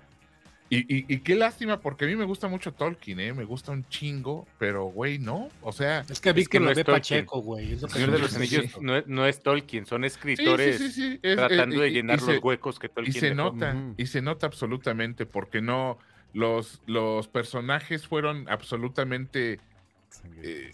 Y, 0.74 0.78
y- 0.88 1.06
y 1.10 1.20
qué 1.20 1.36
lástima, 1.36 1.82
porque 1.82 2.06
a 2.06 2.08
mí 2.08 2.16
me 2.16 2.24
gusta 2.24 2.48
mucho 2.48 2.72
Tolkien, 2.74 3.20
¿eh? 3.20 3.34
Me 3.34 3.44
gusta 3.44 3.74
un 3.74 3.86
chingo, 3.90 4.48
pero, 4.58 4.86
güey, 4.86 5.20
no. 5.20 5.50
O 5.62 5.74
sea... 5.74 6.06
Es 6.10 6.22
que 6.22 6.32
Víctor 6.32 6.62
no 6.62 6.72
lo 6.72 6.80
es. 6.80 6.86
Pacheco, 6.86 7.42
güey. 7.42 7.74
es 7.74 7.82
lo 7.82 7.88
El 7.88 7.94
que 7.94 8.00
Señor 8.00 8.12
de 8.12 8.16
se 8.18 8.24
los 8.24 8.36
Anillos 8.38 8.82
no 8.82 8.96
es, 8.96 9.06
no 9.08 9.26
es 9.28 9.44
Tolkien, 9.44 9.86
son 9.86 10.06
escritores 10.06 10.78
sí, 10.78 10.88
sí, 10.90 10.94
sí, 11.12 11.20
es- 11.22 11.36
tratando 11.36 11.76
eh, 11.76 11.80
de 11.82 11.88
y- 11.90 11.92
y 11.92 11.94
llenar 11.96 12.22
se- 12.22 12.36
los 12.36 12.44
huecos 12.44 12.80
que 12.80 12.88
Y 12.88 12.90
Tolkien 12.90 13.14
se 13.20 13.30
dejó. 13.32 13.36
nota, 13.36 13.76
y 13.98 14.06
se 14.06 14.22
nota 14.22 14.48
absolutamente, 14.48 15.26
porque 15.26 15.62
no, 15.62 15.98
los, 16.32 16.82
los 16.86 17.28
personajes 17.28 18.08
fueron 18.08 18.48
absolutamente 18.50 19.60
eh, 20.42 20.72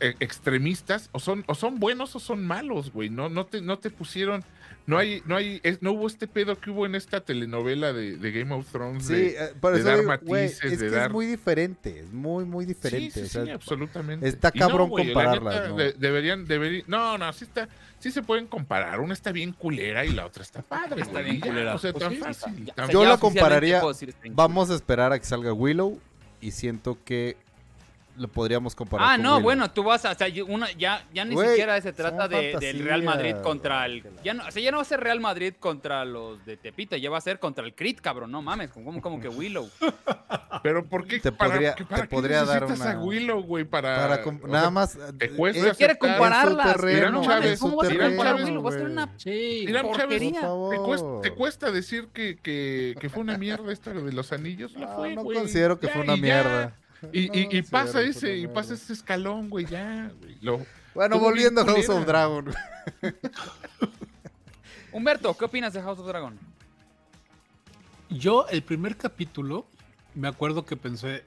e- 0.00 0.16
extremistas, 0.18 1.10
o 1.12 1.20
son, 1.20 1.44
o 1.46 1.54
son 1.54 1.78
buenos 1.78 2.16
o 2.16 2.18
son 2.18 2.44
malos, 2.44 2.92
güey. 2.92 3.08
No, 3.10 3.28
no 3.28 3.46
te, 3.46 3.60
no 3.60 3.78
te 3.78 3.90
pusieron, 3.90 4.42
no 4.90 4.98
hay, 4.98 5.22
no 5.26 5.36
hay, 5.36 5.60
es- 5.62 5.80
no 5.82 5.92
hubo 5.92 6.06
este 6.06 6.26
pedo 6.26 6.58
que 6.60 6.70
hubo 6.70 6.84
en 6.84 6.94
esta 6.94 7.20
telenovela 7.20 7.92
de, 7.92 8.16
de 8.16 8.32
Game 8.32 8.52
of 8.54 8.66
Thrones. 8.70 9.06
Sí, 9.06 9.14
de- 9.14 9.28
eh, 9.44 9.48
por 9.60 9.72
de 9.72 9.80
eso 9.80 9.88
dar 9.88 10.02
matices, 10.04 10.62
es 10.64 10.78
de 10.80 10.86
que 10.86 10.90
dar- 10.90 11.06
es 11.06 11.12
muy 11.12 11.26
diferente, 11.26 12.00
es 12.00 12.12
muy, 12.12 12.44
muy 12.44 12.64
Sí, 12.64 12.68
diferente. 12.68 13.10
sí, 13.12 13.20
o 13.20 13.26
sea, 13.26 13.44
sí, 13.44 13.50
absolutamente. 13.50 14.28
está 14.28 14.50
no, 14.54 14.58
cabrón 14.60 14.88
güey, 14.90 15.06
la 15.06 15.12
compararlas, 15.14 15.54
neta, 15.54 15.68
¿no? 15.68 15.76
de- 15.76 15.92
deberían, 15.92 16.44
deberían, 16.44 16.84
no, 16.88 17.16
no, 17.16 17.32
sí 17.32 17.44
está, 17.44 17.68
sí 17.98 18.10
se 18.10 18.22
pueden 18.22 18.46
comparar. 18.46 19.00
Una 19.00 19.14
está 19.14 19.32
bien 19.32 19.52
culera 19.52 20.04
y 20.04 20.10
la 20.12 20.26
otra 20.26 20.42
está 20.42 20.62
padre. 20.62 21.02
Está 21.02 21.20
bien 21.20 21.40
culera. 21.40 21.74
O 21.74 21.78
sea, 21.78 21.92
Pues 21.92 22.02
tan 22.04 22.12
sí, 22.12 22.18
fácil. 22.18 22.64
ya- 22.66 22.74
tan 22.74 22.90
Yo 22.90 23.04
la 23.04 23.16
compararía. 23.18 23.80
Vamos 24.30 24.70
a 24.70 24.74
esperar 24.74 25.12
a 25.12 25.18
que 25.18 25.24
salga 25.24 25.52
Willow 25.52 25.98
y 26.40 26.50
siento 26.50 26.98
que 27.04 27.36
lo 28.16 28.28
podríamos 28.28 28.74
comparar. 28.74 29.06
Ah, 29.08 29.14
con 29.16 29.22
no, 29.22 29.30
Willow. 29.36 29.42
bueno, 29.42 29.70
tú 29.70 29.82
vas 29.82 30.04
a, 30.04 30.12
o 30.12 30.14
sea, 30.14 30.28
ya, 30.28 31.04
ya 31.12 31.24
ni 31.24 31.34
Güey, 31.34 31.48
siquiera 31.50 31.80
se 31.80 31.92
trata 31.92 32.28
de, 32.28 32.56
del 32.60 32.84
Real 32.84 33.02
Madrid 33.02 33.36
contra 33.42 33.86
el, 33.86 34.02
ya 34.22 34.34
no, 34.34 34.46
o 34.46 34.50
sea, 34.50 34.62
ya 34.62 34.70
no 34.70 34.78
va 34.78 34.82
a 34.82 34.86
ser 34.86 35.00
Real 35.00 35.20
Madrid 35.20 35.54
contra 35.58 36.04
los 36.04 36.44
de 36.44 36.56
Tepito, 36.56 36.96
ya 36.96 37.08
va 37.10 37.18
a 37.18 37.20
ser 37.22 37.38
contra 37.38 37.64
el 37.64 37.74
Crit, 37.74 38.00
cabrón, 38.00 38.30
no 38.30 38.42
mames, 38.42 38.70
como, 38.70 39.00
como 39.00 39.20
que 39.20 39.28
Willow. 39.28 39.68
Pero 40.62 40.84
¿por 40.84 41.06
qué? 41.06 41.20
Te 41.20 41.32
para- 41.32 41.52
podría- 41.54 41.74
te 41.74 41.84
qué 41.86 42.04
podría 42.08 42.44
dar 42.44 42.64
una- 42.64 42.90
a 42.92 42.98
Willow, 42.98 43.42
güey, 43.42 43.64
para... 43.64 44.20
Nada 44.46 44.60
sea, 44.60 44.70
más. 44.70 44.98
te 45.18 45.30
cuesta 45.30 45.74
quiere 45.74 45.96
compararlas, 45.98 46.76
terreno, 46.76 47.10
no 47.12 47.22
Chávez, 47.22 47.58
¿cómo 47.60 47.76
vas 47.76 47.88
a 47.90 47.96
comparar 47.98 48.40
a 48.40 48.44
Willow? 48.44 48.62
Va 48.62 48.70
a 48.70 48.72
ser 48.72 48.82
una 48.86 49.08
Sí, 49.16 49.66
Chávez, 49.96 50.20
¿Te 50.20 50.76
cuesta, 50.78 51.08
te 51.22 51.30
cuesta 51.32 51.70
decir 51.70 52.08
que, 52.12 52.38
que, 52.38 52.94
que 53.00 53.08
fue 53.08 53.22
una 53.22 53.38
mierda 53.38 53.72
esta 53.72 53.92
de 53.92 54.12
los 54.12 54.32
anillos? 54.32 54.72
Lo 54.72 54.80
No, 54.86 54.96
fue, 54.96 55.14
no 55.14 55.24
considero 55.24 55.78
que 55.78 55.86
Ya, 55.86 55.92
fue 55.92 56.02
una 56.02 56.16
mierda. 56.16 56.76
Y, 57.12 57.28
No 57.28 57.34
y- 57.34 57.38
y 57.40 57.44
considero 57.44 57.68
pasa 57.70 58.02
ese, 58.02 58.36
y 58.36 58.46
pasa 58.46 58.74
ese 58.74 58.92
escalón, 58.92 59.48
güey, 59.50 59.64
ya, 59.66 60.10
güey. 60.20 60.36
Lo- 60.42 60.64
Bueno, 60.94 61.18
volviendo 61.18 61.60
a 61.62 61.64
House 61.64 61.88
of. 61.88 62.04
Dragon. 62.06 62.52
Humberto, 64.92 65.36
¿qué 65.36 65.44
opinas 65.44 65.72
de 65.72 65.82
House 65.82 65.98
of 66.00 66.06
Dragon? 66.06 66.38
Yo, 68.08 68.46
el 68.48 68.62
primer 68.62 68.96
capítulo, 68.96 69.66
me 70.14 70.28
acuerdo 70.28 70.64
que 70.64 70.76
pensé. 70.76 71.24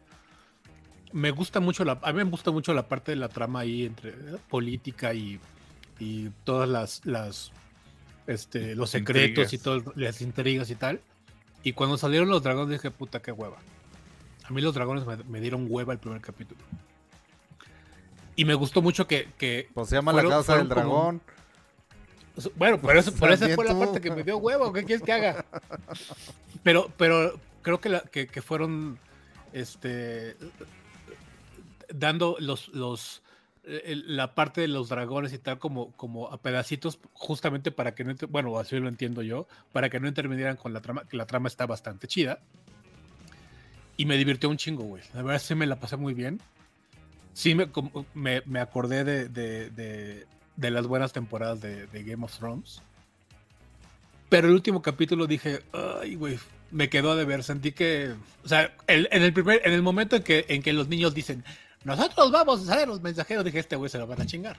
Me 1.13 1.31
gusta 1.31 1.59
mucho 1.59 1.85
la. 1.85 1.99
A 2.01 2.11
mí 2.11 2.17
me 2.23 2.29
gusta 2.29 2.51
mucho 2.51 2.73
la 2.73 2.87
parte 2.89 3.11
de 3.11 3.15
la 3.17 3.29
trama 3.29 3.61
ahí 3.61 3.85
entre 3.85 4.09
eh, 4.09 4.37
política 4.49 5.13
y, 5.13 5.39
y 5.99 6.29
todas 6.43 6.67
las. 6.67 7.05
las 7.05 7.51
este, 8.27 8.75
los 8.75 8.89
secretos 8.89 9.51
Intrigas. 9.51 9.53
y 9.53 9.57
todas 9.57 9.97
las 9.97 10.21
intrigas 10.21 10.69
y 10.69 10.75
tal. 10.75 11.01
Y 11.63 11.73
cuando 11.73 11.97
salieron 11.97 12.29
los 12.29 12.43
dragones 12.43 12.71
dije, 12.81 12.91
puta, 12.91 13.21
qué 13.21 13.31
hueva. 13.31 13.57
A 14.45 14.51
mí 14.51 14.61
los 14.61 14.73
dragones 14.73 15.05
me, 15.05 15.17
me 15.17 15.39
dieron 15.39 15.67
hueva 15.69 15.93
el 15.93 15.99
primer 15.99 16.21
capítulo. 16.21 16.61
Y 18.35 18.45
me 18.45 18.53
gustó 18.55 18.81
mucho 18.81 19.07
que. 19.07 19.29
que 19.37 19.69
Pues 19.73 19.89
se 19.89 19.95
llama 19.95 20.11
fueron- 20.11 20.31
la 20.31 20.37
casa 20.37 20.57
del 20.57 20.63
como- 20.67 20.75
dragón. 20.75 21.21
bueno, 22.55 22.79
pero, 22.81 22.99
eso, 22.99 23.13
pero 23.19 23.33
esa 23.33 23.47
fue 23.55 23.65
la 23.65 23.77
parte 23.77 24.01
que 24.01 24.11
me 24.11 24.23
dio 24.23 24.37
huevo. 24.37 24.73
¿Qué 24.73 24.83
quieres 24.83 25.03
que 25.03 25.13
haga? 25.13 25.45
Pero, 26.63 26.91
pero 26.97 27.39
creo 27.61 27.79
que, 27.79 27.89
la- 27.89 28.01
que, 28.01 28.27
que 28.27 28.41
fueron 28.41 28.97
este, 29.53 30.35
dando 31.93 32.35
los, 32.39 32.69
los, 32.69 33.21
el- 33.63 34.15
la 34.17 34.33
parte 34.35 34.61
de 34.61 34.67
los 34.67 34.89
dragones 34.89 35.31
y 35.33 35.37
tal 35.37 35.59
como, 35.59 35.91
como 35.91 36.27
a 36.31 36.37
pedacitos, 36.41 36.99
justamente 37.13 37.71
para 37.71 37.93
que 37.95 38.03
no, 38.03 38.13
bueno, 38.29 38.57
así 38.57 38.77
lo 38.79 38.89
entiendo 38.89 39.21
yo, 39.21 39.47
para 39.71 39.89
que 39.89 39.99
no 39.99 40.07
intervinieran 40.07 40.57
con 40.57 40.73
la 40.73 40.81
trama, 40.81 41.05
que 41.05 41.17
la 41.17 41.27
trama 41.27 41.47
está 41.47 41.65
bastante 41.67 42.07
chida. 42.07 42.39
Y 43.97 44.05
me 44.05 44.17
divirtió 44.17 44.49
un 44.49 44.57
chingo, 44.57 44.83
güey. 44.83 45.03
La 45.13 45.21
verdad 45.21 45.41
sí 45.41 45.53
me 45.55 45.65
la 45.67 45.75
pasé 45.79 45.97
muy 45.97 46.13
bien. 46.13 46.39
Sí 47.33 47.55
me, 47.55 47.69
me, 48.13 48.41
me 48.45 48.59
acordé 48.59 49.03
de, 49.03 49.29
de, 49.29 49.69
de- 49.71 50.27
de 50.55 50.69
las 50.71 50.85
buenas 50.85 51.13
temporadas 51.13 51.61
de, 51.61 51.87
de 51.87 52.03
Game 52.03 52.23
of 52.23 52.37
Thrones. 52.37 52.81
Pero 54.29 54.47
el 54.47 54.53
último 54.53 54.81
capítulo 54.81 55.27
dije, 55.27 55.61
ay, 56.01 56.15
güey, 56.15 56.39
me 56.71 56.89
quedó 56.89 57.11
a 57.11 57.15
deber. 57.15 57.43
Sentí 57.43 57.71
que, 57.71 58.13
o 58.43 58.47
sea, 58.47 58.75
el- 58.87 59.07
en 59.11 59.23
el 59.23 59.33
primer, 59.33 59.61
en 59.65 59.73
el 59.73 59.81
momento 59.81 60.15
en 60.15 60.23
que, 60.23 60.45
en 60.49 60.61
que 60.61 60.73
los 60.73 60.87
niños 60.87 61.13
dicen, 61.13 61.43
nosotros 61.83 62.31
vamos 62.31 62.67
a 62.67 62.75
ser 62.75 62.87
los 62.87 63.01
mensajeros, 63.01 63.43
dije, 63.45 63.59
este 63.59 63.75
güey 63.75 63.89
se 63.89 63.97
lo 63.99 64.07
van 64.07 64.21
a 64.21 64.25
chingar. 64.25 64.57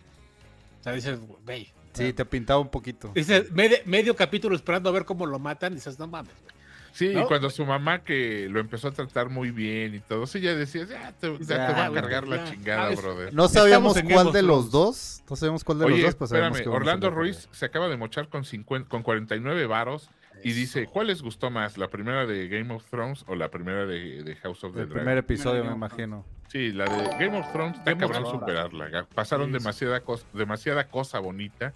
O 0.81 0.85
sea, 0.85 0.93
dices, 0.93 1.19
güey. 1.44 1.73
Sí, 1.93 2.12
te 2.12 2.24
pintaba 2.24 2.59
un 2.61 2.69
poquito. 2.70 3.12
Dices, 3.15 3.51
medio, 3.52 3.77
medio 3.85 4.16
capítulo 4.16 4.56
esperando 4.56 4.89
a 4.89 4.93
ver 4.93 5.05
cómo 5.05 5.27
lo 5.27 5.39
matan, 5.39 5.74
dices, 5.74 5.97
no 5.98 6.06
mames. 6.09 6.35
güey". 6.43 6.54
Sí, 6.95 7.07
y 7.07 7.25
cuando 7.25 7.51
su 7.51 7.66
mamá 7.66 8.05
que 8.05 8.47
lo 8.49 8.61
empezó 8.61 8.87
a 8.87 8.93
tratar 8.93 9.29
muy 9.29 9.51
bien 9.51 9.97
y 9.97 9.99
todo, 9.99 10.29
sí, 10.29 10.41
ya 10.41 10.55
decía, 10.55 10.85
ya 10.85 11.12
te, 11.12 11.27
ya 11.39 11.57
Ya, 11.57 11.66
te 11.66 11.73
va 11.73 11.87
a 11.87 11.93
cargar 11.93 12.29
la 12.29 12.45
chingada, 12.45 12.95
brother. 12.95 13.35
No 13.35 13.49
sabíamos 13.49 13.95
cuál 13.95 14.07
Game 14.07 14.33
de 14.33 14.43
los 14.43 14.71
dos. 14.71 15.25
No 15.29 15.35
sabíamos 15.35 15.65
cuál 15.65 15.81
de 15.81 15.89
los 15.89 16.01
dos, 16.01 16.29
sabemos 16.29 16.59
espérame, 16.59 16.62
que 16.62 16.69
Orlando. 16.69 17.11
Ruiz 17.11 17.49
se 17.51 17.65
acaba 17.66 17.89
de 17.89 17.97
mochar 17.97 18.29
con, 18.29 18.45
50, 18.45 18.89
con 18.89 19.03
49 19.03 19.66
varos 19.66 20.09
y 20.45 20.53
dice, 20.53 20.87
¿cuál 20.87 21.09
les 21.09 21.21
gustó 21.21 21.51
más? 21.51 21.79
¿La 21.79 21.89
primera 21.89 22.27
de 22.27 22.47
Game 22.47 22.73
of 22.73 22.89
Thrones 22.89 23.25
o 23.27 23.35
la 23.35 23.51
primera 23.51 23.87
de, 23.87 24.23
de 24.23 24.37
House 24.37 24.62
of 24.62 24.75
the 24.75 24.83
El 24.83 24.89
Dragon? 24.89 25.05
primer 25.05 25.19
episodio, 25.19 25.65
me 25.65 25.73
imagino. 25.73 26.25
Sí, 26.47 26.71
la 26.71 26.85
de 26.85 27.09
Game 27.19 27.37
of 27.37 27.51
Thrones 27.51 27.77
está 27.77 27.99
cabrón 27.99 28.27
superarla. 28.27 29.09
Pasaron 29.12 29.49
sí. 29.49 29.55
demasiada, 29.55 30.01
cosa, 30.03 30.25
demasiada 30.33 30.87
cosa 30.87 31.19
bonita. 31.19 31.75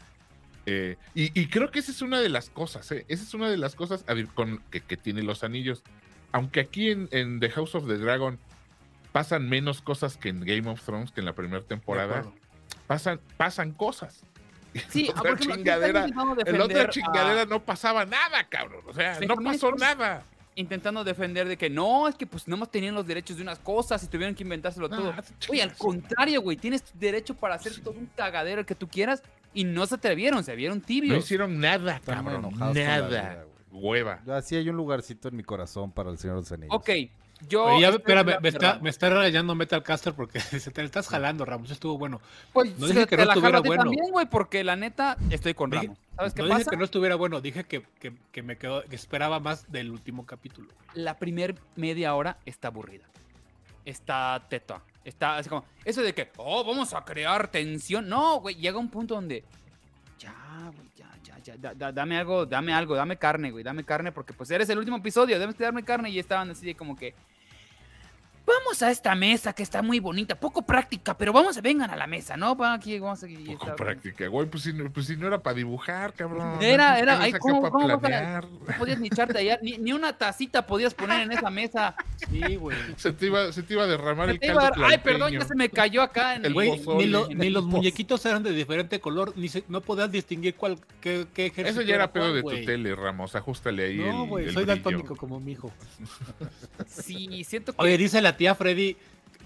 Eh, 0.69 0.97
y, 1.15 1.40
y 1.40 1.47
creo 1.49 1.70
que 1.70 1.78
esa 1.78 1.90
es 1.90 2.03
una 2.03 2.20
de 2.20 2.28
las 2.28 2.51
cosas, 2.51 2.90
¿eh? 2.93 3.05
Esa 3.09 3.23
es 3.23 3.35
una 3.35 3.49
de 3.51 3.57
las 3.57 3.74
cosas 3.74 4.05
a 4.07 4.15
ver, 4.15 4.27
con, 4.28 4.62
que, 4.70 4.81
que 4.81 4.97
tiene 4.97 5.23
los 5.23 5.43
anillos. 5.45 5.82
Aunque 6.32 6.61
aquí 6.61 6.90
en, 6.90 7.09
en 7.11 7.40
The 7.40 7.51
House 7.51 7.74
of 7.74 7.86
the 7.86 7.97
Dragon 7.97 8.39
pasan 9.12 9.49
menos 9.49 9.81
cosas 9.81 10.16
que 10.16 10.28
en 10.28 10.40
Game 10.40 10.69
of 10.69 10.82
Thrones, 10.85 11.11
que 11.11 11.20
en 11.20 11.27
la 11.27 11.32
primera 11.35 11.62
temporada, 11.62 12.24
pasan, 12.86 13.20
pasan 13.36 13.73
cosas. 13.73 14.20
Sí, 14.90 15.11
La 15.15 15.20
otra 15.20 15.36
chingadera, 15.39 16.05
en 16.05 16.59
la 16.59 16.65
otra 16.65 16.82
a- 16.82 16.90
chingadera 16.90 17.47
no 17.47 17.61
pasaba 17.65 18.05
nada, 18.05 18.45
cabrón. 18.49 18.82
O 18.86 18.93
sea, 18.93 19.15
Sí, 19.15 19.27
no 19.27 19.36
pasó 19.36 19.73
nada. 19.73 20.23
intentando 20.55 21.03
defender 21.05 21.49
de 21.49 21.57
que 21.57 21.70
no, 21.70 22.07
es 22.07 22.15
que 22.16 22.27
pues 22.27 22.47
no 22.47 22.57
más 22.59 22.70
tenían 22.70 22.95
los 22.95 23.07
derechos 23.07 23.36
de 23.36 23.43
unas 23.43 23.59
cosas 23.61 24.03
y 24.05 24.09
tuvieron 24.09 24.35
que 24.35 24.43
inventárselo 24.43 24.89
todo. 24.90 25.15
Ah, 25.16 25.23
Oye, 25.49 25.62
al 25.62 25.73
contrario, 25.74 26.43
güey, 26.43 26.57
tienes 26.59 26.85
derecho 26.95 27.35
para 27.35 27.55
hacer 27.55 27.81
todo 27.81 27.95
un 27.99 28.07
cagadero 28.15 28.61
el 28.61 28.66
que 28.66 28.74
tú 28.74 28.86
quieras 28.86 29.23
y 29.55 29.65
no 29.65 29.87
se 29.87 29.97
atrevieron, 29.97 30.45
se 30.45 30.55
vieron 30.57 30.79
No 30.79 30.85
tibios. 30.85 31.19
hicieron 31.25 31.59
nada, 31.61 32.01
cabrón. 32.05 32.51
Nada. 32.59 32.73
vida. 33.09 33.45
Hueva. 33.70 34.20
Yo 34.27 34.35
así 34.35 34.57
hay 34.57 34.69
un 34.69 34.77
lugarcito 34.77 35.29
en 35.29 35.37
mi 35.37 35.43
corazón 35.43 35.93
para 35.93 36.11
el 36.11 36.19
Señor 36.19 36.37
de 36.37 36.43
los 36.43 36.53
Anillos. 36.53 36.75
ok, 36.75 36.91
yo... 37.49 37.65
Oye, 37.66 37.83
ya, 37.83 37.93
de 37.93 38.39
me 38.41 38.49
está, 38.49 38.79
me 38.81 38.91
está 38.91 39.11
regañando 39.11 39.55
Metal 39.55 39.83
Caster 39.83 40.12
porque 40.15 40.41
se 40.41 40.70
te 40.70 40.81
le 40.81 40.87
estás 40.87 41.07
jalando, 41.09 41.45
Ramos. 41.45 41.70
Estuvo 41.70 41.97
bueno. 41.99 42.20
Pues 42.53 42.77
no 42.79 42.87
dije 42.89 43.07
que 43.07 43.16
no 43.16 43.23
estuviera 43.25 43.61
bueno. 43.61 43.83
también, 43.85 44.11
güey, 44.11 44.27
porque 44.27 44.65
la 44.65 44.75
neta 44.75 45.16
estoy 45.31 45.55
con 45.55 45.70
Dije- 45.70 45.83
Ramos. 45.83 45.99
¿Sabes 46.16 46.35
qué 46.35 46.43
no 46.43 46.49
pasa? 46.49 46.59
dije 46.59 46.70
que 46.70 46.77
no 46.79 46.85
estuviera 46.85 47.15
bueno, 47.15 47.41
dije 47.41 47.62
que, 47.65 47.83
que, 48.01 48.12
que 48.33 48.43
me 48.43 48.57
quedó, 48.57 48.83
que 48.83 48.97
esperaba 48.97 49.39
más 49.39 49.70
del 49.70 49.91
último 49.93 50.27
capítulo. 50.27 50.69
La 50.95 51.16
primer 51.19 51.55
media 51.77 52.15
hora 52.16 52.39
está 52.45 52.69
aburrida. 52.69 53.05
Está 53.85 54.45
teta. 54.49 54.83
Está 55.09 55.39
así 55.39 55.48
como... 55.48 55.64
Eso 55.85 56.02
de 56.02 56.12
que, 56.14 56.30
oh, 56.36 56.62
vamos 56.64 56.93
a 56.93 57.05
crear 57.05 57.48
tensión. 57.48 58.09
No, 58.09 58.40
güey, 58.40 58.55
llega 58.56 58.78
un 58.78 58.89
punto 58.90 59.14
donde... 59.14 59.43
Ya, 60.18 60.70
güey, 60.76 60.90
ya, 60.97 61.09
ya, 61.22 61.39
ya. 61.39 61.56
da- 61.56 61.74
da- 61.74 61.93
dame 61.93 62.18
algo, 62.18 62.44
dame 62.44 62.72
algo, 62.72 62.94
dame 62.94 63.16
carne, 63.16 63.51
güey. 63.51 63.64
Dame 63.64 63.85
carne 63.85 64.12
porque 64.12 64.32
pues 64.32 64.51
eres 64.51 64.68
el 64.68 64.78
último 64.78 64.98
episodio. 64.98 65.39
Debes 65.39 65.56
de 65.56 65.64
darme 65.64 65.85
carne. 65.85 66.10
Y 66.10 66.18
estaban 66.18 66.51
así 66.51 66.66
de 66.66 66.74
como 66.74 66.94
que... 66.97 67.14
Vamos 68.49 68.83
a 68.83 68.91
esta 68.91 69.15
mesa 69.15 69.53
que 69.53 69.62
está 69.62 69.83
muy 69.83 70.01
bonita, 70.01 70.35
poco 70.35 70.62
práctica, 70.62 71.16
pero 71.19 71.35
vamos 71.35 71.59
a 71.59 71.61
vengan 71.61 71.91
a 71.91 71.97
la 71.97 72.07
mesa, 72.07 72.35
¿no? 72.37 72.57
Va 72.57 72.73
aquí, 72.73 72.99
vamos 72.99 73.23
aquí. 73.23 73.35
y 73.35 73.45
Poco 73.53 73.65
está- 73.66 73.77
práctica, 73.77 74.27
güey. 74.29 74.47
Pues 74.49 74.62
si, 74.62 74.73
no- 74.73 74.91
pues 74.91 75.07
si 75.07 75.16
no 75.16 75.27
era 75.27 75.39
para 75.43 75.55
dibujar, 75.55 76.15
cabrón. 76.15 76.62
Era, 76.62 76.93
No 76.93 76.97
era, 76.97 77.20
ay, 77.20 77.33
¿cómo, 77.35 77.70
cómo 77.70 77.87
vas 77.87 77.97
a- 77.97 78.01
planear. 78.01 78.47
no 78.49 78.75
podías 78.79 78.99
ni 79.01 79.09
echarte 79.09 79.39
allá, 79.39 79.59
ni, 79.62 79.77
ni 79.77 79.93
una 79.93 80.15
tacita 80.16 80.66
podías 80.66 80.95
poner 80.95 81.20
en 81.20 81.33
esa 81.33 81.51
mesa. 81.51 81.95
Sí, 82.31 82.57
güey. 82.57 82.77
Se 82.97 83.12
te 83.12 83.27
iba, 83.27 83.53
se 83.53 83.62
te 83.62 83.75
iba 83.75 83.83
a 83.83 83.87
derramar 83.87 84.29
Se 84.31 84.37
el 84.37 84.51
iba 84.51 84.70
caldo 84.70 84.87
Ay, 84.87 84.99
perdón, 84.99 85.33
ya 85.33 85.45
se 85.45 85.55
me 85.55 85.69
cayó 85.69 86.01
acá 86.03 86.35
en 86.37 86.45
El 86.47 86.55
Güey, 86.55 86.81
ni, 86.97 87.07
lo- 87.07 87.31
en 87.31 87.39
ni 87.39 87.49
el 87.49 87.53
los 87.53 87.65
muñequitos 87.65 88.25
eran 88.25 88.43
de 88.43 88.53
diferente 88.53 88.99
color, 89.01 89.35
ni 89.37 89.49
se- 89.49 89.65
no 89.69 89.81
podías 89.83 90.11
distinguir 90.11 90.55
cuál, 90.55 90.79
qué, 91.03 91.27
qué 91.35 91.47
ejército 91.47 91.81
Eso 91.81 91.87
ya 91.89 91.97
era 91.97 92.12
pedo 92.12 92.33
de 92.33 92.41
güey. 92.41 92.61
tu 92.61 92.66
tele, 92.66 92.95
Ramos. 92.97 93.35
Ajustale 93.37 93.85
ahí 93.85 93.97
No, 93.99 94.23
el, 94.25 94.29
güey, 94.29 94.45
el 94.47 94.55
soy 94.55 94.65
daltónico 94.65 95.16
como 95.16 95.39
mi 95.39 95.53
hijo. 95.53 95.70
Sí, 96.87 97.45
siento 97.45 97.73
que. 97.73 97.83
Oye, 97.83 97.99
dice 97.99 98.20
la 98.23 98.37
tía 98.39 98.55
Freddy 98.55 98.97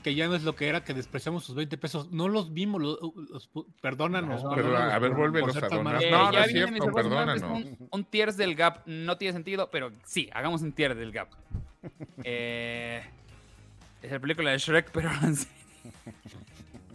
que 0.05 0.15
ya 0.17 0.27
no 0.27 0.35
es 0.35 0.43
lo 0.43 0.57
que 0.57 0.67
era, 0.69 0.83
que 0.83 0.95
despreciamos 0.95 1.45
sus 1.45 1.55
20 1.55 1.79
pesos. 1.79 2.11
No 2.11 2.29
los 2.29 2.53
vimos, 2.53 2.83
los, 2.83 2.99
los- 3.31 3.49
perdónanos. 3.81 4.43
No, 4.43 4.51
perdónanos 4.53 4.81
pero 4.83 4.93
a 4.95 4.99
ver, 4.99 5.11
vuélvelos 5.13 5.57
a 5.57 5.69
donar. 5.69 6.03
eh, 6.03 6.11
No, 6.11 6.33
no 6.33 6.39
es 6.41 6.51
cierto, 6.51 6.93
perdónanos. 6.93 7.43
Un, 7.43 7.89
un 7.89 8.05
tiers 8.05 8.37
del 8.37 8.57
gap 8.57 8.83
no 8.87 9.17
tiene 9.17 9.33
sentido, 9.33 9.71
pero 9.71 9.93
sí, 10.05 10.29
hagamos 10.33 10.63
un 10.63 10.73
tier 10.73 10.95
del 10.95 11.11
gap. 11.13 11.29
Eh, 12.25 13.03
es 14.03 14.11
la 14.13 14.19
película 14.21 14.51
de 14.51 14.59
Shrek, 14.59 14.91
pero. 14.93 15.11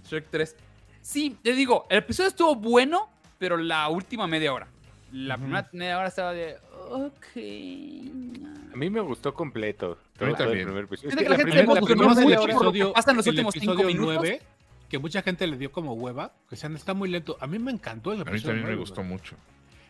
Shrek 0.10 0.28
3. 0.30 0.56
Sí, 1.02 1.38
te 1.42 1.54
digo, 1.54 1.86
el 1.90 2.00
episodio 2.00 2.30
estuvo 2.30 2.56
bueno, 2.56 3.10
pero 3.38 3.58
la 3.58 3.88
última 3.90 4.28
media 4.28 4.54
hora. 4.54 4.68
La 5.12 5.38
primera 5.38 5.68
media 5.72 5.98
hora 5.98 6.08
estaba 6.10 6.34
de. 6.34 6.58
Ok. 6.90 8.74
A 8.74 8.78
mí 8.78 8.90
me 8.90 9.00
gustó 9.02 9.34
completo. 9.34 9.98
todo- 10.18 10.30
mí 10.30 10.34
todo 10.36 10.44
el 10.44 10.50
también. 10.50 10.66
primer 10.68 10.84
episodio. 10.86 11.12
Siento 11.12 11.20
Es 11.22 11.24
que 11.24 11.24
la 11.24 11.30
la 11.30 11.38
gente 11.38 11.52
primera- 11.52 11.68
se 11.68 11.74
la 11.74 11.80
emocionó 11.80 11.86
primera 11.86 12.16
Tenemos 12.16 12.18
el 12.18 12.24
mucho 12.24 12.28
media 12.28 12.38
por 12.38 12.44
hora- 12.44 12.54
lo 12.54 12.72
que 12.72 12.78
episodio, 12.78 12.94
pasa 12.94 13.12
en 13.12 13.18
los 13.18 13.26
el 13.28 13.32
últimos 13.32 13.54
cinco 13.54 13.72
episodio 13.74 13.88
minutos. 13.88 14.16
9, 14.24 14.42
que 14.90 15.00
mucha 15.00 15.22
gente 15.22 15.48
le 15.48 15.58
dio 15.58 15.72
como 15.72 15.94
hueva, 15.94 16.34
que 16.50 16.56
sean, 16.56 16.76
está 16.76 16.94
muy 16.94 17.10
lento. 17.10 17.38
A 17.42 17.48
mí 17.48 17.60
me 17.60 17.72
encantó 17.72 18.14
el 18.14 18.22
A 18.22 18.24
mí 18.26 18.30
episodio 18.32 18.48
también 18.50 18.64
me 18.66 18.72
9, 18.76 18.80
gustó 18.80 19.04
mucho. 19.04 19.36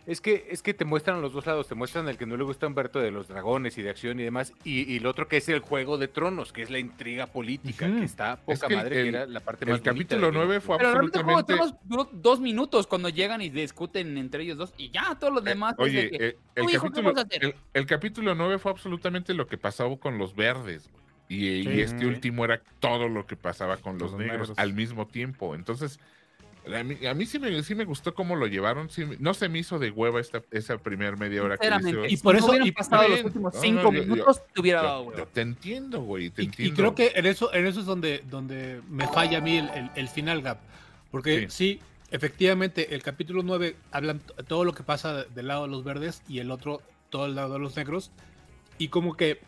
Es 0.08 0.22
que, 0.22 0.48
es 0.50 0.62
que 0.62 0.74
te 0.74 0.86
muestran 0.86 1.22
los 1.22 1.34
dos 1.34 1.46
lados, 1.46 1.68
te 1.68 1.76
muestran 1.76 2.08
el 2.08 2.18
que 2.18 2.26
no 2.26 2.38
le 2.38 2.44
gusta 2.46 2.66
Humberto 2.66 3.00
de 3.00 3.12
los 3.12 3.28
dragones 3.28 3.78
y 3.78 3.82
de 3.82 3.90
acción 3.90 4.20
y 4.20 4.24
demás, 4.24 4.54
y, 4.64 4.92
y 4.92 4.98
el 4.98 5.06
otro 5.06 5.28
que 5.28 5.36
es 5.38 5.50
el 5.50 5.60
juego 5.60 5.98
de 5.98 6.08
tronos, 6.08 6.54
que 6.54 6.62
es 6.62 6.70
la 6.70 6.80
intriga 6.80 7.28
política, 7.28 7.88
que 7.88 8.06
está 8.06 8.38
poca 8.38 8.54
Es 8.54 8.60
que 8.64 8.68
el- 8.74 8.76
madre, 8.80 8.96
que 8.96 9.02
el- 9.02 9.08
era 9.10 9.26
la 9.26 9.42
parte 9.42 9.66
más 9.66 9.76
El 9.76 9.82
capítulo 9.84 10.22
de 10.22 10.32
Game 10.32 10.46
9 10.46 10.58
of 10.58 10.64
fue 10.64 10.78
Pero 10.78 10.92
realmente 10.94 11.18
el 11.20 11.24
Juego 11.26 11.44
de 11.44 11.54
absolutamente... 11.54 11.78
Tronos 11.90 12.08
duró 12.10 12.22
dos 12.22 12.40
minutos 12.40 12.88
cuando 12.88 13.10
llegan 13.10 13.42
y 13.42 13.50
discuten 13.50 14.18
entre 14.18 14.44
ellos 14.44 14.58
dos 14.58 14.74
y 14.78 14.90
ya, 14.92 15.16
todos 15.20 15.34
los 15.34 15.44
demás. 15.44 15.74
es 15.74 15.78
de 15.78 15.84
Oye, 15.84 16.10
que, 16.10 16.26
eh, 16.28 16.38
el, 16.56 16.64
"Tú, 16.64 16.70
hijo, 16.72 16.84
¿qué 16.84 16.90
capítulo, 17.02 17.10
a 17.20 17.22
hacer?" 17.24 17.44
el, 17.46 17.56
el 17.74 17.86
capítulo 17.86 18.34
9 18.36 18.60
fue 18.60 18.72
absolutamente 18.72 19.34
lo 19.34 19.46
que 19.46 19.58
pasaba 19.58 19.98
con 19.98 20.18
los 20.18 20.34
verdes. 20.36 20.90
güey. 20.90 21.04
Y, 21.30 21.70
y 21.70 21.82
este 21.82 22.06
último 22.06 22.46
era 22.46 22.62
todo 22.80 23.10
lo 23.10 23.28
que 23.28 23.36
pasaba 23.36 23.76
con 23.76 23.98
los, 23.98 24.12
los 24.12 24.20
negros, 24.22 24.40
negros. 24.50 24.58
al 24.60 24.74
mismo 24.74 25.06
tiempo. 25.08 25.54
Entonces, 25.56 26.00
a 26.76 26.84
mí, 26.84 27.06
a 27.06 27.14
mí 27.14 27.26
sí, 27.26 27.40
me, 27.40 27.62
sí 27.64 27.76
me 27.76 27.86
gustó 27.86 28.14
cómo 28.14 28.36
lo 28.36 28.48
llevaron. 28.48 28.90
sí 28.90 29.06
no 29.20 29.34
se 29.34 29.50
me 29.50 29.60
hizo 29.60 29.80
de 29.80 29.92
hueva 29.92 30.20
esta, 30.20 30.42
esa 30.52 30.78
primera 30.78 31.16
media 31.16 31.44
hora 31.44 31.58
que 31.58 31.68
hizo. 31.68 32.06
Y 32.06 32.18
por 32.18 32.36
eso- 32.36 32.48
hubieran 32.48 32.68
y- 32.68 32.72
pasado 32.72 33.08
los 33.08 33.24
últimos 33.24 33.54
no, 33.54 33.62
cinco 33.62 33.82
no, 33.84 33.94
yo- 33.94 34.00
yo- 34.04 34.08
minutos, 34.14 34.42
te 34.54 34.62
hubiera 34.62 34.82
dado, 34.82 35.00
Yo, 35.00 35.04
güey. 35.06 35.18
yo 35.18 35.26
te 35.28 35.42
entiendo, 35.42 36.02
güey, 36.02 36.30
te 36.30 36.44
Y, 36.44 36.72
creo 36.72 36.96
que 36.96 37.12
en 37.16 37.26
eso, 37.26 37.54
en 37.54 37.66
eso 37.66 37.80
es 37.80 37.86
donde, 37.86 38.24
donde 38.30 38.82
me 38.90 39.08
falla 39.08 39.38
a 39.38 39.42
mí 39.42 39.58
el, 39.58 39.70
el- 39.70 39.92
el 39.96 40.08
final 40.10 40.42
gap. 40.42 40.60
Porque 41.12 41.48
sí. 41.50 41.80
efectivamente, 42.12 42.94
el 42.96 43.04
capítulo 43.04 43.44
9 43.44 43.76
hablan 43.92 44.22
todo 44.48 44.64
lo 44.66 44.74
que 44.74 44.84
pasa 44.84 45.24
del 45.24 45.48
lado 45.48 45.64
de 45.64 45.70
los 45.70 45.84
verdes 45.84 46.22
y 46.28 46.40
el 46.40 46.52
otro 46.52 46.82
todo 47.10 47.26
el 47.28 47.36
lado 47.36 47.54
de 47.54 47.60
los 47.60 47.76
negros. 47.78 48.12
Y 48.78 48.90
como 48.90 49.16
que 49.16 49.40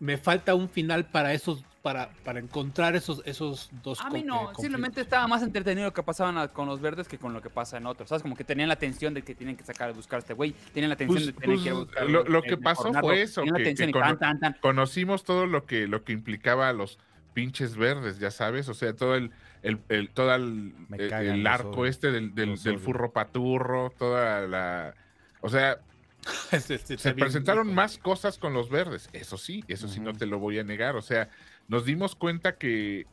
me 0.00 0.18
falta 0.18 0.54
un 0.54 0.68
final 0.68 1.06
para 1.06 1.32
esos, 1.32 1.64
para, 1.84 2.08
para 2.24 2.38
encontrar 2.38 2.96
esos, 2.96 3.20
esos 3.26 3.68
dos 3.82 4.00
A 4.00 4.08
mí 4.08 4.22
no, 4.22 4.36
conflictos. 4.38 4.62
simplemente 4.62 5.00
estaba 5.02 5.26
más 5.28 5.42
entretenido 5.42 5.86
lo 5.88 5.92
que 5.92 6.02
pasaban 6.02 6.38
a- 6.38 6.48
con 6.48 6.66
los 6.66 6.80
verdes 6.80 7.06
que 7.06 7.18
con 7.18 7.34
lo 7.34 7.42
que 7.42 7.50
pasa 7.50 7.76
en 7.76 7.84
otros. 7.84 8.08
¿Sabes? 8.08 8.22
Como 8.22 8.34
que 8.36 8.42
tenían 8.42 8.70
la 8.70 8.76
tensión 8.76 9.12
de 9.12 9.20
que 9.20 9.34
tienen 9.34 9.54
que 9.54 9.64
sacar, 9.64 9.92
buscar 9.92 10.16
a 10.16 10.20
este 10.20 10.32
güey. 10.32 10.52
Tenían 10.72 10.88
la 10.88 10.96
tensión 10.96 11.14
Pues- 11.22 11.26
de 11.26 11.32
tener 11.34 11.58
que 11.62 11.68
a 11.68 11.72
pues, 11.74 11.84
buscar. 11.84 12.08
lo- 12.08 12.24
lo 12.24 12.42
que 12.42 12.56
pasó 12.56 12.90
fue 12.94 13.20
eso, 13.20 13.42
que- 13.42 13.64
tensión 13.64 13.92
que 13.92 13.98
y 13.98 14.00
tan, 14.00 14.08
cono- 14.16 14.18
tan, 14.18 14.40
tan. 14.40 14.56
conocimos 14.62 15.24
todo 15.24 15.46
lo 15.46 15.66
que, 15.66 15.86
lo 15.86 16.04
que 16.04 16.12
implicaba 16.14 16.70
a 16.70 16.72
los 16.72 16.98
pinches 17.34 17.76
verdes, 17.76 18.18
ya 18.18 18.30
sabes, 18.30 18.70
o 18.70 18.74
sea, 18.74 18.96
todo 18.96 19.14
el, 19.16 19.30
el, 19.62 19.78
el- 19.90 20.08
todo 20.08 20.34
el, 20.34 20.72
el- 20.98 21.46
arco 21.46 21.68
odio. 21.82 21.84
este 21.90 22.10
del, 22.12 22.34
del, 22.34 22.56
furro 22.78 23.12
paturro, 23.12 23.92
toda 23.98 24.40
la, 24.48 24.94
o 25.42 25.50
sea, 25.50 25.76
se 26.58 27.12
presentaron 27.14 27.74
más 27.74 27.98
cosas 27.98 28.38
con 28.38 28.54
los 28.54 28.70
verdes, 28.70 29.10
eso 29.12 29.36
sí, 29.36 29.62
eso 29.68 29.88
sí 29.88 30.00
no 30.00 30.14
te 30.14 30.24
lo 30.24 30.38
voy 30.38 30.58
a 30.58 30.64
negar, 30.64 30.96
o 30.96 31.02
sea, 31.02 31.28
nos 31.68 31.84
dimos 31.84 32.14
cuenta 32.14 32.56
que 32.56 33.06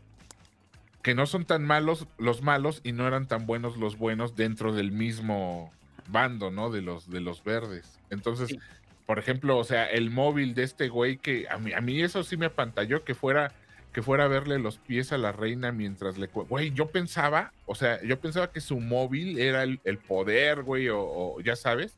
que 1.04 1.16
no 1.16 1.26
son 1.26 1.46
tan 1.46 1.64
malos 1.66 2.06
los 2.20 2.44
malos 2.44 2.80
y 2.84 2.92
no 2.92 3.08
eran 3.08 3.28
tan 3.28 3.48
buenos 3.48 3.76
los 3.78 3.98
buenos 3.98 4.36
dentro 4.36 4.72
del 4.72 4.92
mismo 4.92 5.74
bando, 6.10 6.52
¿no? 6.52 6.70
De 6.70 6.82
los 6.84 7.10
de 7.10 7.22
los 7.22 7.44
verdes. 7.44 8.00
Entonces, 8.12 8.50
Sí. 8.50 8.60
por 9.08 9.18
ejemplo, 9.18 9.58
o 9.58 9.64
sea, 9.64 9.86
el 9.90 10.12
móvil 10.12 10.54
de 10.54 10.64
este 10.64 10.90
güey 10.90 11.18
que 11.18 11.48
a 11.50 11.58
mí, 11.58 11.74
a 11.74 11.82
mí 11.82 12.02
eso 12.02 12.24
sí 12.24 12.38
me 12.38 12.46
apantalló 12.48 13.04
que 13.04 13.16
fuera 13.16 13.52
que 13.94 14.02
fuera 14.04 14.24
a 14.26 14.28
verle 14.28 14.58
los 14.60 14.78
pies 14.78 15.12
a 15.12 15.18
la 15.18 15.34
reina 15.34 15.74
mientras 15.74 16.18
le... 16.18 16.28
Güey, 16.28 16.72
yo 16.72 16.92
pensaba, 16.92 17.52
o 17.66 17.76
sea, 17.76 18.02
yo 18.04 18.22
pensaba 18.22 18.50
que 18.50 18.62
su 18.62 18.80
móvil 18.80 19.38
era 19.38 19.64
el, 19.64 19.82
el 19.84 19.98
poder, 19.98 20.64
güey, 20.64 20.88
o, 20.88 21.02
o 21.02 21.42
ya 21.42 21.58
sabes, 21.58 21.98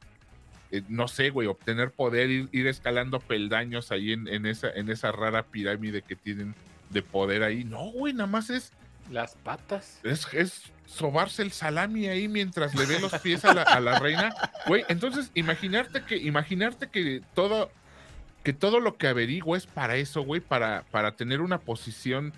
eh, 0.73 0.81
no 0.89 1.07
sé, 1.07 1.29
güey, 1.29 1.47
obtener 1.47 1.91
poder, 1.91 2.31
ir, 2.31 2.49
ir 2.51 2.65
escalando 2.65 3.19
peldaños 3.19 3.91
ahí 3.91 4.11
en, 4.11 4.27
en 4.27 4.47
esa, 4.47 4.71
en 4.71 4.89
esa 4.89 5.11
rara 5.11 5.43
pirámide 5.43 6.01
que 6.01 6.15
tienen 6.15 6.55
de 6.89 7.03
poder 7.03 7.43
ahí. 7.43 7.63
No, 7.63 7.91
güey, 7.91 8.11
nada 8.11 8.25
más 8.25 8.49
es, 8.49 8.71
Las 9.11 9.35
patas. 9.35 9.99
es, 10.03 10.27
es 10.33 10.63
sobarse 10.87 11.43
el 11.43 11.51
salami 11.51 12.07
ahí 12.07 12.27
mientras 12.27 12.73
le 12.73 12.87
ve 12.87 12.99
los 12.99 13.13
pies 13.19 13.45
a 13.45 13.53
la, 13.53 13.61
a 13.61 13.79
la 13.79 13.99
reina. 13.99 14.33
Güey, 14.65 14.83
entonces 14.89 15.29
imaginarte 15.35 16.03
que, 16.05 16.17
imaginarte 16.17 16.87
que 16.87 17.21
todo, 17.35 17.71
que 18.43 18.53
todo 18.53 18.79
lo 18.79 18.97
que 18.97 19.07
averigua 19.07 19.57
es 19.57 19.67
para 19.67 19.95
eso, 19.97 20.23
güey, 20.23 20.41
para, 20.41 20.85
para 20.89 21.15
tener 21.15 21.41
una 21.41 21.59
posición 21.59 22.33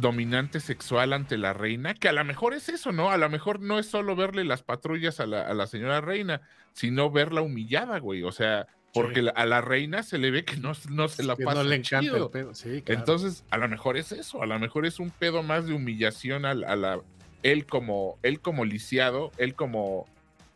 dominante 0.00 0.60
sexual 0.60 1.12
ante 1.12 1.38
la 1.38 1.52
reina, 1.52 1.94
que 1.94 2.08
a 2.08 2.12
lo 2.12 2.24
mejor 2.24 2.52
es 2.54 2.68
eso, 2.68 2.92
¿no? 2.92 3.10
A 3.10 3.16
lo 3.16 3.28
mejor 3.30 3.60
no 3.60 3.78
es 3.78 3.86
solo 3.86 4.14
verle 4.14 4.44
las 4.44 4.62
patrullas 4.62 5.20
a 5.20 5.26
la, 5.26 5.42
a 5.42 5.54
la 5.54 5.66
señora 5.66 6.00
reina, 6.00 6.42
sino 6.74 7.10
verla 7.10 7.40
humillada, 7.40 7.98
güey. 7.98 8.22
O 8.22 8.30
sea, 8.32 8.66
porque 8.92 9.22
Sí. 9.22 9.28
a 9.34 9.46
la 9.46 9.60
reina 9.62 10.02
se 10.02 10.18
le 10.18 10.30
ve 10.30 10.44
que 10.44 10.56
no, 10.58 10.72
no 10.90 11.08
se 11.08 11.22
la 11.24 11.34
Que 11.36 11.44
pasa 11.44 11.62
no 11.62 11.68
le 11.68 11.76
encanta 11.76 12.00
chido. 12.00 12.26
el 12.26 12.30
pedo. 12.30 12.54
Sí, 12.54 12.82
claro. 12.82 13.00
Entonces, 13.00 13.44
a 13.50 13.56
lo 13.58 13.68
mejor 13.68 13.96
es 13.96 14.12
eso, 14.12 14.42
a 14.42 14.46
lo 14.46 14.58
mejor 14.58 14.84
es 14.86 14.98
un 15.00 15.10
pedo 15.10 15.42
más 15.42 15.66
de 15.66 15.72
humillación 15.74 16.44
a, 16.44 16.50
a 16.50 16.76
la 16.76 17.00
él 17.42 17.64
como 17.66 18.18
él 18.22 18.40
como 18.40 18.64
lisiado, 18.64 19.30
él 19.38 19.54
como 19.54 20.06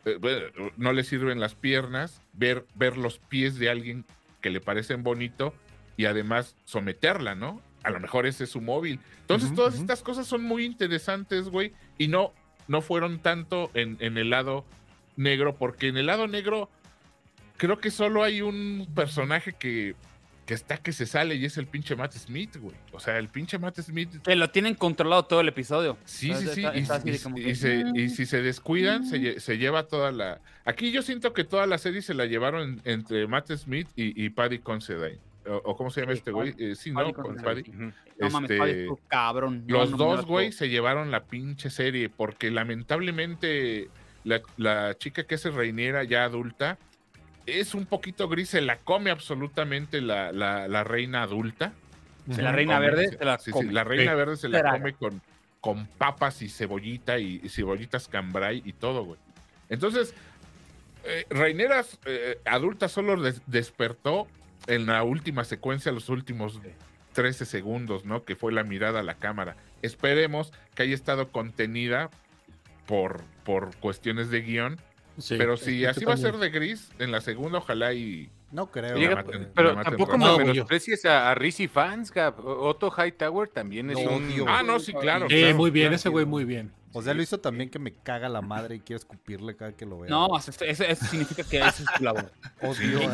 eh, 0.04 0.50
no 0.76 0.92
le 0.92 1.04
sirven 1.04 1.40
las 1.40 1.54
piernas, 1.54 2.20
ver 2.32 2.64
ver 2.74 2.96
los 2.98 3.18
pies 3.18 3.58
de 3.58 3.70
alguien 3.70 4.04
que 4.40 4.50
le 4.50 4.60
parecen 4.60 5.02
bonito 5.02 5.54
y 5.96 6.06
además 6.06 6.56
someterla, 6.64 7.34
¿no? 7.34 7.60
A 7.82 7.90
lo 7.90 7.98
mejor 8.00 8.26
ese 8.26 8.44
es 8.44 8.50
su 8.50 8.60
móvil. 8.60 9.00
Entonces, 9.22 9.54
todas 9.54 9.74
estas 9.76 10.02
cosas 10.02 10.26
son 10.26 10.42
muy 10.42 10.64
interesantes, 10.64 11.48
güey, 11.48 11.72
y 11.98 12.08
no 12.08 12.32
no 12.68 12.82
fueron 12.82 13.18
tanto 13.18 13.70
en, 13.74 13.96
en 14.00 14.16
el 14.16 14.30
lado 14.30 14.64
negro, 15.16 15.56
porque 15.56 15.88
en 15.88 15.96
el 15.96 16.06
lado 16.06 16.28
negro 16.28 16.70
creo 17.56 17.78
que 17.80 17.90
solo 17.90 18.22
hay 18.22 18.42
un 18.42 18.86
personaje 18.94 19.54
que, 19.54 19.94
que 20.46 20.54
está 20.54 20.76
que 20.76 20.92
se 20.92 21.04
sale 21.06 21.34
y 21.34 21.44
es 21.44 21.56
el 21.58 21.66
pinche 21.66 21.96
Matt 21.96 22.12
Smith, 22.12 22.56
güey. 22.58 22.76
O 22.92 23.00
sea, 23.00 23.18
el 23.18 23.28
pinche 23.28 23.58
Matt 23.58 23.80
Smith. 23.80 24.22
Que 24.22 24.36
lo 24.36 24.50
tienen 24.50 24.74
controlado 24.74 25.24
todo 25.24 25.40
el 25.40 25.48
episodio. 25.48 25.96
Sí, 26.04 26.32
sí, 26.34 26.46
sí. 26.54 26.60
está- 26.64 26.76
Y, 26.76 26.80
está 26.82 26.94
así 26.96 27.10
de 27.10 27.16
y- 27.16 27.20
como 27.20 27.38
y 27.38 27.42
que, 27.44 27.54
se- 27.56 27.84
y 27.94 28.06
"Mm". 28.06 28.10
si 28.10 28.26
se 28.26 28.40
descuidan, 28.42 29.04
se, 29.06 29.18
lle- 29.20 29.38
se 29.40 29.58
lleva 29.58 29.88
toda 29.88 30.12
la. 30.12 30.40
Aquí 30.64 30.92
yo 30.92 31.02
siento 31.02 31.32
que 31.32 31.42
toda 31.44 31.66
la 31.66 31.76
serie 31.78 32.02
se 32.02 32.14
la 32.14 32.26
llevaron 32.26 32.80
entre 32.84 33.26
Matt 33.26 33.50
Smith 33.52 33.88
y, 33.96 34.24
y 34.24 34.30
Paddy 34.30 34.60
Considine. 34.60 35.18
O, 35.46 35.56
o 35.56 35.76
cómo 35.76 35.90
se 35.90 36.00
llama 36.02 36.12
Sí, 36.12 36.18
este 36.18 36.30
güey. 36.32 36.54
Eh, 36.58 36.74
sí, 36.74 36.90
¿no? 36.90 37.12
Con. 37.14 37.34
No 37.36 37.42
mames, 38.30 38.50
Este, 38.50 38.58
Paddy 38.58 38.70
es 38.84 38.88
un 38.90 38.98
cabrón. 39.08 39.64
No, 39.66 39.78
Los 39.78 39.90
no 39.92 39.96
dos, 39.96 40.26
güey, 40.26 40.52
se 40.52 40.68
llevaron 40.68 41.10
la 41.10 41.24
pinche 41.24 41.70
serie 41.70 42.08
porque 42.10 42.50
lamentablemente 42.50 43.88
la, 44.24 44.42
la 44.58 44.96
chica 44.98 45.24
que 45.24 45.36
es 45.36 45.44
reiniera 45.44 46.04
ya 46.04 46.24
adulta 46.24 46.78
es 47.46 47.74
un 47.74 47.86
poquito 47.86 48.28
gris, 48.28 48.50
se 48.50 48.60
la 48.60 48.76
come 48.78 49.10
absolutamente 49.10 50.00
la, 50.02 50.30
la- 50.32 50.68
la 50.68 50.84
reina 50.84 51.22
adulta. 51.22 51.72
Se 52.30 52.42
la 52.42 52.52
reina 52.52 52.74
come, 52.76 52.86
verde 52.90 53.08
sí, 53.08 53.16
se 53.18 53.24
la 53.24 53.38
sí, 53.38 53.44
sí, 53.46 53.50
come. 53.52 53.72
la 53.72 53.82
reina 53.84 54.12
Sí. 54.12 54.16
verde 54.16 54.36
se 54.36 54.48
la 54.50 54.70
come 54.72 54.92
con, 54.92 55.22
con 55.60 55.86
papas 55.86 56.42
y 56.42 56.48
cebollita 56.48 57.18
y, 57.18 57.40
y 57.42 57.48
cebollitas 57.48 58.06
cambray 58.08 58.62
y 58.64 58.74
todo, 58.74 59.04
güey. 59.04 59.18
Entonces, 59.70 60.14
eh, 61.04 61.24
Reineras 61.30 61.98
eh, 62.04 62.38
adulta 62.44 62.88
solo 62.88 63.20
des- 63.20 63.40
despertó 63.46 64.28
en 64.70 64.86
la 64.86 65.02
última 65.02 65.44
secuencia, 65.44 65.92
los 65.92 66.08
últimos 66.08 66.60
13 67.12 67.44
segundos, 67.44 68.04
¿no? 68.04 68.24
Que 68.24 68.36
fue 68.36 68.52
la 68.52 68.64
mirada 68.64 69.00
a 69.00 69.02
la 69.02 69.14
cámara. 69.14 69.56
Esperemos 69.82 70.52
que 70.74 70.84
haya 70.84 70.94
estado 70.94 71.28
contenida 71.28 72.10
por, 72.86 73.22
por 73.44 73.76
cuestiones 73.76 74.30
de 74.30 74.42
guion. 74.42 74.80
Sí, 75.18 75.34
pero 75.36 75.56
si 75.56 75.84
así 75.84 76.04
va 76.04 76.14
a 76.14 76.16
ser 76.16 76.36
de 76.38 76.50
gris, 76.50 76.90
en 76.98 77.10
la 77.12 77.20
segunda 77.20 77.58
ojalá 77.58 77.92
y... 77.92 78.30
No 78.52 78.70
creo. 78.70 78.96
Maten- 78.96 79.48
Pero 79.54 79.74
tampoco. 79.80 80.16
No, 80.16 80.26
me 80.26 80.34
güey, 80.34 80.46
menosprecies 80.48 81.04
a, 81.04 81.30
a 81.30 81.34
Rizzy 81.36 81.68
Fans, 81.68 82.10
Gab. 82.10 82.44
Otto 82.44 82.90
Hightower 82.90 83.48
también 83.48 83.90
es 83.90 83.96
un... 83.98 84.24
odio, 84.24 84.44
Ah, 84.48 84.62
no, 84.64 84.80
sí, 84.80 84.92
claro. 84.92 85.28
Sí, 85.28 85.36
claro, 85.36 85.56
muy 85.56 85.70
bien, 85.70 85.84
claro. 85.86 85.96
ese 85.96 86.08
güey 86.08 86.26
muy 86.26 86.44
bien. 86.44 86.72
O 86.92 87.02
sea, 87.02 87.14
lo 87.14 87.22
hizo 87.22 87.38
también 87.38 87.70
que 87.70 87.78
me 87.78 87.92
caga 87.92 88.28
la 88.28 88.40
madre 88.42 88.76
y 88.76 88.80
quiero 88.80 88.98
escupirle 88.98 89.54
cada 89.54 89.72
que 89.72 89.86
lo 89.86 90.00
vea. 90.00 90.10
No, 90.10 90.36
eso, 90.36 90.50
significa 90.52 91.44
que 91.44 91.58
eso 91.58 91.84
es 91.84 91.88
tu 91.96 92.02
labor. 92.02 92.32
odio 92.62 92.74
sí, 92.74 93.06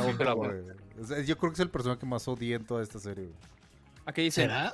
O 1.00 1.04
sea, 1.04 1.20
yo 1.22 1.36
creo 1.38 1.50
que 1.52 1.54
es 1.54 1.60
el 1.60 1.70
personaje 1.70 2.00
que 2.00 2.06
más 2.06 2.26
odié 2.28 2.56
en 2.56 2.64
toda 2.64 2.82
esta 2.82 2.98
serie. 2.98 3.24
güey. 3.24 3.36
Aquí 4.06 4.22
dicen, 4.22 4.48
¿Será? 4.48 4.72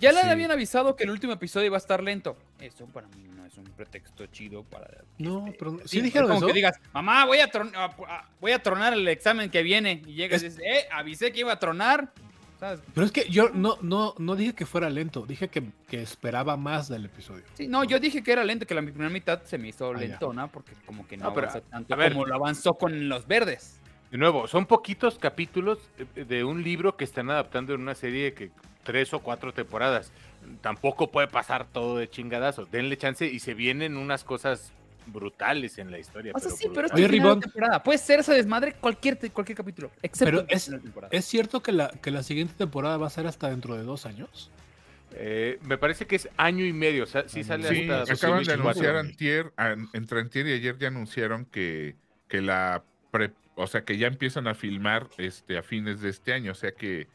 ya 0.00 0.12
le 0.12 0.20
Sí. 0.22 0.26
habían 0.28 0.50
avisado 0.50 0.96
que 0.96 1.04
el 1.04 1.10
último 1.10 1.32
episodio 1.32 1.66
iba 1.66 1.76
a 1.76 1.78
estar 1.78 2.02
lento. 2.02 2.36
Eso 2.60 2.86
para 2.86 3.06
mí 3.08 3.24
no 3.34 3.44
es 3.46 3.56
un 3.56 3.64
pretexto 3.64 4.26
chido 4.26 4.62
para... 4.64 4.88
No, 5.18 5.46
pero 5.58 5.78
Sí, 5.86 6.00
dijeron 6.00 6.26
es 6.30 6.34
como 6.34 6.38
eso. 6.38 6.46
que 6.48 6.52
digas, 6.52 6.78
mamá, 6.92 7.24
voy 7.24 7.38
a, 7.38 7.50
voy 8.40 8.52
a 8.52 8.62
tronar 8.62 8.92
el 8.92 9.06
examen 9.08 9.50
que 9.50 9.62
viene. 9.62 10.02
Y 10.06 10.14
llegas 10.14 10.42
y 10.42 10.46
dices, 10.46 10.62
eh, 10.64 10.86
avisé 10.92 11.32
que 11.32 11.40
iba 11.40 11.52
a 11.52 11.58
tronar. 11.58 12.12
¿Sabes? 12.60 12.80
Pero 12.94 13.04
es 13.04 13.12
que 13.12 13.28
yo 13.28 13.48
no, 13.50 13.76
no, 13.82 14.14
no 14.18 14.36
dije 14.36 14.54
que 14.54 14.64
fuera 14.64 14.88
lento, 14.88 15.26
dije 15.26 15.48
que, 15.48 15.64
que 15.88 16.00
esperaba 16.00 16.56
más 16.56 16.88
del 16.88 17.04
episodio. 17.06 17.42
Sí, 17.54 17.66
no, 17.66 17.82
yo 17.84 17.98
dije 17.98 18.22
que 18.22 18.32
era 18.32 18.44
lento, 18.44 18.64
que 18.66 18.74
la 18.74 18.82
primera 18.82 19.10
mitad 19.10 19.42
se 19.42 19.58
me 19.58 19.68
hizo 19.68 19.90
Ah, 19.90 19.94
ya. 19.94 20.00
lentona, 20.08 20.46
porque 20.46 20.72
como 20.86 21.06
que 21.06 21.16
no, 21.16 21.24
No, 21.24 21.34
pero, 21.34 21.48
avanzó 21.48 21.66
tanto 21.68 21.92
a 21.94 21.96
ver. 21.96 22.12
como 22.12 22.26
lo 22.26 22.34
avanzó 22.36 22.74
con 22.74 23.08
los 23.08 23.26
verdes. 23.26 23.80
De 24.14 24.18
nuevo, 24.18 24.46
son 24.46 24.66
poquitos 24.66 25.18
capítulos 25.18 25.80
eh, 26.14 26.24
de 26.24 26.44
un 26.44 26.62
libro 26.62 26.96
que 26.96 27.02
están 27.02 27.30
adaptando 27.30 27.74
en 27.74 27.80
una 27.80 27.96
serie 27.96 28.32
que 28.32 28.52
tres 28.84 29.12
o 29.12 29.18
cuatro 29.18 29.52
temporadas. 29.52 30.12
Tampoco 30.60 31.10
puede 31.10 31.26
pasar 31.26 31.66
todo 31.66 31.98
de 31.98 32.08
chingadazo. 32.08 32.64
Denle 32.66 32.96
chance 32.96 33.26
y 33.26 33.40
se 33.40 33.54
vienen 33.54 33.96
unas 33.96 34.22
cosas 34.22 34.70
brutales 35.06 35.78
en 35.78 35.90
la 35.90 35.98
historia. 35.98 36.30
O 36.32 36.38
sea, 36.38 36.48
pero 36.48 36.56
sí, 36.56 36.68
pero 36.72 36.86
es. 36.86 36.92
Oye, 36.92 37.40
temporada. 37.40 37.82
Puede 37.82 37.98
ser 37.98 38.20
ese 38.20 38.34
desmadre 38.34 38.74
cualquier, 38.74 39.18
cualquier 39.32 39.56
capítulo, 39.58 39.90
excepto 40.00 40.44
Pero 40.44 40.46
es-. 40.48 40.70
¿Es 41.10 41.24
cierto 41.24 41.60
que 41.60 41.72
la, 41.72 41.88
que 41.88 42.12
la 42.12 42.22
siguiente 42.22 42.54
temporada 42.56 42.96
va 42.98 43.08
a 43.08 43.10
ser 43.10 43.26
hasta 43.26 43.50
dentro 43.50 43.74
de 43.74 43.82
dos 43.82 44.06
años? 44.06 44.48
Eh, 45.16 45.58
me 45.62 45.76
parece 45.76 46.06
que 46.06 46.14
es 46.14 46.28
año 46.36 46.64
y 46.64 46.72
medio. 46.72 47.02
O 47.02 47.06
sea, 47.08 47.28
sí 47.28 47.42
sale 47.42 47.66
Sí, 47.68 47.90
hasta 47.90 48.12
acaban 48.12 48.44
de 48.44 48.54
2024. 48.54 48.62
anunciar 48.62 48.96
antier, 48.96 49.52
an- 49.56 49.88
entre 49.92 50.20
antier 50.20 50.46
y 50.46 50.52
ayer 50.52 50.78
ya 50.78 50.86
anunciaron 50.86 51.46
que, 51.46 51.96
que 52.28 52.40
la 52.40 52.84
pre- 53.10 53.32
o 53.56 53.66
sea 53.66 53.84
que 53.84 53.96
ya 53.98 54.06
empiezan 54.06 54.48
a 54.48 54.54
filmar 54.54 55.08
este 55.18 55.58
a 55.58 55.62
fines 55.62 56.00
de 56.00 56.10
este 56.10 56.32
año, 56.32 56.52
o 56.52 56.54
sea 56.54 56.72
que 56.72 57.08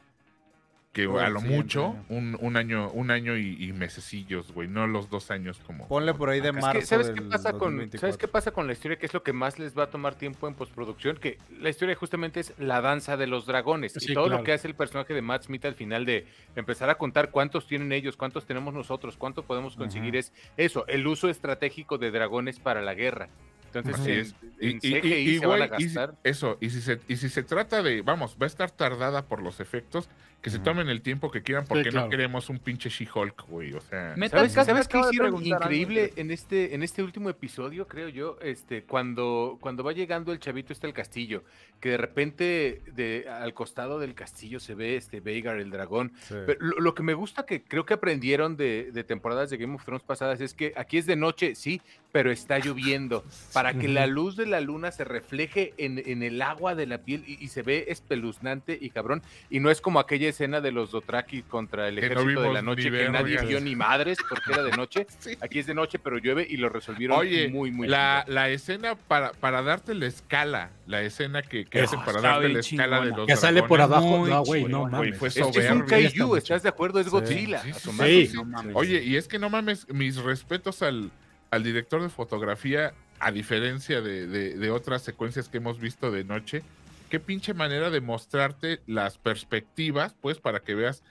que 0.92 1.04
a 1.04 1.30
lo 1.30 1.42
mucho 1.42 1.90
año. 1.90 2.06
un, 2.10 2.38
un 2.42 2.58
año 2.58 2.90
un 2.92 3.12
año 3.12 3.38
y, 3.38 3.64
y 3.64 3.74
mesecillos, 3.74 4.52
güey, 4.52 4.68
no 4.68 4.88
los 4.88 5.10
dos 5.10 5.30
años 5.30 5.62
como 5.66 5.88
Ponle 5.88 6.16
por 6.16 6.30
ahí 6.30 6.42
de 6.42 6.50
Es 6.50 6.56
que, 6.56 6.62
marzo 6.62 6.86
¿sabes, 6.88 7.12
qué 7.12 7.22
pasa 7.22 7.52
con, 7.52 7.60
2024. 7.60 8.00
¿Sabes 8.00 8.18
qué 8.18 8.28
pasa 8.28 8.52
con 8.52 8.66
la 8.66 8.74
historia? 8.74 8.98
Que 8.98 9.06
es 9.06 9.14
lo 9.14 9.22
que 9.22 9.32
más 9.32 9.60
les 9.60 9.78
va 9.78 9.84
a 9.84 9.90
tomar 9.92 10.16
tiempo 10.16 10.48
en 10.48 10.56
postproducción. 10.56 11.18
Que 11.18 11.38
la 11.60 11.70
historia 11.70 11.96
justamente 11.96 12.40
es 12.40 12.54
la 12.58 12.82
danza 12.82 13.18
de 13.18 13.28
los 13.28 13.46
dragones. 13.46 13.94
Sí, 13.94 14.12
y 14.12 14.14
todo 14.16 14.26
claro. 14.26 14.40
lo 14.40 14.44
que 14.44 14.54
hace 14.54 14.68
el 14.68 14.74
personaje 14.74 15.14
de 15.14 15.22
Matt 15.22 15.44
Smith 15.44 15.64
al 15.66 15.76
final 15.76 16.06
de 16.06 16.26
empezar 16.56 16.90
a 16.90 16.96
contar 16.96 17.30
cuántos 17.30 17.68
tienen 17.68 17.92
ellos, 17.92 18.18
cuántos 18.18 18.46
tenemos 18.46 18.74
nosotros, 18.74 19.16
cuánto 19.16 19.44
podemos 19.44 19.76
conseguir, 19.76 20.16
es 20.16 20.34
eso, 20.58 20.88
el 20.88 21.06
uso 21.06 21.30
estratégico 21.30 22.00
de 22.00 22.10
dragones 22.10 22.60
para 22.60 22.82
la 22.82 22.96
guerra. 22.96 23.30
Entonces, 23.74 23.96
Así 24.02 24.12
en- 24.12 24.20
es. 24.20 24.36
en 24.60 24.80
CGI 25.02 25.14
y- 25.14 25.30
y, 25.36 25.40
se 25.40 25.46
van 25.46 25.62
a 25.62 25.66
y 25.66 25.70
gastar. 25.86 26.16
eso, 26.24 26.58
y 26.60 26.70
si, 26.70 26.82
se, 26.82 27.00
y 27.08 27.16
si 27.18 27.30
se 27.30 27.44
trata 27.44 27.82
de, 27.84 28.02
vamos, 28.02 28.36
va 28.42 28.46
a 28.46 28.48
estar 28.48 28.72
tardada 28.72 29.26
por 29.26 29.42
los 29.42 29.60
efectos, 29.60 30.10
que 30.42 30.50
se 30.50 30.60
tomen 30.60 30.88
el 30.88 31.02
tiempo 31.02 31.30
que 31.30 31.44
quieran, 31.44 31.66
porque 31.68 31.90
claro. 31.90 32.06
no 32.06 32.10
queremos 32.10 32.50
un 32.50 32.60
pinche 32.60 32.90
She-Hulk, 32.90 33.48
güey, 33.48 33.74
o 33.74 33.82
sea... 33.82 34.14
Metal 34.16 34.50
¿Sabes, 34.50 34.68
¿sabes 34.68 34.88
qué 34.88 35.00
hicieron 35.00 35.36
algo, 35.36 35.42
increíble 35.42 36.14
en 36.16 36.32
este, 36.32 36.74
en 36.74 36.82
este 36.82 37.04
último 37.04 37.30
episodio, 37.30 37.88
creo 37.88 38.08
yo? 38.08 38.38
Este, 38.42 38.84
cuando, 38.84 39.58
cuando 39.60 39.84
va 39.84 39.92
llegando 39.92 40.32
el 40.32 40.40
chavito 40.40 40.72
este 40.72 40.88
al 40.88 40.94
castillo, 40.94 41.44
que 41.82 41.90
de 41.90 41.98
repente 41.98 42.82
de, 42.94 43.28
al 43.30 43.54
costado 43.54 44.00
del 44.00 44.14
castillo 44.14 44.62
se 44.62 44.76
ve 44.76 44.96
este 44.96 45.20
Veigar, 45.20 45.60
el 45.60 45.72
dragón. 45.72 46.14
Sí. 46.22 46.36
Pero 46.46 46.58
lo, 46.60 46.80
lo 46.80 46.96
que 46.96 47.04
me 47.04 47.14
gusta 47.14 47.46
que 47.46 47.62
creo 47.64 47.86
que 47.86 47.94
aprendieron 47.94 48.56
de, 48.56 48.92
de 48.94 49.04
temporadas 49.04 49.50
de 49.50 49.58
Game 49.58 49.76
of 49.76 49.84
Thrones 49.84 50.04
pasadas 50.04 50.40
es 50.40 50.54
que 50.54 50.74
aquí 50.78 50.98
es 50.98 51.06
de 51.06 51.18
noche, 51.18 51.56
sí, 51.56 51.82
pero 52.14 52.32
está 52.32 52.60
lloviendo. 52.60 53.26
Para 53.54 53.74
que 53.74 53.90
la 53.90 54.08
luz 54.08 54.38
de 54.38 54.46
la 54.46 54.62
luna 54.62 54.92
se 54.92 55.04
refleje 55.04 55.74
en, 55.78 56.02
en 56.06 56.24
el 56.24 56.42
agua 56.42 56.76
de 56.76 56.88
la 56.88 57.00
piel 57.00 57.24
y, 57.28 57.44
y 57.44 57.50
se 57.50 57.62
ve 57.62 57.86
espeluznante 57.90 58.78
y 58.80 58.90
cabrón. 58.90 59.22
Y 59.50 59.60
no 59.60 59.70
es 59.70 59.82
como 59.82 60.00
aquella 60.00 60.29
escena 60.30 60.62
de 60.62 60.72
los 60.72 60.92
Dothraki 60.92 61.44
contra 61.44 61.88
el 61.88 61.96
Que 61.96 62.10
no 62.10 62.22
ejército 62.22 62.42
de 62.42 62.54
la 62.54 62.62
noche 62.62 62.90
que 62.92 63.10
nadie 63.10 63.38
vio 63.46 63.60
ni 63.60 63.76
madres 63.76 64.18
porque 64.28 64.52
era 64.54 64.64
de 64.64 64.72
noche. 64.72 65.06
Sí. 65.20 65.38
Aquí 65.42 65.60
es 65.60 65.68
de 65.68 65.74
noche, 65.74 66.00
pero 66.00 66.18
llueve 66.18 66.46
y 66.50 66.58
lo 66.58 66.70
resolvieron 66.70 67.18
Oye, 67.20 67.50
muy, 67.50 67.72
muy 67.72 67.88
la, 67.88 68.24
chido. 68.26 68.36
la 68.36 68.50
escena 68.50 68.96
para, 68.96 69.32
para 69.34 69.62
darte 69.62 69.94
la 69.94 70.06
escala, 70.06 70.70
la 70.88 71.02
escena 71.02 71.42
que, 71.42 71.66
que 71.66 71.82
hacen 71.82 72.00
para 72.06 72.22
darte 72.22 72.40
bien 72.46 72.54
la 72.54 72.60
escala 72.62 73.02
de 73.02 73.12
los 73.12 73.28
Que 73.28 73.36
sale 73.36 73.64
por 73.64 73.82
abajo. 73.82 74.06
muy 74.20 74.30
No, 74.30 74.44
güey, 74.44 74.64
no 74.66 74.88
mames. 74.88 75.18
fue 75.18 75.28
Es- 75.28 75.38
un 75.38 75.82
kaiju, 75.86 76.36
¿estás 76.38 76.64
de 76.64 76.70
acuerdo? 76.70 77.00
Es 77.00 77.06
Sí, 77.08 77.12
Godzilla. 77.12 77.60
sí, 77.62 77.70
sí, 77.72 77.78
asomándose. 77.78 78.26
sí. 78.28 78.34
No 78.36 78.46
mames. 78.46 78.76
Oye, 78.76 79.04
y 79.04 79.16
es 79.18 79.28
que 79.28 79.40
no 79.40 79.50
mames, 79.50 79.88
mis 79.90 80.16
respetos 80.18 80.82
al, 80.82 81.12
al 81.52 81.64
director 81.64 82.02
de 82.02 82.10
fotografía, 82.10 82.94
a 83.20 83.32
diferencia 83.32 84.00
de, 84.02 84.28
de- 84.28 84.56
de 84.58 84.70
otras 84.72 85.02
secuencias 85.02 85.50
que 85.50 85.58
hemos 85.58 85.80
visto 85.80 86.12
de 86.12 86.24
noche, 86.24 86.64
qué 87.10 87.20
pinche 87.20 87.54
manera 87.54 87.90
de 87.90 88.02
mostrarte 88.02 88.82
las 88.88 89.18
perspectivas, 89.18 90.16
pues, 90.22 90.40
para 90.40 90.62
que 90.62 90.76
veas 90.76 91.04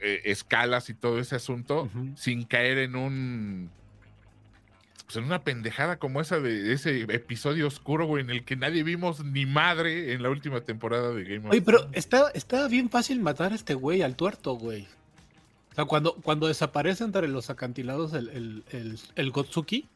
eh, 0.00 0.22
escalas 0.24 0.88
y 0.90 0.94
todo 0.94 1.18
ese 1.18 1.36
asunto 1.36 1.88
sin 2.16 2.44
caer 2.44 2.78
en 2.78 2.96
un 2.96 3.70
pues 5.04 5.16
en 5.16 5.24
una 5.24 5.42
pendejada 5.42 5.96
como 5.98 6.20
esa 6.20 6.38
de 6.38 6.72
ese 6.72 7.00
episodio 7.00 7.66
oscuro, 7.66 8.06
güey, 8.06 8.22
en 8.22 8.30
el 8.30 8.44
que 8.44 8.54
nadie 8.54 8.84
vimos 8.84 9.24
ni 9.24 9.44
madre 9.44 10.12
en 10.12 10.22
la 10.22 10.30
última 10.30 10.60
temporada 10.60 11.10
de 11.10 11.24
Game 11.24 11.46
of 11.46 11.50
Oye, 11.50 11.62
pero 11.62 11.78
Thrones. 11.80 11.98
está, 11.98 12.30
está 12.32 12.68
bien 12.68 12.88
fácil 12.90 13.18
matar 13.20 13.50
a 13.50 13.56
este 13.56 13.74
güey, 13.74 14.02
al 14.02 14.14
tuerto, 14.14 14.52
güey. 14.54 14.86
O 15.72 15.74
sea, 15.74 15.84
cuando, 15.86 16.14
cuando 16.14 16.46
desaparece 16.46 17.02
entre 17.02 17.26
los 17.26 17.50
acantilados 17.50 18.12
el, 18.12 18.28
el, 18.28 18.64
el, 18.70 18.98
el 19.16 19.30
Gotsuki. 19.32 19.88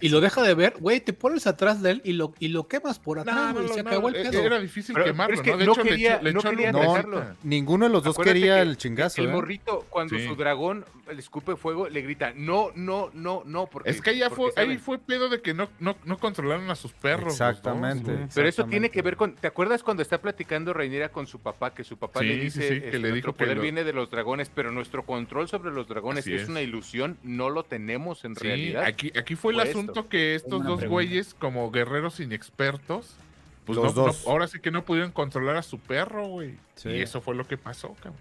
Y 0.00 0.08
lo 0.08 0.20
deja 0.20 0.42
de 0.42 0.54
ver, 0.54 0.74
güey, 0.78 1.00
te 1.00 1.12
pones 1.12 1.46
atrás 1.46 1.82
de 1.82 1.90
él 1.92 2.02
y 2.04 2.12
lo, 2.12 2.32
y 2.38 2.48
lo 2.48 2.68
quemas 2.68 2.98
por 2.98 3.18
atrás, 3.18 3.54
no, 3.54 3.62
no, 3.62 3.68
se 3.68 3.82
no, 3.82 3.88
acabó 3.90 4.08
el 4.08 4.16
e- 4.16 4.22
pedo. 4.30 4.40
Era 4.42 4.58
difícil 4.60 4.94
Pero- 4.94 5.06
quemarlo, 5.06 5.36
pero 5.36 5.40
es 5.40 5.44
que 5.44 5.50
¿no? 5.52 5.56
De 5.58 5.66
no 5.66 5.72
hecho, 5.72 5.82
le 5.84 5.90
quería- 5.90 6.22
le 6.22 6.32
no 6.32 6.40
echó 6.40 6.50
quería. 6.50 6.72
No, 6.72 7.36
ninguno 7.42 7.86
de 7.86 7.90
los 7.92 8.02
dos 8.04 8.14
Acuérdate 8.14 8.38
quería 8.40 8.56
que 8.56 8.62
el 8.62 8.76
chingazo. 8.76 9.20
El 9.22 9.28
¿eh? 9.28 9.32
morrito, 9.32 9.86
cuando 9.90 10.16
Sí. 10.16 10.26
su 10.26 10.36
dragón 10.36 10.84
le 11.12 11.18
escupe 11.18 11.56
fuego, 11.56 11.88
le 11.88 12.02
grita, 12.02 12.32
no, 12.36 12.70
no, 12.74 13.10
no, 13.14 13.42
no, 13.44 13.66
porque... 13.66 13.90
Es 13.90 14.00
que 14.00 14.10
ahí 14.10 14.18
ya 14.18 14.28
porque 14.30 14.52
fue, 14.52 14.62
ahí 14.62 14.66
saben. 14.66 14.80
fue 14.80 14.98
pedo 14.98 15.28
de 15.28 15.40
que 15.40 15.54
no, 15.54 15.68
no, 15.80 15.96
no 16.04 16.18
controlaron 16.18 16.70
a 16.70 16.76
sus 16.76 16.92
perros. 16.92 17.32
Exactamente. 17.32 18.26
Pero 18.34 18.48
eso 18.48 18.64
tiene 18.66 18.90
que 18.90 19.02
ver 19.02 19.16
con. 19.16 19.34
¿Te 19.34 19.46
acuerdas 19.46 19.82
cuando 19.82 20.02
está 20.02 20.20
platicando 20.20 20.72
Reinera 20.72 21.08
con 21.10 21.26
su 21.26 21.40
papá? 21.40 21.74
Que 21.74 21.84
su 21.84 21.96
papá 21.96 22.20
Sí, 22.20 22.26
le 22.26 22.36
dice: 22.36 22.62
sí, 22.62 22.68
que 22.80 22.86
este, 22.86 22.98
le 22.98 23.08
nuestro 23.10 23.14
dijo 23.14 23.32
que 23.36 23.44
poder 23.44 23.56
lo- 23.56 23.62
viene 23.62 23.84
de 23.84 23.92
los 23.92 24.10
dragones, 24.10 24.50
pero 24.54 24.70
nuestro 24.70 25.04
control 25.04 25.48
sobre 25.48 25.70
los 25.72 25.88
dragones 25.88 26.26
es, 26.26 26.48
una 26.48 26.60
ilusión, 26.62 27.18
no 27.22 27.50
lo 27.50 27.64
tenemos 27.64 28.24
en 28.24 28.34
Sí, 28.36 28.46
aquí, 28.76 29.12
aquí 29.18 29.34
fue 29.36 29.52
el 29.52 29.60
esto. 29.60 29.78
asunto 29.78 30.08
que 30.08 30.34
estos 30.34 30.50
dos 30.64 30.78
pregunta. 30.78 30.86
güeyes, 30.88 31.34
como 31.34 31.70
guerreros 31.70 32.20
inexpertos, 32.20 33.16
pues 33.64 33.76
Los 33.76 33.94
no- 33.94 34.02
no- 34.02 34.06
dos. 34.08 34.26
ahora 34.26 34.46
sí 34.48 34.60
que 34.60 34.70
no 34.70 34.84
pudieron 34.84 35.12
controlar 35.12 35.56
a 35.56 35.62
su 35.62 35.78
perro, 35.78 36.26
güey. 36.26 36.56
Sí. 36.74 36.90
Y 36.90 37.00
eso 37.00 37.20
fue 37.20 37.34
lo 37.34 37.46
que 37.46 37.56
pasó, 37.58 37.94
cabrón. 37.94 38.14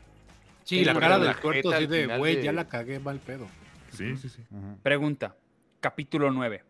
Sí, 0.64 0.80
Sí, 0.80 0.86
la 0.86 0.94
cara 1.00 1.18
del 1.20 1.36
tuerto 1.38 1.72
así 1.72 1.88
de, 1.88 2.18
güey, 2.18 2.38
de- 2.38 2.44
ya 2.44 2.52
la 2.52 2.68
cagué 2.68 3.00
mal 3.00 3.20
pedo. 3.20 3.48
Sí, 3.92 4.18
sí, 4.18 4.28
sí. 4.30 4.42
Pregunta. 4.84 5.36
Capítulo 5.80 6.30
9. 6.32 6.64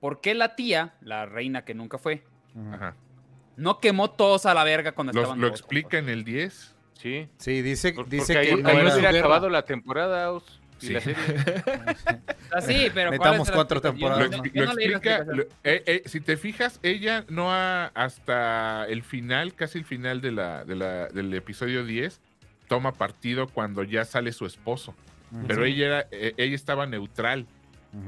¿Por 0.00 0.20
qué 0.20 0.34
la 0.34 0.54
tía, 0.56 0.94
la 1.00 1.26
reina 1.26 1.64
que 1.64 1.74
nunca 1.74 1.98
fue. 1.98 2.22
Ajá. 2.72 2.94
no 3.58 3.80
quemó 3.80 4.10
todos 4.10 4.44
a 4.44 4.52
la 4.52 4.64
verga 4.64 4.92
cuando 4.92 5.12
Los- 5.14 5.22
estaban 5.22 5.40
lo 5.40 5.46
todos 5.48 5.60
explica 5.60 5.96
en 5.98 6.08
el 6.10 6.24
10. 6.24 6.74
Sí. 6.94 7.26
Sí, 7.38 7.62
dice, 7.62 7.92
Por- 7.94 8.06
dice 8.08 8.34
que 8.34 8.38
ahí, 8.38 8.50
no 8.62 8.68
ahí 8.68 8.76
no 8.76 8.82
era- 8.82 8.92
hubiera 8.94 9.10
acabado 9.18 9.48
la 9.48 9.62
temporada, 9.64 10.26
Aus, 10.26 10.60
Sí. 10.78 10.92
la 10.92 11.00
serie. 11.00 11.16
Ah, 12.52 12.60
sí, 12.60 12.90
pero 12.94 13.10
¿cuál 13.16 13.32
Metamos 13.32 13.50
cuatro? 13.50 13.76
Lo, 13.76 13.80
temporadas, 13.82 14.30
¿no? 14.30 14.36
no- 14.38 14.44
yo 14.44 14.50
lo 14.64 14.66
no 14.66 14.72
explica, 14.72 15.24
lo- 15.24 15.42
eh, 15.64 15.82
eh, 15.86 16.02
si 16.06 16.20
te 16.20 16.36
fijas, 16.36 16.78
ella 16.82 17.24
no 17.28 17.52
ha, 17.52 17.86
hasta 17.88 18.86
el 18.86 19.02
final, 19.02 19.54
casi 19.54 19.78
el 19.78 19.84
final 19.84 20.20
de 20.20 20.32
la, 20.32 20.64
de 20.64 20.76
la- 20.76 21.08
del 21.08 21.34
episodio 21.34 21.84
10, 21.84 22.20
toma 22.68 22.92
partido 22.92 23.48
cuando 23.48 23.82
ya 23.82 24.04
sale 24.04 24.32
su 24.32 24.46
esposo. 24.46 24.94
Ujú. 25.32 25.46
Pero 25.48 25.64
ella, 25.64 25.86
era, 25.86 26.06
eh, 26.12 26.34
ella 26.36 26.54
estaba 26.54 26.86
neutral. 26.86 27.46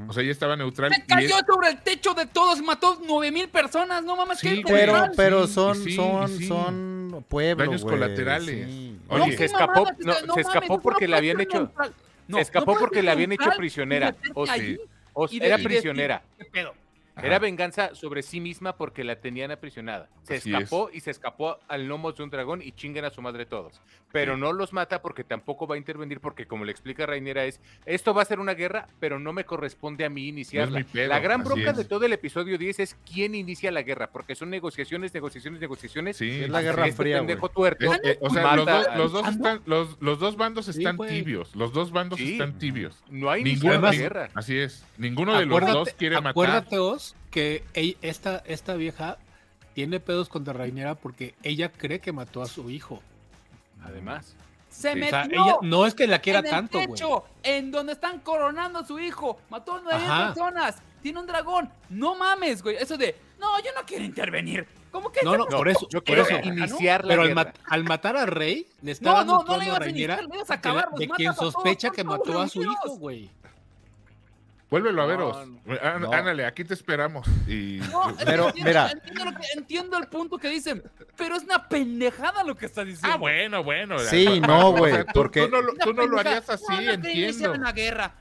O 0.06 0.12
sea, 0.12 0.22
ella 0.22 0.32
estaba 0.32 0.54
neutral. 0.54 0.92
Se 0.92 1.00
y 1.00 1.06
cayó 1.06 1.36
es- 1.38 1.44
sobre 1.46 1.70
el 1.70 1.80
techo 1.82 2.12
de 2.14 2.26
todos, 2.26 2.60
mató 2.62 3.00
9000 3.06 3.48
personas, 3.48 4.04
no 4.04 4.16
mames, 4.16 4.38
Sí. 4.38 4.62
Pero, 4.66 5.06
pero 5.16 5.46
son, 5.46 5.74
sí, 5.82 5.92
son, 5.96 6.28
sí. 6.28 6.46
son 6.46 7.24
pueblo, 7.28 7.64
Daños 7.64 7.82
güey, 7.82 7.94
colaterales. 7.98 8.66
sí. 8.68 8.98
Oye, 9.08 9.26
No, 9.32 9.36
se 9.38 9.44
escapó- 9.46 9.94
no, 10.00 10.12
o 10.12 10.14
sea, 10.14 10.20
se 10.20 10.26
mames, 10.26 10.46
escapó 10.46 10.74
no 10.76 10.80
porque 10.82 11.08
le 11.08 11.16
habían 11.16 11.40
hecho- 11.40 11.58
neutral. 11.58 11.92
No, 12.28 12.36
se 12.36 12.42
escapó 12.42 12.74
no 12.74 12.80
porque 12.80 13.02
le 13.02 13.10
habían 13.10 13.32
hecho 13.32 13.50
prisionera. 13.56 14.14
O 14.34 14.46
sí. 14.46 15.38
era 15.40 15.56
de- 15.56 15.64
prisionera. 15.64 16.22
¿Qué 16.38 16.44
pedo? 16.44 16.74
Ajá. 17.18 17.26
Era 17.26 17.38
venganza 17.38 17.94
sobre 17.94 18.22
sí 18.22 18.40
misma 18.40 18.76
porque 18.76 19.04
la 19.04 19.16
tenían 19.20 19.50
aprisionada. 19.50 20.08
Se 20.22 20.36
Así 20.36 20.52
escapó 20.54 20.90
y 20.92 21.00
se 21.00 21.10
escapó 21.10 21.58
al 21.68 21.86
lomo 21.86 22.12
de 22.12 22.22
un 22.22 22.30
dragón 22.30 22.62
y 22.62 22.72
chinguen 22.72 23.04
a 23.04 23.10
su 23.10 23.20
madre 23.22 23.44
todos. 23.46 23.80
Pero 24.12 24.34
Sí. 24.34 24.40
no 24.40 24.52
los 24.52 24.72
mata 24.72 25.02
porque 25.02 25.24
tampoco 25.24 25.66
va 25.66 25.74
a 25.74 25.78
intervenir 25.78 26.20
porque 26.20 26.46
como 26.46 26.64
le 26.64 26.72
explica 26.72 27.06
Rainiera 27.06 27.44
es, 27.44 27.60
esto 27.86 28.14
va 28.14 28.22
a 28.22 28.24
ser 28.24 28.40
una 28.40 28.54
guerra, 28.54 28.88
pero 29.00 29.18
no 29.18 29.32
me 29.32 29.44
corresponde 29.44 30.04
a 30.04 30.08
mí 30.10 30.28
iniciarla. 30.28 30.84
pedo, 30.92 31.08
la 31.08 31.18
gran 31.20 31.40
así 31.40 31.48
bronca 31.50 31.70
es. 31.72 31.76
de 31.76 31.84
todo 31.84 32.04
el 32.06 32.12
episodio 32.12 32.56
10 32.56 32.78
es 32.80 32.96
quién 33.10 33.34
inicia 33.34 33.70
la 33.70 33.82
guerra, 33.82 34.10
porque 34.10 34.34
son 34.34 34.48
negociaciones, 34.50 35.12
negociaciones, 35.12 35.60
negociaciones. 35.60 36.16
Sí. 36.16 36.42
Es 36.42 36.48
la 36.50 36.62
Guerra 36.62 36.86
este 36.86 36.96
Fría, 37.02 37.18
pendejo 37.18 37.48
tuerto 37.50 37.92
Es- 37.92 38.00
eh, 38.04 38.18
o 38.20 38.30
sea, 38.30 38.56
los 38.56 38.64
dos, 38.66 38.86
al- 38.86 38.98
los, 38.98 39.12
dos 39.12 39.28
están, 39.28 39.60
los, 39.66 39.96
los 40.00 40.18
dos 40.18 40.36
bandos 40.36 40.68
están 40.68 40.96
tibios. 40.98 41.54
Los 41.56 41.72
dos 41.72 41.90
bandos 41.90 42.18
Sí. 42.18 42.32
están 42.32 42.58
tibios. 42.58 43.02
No 43.10 43.30
hay 43.30 43.42
ninguna 43.44 43.90
guerra. 43.90 44.28
Así 44.34 44.56
es. 44.56 44.84
Ninguno 44.96 45.36
de 45.38 45.46
los 45.46 45.58
Acuérdate- 45.58 45.72
dos 45.78 45.88
quiere 45.94 46.16
matar. 46.16 46.30
Acuérdate, 46.30 46.78
Os, 46.78 47.07
que 47.30 47.64
esta, 48.02 48.42
esta 48.46 48.74
vieja 48.74 49.18
tiene 49.74 50.00
pedos 50.00 50.28
contra 50.28 50.52
Rainera 50.52 50.94
porque 50.94 51.34
ella 51.42 51.70
cree 51.70 52.00
que 52.00 52.12
mató 52.12 52.42
a 52.42 52.46
su 52.46 52.70
hijo. 52.70 53.02
Además. 53.84 54.34
Se 54.70 54.92
O 54.92 54.96
metió 54.96 55.10
sea, 55.10 55.24
ella 55.24 55.56
no 55.62 55.86
es 55.86 55.94
que 55.94 56.06
la 56.06 56.18
quiera 56.20 56.40
en 56.40 56.44
el 56.46 56.50
tanto, 56.50 56.78
güey. 56.78 56.88
techo, 56.90 57.24
en 57.42 57.70
donde 57.70 57.92
están 57.92 58.20
coronando 58.20 58.80
a 58.80 58.84
su 58.86 58.98
hijo. 58.98 59.38
Mató 59.50 59.76
a 59.76 59.80
nueve 59.82 60.00
personas. 60.26 60.76
Tiene 61.02 61.20
un 61.20 61.26
dragón. 61.26 61.70
No 61.88 62.14
mames, 62.16 62.62
güey. 62.62 62.76
Eso 62.76 62.96
de, 62.96 63.16
no, 63.38 63.58
yo 63.60 63.70
no 63.74 63.82
quiero 63.86 64.04
intervenir. 64.04 64.66
¿Cómo 64.90 65.10
que 65.12 65.20
No, 65.22 65.36
no, 65.36 65.46
por 65.46 65.68
eso. 65.68 65.86
Yo 65.90 66.02
quiero 66.02 66.22
eso. 66.22 66.38
iniciar 66.42 67.04
la 67.04 67.08
Pero 67.08 67.22
al, 67.22 67.34
mat- 67.34 67.56
al 67.66 67.84
matar 67.84 68.16
a 68.16 68.26
Rey, 68.26 68.66
le 68.82 68.92
está 68.92 69.10
No, 69.10 69.16
dando 69.18 69.32
no, 69.34 69.40
un 69.40 69.46
no 69.46 69.56
le 69.58 69.64
ibas 69.66 69.80
a 69.80 69.88
iniciar, 69.88 70.22
le 70.24 70.34
ibas 70.34 70.50
a 70.50 70.54
de- 70.54 70.58
acabar, 70.58 70.88
de 70.96 71.08
quien 71.08 71.34
todos, 71.34 71.52
sospecha 71.54 71.90
que 71.90 72.04
mató 72.04 72.40
a 72.40 72.48
su 72.48 72.62
hijo, 72.62 72.96
güey. 72.98 73.30
Vuélvelo 74.70 75.02
a 75.02 75.06
veros. 75.06 75.46
no. 75.48 75.74
Án- 75.80 76.00
No. 76.02 76.12
Ándale, 76.12 76.44
aquí 76.44 76.62
te 76.64 76.74
esperamos. 76.74 77.26
Y... 77.46 77.78
Pero, 78.24 78.48
entiendo, 78.48 78.52
mira. 78.64 78.90
Entiendo, 78.90 79.24
lo 79.24 79.30
que- 79.32 79.46
entiendo 79.56 79.98
el 79.98 80.06
punto 80.08 80.38
que 80.38 80.48
dicen, 80.48 80.82
pero 81.16 81.36
es 81.36 81.44
una 81.44 81.68
pendejada 81.68 82.44
lo 82.44 82.54
que 82.54 82.66
está 82.66 82.84
diciendo. 82.84 83.08
Ah, 83.14 83.16
bueno, 83.16 83.64
bueno. 83.64 83.98
Sí, 83.98 84.40
no, 84.40 84.68
o 84.70 84.72
sea, 84.72 84.78
güey, 84.78 84.92
tú- 85.06 85.12
porque- 85.14 85.42
Tú 85.46 85.48
no 85.50 85.62
lo, 85.62 85.68
Es 85.72 85.74
una 85.76 85.84
tú 85.84 85.92
no 85.94 86.06
lo 86.06 86.20
harías 86.20 86.48
así, 86.50 86.64
No, 86.68 86.76
no 86.76 86.80
te 86.86 86.92
entiendo. 87.12 87.52
una 87.52 87.72
guerra. 87.72 88.14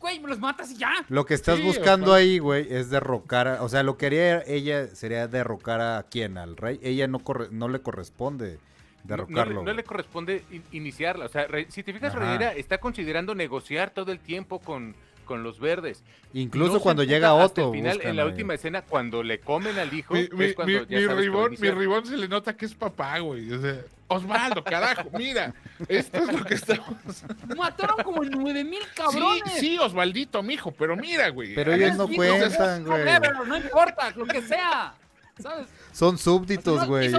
Güey, 0.00 0.18
me 0.18 0.28
los 0.28 0.40
matas 0.40 0.72
y 0.72 0.76
ya. 0.78 0.92
Lo 1.08 1.24
que 1.24 1.34
estás 1.34 1.58
Sí, 1.58 1.62
buscando 1.62 2.06
o 2.10 2.14
sea- 2.14 2.16
ahí, 2.16 2.40
güey, 2.40 2.66
es 2.74 2.90
derrocar, 2.90 3.46
a- 3.46 3.62
o 3.62 3.68
sea, 3.68 3.84
lo 3.84 3.96
que 3.96 4.06
haría 4.06 4.42
ella 4.48 4.88
sería 4.88 5.28
derrocar 5.28 5.80
a 5.80 6.04
quién, 6.10 6.36
al 6.38 6.56
rey. 6.56 6.80
Ella 6.82 7.06
no 7.06 7.20
corre, 7.20 7.46
no 7.52 7.68
le 7.68 7.80
corresponde 7.80 8.58
derrocarlo. 9.04 9.54
No, 9.54 9.60
le- 9.60 9.66
no 9.66 9.72
le 9.74 9.84
corresponde 9.84 10.44
in- 10.50 10.64
iniciarla. 10.72 11.26
O 11.26 11.28
sea, 11.28 11.46
Re- 11.46 11.66
si 11.70 11.84
te 11.84 11.92
fijas. 11.92 12.12
Rhaenyra 12.14 12.52
está 12.54 12.78
considerando 12.78 13.34
negociar 13.36 13.90
todo 13.90 14.10
el 14.10 14.18
tiempo 14.18 14.58
con, 14.58 14.96
con 15.32 15.42
los 15.42 15.58
verdes. 15.58 16.04
Incluso 16.34 16.74
No 16.74 16.80
cuando 16.80 17.04
llega 17.04 17.32
Otto. 17.32 17.68
el 17.68 17.78
final, 17.78 17.94
buscan 17.94 18.10
en 18.10 18.16
la 18.16 18.22
ahí. 18.24 18.28
última 18.28 18.52
escena, 18.54 18.82
cuando 18.82 19.22
le 19.22 19.40
comen 19.40 19.78
al 19.78 19.92
hijo, 19.94 20.12
Mi, 20.12 20.28
mi- 20.32 20.44
es 20.44 20.54
cuando 20.54 20.80
mi- 20.80 20.86
ya 20.86 20.98
mi 20.98 21.06
ribón, 21.14 21.56
mi 21.58 21.70
ribón 21.70 22.04
se 22.04 22.18
le 22.18 22.28
nota 22.28 22.54
que 22.54 22.66
es 22.66 22.74
papá, 22.74 23.18
güey. 23.20 23.50
O 23.50 23.60
sea, 23.62 23.80
Osvaldo, 24.08 24.62
carajo, 24.62 25.08
mira. 25.16 25.54
Esto 25.88 26.18
es 26.18 26.32
lo 26.38 26.44
que 26.44 26.52
estamos. 26.54 27.24
Mataron 27.56 27.96
como 28.04 28.22
nueve 28.24 28.62
mil 28.62 28.82
Sí, 28.82 28.88
cabrones. 28.94 29.54
sí, 29.58 29.78
Osvaldito, 29.78 30.42
mijo, 30.42 30.70
pero 30.70 30.96
mira, 30.96 31.30
güey. 31.30 31.54
Pero 31.54 31.72
ellos 31.72 31.96
no 31.96 32.06
Sí, 32.08 32.16
cuentan, 32.16 32.84
güey. 32.84 33.04
no 33.46 33.56
importa, 33.56 34.10
lo 34.14 34.26
que 34.26 34.42
sea. 34.42 34.94
¿Sabes? 35.42 35.66
Son 35.92 36.16
súbditos, 36.18 36.86
güey. 36.86 37.12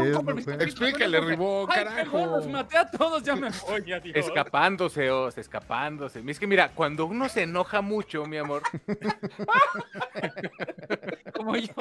Explícale, 0.60 1.18
"Ay, 1.18 1.38
carajo". 1.68 2.12
perdón, 2.12 2.32
los 2.32 2.48
maté 2.48 2.78
a 2.78 2.90
todos, 2.90 3.24
ya 3.24 3.36
me 3.36 3.50
voy, 3.68 3.92
adiós. 3.92 4.16
Escapándose, 4.16 5.12
Oz, 5.12 5.38
escapándose. 5.38 6.24
Es 6.26 6.40
que 6.40 6.48
mira, 6.48 6.70
cuando 6.74 7.06
uno 7.06 7.28
se 7.30 7.44
enoja 7.44 7.82
mucho, 7.82 8.26
mi 8.26 8.38
amor, 8.38 8.64
Como 11.36 11.56
yo 11.58 11.74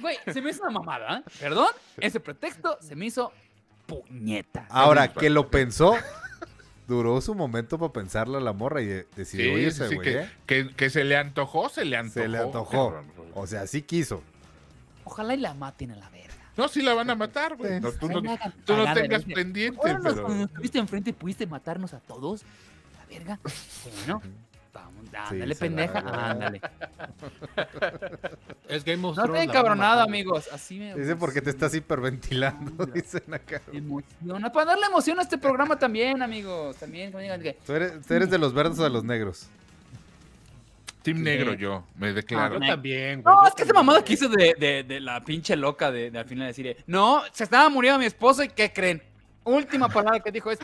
Güey, 0.00 0.16
se 0.32 0.42
me 0.42 0.50
hizo 0.50 0.62
una 0.62 0.70
mamada, 0.72 1.18
¿eh? 1.18 1.22
Perdón, 1.40 1.68
ese 1.98 2.20
pretexto 2.20 2.76
se 2.80 2.96
me 2.96 3.06
hizo 3.06 3.32
puñeta. 3.86 4.66
Ahora, 4.70 5.12
que 5.12 5.30
lo 5.30 5.48
pensó, 5.48 5.94
duró 6.88 7.20
su 7.20 7.34
momento 7.34 7.78
para 7.78 7.92
pensarla 7.92 8.40
la 8.40 8.52
morra 8.52 8.82
y 8.82 8.86
de- 8.86 9.06
decidió 9.14 9.54
Sí, 9.54 9.60
sí, 9.60 9.66
irse, 9.66 9.88
sí, 9.88 9.94
güey. 9.94 10.12
que, 10.12 10.18
¿eh? 10.20 10.30
que, 10.46 10.74
que 10.74 10.90
se 10.90 11.04
le 11.04 11.16
antojó, 11.16 11.68
se 11.68 11.84
le 11.84 11.96
antojó. 11.96 12.20
Se 12.22 12.28
le 12.28 12.38
antojó. 12.38 13.02
O 13.34 13.46
sea, 13.46 13.66
sí 13.66 13.82
quiso. 13.82 14.22
Ojalá 15.06 15.34
y 15.34 15.38
la 15.38 15.54
maten 15.54 15.92
a 15.92 15.96
la 15.96 16.10
verga. 16.10 16.34
No, 16.56 16.66
sí 16.66 16.82
la 16.82 16.92
van 16.92 17.08
a 17.08 17.14
matar, 17.14 17.56
güey. 17.56 17.80
No, 17.80 17.92
tú 17.92 18.08
no, 18.08 18.20
tú 18.64 18.74
tengas 18.92 19.22
pendiente, 19.24 19.94
nos, 19.94 20.02
pero... 20.02 20.24
cuando 20.24 20.44
estuviste 20.46 20.78
enfrente 20.78 21.12
pudiste 21.12 21.46
matarnos 21.46 21.94
a 21.94 22.00
todos. 22.00 22.42
La 22.98 23.06
verga. 23.06 23.38
Bueno, 23.84 24.20
vamos, 24.72 25.04
ándale, 25.14 25.54
pendeja. 25.54 26.00
Ándale. 26.00 26.60
Es 28.68 28.84
Game 28.84 29.06
of 29.06 29.16
No 29.16 29.32
te 29.32 29.42
encabronado, 29.44 30.00
amigos. 30.00 30.48
Así 30.52 30.80
me. 30.80 30.92
Dice 30.96 31.14
porque 31.14 31.40
te 31.40 31.50
estás 31.50 31.72
hiperventilando, 31.72 32.84
dicen 32.86 33.32
acá. 33.32 33.62
me 33.70 33.78
emociona. 33.78 34.50
Para 34.50 34.72
darle 34.72 34.86
emoción 34.86 35.20
a 35.20 35.22
este 35.22 35.38
programa 35.38 35.78
también, 35.78 36.20
amigos. 36.20 36.74
También, 36.76 37.12
como 37.12 37.22
digan 37.22 37.40
que. 37.40 37.52
Tú 37.64 37.74
eres, 37.74 38.04
tú 38.04 38.12
eres 38.12 38.28
de 38.28 38.38
los 38.38 38.52
verdes 38.52 38.78
o 38.80 38.82
de 38.82 38.90
los 38.90 39.04
negros. 39.04 39.46
Team 41.06 41.22
negro 41.22 41.54
yo, 41.54 41.84
me 41.96 42.12
declaro. 42.12 42.58
Yo 42.58 42.64
Ah, 42.64 42.68
también, 42.68 43.22
güey. 43.22 43.34
No, 43.34 43.42
yo 43.42 43.48
es 43.48 43.54
que 43.54 43.62
esa 43.62 43.72
mamada 43.72 44.04
que 44.04 44.12
hizo 44.12 44.28
de, 44.28 44.54
de, 44.58 44.82
de 44.84 45.00
la 45.00 45.24
pinche 45.24 45.56
loca 45.56 45.90
de, 45.90 46.10
de 46.10 46.18
al 46.18 46.26
final 46.26 46.46
decir, 46.48 46.76
no, 46.86 47.22
se 47.32 47.44
estaba 47.44 47.68
muriendo 47.68 47.98
mi 47.98 48.04
esposo 48.06 48.42
y 48.44 48.48
¿qué 48.48 48.72
creen? 48.72 49.02
Última 49.44 49.88
palabra 49.88 50.20
que 50.20 50.30
dijo 50.32 50.50
es, 50.50 50.58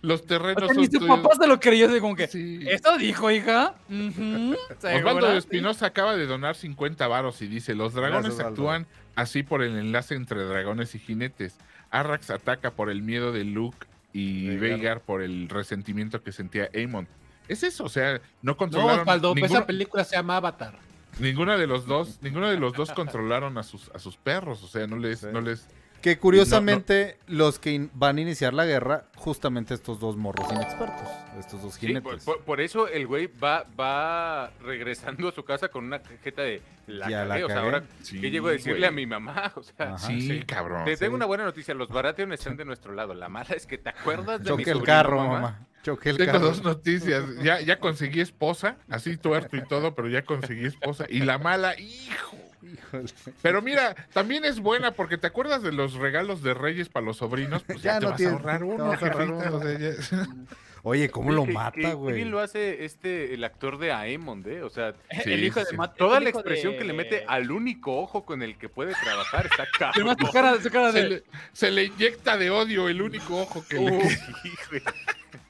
Los 0.00 0.22
o 0.22 0.24
terrenos 0.24 0.58
sea, 0.64 0.68
son 0.68 0.76
ni 0.76 0.84
su 0.86 0.98
tuyos. 0.98 1.20
papá 1.20 1.34
se 1.40 1.46
lo 1.46 1.58
creyó, 1.58 1.88
así 1.88 2.00
como 2.00 2.14
que, 2.14 2.28
Sí. 2.28 2.60
¿esto 2.68 2.96
dijo, 2.96 3.30
hija? 3.30 3.74
Ujú, 3.88 4.54
Osvaldo 4.54 4.80
¿segura? 4.80 5.30
de 5.32 5.38
Espinosa 5.38 5.86
acaba 5.86 6.16
de 6.16 6.26
donar 6.26 6.54
50 6.54 7.06
varos 7.08 7.42
y 7.42 7.46
dice, 7.48 7.74
los 7.74 7.92
dragones 7.92 8.22
Gracias, 8.36 8.40
Osvaldo. 8.40 8.70
actúan 8.70 8.86
así 9.16 9.42
por 9.42 9.62
el 9.62 9.76
enlace 9.76 10.14
entre 10.14 10.44
dragones 10.44 10.94
y 10.94 10.98
jinetes. 11.00 11.56
Arrax 11.90 12.30
ataca 12.30 12.70
por 12.72 12.90
el 12.90 13.02
miedo 13.02 13.32
de 13.32 13.44
Luke 13.44 13.86
y 14.12 14.46
Veigar. 14.48 14.60
Veigar 14.60 15.00
por 15.00 15.22
el 15.22 15.48
resentimiento 15.48 16.22
que 16.22 16.32
sentía 16.32 16.68
Aemon. 16.74 17.06
Es 17.48 17.62
eso, 17.62 17.84
o 17.84 17.88
sea, 17.88 18.14
no 18.42 18.52
No, 18.52 18.56
controlaron 18.56 19.00
Osvaldo, 19.00 19.34
ninguno- 19.34 19.54
esa 19.54 19.66
película 19.66 20.04
se 20.04 20.16
llama 20.16 20.36
Avatar. 20.36 20.78
ninguna 21.18 21.56
de 21.56 21.66
los 21.66 21.86
dos, 21.86 22.18
ninguno 22.22 22.48
de 22.50 22.58
los 22.58 22.72
dos 22.74 22.90
controlaron 22.92 23.56
a 23.58 23.62
sus 23.62 23.90
a 23.94 23.98
sus 23.98 24.16
perros, 24.16 24.62
o 24.62 24.68
sea, 24.68 24.86
no 24.86 24.96
les 24.96 25.20
Sí. 25.20 25.26
no 25.32 25.40
les 25.40 25.66
Que 26.02 26.18
curiosamente, 26.18 27.18
los 27.26 27.58
que 27.58 27.72
in- 27.72 27.90
van 27.94 28.18
a 28.18 28.20
iniciar 28.20 28.52
la 28.54 28.64
guerra, 28.66 29.06
justamente 29.16 29.72
estos 29.74 29.98
dos 29.98 30.16
morros 30.16 30.46
inexpertos, 30.52 31.08
estos 31.38 31.62
dos 31.62 31.76
jinetes. 31.78 32.22
por, 32.24 32.36
por- 32.36 32.44
por 32.44 32.60
eso 32.60 32.86
el 32.86 33.06
güey 33.06 33.26
va, 33.26 33.64
va 33.80 34.50
regresando 34.62 35.28
a 35.28 35.32
su 35.32 35.42
casa 35.42 35.68
con 35.68 35.84
una 35.84 36.00
cajeta 36.00 36.42
de 36.42 36.60
la 36.86 37.08
Ya 37.08 37.24
la 37.24 37.28
cagué. 37.34 37.44
O 37.44 37.46
sea, 37.48 37.56
cagué. 37.56 37.66
ahora, 37.66 37.82
Sí, 38.02 38.20
¿qué 38.20 38.30
llego 38.30 38.48
a 38.48 38.52
decirle 38.52 38.78
güey. 38.80 38.88
a 38.88 38.92
mi 38.92 39.06
mamá? 39.06 39.52
O 39.56 39.62
sea, 39.62 39.94
Ajá. 39.94 39.98
sí, 39.98 40.20
sí. 40.20 40.42
cabrón. 40.44 40.84
te 40.84 40.96
tengo 40.98 41.16
una 41.16 41.26
buena 41.26 41.44
noticia. 41.44 41.74
Los 41.74 41.88
Baratheon 41.88 42.32
están 42.34 42.56
de 42.58 42.66
nuestro 42.66 42.92
lado. 42.92 43.14
La 43.14 43.28
mala 43.30 43.54
es 43.56 43.66
que 43.66 43.78
te 43.78 43.88
acuerdas 43.88 44.44
de 44.44 44.50
mi 44.52 44.58
Choque 44.58 44.62
el 44.70 44.76
sobrino, 44.78 44.84
carro, 44.84 45.26
mamá. 45.26 45.66
El 45.92 46.16
Tengo 46.16 46.32
carro. 46.32 46.44
dos 46.46 46.62
noticias. 46.62 47.24
Ya, 47.42 47.60
ya 47.60 47.78
conseguí 47.78 48.20
esposa, 48.20 48.76
así 48.88 49.16
tuerto 49.16 49.56
y 49.56 49.62
todo, 49.66 49.94
pero 49.94 50.08
ya 50.08 50.22
conseguí 50.24 50.66
esposa. 50.66 51.06
Y 51.08 51.20
la 51.20 51.38
mala, 51.38 51.78
hijo. 51.78 52.36
Híjole. 52.62 53.04
Pero 53.42 53.62
mira, 53.62 53.94
también 54.12 54.44
es 54.44 54.58
buena 54.58 54.90
porque 54.92 55.18
te 55.18 55.26
acuerdas 55.28 55.62
de 55.62 55.70
los 55.72 55.94
regalos 55.94 56.42
de 56.42 56.52
Reyes 56.54 56.88
para 56.88 57.06
los 57.06 57.18
sobrinos. 57.18 57.62
Pues 57.62 57.80
ya, 57.82 57.94
Ya 57.94 57.98
te 58.00 58.04
no 58.06 58.10
vas 58.10 58.16
tienes- 58.18 58.32
a 58.34 58.36
ahorrar 58.38 58.58
te 58.58 58.64
uno, 58.64 58.84
vas 58.86 59.02
Oye, 60.88 61.10
¿cómo 61.10 61.30
Sí, 61.30 61.34
lo 61.36 61.44
que- 61.46 61.52
mata, 61.52 61.92
güey? 61.94 62.14
bien 62.14 62.30
lo 62.30 62.38
hace 62.38 62.84
este, 62.84 63.34
el 63.34 63.42
actor 63.42 63.76
de 63.78 63.90
Aemond, 63.90 64.46
¿eh? 64.46 64.62
O 64.62 64.70
sea, 64.70 64.94
Sí, 65.24 65.32
el 65.32 65.42
hijo 65.42 65.58
sí, 65.58 65.64
de 65.64 65.70
sí. 65.70 65.76
Matt- 65.76 65.96
toda 65.96 66.18
el 66.18 66.24
la 66.24 66.30
hijo 66.30 66.38
expresión 66.38 66.72
de- 66.74 66.78
que 66.78 66.84
le 66.84 66.92
mete 66.92 67.24
al 67.26 67.50
único 67.50 67.98
ojo 68.00 68.24
con 68.24 68.40
el 68.40 68.56
que 68.56 68.68
puede 68.68 68.92
trabajar 69.02 69.46
está 69.46 69.64
Pero 69.78 69.92
cabrón. 69.92 70.06
más 70.06 70.16
su 70.20 70.32
cara, 70.32 70.62
su 70.62 70.70
cara 70.70 70.92
Se 70.92 71.02
de. 71.02 71.08
le, 71.08 71.22
se 71.52 71.70
le 71.72 71.84
inyecta 71.86 72.36
de 72.36 72.50
odio 72.50 72.88
el 72.88 73.02
único 73.02 73.36
ojo 73.42 73.64
que 73.68 73.74
le 73.80 73.90
Uy, 73.96 73.98
queda. 73.98 74.12
hijo. 74.44 74.90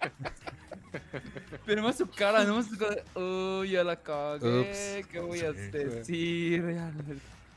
Pero 1.67 1.83
más 1.83 1.99
su 1.99 2.09
cara, 2.09 2.45
no 2.45 2.57
más 2.57 2.69
su 2.69 2.79
cara. 2.79 2.95
de, 2.95 3.21
Uy, 3.21 3.71
ya 3.73 3.85
la 3.85 3.97
cagué. 3.97 4.61
Ups. 4.61 5.07
¿Qué 5.11 5.21
voy 5.21 5.41
a 5.41 5.53
decir? 5.53 6.93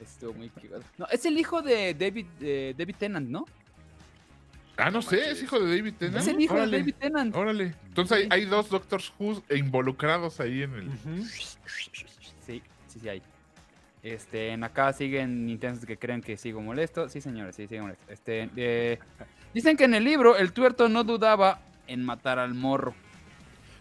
Estuvo 0.02 0.34
muy 0.34 0.50
cagado. 0.50 0.84
No, 0.98 1.08
es 1.12 1.26
el 1.26 1.38
hijo 1.38 1.62
de 1.62 1.94
David, 1.94 2.26
de 2.40 2.76
David 2.78 2.96
Tennant, 2.98 3.30
¿no? 3.30 3.46
Ah, 4.80 4.92
no 4.92 5.02
sé, 5.02 5.32
es 5.32 5.44
hijo 5.44 5.60
de 5.60 5.78
David 5.78 5.94
Tennant. 6.00 6.22
Es 6.22 6.28
el 6.28 6.42
hijo 6.42 6.54
Órale, 6.54 6.72
de 6.72 6.78
David 6.80 6.96
Tennant. 7.00 7.36
Órale. 7.36 7.76
Entonces 7.88 8.18
hay, 8.18 8.28
hay 8.30 8.46
dos 8.46 8.70
Doctors 8.70 9.14
Who 9.20 9.44
involucrados 9.56 10.40
ahí 10.40 10.64
en 10.64 10.74
el. 10.74 11.24
Sí, 11.26 11.58
sí, 12.46 12.62
sí 12.88 13.10
hay. 13.10 13.22
Este, 14.02 14.50
en 14.50 14.64
acá 14.64 14.94
siguen 14.94 15.50
intensos 15.50 15.86
que 15.86 15.98
creen 15.98 16.22
que 16.22 16.38
sigo 16.38 16.62
molesto. 16.62 17.10
Sí, 17.10 17.20
señores, 17.20 17.56
sí, 17.56 17.68
sigo 17.68 17.84
molesto. 17.84 18.06
Este, 18.12 18.50
eh, 18.56 19.00
dicen 19.54 19.76
que 19.76 19.84
en 19.84 19.94
el 19.94 20.04
libro 20.06 20.38
el 20.38 20.54
tuerto 20.54 20.88
no 20.88 21.04
dudaba 21.04 21.60
en 21.88 22.06
matar 22.06 22.40
al 22.40 22.54
morro. 22.54 22.94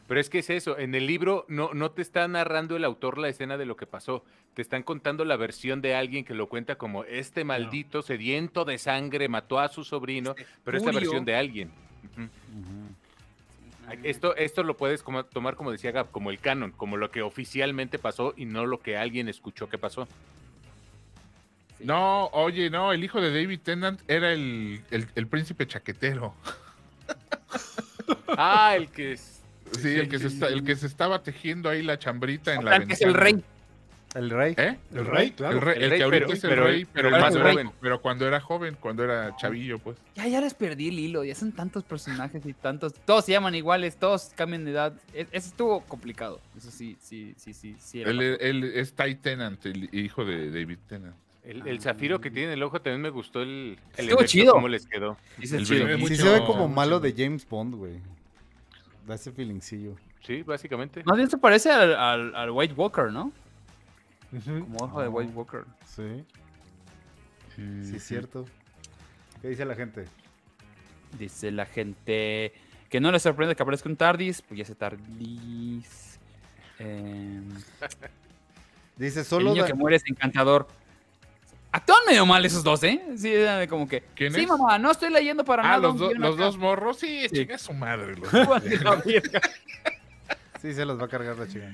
Pero 0.09 0.21
es 0.21 0.31
que 0.31 0.39
es 0.39 0.49
eso, 0.51 0.79
en 0.79 0.95
el 0.95 1.07
libro 1.07 1.45
no, 1.49 1.75
no 1.75 1.91
te 1.91 2.01
está 2.03 2.27
narrando 2.27 2.77
el 2.77 2.85
autor 2.85 3.19
la 3.19 3.29
escena 3.29 3.59
de 3.59 3.67
lo 3.67 3.77
que 3.77 3.87
pasó, 3.87 4.25
te 4.55 4.63
están 4.63 4.83
contando 4.83 5.25
la 5.27 5.37
versión 5.37 5.83
de 5.83 5.95
alguien 5.95 6.25
que 6.25 6.33
lo 6.35 6.49
cuenta 6.49 6.77
como 6.77 7.05
este 7.05 7.45
maldito 7.45 8.01
sediento 8.03 8.65
de 8.65 8.79
sangre 8.79 9.29
mató 9.29 9.61
a 9.61 9.69
su 9.69 9.85
sobrino, 9.85 10.35
pero 10.65 10.79
esta 10.79 10.93
furio. 10.93 11.01
versión 11.11 11.25
de 11.27 11.37
alguien. 11.37 11.71
Esto, 14.03 14.35
esto 14.37 14.63
lo 14.63 14.77
puedes 14.77 15.03
como- 15.03 15.25
tomar, 15.25 15.57
como 15.57 15.71
decía 15.73 15.93
Gab, 15.93 16.11
como 16.11 16.31
el 16.31 16.39
canon, 16.41 16.73
como 16.73 16.97
lo 16.97 17.11
que 17.11 17.23
oficialmente 17.23 17.99
pasó 17.99 18.35
y 18.37 18.45
no 18.45 18.67
lo 18.67 18.81
que 18.81 18.97
alguien 18.97 19.29
escuchó 19.29 19.69
que 19.69 19.79
pasó. 19.79 20.07
No, 21.81 22.27
oye, 22.33 22.71
no, 22.71 22.93
el 22.93 23.05
hijo 23.05 23.21
de 23.21 23.31
David 23.31 23.61
Tennant 23.63 24.01
era 24.09 24.33
el, 24.33 24.81
el, 24.91 25.07
el 25.15 25.27
príncipe 25.27 25.67
chaquetero. 25.67 26.35
Ah, 28.37 28.75
el 28.77 28.89
que 28.89 29.13
es... 29.13 29.38
Sí, 29.81 29.89
el 29.95 30.09
que, 30.09 30.19
se 30.19 30.27
está- 30.29 30.49
el 30.49 30.63
que 30.65 30.77
se 30.77 30.87
estaba 30.87 31.23
tejiendo 31.23 31.69
ahí 31.69 31.83
la 31.83 31.99
chambrita 31.99 32.55
en 32.55 32.65
la 32.65 32.85
que 32.85 32.93
es 32.93 33.01
el 33.03 33.09
ventana. 33.09 33.25
rey. 33.25 33.45
El 34.15 34.31
rey. 34.31 34.55
¿Eh? 34.57 34.79
El 34.95 35.05
rey, 35.05 35.31
claro. 35.33 35.57
El, 35.59 35.63
rey, 35.63 35.77
El 35.77 35.83
el 35.85 35.91
rey, 35.91 35.99
que 35.99 36.05
ahorita 36.05 36.27
pero- 36.27 36.33
es 36.39 36.45
el 36.45 36.51
pero- 36.51 36.65
rey, 36.65 36.85
pero, 36.87 36.93
pero 37.11 37.17
el 37.17 37.23
más 37.23 37.37
joven. 37.37 37.71
Pero 37.79 38.01
cuando 38.01 38.27
era 38.27 38.41
joven, 38.41 38.77
cuando 38.81 39.05
era 39.05 39.37
chavillo, 39.37 39.79
pues. 39.79 39.99
Ya, 40.15 40.27
ya 40.27 40.41
les 40.41 40.55
perdí 40.55 40.89
el 40.89 40.99
hilo. 40.99 41.25
Ya 41.25 41.35
son 41.35 41.53
tantos 41.53 41.85
personajes 41.85 42.45
y 42.47 42.55
tantos. 42.55 42.95
Todos 43.05 43.27
se 43.27 43.33
llaman 43.33 43.55
iguales, 43.55 43.97
todos 43.99 44.31
cambian 44.35 44.65
de 44.65 44.71
edad. 44.71 44.95
Es- 45.13 45.29
Eso 45.31 45.49
estuvo 45.49 45.81
complicado. 45.83 46.41
Eso 46.57 46.71
sí, 46.71 46.97
sí, 47.01 47.35
sí, 47.37 47.53
sí. 47.53 47.77
sí 47.79 48.01
era 48.01 48.11
Él, 48.11 48.21
él 48.41 48.65
es 48.65 48.95
Ty 48.95 49.15
Tennant, 49.17 49.65
el 49.67 49.91
hijo 49.93 50.25
de 50.25 50.51
David 50.51 50.79
Tennant. 50.89 51.15
El, 51.45 51.67
el 51.69 51.81
zafiro 51.81 52.19
que 52.21 52.31
tiene 52.31 52.49
en 52.49 52.53
el 52.55 52.63
ojo 52.63 52.81
también 52.81 53.01
me 53.03 53.11
gustó 53.11 53.43
el, 53.43 53.49
el 53.49 53.79
Estuvo 53.91 54.05
efecto, 54.21 54.25
chido. 54.27 54.53
cómo 54.55 54.69
les 54.69 54.87
quedó. 54.87 55.17
Dice 55.37 55.57
el 55.59 55.67
chido. 55.67 55.85
bebé 55.85 55.97
Sí 55.97 56.01
mucho- 56.03 56.17
se 56.17 56.29
ve 56.31 56.45
como 56.47 56.67
malo 56.69 56.99
de 57.01 57.15
James 57.17 57.47
Bond, 57.49 57.75
güey. 57.75 58.01
Da 59.09 59.15
ese 59.15 59.33
feelingcillo. 59.33 59.97
Sí, 60.21 60.43
básicamente. 60.43 61.03
Más 61.05 61.17
bien 61.17 61.29
se 61.31 61.39
parece 61.39 61.71
al, 61.73 61.97
al, 61.97 62.35
al 62.37 62.51
White 62.51 62.75
Walker, 62.75 63.11
¿no? 63.11 63.33
Como 64.45 64.77
ojo 64.85 65.01
de 65.03 65.09
White 65.09 65.33
Walker. 65.35 65.65
Sí. 65.87 66.25
Sí, 67.57 67.97
es 67.97 68.05
cierto. 68.05 68.45
¿Qué 69.43 69.49
dice 69.49 69.65
la 69.65 69.75
gente? 69.75 70.05
Dice 71.19 71.51
la 71.51 71.65
gente 71.67 72.53
que 72.91 73.01
no 73.01 73.11
les 73.11 73.23
sorprende 73.23 73.57
que 73.57 73.63
aparezca 73.63 73.89
un 73.89 73.97
Tardis. 73.97 74.43
Pues 74.43 74.59
ya 74.59 74.65
se 74.67 74.75
Tardis. 74.75 76.21
Em, 76.79 77.49
Dice 78.99 79.21
el 79.21 79.25
solo. 79.25 79.51
niño 79.51 79.63
Da- 79.63 79.69
que 79.69 79.75
muere 79.75 79.97
es 79.97 80.03
encantador. 80.07 80.69
Actúan 81.79 81.99
medio 82.07 82.27
mal 82.27 82.45
esos 82.45 82.63
dos, 82.65 82.83
¿eh? 82.83 83.01
Sí, 83.17 83.33
como 83.69 83.89
que. 83.89 84.03
¿Quién 84.15 84.33
sí, 84.33 84.41
es? 84.43 84.49
mamá, 84.49 84.79
no 84.79 84.91
estoy 84.91 85.11
leyendo 85.11 85.45
para 85.45 85.63
Ah, 85.63 85.67
nada. 85.77 85.79
los, 85.79 85.99
do- 85.99 86.13
los 86.15 86.35
acá". 86.35 86.45
dos 86.45 86.59
morros, 86.59 86.99
sí, 86.99 87.23
Sí. 87.29 87.37
chinga 87.37 87.59
su 87.59 87.73
madre. 87.73 88.15
los- 88.17 88.29
Sí, 90.63 90.75
se 90.75 90.85
los 90.85 91.01
va 91.01 91.05
a 91.05 91.09
cargar 91.09 91.37
la 91.39 91.47
chica. 91.47 91.71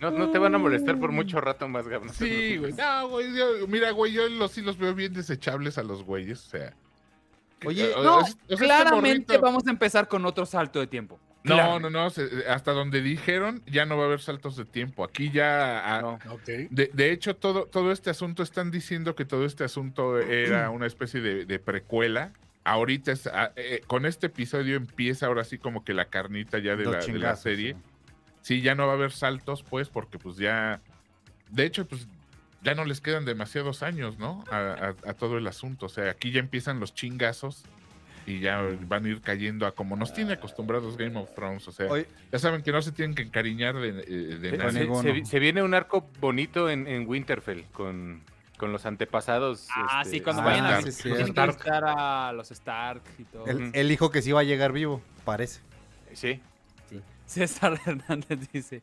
No, 0.00 0.10
no 0.10 0.30
te 0.30 0.38
van 0.38 0.54
a 0.54 0.58
molestar 0.58 0.98
por 0.98 1.12
mucho 1.12 1.40
rato 1.40 1.68
más, 1.68 1.86
Gab. 1.86 2.04
no 2.04 2.10
te 2.12 2.18
Sí, 2.18 2.56
güey. 2.56 2.72
No, 2.72 3.08
güey. 3.08 3.32
yo- 3.36 3.66
mira, 3.68 3.90
güey, 3.92 4.12
yo 4.12 4.28
los, 4.28 4.50
sí 4.52 4.62
los 4.62 4.78
veo 4.78 4.94
bien 4.94 5.12
desechables 5.12 5.78
a 5.78 5.82
los 5.82 6.02
güeyes. 6.02 6.46
O 6.46 6.50
sea. 6.50 6.72
Oye, 7.66 7.92
o- 7.94 8.02
No, 8.02 8.16
o 8.18 8.24
sea, 8.24 8.34
este 8.48 8.64
claramente 8.64 9.36
vamos 9.38 9.66
a 9.66 9.70
empezar 9.70 10.08
con 10.08 10.24
otro 10.24 10.46
salto 10.46 10.80
de 10.80 10.86
tiempo. 10.86 11.20
No, 11.42 11.54
Claro. 11.54 11.80
no, 11.80 11.90
no. 11.90 12.06
hasta 12.48 12.72
donde 12.72 13.00
dijeron, 13.00 13.62
ya 13.66 13.86
no 13.86 13.96
va 13.96 14.02
a 14.02 14.06
haber 14.06 14.20
saltos 14.20 14.56
de 14.56 14.64
tiempo. 14.66 15.04
Aquí 15.04 15.30
ya. 15.30 15.96
a- 15.96 16.02
No. 16.02 16.18
Ok. 16.28 16.44
de, 16.70 16.90
de 16.92 17.12
hecho, 17.12 17.34
todo, 17.34 17.64
todo 17.64 17.92
este 17.92 18.10
asunto, 18.10 18.42
están 18.42 18.70
diciendo 18.70 19.14
que 19.14 19.24
todo 19.24 19.46
este 19.46 19.64
asunto 19.64 20.18
era 20.18 20.68
una 20.70 20.86
especie 20.86 21.20
de, 21.20 21.46
de 21.46 21.58
precuela. 21.58 22.32
Ahorita, 22.64 23.10
es, 23.12 23.26
ah, 23.26 23.52
eh, 23.56 23.80
con 23.86 24.04
este 24.04 24.26
episodio 24.26 24.76
empieza 24.76 25.26
ahora 25.26 25.44
sí 25.44 25.56
como 25.56 25.82
que 25.82 25.94
la 25.94 26.04
carnita 26.06 26.58
ya 26.58 26.76
de, 26.76 26.84
la, 26.84 26.90
de 26.90 26.96
la 26.98 27.02
chingazos, 27.02 27.42
serie. 27.42 27.72
sí. 27.74 27.80
Sí, 28.42 28.60
ya 28.62 28.74
no 28.74 28.86
va 28.86 28.92
a 28.92 28.96
haber 28.96 29.12
saltos, 29.12 29.62
pues, 29.62 29.88
porque 29.88 30.18
pues 30.18 30.36
ya. 30.36 30.80
De 31.50 31.64
hecho, 31.64 31.86
pues 31.86 32.06
ya 32.62 32.74
no 32.74 32.84
les 32.84 33.00
quedan 33.00 33.24
demasiados 33.24 33.82
años, 33.82 34.18
¿no? 34.18 34.44
A, 34.50 34.56
a- 34.58 35.10
a 35.10 35.14
todo 35.14 35.38
el 35.38 35.46
asunto. 35.46 35.86
O 35.86 35.88
sea, 35.88 36.10
aquí 36.10 36.30
ya 36.32 36.40
empiezan 36.40 36.80
los 36.80 36.94
chingazos 36.94 37.64
y 38.26 38.40
ya 38.40 38.60
van 38.86 39.04
a 39.04 39.08
ir 39.08 39.20
cayendo 39.20 39.66
a 39.66 39.72
como 39.74 39.96
nos 39.96 40.12
tiene 40.12 40.34
acostumbrados 40.34 40.96
Game 40.96 41.18
of 41.18 41.34
Thrones. 41.34 41.66
O 41.68 41.72
sea, 41.72 41.88
ya 42.32 42.38
saben 42.38 42.62
que 42.62 42.72
no 42.72 42.80
se 42.82 42.92
tienen 42.92 43.14
que 43.14 43.22
encariñar 43.22 43.76
de, 43.76 43.88
eh, 43.88 44.38
de 44.38 44.50
Se- 44.50 44.56
nada. 44.56 45.24
se, 45.24 45.38
viene 45.38 45.62
un 45.62 45.74
arco 45.74 46.08
bonito 46.20 46.68
en, 46.70 46.86
en 46.86 47.08
Winterfell 47.08 47.62
con, 47.72 48.20
con 48.58 48.72
los 48.72 48.86
antepasados. 48.86 49.66
Ah, 49.74 50.00
este, 50.02 50.18
sí, 50.18 50.20
cuando 50.22 50.42
Ah, 50.42 50.46
vayan 50.46 50.66
a 50.66 50.80
visitar 50.80 51.84
a 51.86 52.32
los 52.32 52.50
Stark 52.50 53.02
y 53.18 53.24
todo. 53.24 53.46
el, 53.46 53.70
el 53.74 53.90
hijo 53.92 54.10
que 54.10 54.22
sí 54.22 54.32
va 54.32 54.40
a 54.40 54.44
llegar 54.44 54.72
vivo, 54.72 55.02
parece. 55.24 55.60
Sí. 56.12 56.40
Sí. 56.88 57.00
César 57.26 57.80
Hernández 57.86 58.48
dice: 58.52 58.82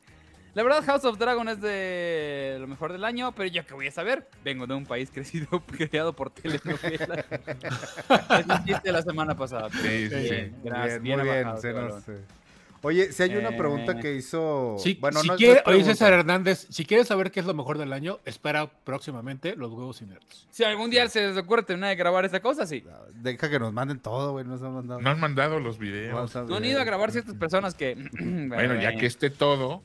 La 0.58 0.64
verdad, 0.64 0.84
House 0.86 1.06
of 1.06 1.20
Dragon 1.20 1.48
es 1.50 1.62
de 1.62 2.58
lo 2.60 2.66
mejor 2.66 2.92
del 2.92 3.04
año, 3.06 3.32
pero 3.34 3.48
yo 3.48 3.64
qué 3.64 3.76
voy 3.76 3.86
a 3.86 3.92
saber. 3.92 4.28
Vengo 4.44 4.66
de 4.66 4.74
un 4.74 4.88
país 4.88 5.12
crecido, 5.14 5.48
creado 5.78 6.14
por 6.14 6.32
telenovelas. 6.32 7.26
es 8.66 8.82
de 8.82 8.92
la 8.92 9.04
semana 9.04 9.38
pasada. 9.38 9.70
Sí, 9.70 10.10
sí, 10.10 10.16
bien, 10.16 10.56
sí. 10.56 10.56
Gracias, 10.64 11.00
Bien, 11.00 11.04
bien, 11.04 11.20
muy 11.20 11.28
bien, 11.28 11.48
abajado, 11.48 11.62
se 11.62 11.74
nos, 11.74 12.10
eh. 12.10 12.24
Oye, 12.82 13.12
si 13.12 13.22
hay 13.22 13.36
una 13.36 13.50
Eh, 13.50 13.56
pregunta 13.56 14.00
que 14.00 14.16
hizo. 14.16 14.78
Si, 14.80 14.96
bueno, 14.96 15.20
si 15.22 15.28
no 15.28 15.34
no 15.34 15.38
quiere- 15.38 15.60
es 15.60 15.68
oye. 15.68 15.84
César 15.84 16.12
Hernández, 16.14 16.66
si 16.72 16.86
quieres 16.86 17.06
saber 17.08 17.30
qué 17.30 17.40
es 17.40 17.46
lo 17.46 17.54
mejor 17.54 17.78
del 17.78 17.94
año, 17.94 18.18
espera 18.26 18.66
próximamente 18.84 19.56
los 19.56 19.72
huevos 19.72 20.02
inertes. 20.02 20.48
Si 20.50 20.64
algún 20.64 20.90
día 20.90 21.08
se 21.08 21.22
les 21.28 21.38
ocurre 21.38 21.62
terminar 21.62 21.90
de 21.92 21.98
grabar 21.98 22.26
esa 22.26 22.40
cosa, 22.40 22.66
sí. 22.66 22.84
Deja 23.14 23.48
que 23.48 23.60
nos 23.60 23.74
manden 23.74 24.00
todo, 24.00 24.32
güey. 24.32 24.44
Nos 24.44 24.64
han 24.64 24.74
mandado. 24.74 25.02
No 25.02 25.10
han 25.12 25.20
mandado 25.20 25.60
los 25.60 25.78
videos. 25.78 26.34
No 26.34 26.56
han 26.56 26.66
ido 26.66 26.82
a 26.82 26.84
grabar 26.84 27.12
ciertas 27.12 27.36
personas 27.36 27.76
que. 27.76 27.96
Bueno, 28.48 28.82
ya 28.82 28.96
que 28.96 29.06
esté 29.06 29.30
todo, 29.30 29.84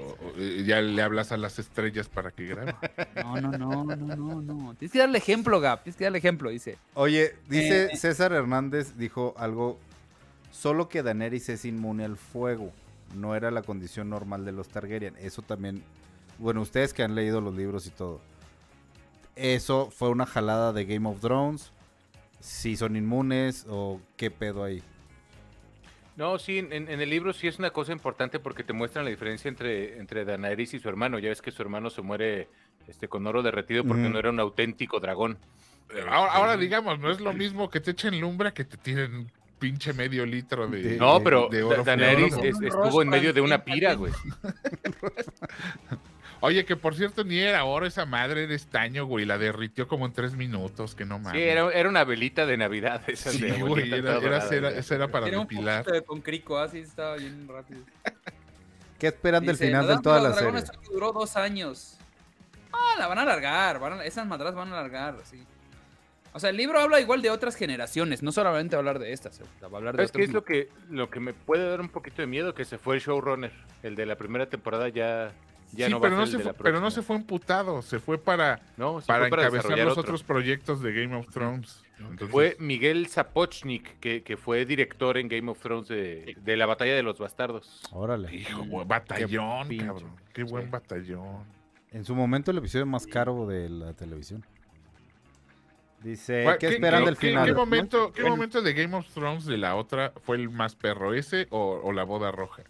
o- 0.00 0.16
o, 0.26 0.32
eh, 0.38 0.64
ya 0.66 0.80
le 0.80 1.00
hablas 1.02 1.32
a 1.32 1.36
las 1.36 1.58
estrellas 1.58 2.08
para 2.08 2.30
que 2.30 2.46
graben. 2.46 2.74
No, 3.24 3.40
no, 3.40 3.50
no, 3.58 3.84
no, 3.84 3.96
no, 3.96 4.40
no. 4.42 4.74
Tienes 4.74 4.92
que 4.92 4.98
darle 4.98 5.18
ejemplo, 5.18 5.60
Gap. 5.60 5.82
Tienes 5.82 5.96
que 5.96 6.04
darle 6.04 6.18
ejemplo, 6.18 6.50
dice. 6.50 6.78
Oye, 6.94 7.34
dice 7.48 7.86
Eh. 7.92 7.96
César 7.96 8.32
Hernández, 8.32 8.96
dijo 8.96 9.34
algo. 9.36 9.78
Solo 10.52 10.88
que 10.88 11.02
Daenerys 11.02 11.48
es 11.50 11.64
inmune 11.64 12.04
al 12.04 12.16
fuego. 12.16 12.72
No 13.14 13.34
era 13.36 13.50
la 13.50 13.62
condición 13.62 14.10
normal 14.10 14.44
de 14.44 14.52
los 14.52 14.68
Targaryen. 14.68 15.14
Eso 15.20 15.42
también. 15.42 15.82
Bueno, 16.38 16.60
ustedes 16.62 16.92
que 16.94 17.02
han 17.02 17.14
leído 17.14 17.40
los 17.40 17.54
libros 17.54 17.86
y 17.86 17.90
todo. 17.90 18.20
Eso 19.36 19.90
fue 19.90 20.08
una 20.08 20.26
jalada 20.26 20.72
de 20.72 20.84
Game 20.84 21.08
of 21.08 21.20
Thrones. 21.20 21.70
si 22.40 22.76
son 22.76 22.94
inmunes 22.96 23.66
o 23.68 24.00
qué 24.16 24.30
pedo 24.30 24.62
ahí. 24.62 24.80
No, 26.18 26.36
sí, 26.36 26.58
en, 26.58 26.72
en 26.72 27.00
el 27.00 27.08
libro 27.08 27.32
sí 27.32 27.46
es 27.46 27.60
una 27.60 27.70
cosa 27.70 27.92
importante 27.92 28.40
porque 28.40 28.64
te 28.64 28.72
muestran 28.72 29.04
la 29.04 29.10
diferencia 29.12 29.48
entre, 29.48 29.98
entre 29.98 30.24
Daenerys 30.24 30.74
y 30.74 30.80
su 30.80 30.88
hermano. 30.88 31.20
Ya 31.20 31.28
ves 31.28 31.40
que 31.40 31.52
su 31.52 31.62
hermano 31.62 31.90
se 31.90 32.02
muere 32.02 32.48
este, 32.88 33.06
con 33.06 33.24
oro 33.28 33.40
derretido 33.40 33.84
porque 33.84 34.08
no 34.08 34.18
era 34.18 34.30
un 34.30 34.40
auténtico 34.40 34.98
dragón. 34.98 35.38
Ahora, 36.10 36.32
ahora, 36.32 36.56
digamos, 36.56 36.98
no 36.98 37.12
es 37.12 37.20
lo 37.20 37.32
mismo 37.32 37.70
que 37.70 37.78
te 37.78 37.92
echen 37.92 38.18
lumbre 38.20 38.52
que 38.52 38.64
te 38.64 38.76
tiren 38.76 39.14
un 39.14 39.32
pinche 39.60 39.92
medio 39.92 40.26
litro 40.26 40.66
de. 40.66 40.82
De- 40.82 40.96
No, 40.96 41.22
pero 41.22 41.48
de 41.52 41.62
oro 41.62 41.84
Daenerys 41.84 42.34
estuvo 42.36 43.00
en 43.00 43.10
medio 43.10 43.32
de 43.32 43.40
una 43.40 43.62
pira, 43.62 43.94
güey. 43.94 44.12
Oye, 46.40 46.64
que 46.64 46.76
por 46.76 46.94
cierto 46.94 47.24
ni 47.24 47.38
era 47.38 47.64
oro 47.64 47.84
esa 47.86 48.06
madre 48.06 48.46
de 48.46 48.54
estaño, 48.54 49.06
güey. 49.06 49.24
La 49.24 49.38
derritió 49.38 49.88
como 49.88 50.06
en 50.06 50.12
tres 50.12 50.34
minutos, 50.34 50.94
que 50.94 51.04
no 51.04 51.18
mames. 51.18 51.40
Sí, 51.42 51.48
era, 51.48 51.70
era 51.72 51.88
una 51.88 52.04
velita 52.04 52.46
de 52.46 52.56
Navidad. 52.56 53.02
Esa 53.08 53.30
Sí, 53.30 53.40
de 53.42 53.52
güey, 53.60 53.92
era, 53.92 54.18
era 54.18 54.46
güey. 54.46 54.78
esa 54.78 54.94
era 54.94 55.08
para 55.08 55.26
Era 55.28 55.40
un 55.40 55.46
depilar. 55.48 55.84
de 55.84 56.02
con 56.02 56.20
crico, 56.20 56.58
así 56.58 56.78
estaba 56.78 57.16
bien 57.16 57.46
rápido. 57.48 57.80
¿Qué 58.98 59.08
esperan 59.08 59.44
del 59.44 59.54
Dice, 59.56 59.66
final 59.66 59.86
de 59.86 59.98
toda 59.98 60.20
la 60.20 60.32
serie? 60.32 60.62
Duró 60.90 61.12
dos 61.12 61.36
años. 61.36 61.96
Ah, 62.72 62.94
la 62.98 63.06
van 63.06 63.18
a 63.18 63.22
alargar. 63.22 63.78
van 63.78 64.00
a- 64.00 64.04
esas 64.04 64.26
madras 64.26 64.54
van 64.54 64.68
a 64.72 64.78
alargar, 64.78 65.16
sí. 65.24 65.42
O 66.32 66.40
sea, 66.40 66.50
el 66.50 66.56
libro 66.56 66.78
habla 66.78 67.00
igual 67.00 67.22
de 67.22 67.30
otras 67.30 67.56
generaciones, 67.56 68.22
no 68.22 68.30
solamente 68.32 68.76
va 68.76 68.78
a 68.78 68.80
hablar 68.80 68.98
de 68.98 69.12
estas. 69.12 69.40
va 69.40 69.44
a 69.72 69.76
hablar 69.76 69.96
de 69.96 70.06
¿Sabes 70.06 70.12
qué 70.12 70.18
otros 70.24 70.28
es 70.28 70.34
lo 70.34 70.44
que, 70.44 70.68
lo 70.90 71.10
que 71.10 71.20
me 71.20 71.32
puede 71.32 71.68
dar 71.68 71.80
un 71.80 71.88
poquito 71.88 72.22
de 72.22 72.26
miedo? 72.28 72.54
Que 72.54 72.64
se 72.64 72.78
fue 72.78 72.96
el 72.96 73.00
showrunner. 73.00 73.50
El 73.82 73.94
de 73.96 74.04
la 74.06 74.16
primera 74.16 74.46
temporada 74.48 74.88
ya, 74.88 75.32
ya 75.72 75.86
sí, 75.86 75.92
no 75.92 75.98
va 75.98 76.02
pero, 76.02 76.16
a 76.16 76.18
no 76.20 76.26
ser 76.26 76.36
se 76.38 76.42
fue, 76.44 76.52
la 76.52 76.58
pero 76.58 76.80
no 76.80 76.90
se 76.90 77.02
fue 77.02 77.16
emputado, 77.16 77.82
se 77.82 77.98
fue 78.00 78.18
para, 78.18 78.60
No, 78.76 79.00
se 79.00 79.06
para 79.06 79.20
fue 79.24 79.30
para 79.30 79.42
encabezar 79.46 79.78
los 79.78 79.88
otro. 79.92 80.02
otros 80.02 80.22
proyectos 80.22 80.82
de 80.82 80.92
Game 80.92 81.14
of 81.16 81.28
Thrones. 81.30 81.82
Entonces, 81.98 82.28
Fue 82.30 82.56
Miguel 82.60 83.08
Sapochnik, 83.08 83.98
que, 83.98 84.22
que 84.22 84.36
fue 84.36 84.64
director 84.64 85.18
en 85.18 85.26
Game 85.28 85.50
of 85.50 85.58
Thrones 85.60 85.88
de, 85.88 86.36
de 86.44 86.56
la 86.56 86.66
Batalla 86.66 86.94
de 86.94 87.02
los 87.02 87.18
Bastardos. 87.18 87.82
Órale. 87.90 88.32
hijo, 88.34 88.64
batallón, 88.84 89.66
pinche. 89.68 89.86
cabrón. 89.86 90.12
Qué 90.32 90.44
buen 90.44 90.64
Sí. 90.66 90.70
batallón. 90.70 91.44
En 91.90 92.04
su 92.04 92.14
momento 92.14 92.50
el 92.52 92.58
episodio 92.58 92.86
más 92.86 93.06
caro 93.06 93.46
de 93.46 93.68
la 93.68 93.94
televisión. 93.94 94.44
Dice, 96.02 96.44
¿Cuál- 96.44 96.58
¿qué 96.58 96.68
esperan 96.68 97.04
del 97.04 97.16
qué- 97.16 97.28
final? 97.30 97.46
¿Qué 97.46 97.54
momento, 97.54 98.12
qué 98.12 98.22
momento 98.22 98.62
de 98.62 98.72
Game 98.72 98.94
of 98.96 99.08
Thrones 99.12 99.46
de 99.46 99.56
la 99.58 99.74
otra 99.74 100.12
fue 100.22 100.36
el 100.36 100.48
más 100.48 100.76
perro? 100.76 101.12
¿Ese 101.12 101.48
o, 101.50 101.80
o 101.82 101.92
la 101.92 102.04
boda 102.04 102.30
roja? 102.30 102.62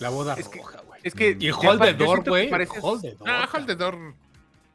La 0.00 0.08
boda 0.10 0.34
Es 0.34 0.48
que- 0.48 0.58
roja, 0.58 0.80
güey. 0.86 1.00
Es 1.04 1.14
que. 1.14 1.36
Y 1.38 1.50
Hold 1.50 1.80
the 1.82 1.96
yo 1.96 2.04
Door, 2.06 2.24
güey. 2.28 2.50
pareces- 2.50 2.78
Hold 2.82 3.02
the 3.02 3.14
Door. 3.14 3.28
No, 3.28 3.44
Hold 3.52 3.66
the 3.66 3.74
Door. 3.76 4.14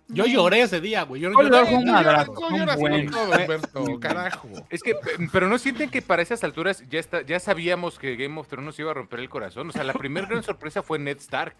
Yo 0.10 0.26
lloré 0.26 0.62
ese 0.62 0.82
día, 0.82 1.04
güey. 1.04 1.22
Yo, 1.22 1.30
Hold 1.32 1.50
the 1.50 1.58
yo- 1.58 1.66
todo, 1.66 3.32
Humberto, 3.32 4.00
carajo. 4.02 4.50
Es 4.70 4.84
que, 4.84 4.96
pe- 4.96 5.28
pero 5.32 5.48
no 5.48 5.58
sienten 5.58 5.90
que 5.90 6.02
para 6.02 6.22
esas 6.22 6.44
alturas 6.44 6.84
ya 6.90 7.00
está, 7.00 7.22
ya 7.22 7.40
sabíamos 7.40 7.98
que 8.00 8.16
Game 8.16 8.40
of 8.40 8.48
Thrones 8.48 8.66
nos 8.66 8.80
iba 8.80 8.92
a 8.92 8.94
romper 8.94 9.20
el 9.22 9.30
corazón. 9.30 9.70
O 9.70 9.72
sea, 9.72 9.84
la 9.84 9.94
primera 9.94 10.28
gran 10.28 10.44
sorpresa 10.44 10.84
fue 10.84 11.00
Ned 11.00 11.18
Stark. 11.18 11.56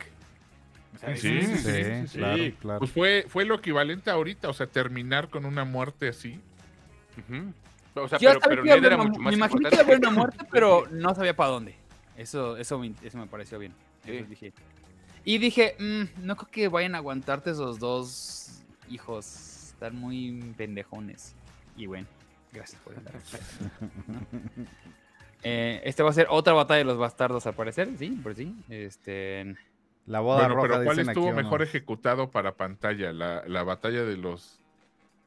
Sí, 1.16 1.18
sí, 1.18 1.42
Sí, 1.42 1.58
sí, 1.58 2.08
sí. 2.08 2.18
claro, 2.20 2.44
claro. 2.60 2.80
Pues 2.80 2.92
fue, 2.92 3.26
fue 3.28 3.46
lo 3.46 3.56
equivalente 3.56 4.12
ahorita, 4.12 4.50
o 4.50 4.54
sea, 4.54 4.68
terminar 4.68 5.30
con 5.30 5.46
una 5.46 5.64
muerte 5.66 6.10
así. 6.10 6.40
Ujú. 7.18 7.54
O 7.96 8.08
sea, 8.08 8.20
Yo 8.20 8.30
pero, 8.30 8.42
sabía 8.42 8.58
pero 8.62 8.64
Ned 8.82 8.86
era 8.86 8.98
mucho 8.98 9.10
mu- 9.14 9.20
más 9.20 9.32
Me 9.32 9.38
imaginé 9.38 9.70
que 9.70 9.76
iba 9.76 9.82
a 9.82 9.86
haber 9.86 9.98
una 10.00 10.10
muerte, 10.12 10.46
pero 10.52 10.86
no 10.92 11.16
sabía 11.16 11.36
para 11.36 11.50
dónde. 11.52 11.76
Eso, 12.18 12.58
eso, 12.58 12.78
me, 12.80 12.94
eso 13.04 13.18
me 13.18 13.28
pareció 13.28 13.60
bien. 13.60 13.74
Eso 14.06 14.24
Sí. 14.24 14.30
dije. 14.30 14.54
Y 15.26 15.38
dije, 15.38 15.76
"Mm, 15.80 16.26
no 16.26 16.36
creo 16.36 16.52
que 16.52 16.68
vayan 16.68 16.96
a 16.96 16.98
aguantarte 17.00 17.52
esos 17.52 17.80
dos 17.80 18.62
hijos. 18.90 19.72
Están 19.74 19.96
muy 19.98 20.54
pendejones. 20.58 21.34
Y 21.78 21.86
bueno, 21.88 22.08
gracias 22.52 22.80
por 22.82 22.94
estar 22.94 23.14
eh, 25.44 25.82
Este 25.86 26.04
va 26.04 26.10
a 26.10 26.14
ser 26.14 26.28
otra 26.30 26.54
batalla 26.54 26.80
de 26.80 26.84
los 26.86 26.98
bastardos, 26.98 27.46
al 27.48 27.54
parecer. 27.56 27.90
Sí, 27.98 28.10
por 28.12 28.36
sí. 28.36 28.56
Este. 28.70 29.56
La 30.06 30.20
boda 30.20 30.40
Bueno, 30.48 30.56
roja 30.56 30.68
pero 30.68 30.84
¿cuál 30.84 31.00
estuvo 31.00 31.12
aquí, 31.26 31.32
¿o 31.32 31.36
no? 31.36 31.44
mejor 31.44 31.62
ejecutado 31.62 32.30
para 32.30 32.56
pantalla? 32.56 33.14
¿La, 33.14 33.44
la 33.48 33.64
batalla 33.64 34.04
de 34.04 34.18
los 34.18 34.60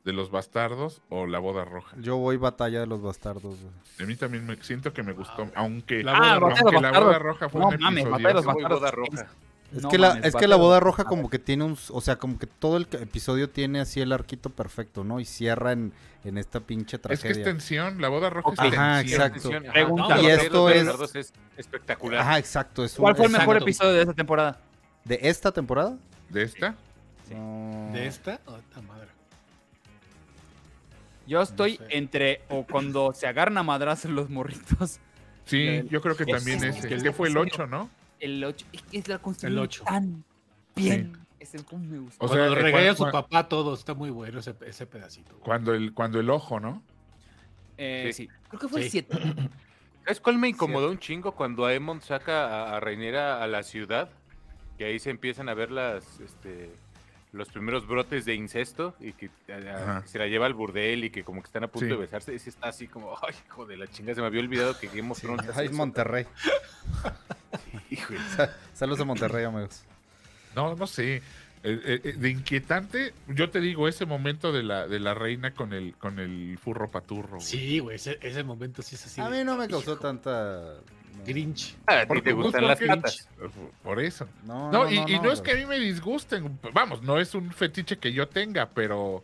de 0.07 0.13
los 0.15 0.31
bastardos 0.31 1.03
o 1.11 1.27
la 1.27 1.39
boda 1.39 1.65
roja? 1.67 1.95
Yo 2.01 2.17
voy 2.17 2.39
batalla 2.39 2.81
de 2.81 2.87
los 2.87 3.03
bastardos. 3.03 3.43
güey. 3.61 3.73
A 4.01 4.05
mí 4.07 4.17
también 4.17 4.47
me 4.47 4.57
siento 4.63 4.93
que 4.95 5.03
me 5.03 5.13
gustó, 5.13 5.51
aunque 5.55 6.03
La 6.03 6.13
Ah, 6.13 6.39
boda 6.39 6.55
de 6.55 6.61
aunque 6.61 6.81
la 6.81 6.99
boda 7.01 7.19
roja 7.19 7.49
fue 7.51 7.61
No 7.61 7.69
un 7.69 7.77
mames, 7.81 8.05
episodio. 8.05 8.11
Batalla 8.13 8.29
de 8.29 8.35
los 8.35 8.45
bastardos. 8.47 8.81
boda 8.81 8.91
roja. 8.93 9.27
Es 9.75 9.83
No 9.83 9.89
que 9.89 9.99
la, 9.99 10.09
mames, 10.11 10.25
es 10.27 10.37
que 10.37 10.47
la 10.47 10.55
de 10.55 10.61
boda 10.63 10.79
roja 10.81 11.05
como 11.05 11.29
que 11.29 11.41
tiene 11.41 11.65
un, 11.65 11.77
o 11.91 12.01
sea, 12.01 12.17
como 12.17 12.39
que 12.39 12.47
todo 12.47 12.77
el 12.77 12.87
episodio 12.93 13.51
tiene 13.51 13.81
así 13.81 14.01
el 14.01 14.13
arquito 14.13 14.49
perfecto, 14.51 15.03
¿no? 15.03 15.19
Y 15.19 15.25
cierra 15.25 15.73
en, 15.73 15.93
en 16.25 16.39
esta 16.39 16.61
pinche 16.61 16.97
Es 16.99 17.03
que 17.03 17.13
es 17.15 17.21
tragedia. 17.21 17.45
tensión, 17.45 18.01
la 18.01 18.09
boda 18.09 18.31
roja 18.31 18.53
es 18.53 18.59
Ajá, 18.61 18.99
tensión. 19.01 19.23
exacto. 19.23 19.49
Ajá. 19.57 19.73
Pregunta. 19.73 20.03
No, 20.03 20.09
la 20.09 20.15
Y 20.15 20.23
batalla 20.23 20.37
de 20.37 20.43
esto 20.45 20.69
los 20.69 20.77
es- 20.77 20.85
bastardos 20.87 21.17
es 21.17 21.33
espectacular. 21.57 22.21
Ajá, 22.21 22.39
exacto. 22.39 22.85
Es 22.85 22.97
un- 22.97 23.03
¿Cuál 23.03 23.17
fue 23.17 23.27
el 23.27 23.33
mejor 23.33 23.57
exacto. 23.57 23.65
episodio 23.65 23.93
de 23.95 24.01
esta 24.03 24.15
temporada? 24.15 24.61
¿De 25.05 25.19
esta 25.21 25.51
temporada? 25.53 25.97
¿De 26.31 26.43
esta? 26.45 26.77
No. 27.33 27.91
¿De 27.93 28.07
esta? 28.07 28.41
Oh, 28.47 28.53
madre. 28.83 29.09
Yo 31.27 31.43
estoy 31.43 31.77
sé. 31.77 31.85
entre 31.91 32.43
o 32.49 32.65
cuando 32.65 33.13
se 33.13 33.27
agarran 33.27 33.59
a 33.59 33.63
madrazos 33.63 34.11
los 34.11 34.31
morritos. 34.31 35.01
Sí, 35.45 35.67
El- 35.67 35.89
yo 35.89 36.01
creo 36.01 36.17
que 36.17 36.25
es- 36.25 36.31
también 36.31 36.63
es- 36.65 36.77
ese. 36.79 36.95
es- 36.95 37.03
que 37.03 37.13
fue 37.13 37.29
el 37.29 37.37
8, 37.37 37.67
¿no? 37.67 37.89
El 38.19 38.43
8. 38.45 38.67
Es 38.73 38.83
que 38.83 38.99
es 38.99 39.09
la 39.09 39.17
El 39.17 39.21
construcción 39.21 39.59
ocho. 39.63 39.85
tan 39.85 40.25
bien. 40.75 41.17
Es 41.39 41.55
el 41.55 41.65
cómo 41.65 41.85
me 41.85 41.99
gusta. 41.99 42.25
O 42.25 42.29
Cuando 42.29 42.45
sea, 42.51 42.53
eh, 42.59 42.63
regaña 42.63 42.91
a 42.93 42.95
su 42.97 43.09
papá 43.11 43.49
todo, 43.49 43.75
está 43.75 43.95
muy 43.95 44.11
bueno 44.11 44.41
ese, 44.41 44.55
ese 44.67 44.87
pedacito. 44.87 45.33
güey. 45.33 45.43
Cuando 45.45 45.75
el, 45.75 45.93
cuando 45.93 46.19
el 46.19 46.31
ojo, 46.31 46.59
¿no? 46.59 46.83
Eh, 47.77 48.11
Sí. 48.13 48.25
sí. 48.25 48.29
Creo 48.49 48.61
que 48.61 48.69
fue 48.69 48.81
el 48.81 48.85
Sí. 48.91 48.91
7. 48.91 49.17
¿Sabes 50.05 50.21
cuál 50.21 50.39
me 50.39 50.49
incomodó 50.49 50.91
un 50.91 50.99
chingo 50.99 51.33
cuando 51.33 51.67
Aemon 51.67 52.01
saca 52.01 52.47
a, 52.73 52.77
a 52.77 52.81
Rhaenyra 52.81 53.43
a 53.43 53.47
la 53.47 53.63
ciudad? 53.63 54.09
Que 54.79 54.85
ahí 54.87 54.99
se 54.99 55.11
empiezan 55.11 55.49
a 55.49 55.55
ver 55.55 55.71
las, 55.71 56.21
este, 56.21 56.71
los 57.33 57.49
primeros 57.49 57.87
brotes 57.87 58.25
de 58.25 58.35
incesto 58.35 58.95
y 59.01 59.13
que, 59.13 59.31
a- 59.49 59.53
a- 59.55 59.83
Ajá. 59.83 60.03
que 60.03 60.09
se 60.09 60.19
la 60.19 60.27
lleva 60.27 60.47
al 60.47 60.55
burdel 60.55 61.05
y 61.05 61.11
que 61.11 61.25
como 61.25 61.43
que 61.43 61.47
están 61.47 61.65
a 61.65 61.69
punto 61.69 61.87
Sí. 61.87 61.91
de 61.93 61.97
besarse. 61.99 62.35
Ese 62.35 62.51
está 62.51 62.69
así 62.69 62.89
como, 62.89 63.15
ay, 63.27 63.35
hijo 63.47 63.67
de 63.67 63.77
la 63.77 63.87
chinga, 63.89 64.15
se 64.15 64.21
me 64.21 64.27
había 64.27 64.41
olvidado 64.41 64.79
que 64.79 64.89
Game 64.89 65.11
of 65.11 65.21
Thrones 65.21 65.47
eso". 65.49 65.73
Monterrey. 65.75 66.27
Saludos 68.75 69.01
a 69.01 69.05
Monterrey, 69.05 69.45
amigos. 69.45 69.83
No, 70.55 70.75
no 70.75 70.87
sé. 70.87 71.17
Eh, 71.17 71.23
eh, 71.85 72.01
eh, 72.05 72.13
de 72.13 72.31
inquietante, 72.31 73.13
yo 73.27 73.51
te 73.51 73.61
digo, 73.61 73.89
ese 73.89 74.07
momento 74.07 74.53
de 74.53 74.63
la, 74.63 74.87
de 74.87 75.01
la 75.01 75.15
reina 75.15 75.53
con 75.53 75.73
el, 75.73 75.95
con 75.97 76.21
el 76.21 76.59
furro 76.63 76.91
paturro. 76.91 77.37
güey. 77.37 77.41
Sí, 77.43 77.79
güey, 77.81 77.97
ese, 77.97 78.19
ese 78.23 78.45
momento 78.45 78.83
sí 78.83 78.95
es 78.95 79.05
así. 79.07 79.21
A 79.21 79.29
de- 79.29 79.39
mí 79.39 79.45
no 79.45 79.57
me 79.57 79.67
causó 79.67 79.93
hijo, 79.95 80.01
tanta... 80.01 80.75
Grinch. 81.25 81.77
Ah, 81.87 82.01
a 82.01 82.07
ti 82.07 82.21
te 82.21 82.33
gustan 82.33 82.67
las 82.67 82.79
patas. 82.81 83.29
Por 83.83 84.01
eso. 84.01 84.29
No, 84.45 84.71
No, 84.73 84.85
no, 84.85 84.91
y, 84.91 84.97
no, 85.01 85.09
y 85.09 85.13
no, 85.17 85.23
no, 85.25 85.33
es 85.33 85.41
que 85.41 85.53
a 85.53 85.55
mí 85.55 85.65
me 85.67 85.79
disgusten. 85.79 86.59
Vamos, 86.73 87.03
no 87.03 87.19
es 87.19 87.35
un 87.35 87.53
fetiche 87.53 87.99
que 87.99 88.13
yo 88.13 88.29
tenga, 88.29 88.69
pero. 88.71 89.23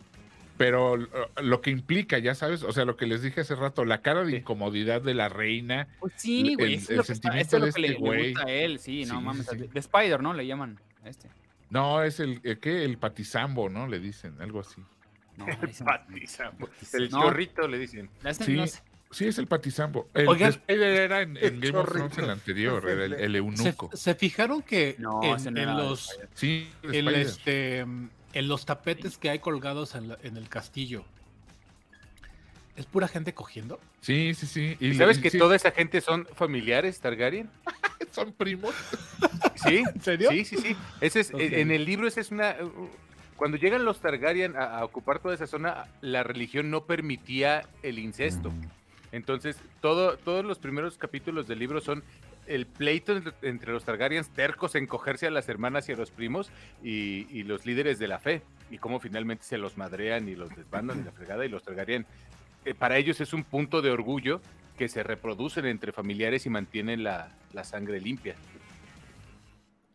Pero 0.59 0.97
lo- 0.97 1.09
lo 1.43 1.61
que 1.61 1.71
implica, 1.71 2.19
ya 2.19 2.35
sabes, 2.35 2.63
o 2.63 2.73
sea, 2.73 2.85
lo 2.85 2.97
que 2.97 3.07
les 3.07 3.23
dije 3.23 3.41
hace 3.41 3.55
rato, 3.57 3.85
la 3.85 4.03
cara 4.03 4.23
de 4.23 4.37
incomodidad 4.37 5.01
de 5.01 5.15
la 5.15 5.29
reina. 5.29 5.89
Pues 5.99 6.13
sí, 6.17 6.55
güey. 6.55 6.75
El- 6.75 6.79
eso 6.79 6.93
el 6.93 6.93
es 6.93 6.97
lo 6.99 7.05
que, 7.05 7.13
está- 7.13 7.15
sentimiento 7.15 7.57
es 7.57 7.61
lo 7.61 7.67
de 7.67 7.73
que 7.73 7.81
le, 7.81 7.87
este 7.89 8.01
le 8.11 8.29
gusta 8.33 8.43
a 8.47 8.51
él. 8.53 8.79
Sí, 8.79 9.05
no 9.07 9.19
Sí, 9.19 9.25
mames. 9.25 9.47
sí. 9.51 9.57
De 9.57 9.81
Spider, 9.81 10.23
¿no? 10.23 10.35
Le 10.35 10.47
llaman 10.47 10.79
a 11.05 11.09
este. 11.09 11.29
No, 11.71 12.03
es 12.03 12.21
el, 12.21 12.39
el 12.45 12.59
¿qué? 12.59 12.85
El 12.85 12.99
patizambo, 12.99 13.71
¿no? 13.71 13.87
Le 13.89 13.99
dicen, 13.99 14.37
algo 14.41 14.61
así. 14.61 14.83
No, 15.39 15.47
El 15.49 15.57
patizambo. 15.57 16.69
El 16.93 17.11
No. 17.11 17.23
chorrito 17.23 17.67
le 17.67 17.79
dicen. 17.79 18.11
Sí, 18.39 18.53
no 18.55 18.67
sé. 18.67 18.81
Sí, 19.13 19.27
es 19.27 19.39
el 19.39 19.47
patizambo. 19.47 20.09
El 20.15 20.27
Oigan. 20.29 20.61
era 20.67 21.23
en, 21.23 21.37
en 21.37 21.61
Game 21.61 21.79
of 21.79 21.89
Thrones 21.91 22.19
el 22.19 22.31
anterior, 22.31 22.89
era 22.89 23.05
el, 23.05 23.13
el 23.13 23.33
¿Se, 23.33 23.39
eunuco. 23.39 23.91
se 23.95 24.15
fijaron 24.17 24.63
que 24.63 24.97
No, 24.99 25.21
en, 25.23 25.77
los. 25.77 26.11
Sí, 26.35 26.69
el 26.83 27.09
este, 27.15 27.85
mm, 27.85 28.09
en 28.33 28.49
los 28.49 28.67
tapetes 28.67 29.19
que 29.19 29.31
hay 29.31 29.39
colgados 29.39 29.95
en, 29.95 30.09
la- 30.09 30.19
en 30.23 30.37
el 30.37 30.49
castillo? 30.49 31.05
¿Es 32.75 32.87
pura 32.87 33.07
gente 33.07 33.35
cogiendo? 33.35 33.79
Sí, 34.01 34.33
sí, 34.35 34.47
sí. 34.47 34.77
Y 34.81 34.89
¿Y 34.89 34.95
sabes 34.95 35.19
que 35.19 35.29
sí, 35.31 35.39
toda 35.39 35.55
esa 35.57 35.73
gente 35.73 36.01
son 36.01 36.27
familiares 36.35 36.99
Targaryen? 37.01 37.51
son 38.13 38.33
primos. 38.33 38.75
Sí, 39.57 39.83
¿En 39.95 40.01
serio? 40.01 40.31
Sí, 40.31 40.45
sí, 40.47 40.57
sí. 40.57 40.77
Ese 41.03 41.21
es. 41.21 41.31
En 41.35 41.71
el 41.71 41.85
libro 41.85 42.09
esa 42.09 42.21
es 42.21 42.31
una... 42.31 42.57
Cuando 43.37 43.57
llegan 43.59 43.85
los 43.85 44.01
Targaryen 44.01 44.57
a, 44.57 44.79
a 44.79 44.85
ocupar 44.85 45.19
toda 45.19 45.35
esa 45.35 45.47
zona, 45.47 45.87
la 46.01 46.23
religión 46.23 46.71
no 46.71 46.87
permitía 46.87 47.69
el 47.83 47.99
incesto. 47.99 48.53
Entonces, 49.13 49.57
todo, 49.81 50.17
todos 50.17 50.45
los 50.45 50.59
primeros 50.59 50.97
capítulos 50.99 51.47
del 51.47 51.59
libro 51.59 51.81
son 51.81 52.03
el 52.47 52.67
pleito 52.67 53.21
entre, 53.43 53.73
los 53.73 53.85
Targaryens 53.85 54.31
tercos 54.31 54.75
en 54.75 54.87
cogerse 54.87 55.27
a 55.27 55.31
las 55.31 55.49
hermanas 55.49 55.89
y 55.89 55.93
a 55.93 55.97
los 55.97 56.11
primos 56.11 56.51
y, 56.83 57.27
y 57.31 57.45
los 57.45 57.67
líderes 57.67 57.99
de 57.99 58.09
la 58.09 58.19
fe. 58.19 58.43
Y 58.71 58.79
cómo 58.79 58.99
finalmente 59.01 59.45
se 59.45 59.59
los 59.59 59.77
madrean 59.77 60.29
y 60.29 60.35
los 60.35 60.49
desbandan 60.57 61.01
y 61.01 61.05
la 61.05 61.13
fregada. 61.13 61.45
Y 61.45 61.49
los 61.51 61.63
Targaryen, 61.63 62.07
eh, 62.65 62.75
para 62.75 62.97
ellos 62.97 63.21
es 63.21 63.33
un 63.33 63.45
punto 63.45 63.83
de 63.83 63.91
orgullo 63.91 64.41
que 64.79 64.89
se 64.89 65.03
reproducen 65.03 65.67
entre 65.67 65.93
familiares 65.93 66.47
y 66.47 66.51
mantienen 66.51 67.05
la, 67.05 67.29
la 67.53 67.65
sangre 67.65 68.01
limpia. 68.01 68.35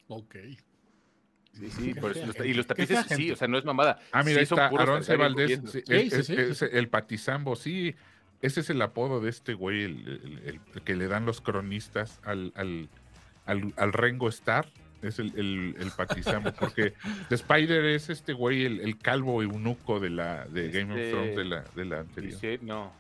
Ok. 0.07 0.35
Sí, 1.53 1.71
sí, 1.71 1.93
por 1.99 2.11
eso 2.15 2.25
los- 2.27 2.45
y 2.45 2.53
los 2.53 2.67
tapices 2.67 2.99
sí, 3.09 3.31
o 3.31 3.35
sea, 3.35 3.47
no 3.47 3.57
es 3.57 3.65
mamada. 3.65 3.99
Ah, 4.11 4.21
mira, 4.23 4.35
Sí 4.35 4.39
ahí 4.41 4.45
son 4.45 4.59
está 4.59 4.69
Valdés. 5.17 5.59
sí, 5.71 5.83
es- 5.87 6.13
es- 6.13 6.29
es 6.29 6.61
el 6.61 6.87
patizambo, 6.89 7.55
sí. 7.55 7.95
Ese 8.41 8.59
es 8.59 8.69
el 8.69 8.81
apodo 8.81 9.19
de 9.19 9.29
este 9.29 9.53
güey, 9.53 9.83
el, 9.83 10.39
el- 10.45 10.59
el 10.75 10.81
que 10.83 10.95
le 10.95 11.07
dan 11.07 11.25
los 11.25 11.41
cronistas 11.41 12.19
al, 12.23 12.51
al, 12.55 12.89
al, 13.45 13.73
al 13.77 13.93
Rengo 13.93 14.29
Star. 14.29 14.67
Es 15.01 15.19
el, 15.19 15.31
el, 15.37 15.75
el 15.79 15.91
patizambo, 15.91 16.51
porque 16.53 16.93
The 17.29 17.35
Spider 17.35 17.85
es 17.85 18.09
este 18.09 18.33
güey, 18.33 18.65
el, 18.65 18.79
el 18.81 18.97
calvo 18.97 19.43
eunuco 19.43 19.99
de 19.99 20.09
la 20.09 20.45
de 20.45 20.69
Game 20.71 20.91
of 20.93 20.97
Este- 20.99 21.11
Thrones 21.11 21.35
de 21.35 21.45
la, 21.45 21.63
de 21.75 21.85
la 21.85 21.99
anterior. 21.99 22.33
Viser- 22.41 22.61
no. 22.61 22.91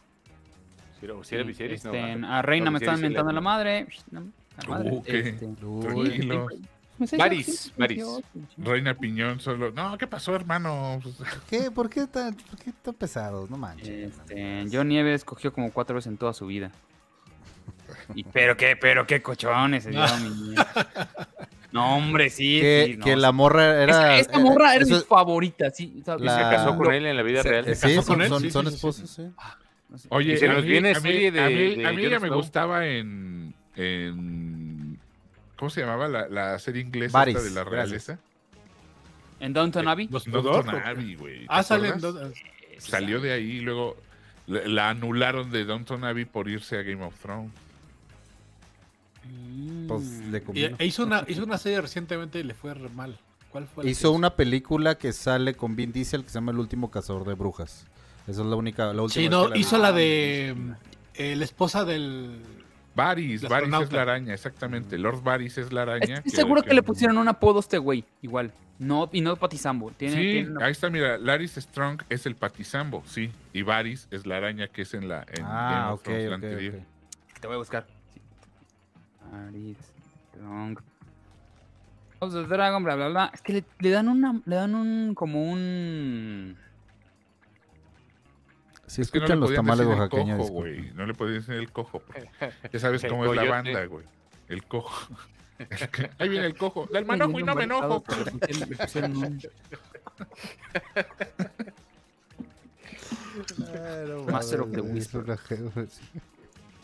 Si 0.99 1.05
era, 1.05 1.13
si 1.23 1.35
era 1.35 1.43
Viserys, 1.43 1.85
no. 1.85 1.93
Este, 1.93 2.25
ah, 2.25 2.39
a 2.39 2.41
Reina 2.43 2.65
no, 2.65 2.71
me 2.71 2.77
están 2.79 2.99
mentando 3.01 3.31
la 3.31 3.41
madre. 3.41 3.87
No, 4.11 4.31
la 4.63 4.67
madre, 4.69 4.91
Uh, 4.91 5.03
este, 5.05 5.47
Sí, 7.05 7.15
Varys. 7.17 7.73
yo, 7.95 8.19
Reina 8.57 8.95
Piñón 8.95 9.39
solo. 9.39 9.71
No, 9.71 9.97
¿qué 9.97 10.07
pasó, 10.07 10.33
hermano? 10.35 10.99
¿Qué? 11.49 11.69
¿Por 11.69 11.89
qué 11.89 12.07
tan, 12.07 12.33
por 12.33 12.57
qué 12.59 12.71
tan 12.81 12.93
pesados? 12.95 13.49
No 13.49 13.57
manches. 13.57 13.87
Este, 14.13 14.65
John 14.71 14.87
Nieves 14.87 15.23
cogió 15.23 15.53
como 15.53 15.71
cuatro 15.71 15.95
veces 15.95 16.11
en 16.11 16.17
toda 16.17 16.33
su 16.33 16.47
vida. 16.47 16.71
Y, 18.15 18.23
pero 18.23 18.57
qué, 18.57 18.75
pero 18.75 19.05
qué 19.05 19.21
cochones 19.21 19.83
se 19.83 19.91
dio 19.91 20.01
mi 20.21 20.29
niña. 20.29 20.65
No, 21.71 21.97
hombre, 21.97 22.29
sí. 22.29 22.59
que, 22.61 22.85
sí, 22.91 22.97
no, 22.97 23.05
que 23.05 23.13
sí. 23.13 23.19
la 23.19 23.31
morra 23.31 23.83
era. 23.83 24.17
Esa, 24.17 24.31
esa 24.31 24.39
morra 24.39 24.73
era 24.73 24.83
eso- 24.83 24.95
mi 24.95 25.01
favorita, 25.01 25.69
sí. 25.69 26.01
¿sabes? 26.05 26.23
La- 26.25 26.35
Se 26.35 26.55
casó 26.55 26.77
con 26.77 26.93
él 26.93 27.05
en 27.05 27.15
la 27.17 27.23
vida 27.23 27.43
se- 27.43 27.49
real. 27.49 27.65
sí, 27.65 27.71
casó 27.81 28.01
son, 28.01 28.05
con 28.15 28.21
él? 28.23 28.29
son- 28.29 28.41
Sí, 28.41 28.51
son 28.51 28.65
sí, 28.65 28.69
sí, 28.71 28.75
esposos, 28.75 29.09
sí. 29.09 29.23
sí. 29.95 30.07
Oye, 30.09 30.33
a 30.49 30.53
nos 30.53 30.63
mí, 30.63 30.69
viene 30.69 30.91
a 30.93 30.99
mí- 30.99 31.29
de- 31.29 31.41
a 31.41 31.47
mí- 31.49 31.75
de 31.75 31.87
a 31.87 31.91
mí 31.93 32.05
ella 32.05 32.19
me 32.19 32.29
gustaba 32.29 32.85
en, 32.87 33.53
en 33.75 34.46
¿cómo 35.57 35.69
se 35.69 35.81
llamaba 35.81 36.07
la, 36.07 36.27
la 36.29 36.59
serie 36.59 36.81
inglesa 36.81 37.23
esta 37.23 37.41
de 37.41 37.51
la 37.51 37.63
realeza? 37.63 38.19
En 39.39 39.53
Downton 39.53 39.87
Abbey. 39.87 40.07
Los 40.09 40.25
Downton 40.25 40.69
Abbey, 40.83 41.15
güey. 41.15 41.39
¿te 41.41 41.45
Ah, 41.49 41.63
salen 41.63 41.93
acuerdas? 41.93 42.13
dos. 42.13 42.33
Salió 42.79 43.19
de 43.19 43.33
ahí 43.33 43.57
y 43.57 43.59
luego 43.61 43.97
la, 44.47 44.67
la 44.67 44.89
anularon 44.89 45.51
de 45.51 45.65
Downton 45.65 46.03
Abbey 46.03 46.25
por 46.25 46.47
irse 46.49 46.77
a 46.77 46.83
Game 46.83 47.03
of 47.03 47.15
Thrones. 47.19 47.51
Pues 49.87 50.03
le 50.31 50.43
e 50.79 50.85
hizo 50.85 51.03
una, 51.03 51.23
hizo 51.27 51.43
una 51.43 51.57
serie 51.57 51.81
recientemente 51.81 52.39
y 52.39 52.43
le 52.43 52.53
fue 52.53 52.73
re 52.73 52.89
mal. 52.89 53.17
¿Cuál 53.51 53.67
fue? 53.67 53.89
Hizo 53.89 54.11
una 54.11 54.35
película 54.35 54.95
que 54.97 55.13
sale 55.13 55.53
con 55.53 55.75
Vin 55.75 55.91
Diesel 55.91 56.23
que 56.23 56.29
se 56.29 56.35
llama 56.35 56.51
El 56.51 56.59
último 56.59 56.91
cazador 56.91 57.25
de 57.25 57.33
brujas. 57.33 57.85
Esa 58.27 58.41
es 58.41 58.47
la 58.47 58.55
única, 58.55 58.93
la 58.93 59.01
última. 59.01 59.23
Sí, 59.23 59.29
no, 59.29 59.47
la 59.49 59.57
hizo 59.57 59.77
la 59.77 59.91
de 59.91 60.55
eh, 61.15 61.35
la 61.35 61.43
esposa 61.45 61.85
del. 61.85 62.41
Varys, 62.97 63.43
El 63.43 63.49
Varys 63.49 63.73
es 63.83 63.91
la 63.93 64.01
araña, 64.01 64.33
exactamente. 64.33 64.97
Lord 64.97 65.21
Varys 65.23 65.57
es 65.59 65.71
la 65.71 65.83
araña. 65.83 66.15
Estoy 66.17 66.31
seguro 66.31 66.63
que 66.63 66.73
le 66.73 66.81
pusieron 66.83 67.17
un 67.19 67.27
apodo 67.27 67.57
a 67.57 67.61
este 67.61 67.77
güey, 67.77 68.03
igual. 68.21 68.51
No, 68.79 69.07
y 69.13 69.21
no 69.21 69.35
Patizambo. 69.35 69.91
Tiene, 69.91 70.15
Sí, 70.15 70.21
tiene 70.21 70.49
una- 70.51 70.65
ahí 70.65 70.71
está, 70.71 70.89
mira, 70.89 71.17
Laris 71.17 71.55
Strong 71.55 72.01
es 72.09 72.25
el 72.25 72.35
patizambo, 72.35 73.03
sí. 73.05 73.31
Y 73.53 73.61
Varys 73.61 74.07
es 74.11 74.25
la 74.25 74.37
araña 74.37 74.67
que 74.67 74.81
es 74.81 74.93
en 74.93 75.07
la 75.07 75.25
en 75.31 75.43
Ah, 75.45 75.69
Game 75.71 75.93
of 75.93 75.99
ok, 75.99 76.03
Thrones, 76.03 76.23
la 76.23 76.27
ok, 76.35 76.43
anterior. 76.43 76.75
ok. 76.75 77.39
Te 77.39 77.47
voy 77.47 77.55
a 77.55 77.57
buscar. 77.59 77.87
Sí. 78.13 78.21
Aris, 79.33 79.77
Strong. 80.35 80.79
Dragon, 82.49 82.83
bla, 82.83 82.95
bla, 82.95 83.07
bla. 83.09 83.31
Es 83.33 83.41
que 83.41 83.53
le, 83.53 83.63
le 83.79 83.89
dan 83.91 84.07
una, 84.09 84.41
le 84.45 84.55
dan 84.55 84.73
un, 84.75 85.13
como 85.13 85.43
un... 85.51 86.57
Si 88.87 89.01
Es 89.01 89.11
que 89.11 89.19
no 89.19 89.25
escuchan 89.25 89.37
le 89.37 89.41
los 89.41 89.49
podían 89.49 89.65
tamales 89.65 89.87
decir 89.87 89.93
el 89.93 89.99
oaxaqueños. 90.01 90.49
güey. 90.51 90.91
No 90.93 91.05
le 91.05 91.13
podían 91.13 91.39
decir 91.39 91.55
el 91.55 91.71
cojo. 91.71 91.99
porque 92.07 92.69
Ya 92.71 92.79
sabes 92.79 93.03
cómo 93.07 93.25
es 93.25 93.35
la 93.35 93.43
banda, 93.43 93.85
güey. 93.85 94.05
El 94.47 94.63
cojo. 94.63 95.13
Ahí 96.19 96.29
viene 96.29 96.45
el 96.45 96.55
cojo. 96.55 96.87
Del 96.93 97.05
manojo 97.05 97.39
y 97.39 97.43
no 97.43 97.53
me 97.55 97.63
enojo. 97.65 98.03
Master 104.31 104.61
of 104.61 104.71
the 104.71 104.81
Whisper. 104.81 105.37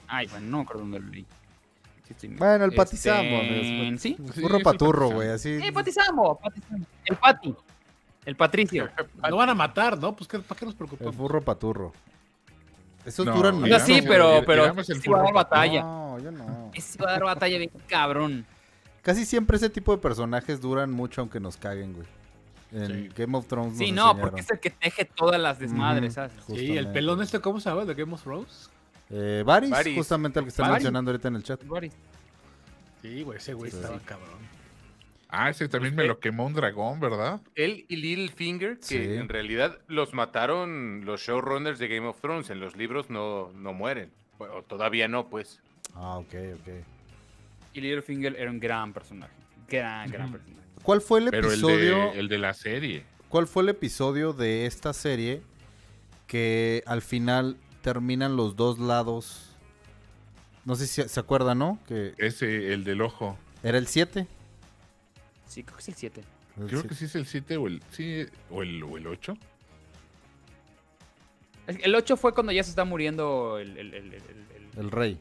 Ay, 0.07 0.27
bueno, 0.27 0.47
no 0.47 0.57
me 0.57 0.63
acuerdo 0.63 0.81
dónde 0.81 0.99
lo 0.99 1.07
leí. 1.07 1.25
Bueno, 2.37 2.65
el 2.65 2.71
Este, 2.71 2.77
patizambo. 2.77 3.37
amigo. 3.37 3.97
Sí. 3.97 4.17
El 4.35 4.61
paturro, 4.61 5.09
güey. 5.09 5.29
Así. 5.29 5.59
Sí, 5.59 5.71
Patizambo, 5.71 6.37
Patizambo. 6.39 6.85
El 7.05 7.15
Pati. 7.15 7.55
El 8.25 8.35
Patricio. 8.35 8.89
No 9.29 9.37
van 9.37 9.49
a 9.49 9.55
matar, 9.55 9.97
¿no? 9.97 10.15
Pues 10.15 10.27
¿qué- 10.27 10.39
¿para 10.39 10.59
qué 10.59 10.65
nos 10.65 10.73
El 10.73 10.77
preocupamos? 10.77 11.15
burro 11.15 11.41
paturro. 11.41 11.93
Esos 13.05 13.25
No, 13.25 13.35
duran 13.35 13.55
O 13.55 13.59
mira, 13.59 13.79
sea, 13.79 13.87
mucho, 13.95 14.01
sí, 14.01 14.07
pero, 14.07 14.43
pero 14.45 14.65
el 14.65 14.85
sí 14.85 15.09
va 15.09 15.19
a 15.19 15.23
dar 15.23 15.33
batalla. 15.33 15.81
No, 15.81 16.19
yo 16.19 16.31
no. 16.31 16.71
Ese 16.73 16.97
va 17.03 17.09
a 17.09 17.13
dar 17.13 17.23
batalla 17.23 17.57
bien 17.57 17.71
cabrón. 17.87 18.45
Casi 19.01 19.25
siempre 19.25 19.57
ese 19.57 19.69
tipo 19.69 19.91
de 19.93 19.97
personajes 20.01 20.61
duran 20.61 20.89
mucho 20.91 21.19
aunque 21.21 21.39
nos 21.41 21.57
caguen, 21.57 21.93
güey. 21.93 22.07
En 22.71 22.87
Sí. 22.87 23.09
Game 23.15 23.37
of 23.37 23.45
Thrones 23.47 23.77
Sí, 23.77 23.91
no, 23.91 24.03
enseñaron. 24.11 24.21
porque 24.21 24.41
es 24.41 24.49
el 24.51 24.59
que 24.59 24.69
teje 24.69 25.05
todas 25.05 25.39
las 25.39 25.59
desmadres. 25.59 26.13
¿sabes? 26.13 26.31
Sí, 26.47 26.77
el 26.77 26.87
pelón 26.93 27.21
este, 27.21 27.39
¿cómo 27.41 27.59
se 27.59 27.69
llama? 27.69 27.83
¿De 27.85 27.93
Game 27.93 28.13
of 28.13 28.23
Thrones? 28.23 28.69
Eh, 29.09 29.43
Varys, 29.45 29.69
Varys. 29.69 29.97
justamente 29.97 30.39
el 30.39 30.45
que 30.45 30.49
están 30.49 30.63
Varys. 30.67 30.75
mencionando 30.83 31.11
ahorita 31.11 31.27
en 31.27 31.35
el 31.35 31.43
chat. 31.43 31.61
Sí, 33.01 33.21
güey, 33.23 33.37
ese 33.37 33.53
güey 33.53 33.69
Sí, 33.69 33.77
estaba 33.77 33.97
sí. 33.99 34.03
cabrón. 34.05 34.39
Ah, 35.35 35.49
ese 35.49 35.67
también 35.67 35.95
me 35.95 36.05
lo 36.05 36.19
quemó 36.19 36.45
un 36.45 36.53
dragón, 36.53 36.99
¿verdad? 36.99 37.41
Él 37.55 37.85
y 37.89 37.95
Littlefinger, 37.95 38.77
que 38.77 38.85
Sí. 38.85 38.97
en 38.97 39.27
realidad 39.29 39.79
los 39.87 40.13
mataron 40.13 41.05
los 41.05 41.21
showrunners 41.21 41.79
de 41.79 41.87
Game 41.87 42.07
of 42.07 42.21
Thrones. 42.21 42.51
En 42.51 42.59
los 42.59 42.75
libros 42.75 43.09
no, 43.09 43.51
no 43.53 43.73
mueren. 43.73 44.11
O 44.37 44.61
todavía 44.61 45.07
no, 45.07 45.29
pues. 45.29 45.59
Ah, 45.95 46.17
ok, 46.19 46.33
ok. 46.61 46.67
Y 47.73 47.81
Littlefinger 47.81 48.35
era 48.37 48.51
un 48.51 48.59
gran 48.59 48.93
personaje. 48.93 49.33
Gran, 49.67 50.11
gran 50.11 50.31
personaje. 50.31 50.61
¿Cuál 50.83 51.01
fue 51.01 51.19
el 51.21 51.29
Pero 51.31 51.47
el 51.47 51.53
episodio? 51.53 52.11
de, 52.11 52.19
el 52.19 52.27
de 52.27 52.37
la 52.37 52.53
serie. 52.53 53.03
¿Cuál 53.29 53.47
fue 53.47 53.63
el 53.63 53.69
episodio 53.69 54.33
de 54.33 54.67
esta 54.67 54.93
serie 54.93 55.41
que 56.27 56.83
al 56.85 57.01
final 57.01 57.57
terminan 57.81 58.35
los 58.35 58.55
dos 58.55 58.77
lados? 58.77 59.55
No 60.65 60.75
sé 60.75 60.85
si 60.87 61.01
se 61.09 61.19
acuerdan, 61.19 61.57
¿no? 61.57 61.79
Que 61.87 62.13
Ese, 62.19 62.71
el 62.73 62.83
del 62.83 63.01
ojo. 63.01 63.37
era 63.63 63.77
el 63.79 63.87
7. 63.87 64.27
Sí, 65.53 65.63
creo 65.63 65.75
que 65.77 65.81
es 65.81 65.87
el 65.89 65.95
7. 65.95 66.21
Creo 66.67 66.83
que 66.83 66.95
sí 66.95 67.05
es 67.05 67.15
el 67.15 67.25
7 67.25 67.57
o 67.57 67.67
el, 67.67 67.81
sí, 67.91 68.25
o 68.49 68.63
el, 68.63 68.81
o 68.83 68.97
el 68.97 69.07
8. 69.07 69.35
El 71.67 71.95
8 71.95 72.17
fue 72.17 72.33
cuando 72.33 72.51
ya 72.51 72.63
se 72.63 72.71
está 72.71 72.83
muriendo 72.85 73.57
el, 73.59 73.77
el, 73.77 73.93
el, 73.93 74.13
el- 74.13 74.13
el- 74.15 74.79
El 74.79 74.91
rey. 74.91 75.19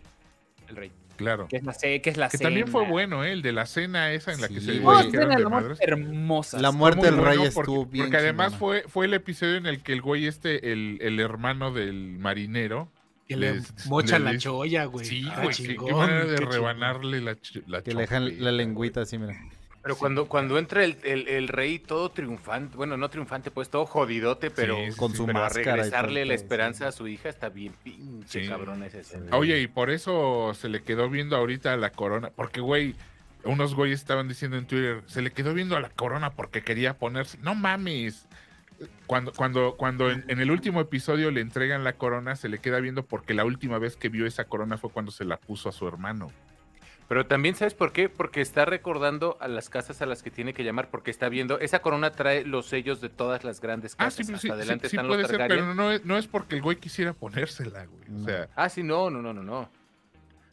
el 0.68 0.76
rey. 0.76 0.92
Claro. 1.16 1.46
Que 1.48 1.56
es 1.56 1.64
la, 1.64 1.72
que 1.74 2.02
es 2.10 2.16
la 2.16 2.28
Que 2.30 2.38
cena. 2.38 2.48
también 2.48 2.66
fue 2.68 2.86
bueno, 2.88 3.22
¿eh? 3.24 3.32
El 3.32 3.42
de 3.42 3.52
la 3.52 3.66
cena 3.66 4.10
esa 4.12 4.32
en 4.32 4.40
la 4.40 4.48
que 4.48 4.60
Sí, 4.60 4.66
se 4.66 4.78
güey. 4.80 4.96
Oh, 4.96 5.02
dijeron 5.04 5.28
de 5.28 5.36
de 5.36 5.42
la 5.42 5.48
muerte 5.50 5.68
madres. 5.68 5.78
hermosa. 5.82 6.58
La 6.60 6.72
muerte 6.72 7.02
del 7.06 7.14
bueno 7.16 7.28
rey 7.28 7.38
porque, 7.38 7.60
estuvo 7.60 7.86
bien. 7.86 8.06
Porque 8.06 8.16
además 8.16 8.56
fue, 8.56 8.84
fue 8.88 9.04
el 9.06 9.14
episodio 9.14 9.56
en 9.56 9.66
el 9.66 9.82
que 9.82 9.92
el 9.92 10.00
güey 10.00 10.26
este, 10.26 10.72
el, 10.72 10.98
el 11.02 11.20
hermano 11.20 11.70
del 11.72 12.18
marinero. 12.18 12.88
Que 13.28 13.36
le 13.36 13.54
les- 13.54 13.86
le- 13.86 14.18
la 14.18 14.36
cholla, 14.38 14.86
güey. 14.86 15.04
Sí, 15.04 15.24
Ah, 15.30 15.42
güey. 15.44 15.54
qué- 15.54 15.76
qué, 15.76 15.92
manera 15.94 16.24
de 16.24 16.30
qué 16.30 16.36
chingón. 16.38 16.52
rebanarle 16.52 17.20
la, 17.20 17.36
la 17.66 17.82
Que 17.82 17.92
le 17.94 18.00
dejan 18.00 18.42
la 18.42 18.50
lengüita 18.50 19.02
así, 19.02 19.16
mira. 19.18 19.34
Pero 19.82 19.96
cuando, 19.96 20.26
cuando 20.26 20.58
entra 20.58 20.84
el, 20.84 20.96
el- 21.02 21.26
el 21.28 21.48
rey 21.48 21.78
todo 21.80 22.10
triunfante, 22.10 22.76
bueno, 22.76 22.96
no 22.96 23.10
triunfante, 23.10 23.50
pues 23.50 23.68
todo 23.68 23.84
jodidote, 23.84 24.50
pero, 24.50 24.76
Sí, 24.76 24.92
sí, 24.92 24.96
Con 24.96 25.10
sí. 25.10 25.16
su 25.16 25.26
pero 25.26 25.40
máscara. 25.40 25.64
todo 25.64 25.74
regresarle 25.76 26.24
la 26.24 26.34
esperanza 26.34 26.84
sí. 26.84 26.88
a 26.88 26.92
su 26.92 27.08
hija 27.08 27.28
está 27.28 27.48
bien 27.48 27.72
pinche 27.82 28.42
Sí. 28.44 28.48
cabrón 28.48 28.82
esa 28.84 28.98
escena. 28.98 29.36
Oye, 29.36 29.58
y 29.60 29.66
por 29.66 29.90
eso 29.90 30.52
se 30.54 30.68
le 30.68 30.82
quedó 30.82 31.10
viendo 31.10 31.36
ahorita 31.36 31.72
a 31.72 31.76
la 31.76 31.90
corona. 31.90 32.30
Porque, 32.34 32.60
güey, 32.60 32.94
unos 33.44 33.74
güeyes 33.74 33.98
estaban 34.00 34.28
diciendo 34.28 34.56
en 34.56 34.66
Twitter, 34.68 35.02
se 35.06 35.20
le 35.20 35.32
quedó 35.32 35.52
viendo 35.52 35.76
a 35.76 35.80
la 35.80 35.88
corona 35.90 36.30
porque 36.30 36.62
quería 36.62 36.94
ponerse. 36.96 37.38
No 37.42 37.56
mames. 37.56 38.28
Cuando, 39.06 39.32
cuando, 39.32 39.74
cuando 39.76 40.10
en, 40.10 40.24
en 40.28 40.40
el 40.40 40.50
último 40.50 40.80
episodio 40.80 41.30
le 41.32 41.40
entregan 41.40 41.84
la 41.84 41.92
corona, 41.94 42.34
se 42.36 42.48
le 42.48 42.58
queda 42.58 42.78
viendo 42.80 43.04
porque 43.04 43.34
la 43.34 43.44
última 43.44 43.78
vez 43.78 43.96
que 43.96 44.08
vio 44.08 44.26
esa 44.26 44.44
corona 44.44 44.76
fue 44.78 44.90
cuando 44.90 45.10
se 45.12 45.24
la 45.24 45.36
puso 45.38 45.68
a 45.68 45.72
su 45.72 45.86
hermano. 45.88 46.30
Pero 47.12 47.26
también, 47.26 47.54
¿sabes 47.54 47.74
por 47.74 47.92
qué? 47.92 48.08
Porque 48.08 48.40
está 48.40 48.64
recordando 48.64 49.36
a 49.38 49.46
las 49.46 49.68
casas 49.68 50.00
a 50.00 50.06
las 50.06 50.22
que 50.22 50.30
tiene 50.30 50.54
que 50.54 50.64
llamar, 50.64 50.88
porque 50.90 51.10
está 51.10 51.28
viendo, 51.28 51.58
esa 51.60 51.82
corona 51.82 52.10
trae 52.12 52.42
los 52.46 52.64
sellos 52.64 53.02
de 53.02 53.10
todas 53.10 53.44
las 53.44 53.60
grandes 53.60 53.92
Ah, 53.98 54.04
casas. 54.04 54.14
sí, 54.14 54.24
sí, 54.24 54.32
Hasta 54.32 54.46
sí, 54.46 54.50
adelante 54.50 54.88
sí 54.88 54.96
están 54.96 55.08
puede 55.08 55.20
los 55.20 55.30
ser, 55.30 55.44
pero 55.46 55.74
no 55.74 55.90
es, 55.92 56.06
no 56.06 56.16
es 56.16 56.26
porque 56.26 56.54
el 56.54 56.62
güey 56.62 56.78
quisiera 56.78 57.12
ponérsela, 57.12 57.84
güey. 57.84 58.22
O 58.22 58.24
sea, 58.24 58.48
Ah, 58.56 58.70
sí, 58.70 58.82
no, 58.82 59.10
no, 59.10 59.20
no, 59.20 59.34
no, 59.34 59.42
no. 59.42 59.68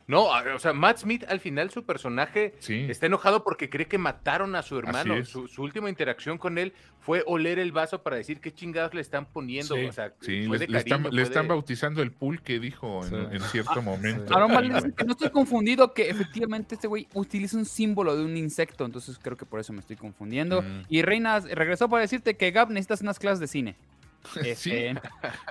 No, 0.10 0.26
o 0.26 0.58
sea, 0.58 0.74
Matt 0.74 0.98
Smith 0.98 1.24
al 1.30 1.40
final 1.40 1.70
su 1.70 1.84
personaje 1.84 2.56
sí. 2.58 2.88
está 2.90 3.06
enojado 3.06 3.44
porque 3.44 3.70
cree 3.70 3.86
que 3.88 4.00
mataron 4.00 4.56
a 4.56 4.64
su 4.64 4.80
hermano. 4.80 5.24
Su, 5.24 5.48
su 5.48 5.62
última 5.62 5.88
interacción 5.88 6.40
con 6.40 6.58
él 6.58 6.74
fue 7.00 7.24
oler 7.28 7.60
el 7.60 7.72
vaso 7.72 8.02
para 8.02 8.16
decir 8.16 8.42
qué 8.42 8.52
chingados 8.52 8.96
le 8.96 9.02
están 9.02 9.28
poniendo. 9.28 9.76
Sí. 9.76 9.86
O 9.86 9.94
sea, 9.94 10.12
Sí, 10.20 10.46
fue 10.48 10.58
le, 10.58 10.66
de 10.66 10.72
le 10.72 10.78
están, 10.80 11.04
cariño, 11.04 11.16
le 11.16 11.22
están 11.22 11.48
bautizando 11.48 12.02
el 12.02 12.12
pulque, 12.12 12.60
dijo 12.60 13.06
en, 13.06 13.10
Sí. 13.12 13.16
en 13.36 13.42
cierto 13.44 13.84
momento. 13.84 14.34
Dice 14.62 14.94
que 14.98 15.06
no 15.06 15.12
estoy 15.12 15.30
confundido, 15.30 15.94
que 15.94 16.10
efectivamente 16.10 16.74
este 16.74 16.88
güey 16.88 17.08
utiliza 17.14 17.56
un 17.56 17.66
símbolo 17.66 18.18
de 18.18 18.26
un 18.26 18.36
insecto, 18.36 18.86
entonces 18.86 19.20
creo 19.22 19.38
que 19.38 19.46
por 19.46 19.60
eso 19.60 19.74
me 19.74 19.80
estoy 19.82 19.96
confundiendo. 19.96 20.64
Mm. 20.64 20.86
Y 20.90 21.04
Reinas 21.04 21.44
regresó 21.48 21.88
para 21.88 22.02
decirte 22.02 22.36
que 22.36 22.50
Gab 22.50 22.70
necesitas 22.72 23.02
unas 23.02 23.20
clases 23.20 23.40
de 23.40 23.48
cine. 23.48 23.76
Sí. 24.34 24.50
Este, 24.50 24.96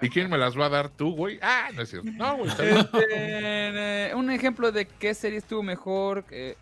¿Y 0.02 0.08
quién 0.10 0.28
me 0.30 0.38
las 0.38 0.56
va 0.58 0.66
a 0.66 0.68
dar 0.68 0.88
tú, 0.88 1.14
güey? 1.14 1.38
Ah, 1.42 1.68
no 1.74 1.82
es 1.82 1.88
cierto. 1.90 2.10
No, 2.12 2.36
güey. 2.36 2.50
está 2.50 2.62
bien. 2.62 2.76
este, 2.78 3.06
eh, 4.10 4.14
un 4.14 4.30
ejemplo 4.30 4.70
de 4.72 4.86
qué 4.86 5.14
serie 5.14 5.38
estuvo 5.38 5.62
mejor. 5.62 6.24
eh, 6.30 6.56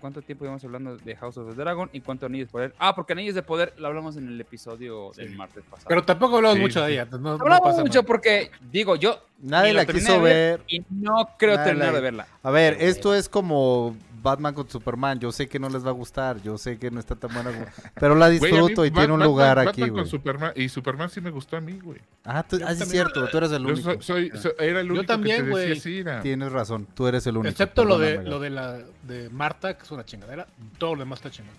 ¿Cuánto 0.00 0.22
tiempo 0.22 0.44
llevamos 0.44 0.62
hablando 0.64 0.96
de 0.96 1.16
House 1.16 1.36
of 1.38 1.48
the 1.48 1.54
Dragon 1.60 1.90
y 1.92 2.00
cuánto 2.00 2.26
Anillos 2.26 2.46
de 2.46 2.52
Poder? 2.52 2.74
Ah, 2.78 2.94
porque 2.94 3.14
Anillos 3.14 3.34
de 3.34 3.42
Poder 3.42 3.74
lo 3.78 3.88
hablamos 3.88 4.16
en 4.16 4.28
el 4.28 4.40
episodio 4.40 5.10
del 5.16 5.34
martes 5.36 5.64
pasado. 5.68 5.88
Pero 5.88 6.04
tampoco 6.04 6.36
hablamos 6.36 6.54
Sí, 6.58 6.62
mucho 6.62 6.80
sí, 6.80 6.86
de 6.86 6.92
ella. 6.92 7.04
No, 7.10 7.18
no 7.18 7.30
hablamos 7.32 7.60
pasa 7.70 7.80
mucho 7.80 7.98
nada. 7.98 8.06
porque, 8.06 8.52
digo, 8.70 8.94
yo 8.94 9.20
Nadie 9.40 9.72
la 9.72 9.84
quiso 9.86 10.20
ver. 10.20 10.60
y 10.68 10.84
no 10.88 11.28
creo 11.36 11.56
Nadie 11.56 11.66
terminar 11.70 11.88
la- 11.88 11.94
de 11.96 12.00
verla. 12.00 12.26
A 12.44 12.50
ver, 12.52 12.76
esto 12.78 13.12
es 13.12 13.28
como 13.28 13.96
Batman 14.22 14.54
con 14.54 14.68
Superman. 14.68 15.18
Yo 15.20 15.30
sé 15.32 15.48
que 15.48 15.58
no 15.58 15.68
les 15.68 15.84
va 15.84 15.90
a 15.90 15.92
gustar, 15.92 16.40
yo 16.42 16.58
sé 16.58 16.78
que 16.78 16.90
no 16.90 17.00
está 17.00 17.14
tan 17.16 17.32
buena, 17.32 17.50
como- 17.52 17.66
pero 17.98 18.14
la 18.14 18.28
mí 18.28 18.38
disfruto 18.38 18.84
y 18.84 18.90
Bat- 18.90 18.94
tiene 18.98 19.12
un 19.12 19.18
Batman- 19.20 19.26
lugar 19.28 19.56
Batman 19.56 19.68
aquí, 19.72 19.80
con 19.82 19.90
güey. 19.90 20.06
Superman, 20.06 20.52
y 20.56 20.68
Superman 20.68 21.10
sí 21.10 21.20
me 21.20 21.30
gustó 21.30 21.56
a 21.56 21.60
mí, 21.60 21.78
güey. 21.78 22.00
Ah, 22.24 22.42
tú- 22.42 22.58
Yo 22.58 22.66
ah, 22.66 22.74
sí 22.74 22.82
es 22.82 22.88
cierto, 22.90 23.28
tú 23.28 23.38
eres 23.38 23.52
el 23.52 23.62
Yo 23.62 23.68
único. 23.72 23.90
soy, 24.02 24.30
soy- 24.30 24.30
soy- 24.40 24.52
era 24.58 24.80
el 24.80 24.90
único 24.90 25.06
también, 25.06 25.48
güey. 25.50 25.78
Tienes 26.22 26.52
razón, 26.52 26.86
tú 26.94 27.06
eres 27.06 27.26
el 27.26 27.36
único. 27.36 27.50
Excepto 27.50 27.84
lo 27.84 27.98
de, 27.98 28.22
lo 28.22 28.38
de 28.40 28.50
la 28.50 28.78
de 29.02 29.30
Marta, 29.30 29.76
que 29.76 29.84
es 29.84 29.90
una 29.90 30.04
chingadera. 30.04 30.46
Todo 30.78 30.94
lo 30.94 31.00
demás 31.00 31.18
está 31.18 31.30
chingón. 31.30 31.54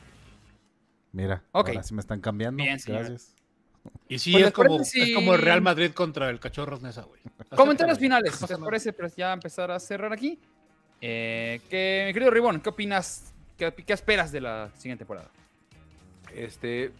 Mira, 1.11 1.41
Ok. 1.53 1.69
ahora 1.69 1.84
sí 1.84 1.94
me 1.94 2.02
están 2.02 2.22
cambiando. 2.22 2.64
Bien. 2.64 2.77
Gracias. 2.86 3.34
Y 4.07 4.19
sí, 4.19 4.31
Pues, 4.34 4.41
es, 4.44 4.48
¿les 4.48 4.53
parece 4.53 4.73
como, 4.73 4.84
si- 4.84 5.02
es 5.02 5.15
como 5.15 5.34
el 5.34 5.41
Real 5.41 5.61
Madrid 5.61 5.91
contra 5.91 6.30
el 6.30 6.40
Cachorros 6.40 6.81
Nesa, 6.81 7.03
güey. 7.03 7.19
Comentarios 7.56 7.98
finales, 7.98 8.34
no 8.34 8.40
pasa 8.41 8.53
¿les 8.53 8.60
nada. 8.60 8.65
parece? 8.69 8.94
Pero 8.94 9.07
ya 9.15 9.34
empezar 9.34 9.72
a 9.72 9.80
cerrar 9.80 10.14
aquí. 10.14 10.38
Eh, 11.02 11.62
que, 11.70 12.06
mi 12.08 12.14
querido 12.14 12.32
Ribón, 12.32 12.62
¿qué 12.62 12.70
opinas? 12.70 13.34
¿Qué, 13.58 13.74
esperas 13.88 14.32
de 14.32 14.42
la 14.42 14.70
siguiente 14.76 15.00
temporada? 15.04 15.30
Este, 16.34 16.92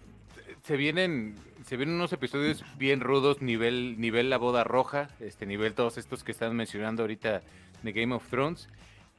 se 0.64 0.78
vienen, 0.78 1.36
se 1.66 1.78
vienen 1.78 1.96
unos 1.96 2.14
episodios 2.14 2.64
bien 2.78 3.02
rudos, 3.02 3.42
nivel, 3.42 4.00
nivel 4.00 4.30
la 4.30 4.38
boda 4.38 4.64
roja, 4.64 5.10
este 5.20 5.46
nivel 5.46 5.74
todos 5.74 5.98
estos 5.98 6.24
que 6.24 6.32
están 6.32 6.56
mencionando 6.56 7.04
ahorita 7.04 7.42
de 7.84 7.92
Game 7.92 8.14
of 8.14 8.28
Thrones. 8.30 8.70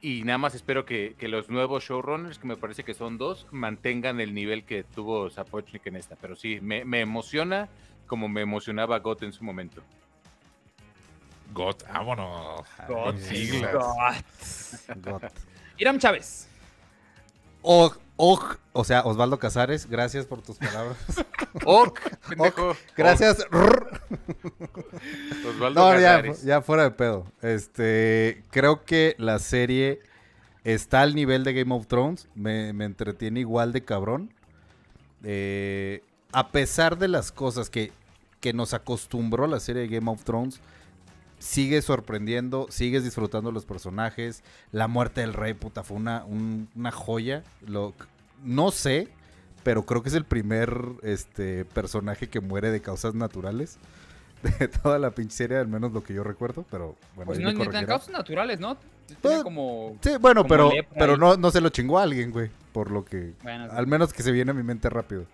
Y 0.02 0.22
nada 0.22 0.38
más 0.38 0.54
espero 0.54 0.86
que, 0.86 1.14
los 1.20 1.50
nuevos 1.50 1.84
showrunners, 1.84 2.38
que 2.38 2.46
me 2.46 2.56
parece 2.56 2.84
que 2.84 2.94
son 2.94 3.18
dos, 3.18 3.46
mantengan 3.50 4.18
el 4.20 4.32
nivel 4.32 4.64
que 4.64 4.82
tuvo 4.82 5.28
Sapochnik 5.28 5.86
en 5.86 5.96
esta. 5.96 6.16
Pero 6.16 6.36
sí, 6.36 6.58
me, 6.62 6.86
me 6.86 7.00
emociona 7.00 7.68
como 8.06 8.28
me 8.28 8.40
emocionaba 8.40 8.98
GOT 8.98 9.22
en 9.22 9.32
su 9.32 9.44
momento. 9.44 9.82
God, 11.52 11.76
vámonos. 11.92 12.66
God. 12.88 13.04
Con 13.04 13.18
siglas. 13.20 14.84
God. 14.96 15.22
Iram 15.78 15.98
Chávez. 15.98 16.46
Og, 17.62 17.96
og, 18.16 18.58
o 18.72 18.84
sea, 18.84 19.02
Osvaldo 19.04 19.38
Casares, 19.38 19.86
gracias 19.88 20.26
por 20.26 20.40
tus 20.42 20.56
palabras. 20.56 20.96
¡Ok! 21.64 22.00
pendejo! 22.28 22.76
Gracias. 22.96 23.46
Osvaldo 25.46 25.80
No, 25.80 25.92
ya, 26.00 26.16
Casares. 26.16 26.42
ya 26.42 26.62
fuera 26.62 26.84
de 26.84 26.90
pedo. 26.92 27.26
Este, 27.42 28.42
creo 28.50 28.84
que 28.84 29.14
la 29.18 29.38
serie 29.38 30.00
está 30.64 31.02
al 31.02 31.14
nivel 31.14 31.44
de 31.44 31.52
Game 31.54 31.74
of 31.74 31.86
Thrones. 31.86 32.28
Me, 32.34 32.72
me 32.72 32.84
entretiene 32.84 33.40
igual 33.40 33.72
de 33.72 33.84
cabrón. 33.84 34.32
Eh, 35.22 36.02
a 36.32 36.48
pesar 36.48 36.96
de 36.98 37.08
las 37.08 37.32
cosas 37.32 37.68
que, 37.70 37.92
que 38.40 38.52
nos 38.52 38.72
acostumbró 38.74 39.46
la 39.46 39.60
serie 39.60 39.82
de 39.82 39.88
Game 39.88 40.10
of 40.10 40.24
Thrones, 40.24 40.60
sigue 41.40 41.82
sorprendiendo, 41.82 42.68
sigues 42.70 43.02
disfrutando 43.02 43.50
los 43.50 43.64
personajes. 43.64 44.44
La 44.70 44.86
muerte 44.86 45.22
del 45.22 45.32
rey, 45.34 45.54
puta, 45.54 45.82
fue 45.82 45.96
una, 45.96 46.24
un- 46.24 46.68
una 46.76 46.92
joya. 46.92 47.42
Lo, 47.66 47.92
no 48.44 48.70
sé, 48.70 49.08
pero 49.64 49.84
creo 49.84 50.02
que 50.04 50.10
es 50.10 50.14
el 50.14 50.24
primer 50.24 50.72
este, 51.02 51.64
personaje 51.64 52.28
que 52.28 52.38
muere 52.40 52.70
de 52.70 52.80
causas 52.80 53.14
naturales 53.14 53.78
de 54.58 54.68
toda 54.68 54.98
la 54.98 55.10
pinche 55.10 55.36
serie, 55.36 55.56
al 55.58 55.66
menos 55.68 55.92
lo 55.92 56.04
que 56.04 56.14
yo 56.14 56.22
recuerdo, 56.22 56.64
pero 56.70 56.94
bueno. 57.16 57.26
Pues 57.26 57.38
no 57.40 57.46
me 57.46 57.52
ni 57.54 57.58
tan 57.58 57.66
corregirán. 57.66 57.86
causas 57.86 58.10
naturales, 58.10 58.60
¿no? 58.60 58.76
Pues, 58.76 59.18
Tiene 59.20 59.42
como. 59.42 59.96
Sí, 60.02 60.10
bueno, 60.20 60.42
como 60.42 60.48
pero, 60.48 60.70
pero 60.96 61.16
no, 61.16 61.36
no 61.36 61.50
se 61.50 61.60
lo 61.60 61.70
chingó 61.70 61.98
a 61.98 62.04
alguien, 62.04 62.30
güey, 62.30 62.48
por 62.72 62.90
lo 62.92 63.04
que... 63.04 63.32
Bueno, 63.42 63.64
sí. 63.66 63.72
Al 63.74 63.86
menos 63.88 64.12
que 64.12 64.22
se 64.22 64.30
viene 64.30 64.52
a 64.52 64.54
mi 64.54 64.62
mente 64.62 64.88
rápido. 64.88 65.24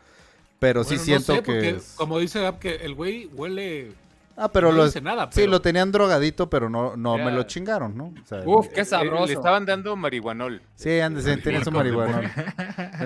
Pero 0.58 0.82
sí 0.82 0.94
no 0.96 1.00
siento 1.02 1.34
sé, 1.34 1.42
que... 1.42 1.52
porque, 1.52 1.68
es- 1.70 1.92
Como 1.96 2.18
dice 2.18 2.40
Gab, 2.40 2.58
que 2.58 2.76
el 2.76 2.94
güey 2.94 3.26
huele. 3.26 3.92
Ah, 4.38 4.52
pero 4.52 4.70
no 4.70 4.76
lo, 4.78 4.84
dice 4.84 5.00
nada, 5.00 5.24
sí, 5.32 5.40
pero- 5.40 5.50
lo 5.52 5.60
tenían 5.62 5.90
drogadito, 5.90 6.50
pero 6.50 6.68
no, 6.68 6.94
no 6.96 7.16
me 7.16 7.32
lo 7.32 7.44
chingaron, 7.44 7.96
¿no? 7.96 8.12
O 8.22 8.26
sea, 8.26 8.42
Uf, 8.44 8.68
qué 8.68 8.82
Eh, 8.82 8.84
sabroso. 8.84 9.26
Le 9.26 9.32
estaban 9.32 9.64
dando 9.64 9.96
marihuanol. 9.96 10.60
Sí, 10.74 11.00
andes, 11.00 11.24
tiene 11.42 11.64
su 11.64 11.70
marihuana. 11.72 12.32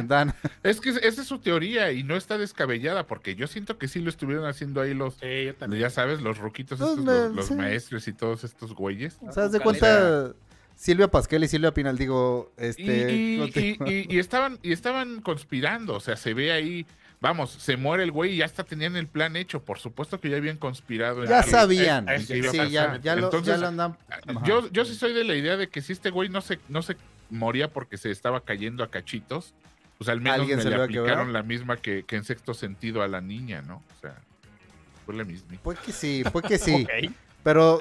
Dan- 0.07 0.35
Es 0.62 0.81
que 0.81 0.90
esa 0.90 1.23
es 1.23 1.27
su 1.27 1.39
teoría 1.39 1.93
y 1.93 2.02
no 2.02 2.16
está 2.16 2.36
descabellada 2.36 3.07
porque 3.07 3.36
yo 3.36 3.47
siento 3.47 3.78
que 3.78 3.86
sí 3.89 4.01
lo 4.01 4.11
estuvieron 4.11 4.44
haciendo 4.47 4.81
ahí 4.81 4.93
los, 4.93 5.15
Sí, 5.15 5.44
yo 5.47 5.55
también. 5.55 5.82
ya 5.82 5.90
sabes, 5.90 6.20
los 6.20 6.39
ruquitos, 6.39 6.78
Pues 6.78 6.90
estos, 6.90 7.05
me- 7.05 7.12
los, 7.12 7.32
los 7.36 7.47
sí. 7.47 7.55
maestros 7.55 8.09
y 8.09 8.12
todos 8.12 8.43
estos 8.44 8.74
güeyes. 8.74 9.16
O 9.27 9.32
sea, 9.32 9.48
de 9.48 9.61
cuenta 9.61 10.32
Silvia 10.74 11.09
Pasquel 11.09 11.44
y 11.44 11.48
Silvia 11.48 11.73
Pinal, 11.74 11.97
digo, 11.98 12.52
este... 12.57 13.12
y- 13.12 13.39
continúa. 13.39 13.89
y- 13.90 14.07
y- 14.11 14.16
y 14.16 14.19
estaban, 14.19 14.59
y 14.62 14.73
estaban 14.73 15.20
conspirando, 15.20 15.94
o 15.94 16.01
sea, 16.01 16.16
se 16.16 16.32
ve 16.35 16.52
ahí, 16.52 16.86
vamos, 17.20 17.51
se 17.51 17.76
muere 17.76 18.02
el 18.02 18.10
güey 18.10 18.34
y 18.34 18.36
ya 18.38 18.47
hasta 18.47 18.64
tenían 18.64 18.97
el 18.97 19.06
plan 19.06 19.36
hecho, 19.36 19.62
por 19.62 19.78
supuesto 19.78 20.20
que 20.20 20.30
ya 20.30 20.36
habían 20.36 20.56
conspirado. 20.56 21.22
en 21.22 21.28
ya 21.28 21.42
sabían, 21.42 22.06
sí, 22.18 22.40
ya, 22.70 22.98
ya 22.98 23.16
lo, 23.16 23.26
Entonces, 23.26 23.55
ya 23.55 23.59
lo 23.59 23.68
andan... 23.68 23.97
Ajá. 24.09 24.47
Yo, 24.47 24.70
yo 24.70 24.84
sí 24.84 24.94
soy 24.94 25.12
de 25.12 25.24
la 25.24 25.34
idea 25.34 25.56
de 25.56 25.68
que 25.68 25.82
si 25.82 25.92
este 25.92 26.10
güey 26.10 26.28
no 26.28 26.40
se, 26.40 26.59
no 26.68 26.82
se 26.82 26.97
moría 27.28 27.70
porque 27.70 27.98
se 27.98 28.10
estaba 28.10 28.40
cayendo 28.40 28.82
a 28.82 28.90
cachitos, 28.90 29.55
pues 29.98 30.09
al 30.09 30.20
menos 30.20 30.40
¿Alguien 30.40 30.59
me 30.59 30.62
se 30.62 30.70
le 30.70 30.82
aplicaron 30.82 31.32
la 31.32 31.42
misma 31.42 31.76
que, 31.76 32.05
que 32.05 32.16
en 32.16 32.24
sexto 32.24 32.55
sentido 32.55 33.02
a 33.02 33.09
la 33.09 33.20
niña, 33.20 33.62
¿no? 33.62 33.82
O 33.98 34.01
sea, 34.01 34.16
fue 35.05 35.14
la 35.14 35.24
misma. 35.24 35.59
Pues 35.62 35.78
que 35.78 35.92
sí, 35.92 36.24
pues 36.32 36.44
que 36.47 36.59
sí. 36.59 36.86
Pero, 37.42 37.80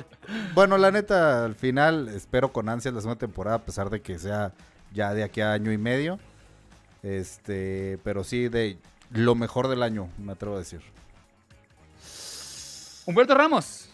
bueno, 0.53 0.77
la 0.77 0.91
neta, 0.91 1.43
al 1.43 1.55
final 1.55 2.07
espero 2.09 2.51
con 2.53 2.69
ansias 2.69 2.93
la 2.93 3.01
segunda 3.01 3.19
temporada, 3.19 3.57
a 3.57 3.63
pesar 3.63 3.89
de 3.89 4.01
que 4.01 4.17
sea 4.17 4.53
ya 4.93 5.13
de 5.13 5.23
aquí 5.23 5.41
a 5.41 5.51
año 5.51 5.71
y 5.71 5.77
medio. 5.77 6.17
Este, 7.03 7.97
pero 8.03 8.23
sí, 8.23 8.49
de 8.49 8.77
lo 9.11 9.35
mejor 9.35 9.67
del 9.67 9.83
año, 9.83 10.09
me 10.17 10.31
atrevo 10.33 10.55
a 10.55 10.59
decir. 10.59 10.81
Humberto 13.05 13.33
Ramos. 13.35 13.89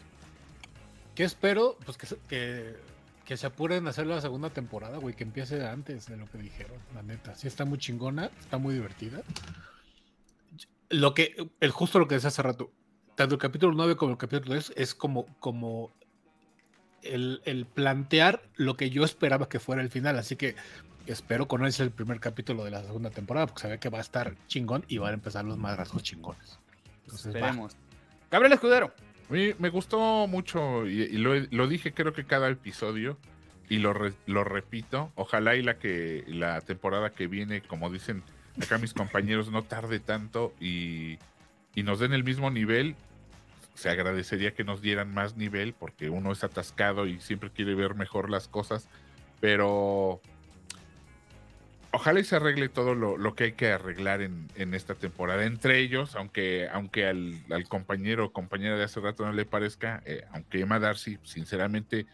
¿Qué 1.15 1.23
espero? 1.23 1.77
Pues 1.85 1.97
que, 1.97 2.05
se- 2.05 2.17
que, 2.27 2.75
que 3.23 3.37
se 3.37 3.47
apuren 3.47 3.87
a 3.87 3.91
hacer 3.91 4.05
la 4.07 4.19
segunda 4.19 4.49
temporada, 4.49 4.97
güey, 4.97 5.15
que 5.15 5.23
empiece 5.23 5.65
antes 5.65 6.07
de 6.07 6.17
lo 6.17 6.25
que 6.29 6.37
dijeron, 6.37 6.77
la 6.93 7.01
neta. 7.03 7.35
Sí 7.35 7.47
está 7.47 7.63
muy 7.63 7.77
chingona, 7.77 8.29
está 8.41 8.57
muy 8.57 8.73
divertida. 8.73 9.21
Lo 10.89 11.13
que, 11.13 11.49
el 11.61 11.71
justo 11.71 11.99
lo 11.99 12.07
que 12.07 12.15
decía 12.15 12.27
hace 12.27 12.41
rato, 12.41 12.71
tanto 13.15 13.35
el 13.35 13.41
capítulo 13.41 13.73
9 13.73 13.95
como 13.95 14.11
el 14.11 14.17
capítulo 14.17 14.53
10 14.53 14.73
es 14.75 14.93
como, 14.93 15.25
como 15.39 15.91
el, 17.01 17.41
el 17.45 17.65
plantear 17.65 18.43
lo 18.55 18.75
que 18.75 18.89
yo 18.89 19.05
esperaba 19.05 19.47
que 19.47 19.59
fuera 19.59 19.81
el 19.81 19.89
final, 19.89 20.19
así 20.19 20.35
que 20.35 20.55
espero 21.07 21.47
con 21.47 21.65
ese 21.65 21.83
el 21.83 21.91
primer 21.91 22.19
capítulo 22.19 22.63
de 22.63 22.71
la 22.71 22.81
segunda 22.83 23.09
temporada, 23.09 23.47
porque 23.47 23.61
se 23.61 23.67
ve 23.67 23.79
que 23.79 23.89
va 23.89 23.99
a 23.99 24.01
estar 24.01 24.35
chingón 24.47 24.85
y 24.87 24.97
van 24.97 25.11
a 25.11 25.13
empezar 25.15 25.45
los 25.45 25.57
madrazos 25.57 26.03
chingones. 26.03 26.59
Entonces, 27.03 27.33
va. 27.33 27.39
Esperemos. 27.39 27.75
Gabriel 28.31 28.53
Escudero. 28.53 28.93
A 29.29 29.33
mí 29.33 29.53
me 29.57 29.69
gustó 29.69 30.27
mucho 30.27 30.87
y, 30.87 31.01
y 31.01 31.17
lo, 31.17 31.67
dije 31.67 31.93
creo 31.93 32.13
que 32.13 32.25
cada 32.25 32.47
episodio 32.49 33.17
y 33.69 33.79
lo, 33.79 33.93
re- 33.93 34.13
lo 34.27 34.43
repito. 34.43 35.11
Ojalá 35.15 35.55
y 35.55 35.63
la 35.63 35.79
que 35.79 36.23
la 36.27 36.61
temporada 36.61 37.09
que 37.09 37.27
viene, 37.27 37.61
como 37.61 37.89
dicen 37.89 38.21
acá 38.61 38.77
mis 38.77 38.93
compañeros, 38.93 39.49
no 39.49 39.63
tarde 39.63 39.99
tanto 39.99 40.53
y, 40.59 41.17
y 41.73 41.83
nos 41.83 41.99
den 41.99 42.13
el 42.13 42.23
mismo 42.23 42.51
nivel. 42.51 42.95
Se 43.73 43.89
agradecería 43.89 44.53
que 44.53 44.63
nos 44.63 44.81
dieran 44.81 45.13
más 45.13 45.37
nivel 45.37 45.73
porque 45.73 46.09
uno 46.09 46.31
es 46.31 46.43
atascado 46.43 47.07
y 47.07 47.19
siempre 47.19 47.49
quiere 47.49 47.73
ver 47.73 47.95
mejor 47.95 48.29
las 48.29 48.47
cosas. 48.47 48.87
Pero 49.41 50.21
ojalá 51.95 52.19
y 52.19 52.23
se 52.23 52.35
arregle 52.35 52.69
todo 52.69 52.93
lo, 52.93 53.17
lo 53.17 53.35
que 53.35 53.45
hay 53.45 53.51
que 53.53 53.71
arreglar 53.71 54.21
en, 54.21 54.47
en 54.55 54.73
esta 54.73 54.95
temporada. 54.95 55.45
Entre 55.45 55.79
ellos, 55.79 56.15
aunque, 56.15 56.67
aunque 56.71 57.07
al, 57.07 57.33
al 57.49 57.67
compañero 57.67 58.25
o 58.25 58.31
compañera 58.31 58.77
de 58.77 58.83
hace 58.83 58.99
rato 58.99 59.25
no 59.25 59.31
le 59.31 59.45
parezca, 59.45 60.03
eh, 60.05 60.25
aunque 60.31 60.59
Emma 60.59 60.79
Darcy, 60.79 61.17
sinceramente, 61.23 62.05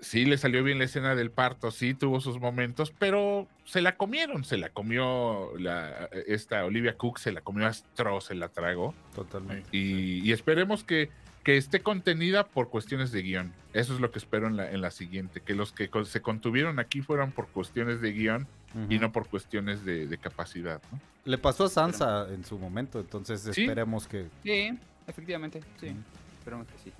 sí 0.00 0.24
le 0.24 0.36
salió 0.36 0.64
bien 0.64 0.78
la 0.78 0.84
escena 0.84 1.14
del 1.14 1.30
parto, 1.30 1.70
sí 1.70 1.94
tuvo 1.94 2.20
sus 2.20 2.40
momentos, 2.40 2.92
pero 2.98 3.46
se 3.64 3.80
la 3.80 3.96
comieron, 3.96 4.44
se 4.44 4.56
la 4.56 4.70
comió 4.70 5.52
la, 5.58 6.08
esta 6.26 6.64
Olivia 6.64 6.96
Cook, 6.96 7.18
se 7.18 7.32
la 7.32 7.40
comió 7.40 7.66
Astro, 7.66 8.20
se 8.20 8.34
la 8.34 8.48
tragó. 8.48 8.94
Totalmente. 9.14 9.68
Y, 9.72 10.20
y 10.28 10.32
esperemos 10.32 10.82
que, 10.82 11.10
que 11.44 11.56
esté 11.56 11.80
contenida 11.80 12.46
por 12.48 12.68
cuestiones 12.70 13.12
de 13.12 13.22
guion. 13.22 13.52
Eso 13.72 13.94
es 13.94 14.00
lo 14.00 14.10
que 14.10 14.18
espero 14.18 14.48
en 14.48 14.56
la, 14.56 14.70
en 14.70 14.80
la 14.80 14.90
siguiente, 14.90 15.40
que 15.40 15.54
los 15.54 15.72
que 15.72 15.88
se 16.04 16.20
contuvieron 16.20 16.78
aquí 16.78 17.02
fueran 17.02 17.30
por 17.30 17.46
cuestiones 17.48 18.00
de 18.00 18.12
guion 18.12 18.48
y 18.88 18.98
no 18.98 19.10
por 19.12 19.28
cuestiones 19.28 19.84
de, 19.84 20.06
de 20.06 20.18
capacidad. 20.18 20.80
¿no? 20.92 21.00
Le 21.24 21.38
pasó 21.38 21.64
a 21.64 21.68
Sansa 21.68 22.26
en 22.28 22.44
su 22.44 22.58
momento, 22.58 23.00
entonces 23.00 23.40
Sí. 23.52 23.62
esperemos 23.62 24.06
que... 24.06 24.28
Sí, 24.42 24.70
efectivamente, 25.06 25.60
sí. 25.80 25.94
Esperemos 26.38 26.66
que 26.68 26.78
sí. 26.84 26.92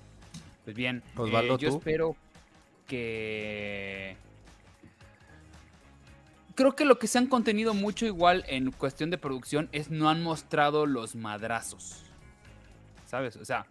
Pues 0.65 0.75
bien, 0.75 1.03
Osvaldo, 1.15 1.55
eh, 1.55 1.57
yo 1.59 1.69
¿tú? 1.69 1.77
espero 1.77 2.15
que... 2.87 4.17
Creo 6.55 6.75
que 6.75 6.85
lo 6.85 6.97
que 6.97 7.05
se 7.07 7.19
han 7.19 7.27
contenido 7.27 7.75
mucho 7.75 8.05
igual 8.07 8.43
en 8.47 8.71
cuestión 8.71 9.11
de 9.11 9.19
producción 9.19 9.69
es 9.71 9.91
no 9.91 10.09
han 10.09 10.23
mostrado 10.23 10.87
los 10.87 11.15
madrazos. 11.15 12.01
¿Sabes? 13.05 13.35
O 13.35 13.45
sea, 13.45 13.67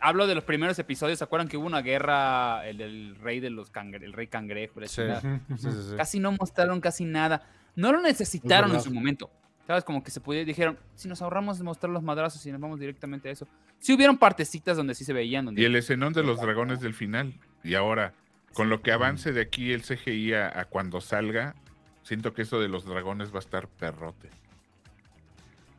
hablo 0.00 0.26
de 0.26 0.34
los 0.34 0.44
primeros 0.44 0.78
episodios. 0.78 1.18
¿Se 1.18 1.24
acuerdan 1.24 1.48
que 1.48 1.56
hubo 1.56 1.66
una 1.66 1.82
guerra, 1.82 2.66
el 2.66 2.78
del 2.78 3.16
rey 3.16 3.40
de 3.40 3.50
los 3.50 3.70
cangre, 3.70 4.04
el 4.04 4.12
rey 4.12 4.26
cangrejo? 4.26 4.80
la 4.80 4.88
Sí, 4.88 4.96
chingada? 4.96 5.20
sí, 5.20 5.56
sí, 5.58 5.70
sí. 5.90 5.96
Casi 5.96 6.20
no 6.20 6.32
mostraron 6.32 6.80
casi 6.80 7.04
nada. 7.04 7.46
No 7.76 7.92
lo 7.92 8.00
necesitaron 8.00 8.72
en 8.74 8.80
su 8.80 8.92
momento. 8.92 9.30
¿Sabes? 9.66 9.84
Como 9.84 10.02
que 10.02 10.10
se 10.10 10.20
pudieron, 10.20 10.46
dijeron, 10.46 10.78
si 10.96 11.06
nos 11.08 11.22
ahorramos 11.22 11.58
de 11.58 11.64
mostrar 11.64 11.92
los 11.92 12.02
madrazos 12.02 12.44
y 12.44 12.50
nos 12.50 12.60
vamos 12.60 12.80
directamente 12.80 13.28
a 13.28 13.32
eso. 13.32 13.46
Sí 13.78 13.94
hubieron 13.94 14.18
partecitas 14.18 14.76
donde 14.76 14.94
sí 14.94 15.04
se 15.04 15.12
veían. 15.12 15.44
Donde 15.44 15.62
Y 15.62 15.64
el 15.64 15.76
escenón 15.76 16.12
de 16.12 16.24
los 16.24 16.40
dragones 16.40 16.80
del 16.80 16.92
final. 16.92 17.34
Y 17.62 17.74
ahora, 17.74 18.14
con 18.52 18.68
lo 18.68 18.82
que 18.82 18.90
avance 18.90 19.32
de 19.32 19.42
aquí 19.42 19.72
el 19.72 19.82
CGI 19.82 20.34
a, 20.34 20.60
a 20.60 20.64
cuando 20.64 21.00
salga, 21.00 21.54
siento 22.02 22.34
que 22.34 22.42
eso 22.42 22.58
de 22.60 22.68
los 22.68 22.84
dragones 22.84 23.32
va 23.32 23.36
a 23.36 23.40
estar 23.40 23.68
perrote. 23.68 24.30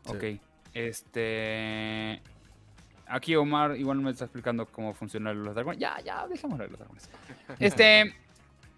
Ok. 0.06 0.40
Este. 0.74 2.22
Aquí 3.12 3.36
Omar 3.36 3.76
igual 3.78 4.00
me 4.00 4.12
está 4.12 4.26
explicando 4.26 4.66
cómo 4.66 4.94
funcionan 4.94 5.44
los 5.44 5.54
dragones. 5.54 5.80
Ya, 5.80 6.00
ya, 6.02 6.26
dejémoslo 6.28 6.64
de 6.64 6.70
los 6.70 6.80
dragones. 6.80 7.10
Este. 7.60 8.16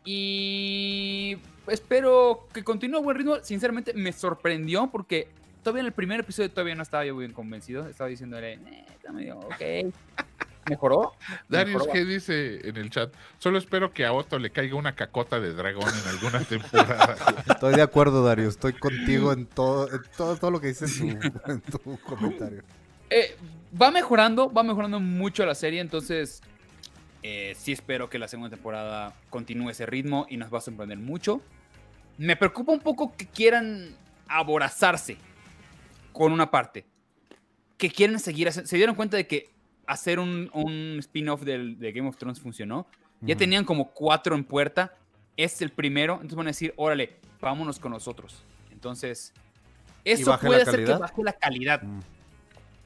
Y. 0.05 1.37
Espero 1.67 2.47
que 2.51 2.63
continúe 2.63 2.97
a 2.97 3.01
buen 3.01 3.17
ritmo. 3.17 3.37
Sinceramente, 3.41 3.93
me 3.93 4.11
sorprendió 4.11 4.87
porque 4.87 5.29
todavía 5.61 5.81
en 5.81 5.85
el 5.87 5.93
primer 5.93 6.19
episodio 6.21 6.49
todavía 6.51 6.75
no 6.75 6.81
estaba 6.83 7.05
yo 7.05 7.15
bien 7.15 7.31
convencido. 7.31 7.87
Estaba 7.87 8.09
diciéndole, 8.09 8.53
eh, 8.53 8.85
está 8.89 9.11
medio, 9.11 9.39
ok. 9.39 9.93
¿Mejoró? 10.69 11.13
Darius. 11.49 11.83
G 11.83 12.05
dice 12.05 12.67
en 12.67 12.77
el 12.77 12.89
chat, 12.89 13.13
solo 13.37 13.57
espero 13.57 13.91
que 13.91 14.05
a 14.05 14.13
Otto 14.13 14.39
le 14.39 14.49
caiga 14.49 14.75
una 14.75 14.95
cacota 14.95 15.39
de 15.39 15.53
dragón 15.53 15.89
en 15.89 16.09
alguna 16.09 16.39
temporada. 16.49 17.15
Estoy 17.47 17.75
de 17.75 17.81
acuerdo, 17.81 18.23
Dario. 18.23 18.47
Estoy 18.47 18.73
contigo 18.73 19.31
en 19.33 19.45
todo, 19.45 19.91
en 19.91 20.01
todo, 20.17 20.37
todo 20.37 20.51
lo 20.51 20.61
que 20.61 20.67
dices 20.67 20.99
en 21.01 21.19
tu, 21.19 21.51
en 21.51 21.61
tu 21.61 21.79
comentario. 21.99 22.63
Eh, 23.09 23.35
va 23.79 23.91
mejorando, 23.91 24.51
va 24.51 24.63
mejorando 24.63 24.99
mucho 24.99 25.45
la 25.45 25.55
serie, 25.55 25.79
entonces 25.79 26.41
eh, 27.21 27.53
sí 27.57 27.71
espero 27.71 28.09
que 28.09 28.19
la 28.19 28.27
segunda 28.27 28.49
temporada 28.49 29.13
continúe 29.29 29.69
ese 29.69 29.85
ritmo 29.85 30.25
y 30.29 30.37
nos 30.37 30.53
va 30.53 30.57
a 30.57 30.61
sorprender 30.61 30.97
mucho. 30.97 31.41
Me 32.17 32.35
preocupa 32.35 32.71
un 32.71 32.79
poco 32.79 33.15
que 33.15 33.27
quieran 33.27 33.95
aborazarse 34.27 35.17
con 36.11 36.31
una 36.31 36.51
parte. 36.51 36.85
Que 37.77 37.89
quieren 37.89 38.19
seguir. 38.19 38.51
Se 38.51 38.77
dieron 38.77 38.95
cuenta 38.95 39.17
de 39.17 39.27
que 39.27 39.49
hacer 39.87 40.19
un, 40.19 40.49
un 40.53 40.97
spin-off 40.99 41.41
de 41.41 41.91
Game 41.93 42.07
of 42.07 42.17
Thrones 42.17 42.39
funcionó. 42.39 42.87
Ya 43.21 43.35
tenían 43.35 43.63
como 43.63 43.89
cuatro 43.91 44.35
en 44.35 44.43
puerta. 44.43 44.93
Es 45.37 45.61
el 45.61 45.71
primero. 45.71 46.15
Entonces 46.15 46.35
van 46.35 46.47
a 46.47 46.49
decir, 46.49 46.73
órale, 46.75 47.15
vámonos 47.41 47.79
con 47.79 47.91
nosotros. 47.91 48.43
Entonces, 48.71 49.33
eso 50.03 50.37
puede 50.39 50.63
hacer 50.63 50.83
que 50.83 50.93
baje 50.93 51.23
la 51.23 51.33
calidad 51.33 51.81
Mm. 51.81 51.99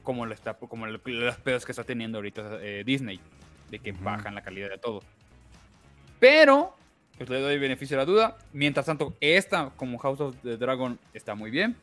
Como 0.08 0.24
lo 0.24 0.32
está 0.32 0.54
como 0.54 0.86
lo- 0.86 0.98
los 1.04 1.36
pedos 1.36 1.66
que 1.66 1.72
está 1.72 1.84
teniendo 1.84 2.16
ahorita 2.16 2.60
eh, 2.62 2.82
Disney 2.82 3.20
de 3.70 3.78
que 3.78 3.92
bajan 3.92 4.34
la 4.34 4.40
calidad 4.42 4.70
de 4.70 4.78
todo. 4.78 5.02
Pero 6.18 6.74
pues 7.18 7.28
le 7.28 7.40
doy 7.40 7.58
beneficio 7.58 7.94
a 7.98 7.98
la 7.98 8.04
duda. 8.06 8.38
Mientras 8.54 8.86
tanto 8.86 9.14
esta 9.20 9.68
como 9.76 9.98
House 9.98 10.18
of 10.20 10.34
the 10.42 10.56
Dragon 10.56 10.98
está 11.12 11.34
muy 11.34 11.50
bien. 11.50 11.76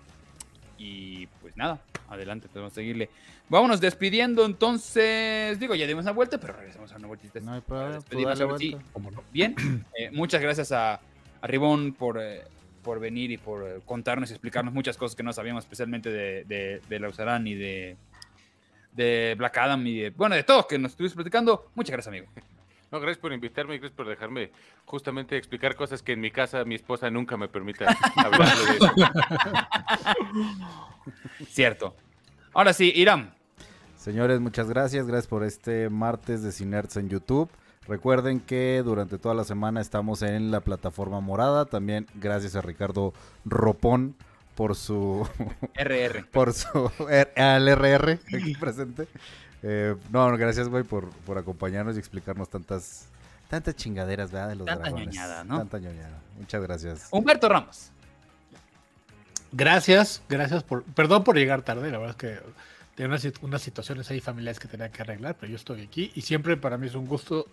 Y 0.79 1.27
pues 1.39 1.55
nada 1.55 1.79
adelante 2.09 2.47
podemos 2.47 2.73
seguirle. 2.73 3.09
Vámonos 3.47 3.79
despidiendo 3.79 4.43
entonces 4.43 5.59
digo 5.59 5.75
ya 5.75 5.85
dimos 5.85 6.03
una 6.05 6.11
vuelta 6.13 6.39
pero 6.39 6.53
regresamos 6.53 6.91
a 6.91 6.95
una 6.97 7.05
vueltita. 7.07 7.39
No 7.41 7.53
hay 7.53 7.61
problema, 7.61 8.01
sí. 8.01 8.75
vuelta. 8.95 9.21
Bien, 9.31 9.55
eh, 9.99 10.09
muchas 10.11 10.41
gracias 10.41 10.71
a, 10.71 10.95
a 11.41 11.47
Ribón 11.47 11.93
por, 11.93 12.19
eh, 12.19 12.41
por 12.83 12.99
venir 12.99 13.29
y 13.29 13.37
por 13.37 13.67
eh, 13.67 13.79
contarnos 13.85 14.31
y 14.31 14.33
explicarnos 14.33 14.73
muchas 14.73 14.97
cosas 14.97 15.15
que 15.15 15.21
no 15.23 15.31
sabíamos, 15.31 15.63
especialmente 15.63 16.09
de, 16.11 16.43
de, 16.45 16.81
de 16.89 16.99
Lausarán 16.99 17.45
y 17.47 17.53
de, 17.55 17.97
de 18.95 19.35
Black 19.37 19.57
Adam 19.57 19.85
y 19.85 19.99
de, 19.99 20.09
bueno, 20.11 20.35
de 20.35 20.43
todo 20.43 20.67
que 20.67 20.79
nos 20.79 20.91
estuviste 20.91 21.15
platicando. 21.15 21.69
Muchas 21.75 21.91
gracias, 21.91 22.07
amigo. 22.07 22.27
No, 22.91 22.99
gracias 22.99 23.17
por 23.19 23.33
invitarme 23.33 23.75
y 23.75 23.79
gracias 23.79 23.97
por 23.97 24.07
dejarme 24.07 24.51
justamente 24.85 25.37
explicar 25.37 25.75
cosas 25.75 26.01
que 26.01 26.13
en 26.13 26.21
mi 26.21 26.31
casa 26.31 26.63
mi 26.65 26.75
esposa 26.75 27.09
nunca 27.09 27.35
me 27.35 27.47
permite 27.47 27.85
hablarle 28.15 28.65
de 28.65 28.77
eso. 28.77 28.91
Cierto. 31.49 31.95
Ahora 32.53 32.73
sí, 32.73 32.93
Iram. 32.95 33.31
Señores, 33.97 34.39
muchas 34.39 34.69
gracias. 34.69 35.07
Gracias 35.07 35.27
por 35.27 35.43
este 35.43 35.89
martes 35.89 36.41
de 36.43 36.51
Cinerts 36.51 36.95
en 36.97 37.09
YouTube. 37.09 37.49
Recuerden 37.87 38.39
que 38.39 38.81
durante 38.83 39.17
toda 39.17 39.35
la 39.35 39.43
semana 39.43 39.81
estamos 39.81 40.21
en 40.21 40.51
la 40.51 40.61
plataforma 40.61 41.19
morada. 41.19 41.65
También 41.65 42.07
gracias 42.15 42.55
a 42.55 42.61
Ricardo 42.61 43.13
Ropón 43.45 44.15
por 44.55 44.75
su 44.75 45.27
RR. 45.75 46.25
por 46.31 46.53
su 46.53 46.91
R- 47.09 47.31
al 47.35 47.67
RR 47.67 48.19
aquí 48.35 48.55
presente. 48.55 49.07
Eh, 49.63 49.95
no, 50.11 50.35
gracias, 50.37 50.67
güey, 50.69 50.83
por, 50.83 51.09
por 51.25 51.37
acompañarnos 51.37 51.95
y 51.95 51.99
explicarnos 51.99 52.49
tantas 52.49 53.07
tantas 53.49 53.75
chingaderas, 53.75 54.31
¿verdad? 54.31 54.49
De 54.49 54.55
los 54.55 54.65
Tanta 54.65 54.83
dragones. 54.83 55.07
ñoñada, 55.07 55.43
¿no? 55.43 55.57
Tanta 55.59 55.79
ñoñada. 55.79 56.19
Muchas 56.39 56.61
gracias. 56.63 57.07
Humberto 57.11 57.47
Ramos. 57.49 57.91
Gracias, 59.51 60.21
gracias 60.27 60.63
por. 60.63 60.83
Perdón 60.83 61.23
por 61.23 61.37
llegar 61.37 61.61
tarde, 61.61 61.89
la 61.91 61.97
verdad 61.97 62.11
es 62.11 62.15
que 62.17 62.39
tenía 62.95 63.07
unas, 63.09 63.25
unas 63.41 63.61
situaciones 63.61 64.09
ahí 64.11 64.19
familiares 64.19 64.59
que 64.59 64.67
tenía 64.67 64.89
que 64.89 65.01
arreglar, 65.01 65.35
pero 65.39 65.49
yo 65.51 65.55
estoy 65.55 65.81
aquí 65.83 66.11
y 66.15 66.21
siempre 66.21 66.57
para 66.57 66.77
mí 66.77 66.87
es 66.87 66.95
un 66.95 67.07
gusto. 67.07 67.47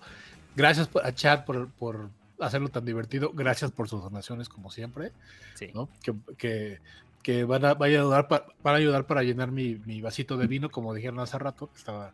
Gracias 0.57 0.89
por- 0.89 1.07
a 1.07 1.15
Chad 1.15 1.45
por, 1.45 1.69
por 1.71 2.11
hacerlo 2.47 2.69
tan 2.69 2.85
divertido. 2.85 3.31
Gracias 3.35 3.71
por 3.71 3.89
sus 3.89 4.03
donaciones, 4.03 4.49
como 4.49 4.71
siempre. 4.71 5.13
Sí. 5.55 5.71
¿no? 5.75 5.89
Que, 6.03 6.15
que, 6.37 6.81
que 7.23 7.45
van, 7.45 7.65
a, 7.65 7.75
vaya 7.75 7.99
a 7.99 8.03
ayudar 8.03 8.29
pa- 8.29 8.47
van 8.63 8.75
a 8.75 8.79
ayudar 8.79 9.07
para 9.07 9.23
llenar 9.23 9.51
mi, 9.53 9.77
mi 9.87 10.01
vasito 10.01 10.37
de 10.37 10.47
vino, 10.47 10.71
como 10.71 10.95
dijeron 10.95 11.21
hace 11.21 11.39
rato. 11.39 11.69
que 11.71 11.79
Estaba, 11.79 12.13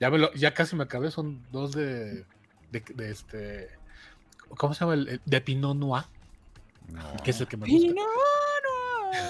ya, 0.00 0.10
me 0.10 0.18
lo- 0.18 0.32
ya 0.34 0.54
casi 0.54 0.76
me 0.76 0.84
acabé, 0.84 1.10
son 1.10 1.42
dos 1.52 1.72
de, 1.72 2.24
de, 2.72 2.80
de 2.94 3.10
este. 3.10 3.68
¿Cómo 4.56 4.74
se 4.74 4.80
llama? 4.80 4.94
El, 4.94 5.08
el- 5.08 5.20
de 5.24 5.40
Pinot 5.40 5.76
Noir, 5.76 6.04
que 7.24 7.30
es 7.32 7.40
el 7.40 7.46
que 7.48 7.56
me 7.56 7.66
gusta. 7.68 8.02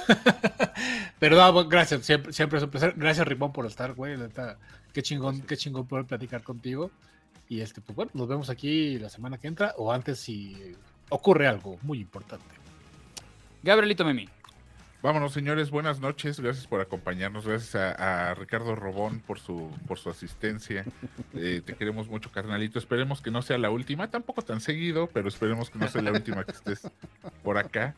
Pero 1.19 1.37
no, 1.37 1.53
bueno, 1.53 1.69
gracias, 1.69 2.05
siempre, 2.07 2.33
siempre 2.33 2.59
es 2.59 2.65
un 2.65 2.71
placer. 2.71 2.95
Gracias, 2.97 3.27
Ripón, 3.27 3.53
por 3.53 3.67
estar, 3.67 3.95
güey. 3.95 4.17
neta, 4.17 4.57
Qué 4.93 5.03
chingón, 5.03 5.43
qué 5.43 5.57
chingón 5.57 5.87
poder 5.87 6.07
platicar 6.07 6.43
contigo. 6.43 6.91
Y 7.49 7.61
este, 7.61 7.81
pues 7.81 7.97
bueno, 7.97 8.11
nos 8.15 8.29
vemos 8.29 8.51
aquí 8.51 8.99
la 8.99 9.09
semana 9.09 9.39
que 9.39 9.49
entra 9.49 9.75
o 9.79 9.93
antes 9.93 10.21
si 10.21 10.77
ocurre 11.09 11.47
algo 11.47 11.79
muy 11.83 12.01
importante. 12.01 12.45
Gabrielito 13.63 14.05
Memi. 14.05 14.29
Vámonos, 15.01 15.33
señores, 15.33 15.71
buenas 15.71 16.01
noches. 16.01 16.41
Gracias 16.41 16.67
por 16.67 16.81
acompañarnos. 16.81 17.47
Gracias 17.47 17.77
a, 17.77 18.31
a 18.31 18.35
Ricardo 18.35 18.75
Robón 18.75 19.21
por 19.21 19.39
su, 19.39 19.71
por 19.87 19.99
su 19.99 20.11
asistencia. 20.11 20.85
Eh, 21.35 21.63
te 21.65 21.75
queremos 21.75 22.09
mucho, 22.09 22.33
carnalito. 22.33 22.79
Esperemos 22.81 23.21
que 23.21 23.31
no 23.31 23.43
sea 23.43 23.59
la 23.59 23.71
última, 23.71 24.11
tampoco 24.11 24.43
tan 24.43 24.61
seguido, 24.61 25.07
pero 25.07 25.29
esperemos 25.29 25.71
que 25.71 25.79
no 25.79 25.87
sea 25.87 26.03
la 26.03 26.11
última 26.11 26.43
que 26.43 26.51
estés 26.51 26.91
por 27.45 27.59
acá. 27.59 27.95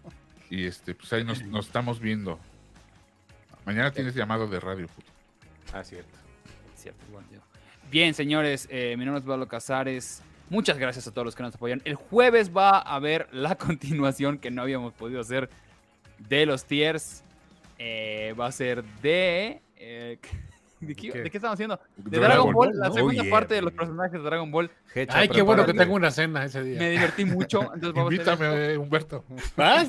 Y 0.50 0.66
este, 0.66 0.94
pues 0.94 1.10
ahí 1.12 1.24
nos, 1.24 1.42
nos 1.46 1.66
estamos 1.66 2.00
viendo. 2.00 2.38
Mañana 3.64 3.92
tienes 3.92 4.14
llamado 4.14 4.46
de 4.46 4.60
radio. 4.60 4.88
puto. 4.88 5.10
Ah, 5.72 5.82
cierto. 5.84 6.18
Cierto, 6.76 7.02
igual 7.08 7.24
yo. 7.32 7.40
Bien, 7.90 8.14
señores, 8.14 8.68
eh, 8.70 8.94
mi 8.96 9.04
nombre 9.04 9.18
es 9.20 9.26
Pablo 9.26 9.48
Casares. 9.48 10.22
Muchas 10.48 10.78
gracias 10.78 11.08
a 11.08 11.10
todos 11.12 11.24
los 11.24 11.34
que 11.34 11.42
nos 11.42 11.54
apoyan. 11.56 11.82
El 11.84 11.96
jueves 11.96 12.56
va 12.56 12.78
a 12.78 12.94
haber 12.94 13.28
la 13.32 13.56
continuación 13.56 14.38
que 14.38 14.50
no 14.52 14.62
habíamos 14.62 14.92
podido 14.92 15.20
hacer 15.20 15.50
de 16.28 16.46
los 16.46 16.64
tiers. 16.64 17.24
Eh, 17.78 18.32
va 18.38 18.46
a 18.46 18.52
ser 18.52 18.84
de. 19.02 19.60
eh, 19.76 20.18
¿de, 20.80 20.94
qué, 20.94 21.10
¿Qué? 21.12 21.22
de 21.22 21.30
qué 21.30 21.38
estamos 21.38 21.54
haciendo? 21.54 21.78
De 21.96 22.18
Dragon 22.18 22.28
Dragon, 22.30 22.52
Ball, 22.52 22.68
Ball, 22.70 22.78
la 22.78 22.90
segunda 22.90 23.20
Oh, 23.20 23.24
yeah, 23.24 23.30
parte 23.30 23.54
de 23.54 23.62
los 23.62 23.72
personajes 23.72 24.12
de 24.12 24.18
Dragon 24.20 24.50
Ball. 24.50 24.70
Hecha, 24.94 25.18
Ay, 25.18 25.28
qué 25.28 25.42
bueno 25.42 25.64
que 25.66 25.74
tengo 25.74 25.94
una 25.94 26.10
cena 26.10 26.44
ese 26.44 26.62
día. 26.62 26.78
Me 26.78 26.90
divertí 26.90 27.24
mucho. 27.24 27.60
Entonces 27.74 27.92
vamos 27.92 28.12
a 28.12 28.16
hacer 28.16 28.20
esto. 28.20 28.32
Invítame, 28.44 28.76
Humberto. 28.78 29.24
¿Vas? 29.56 29.88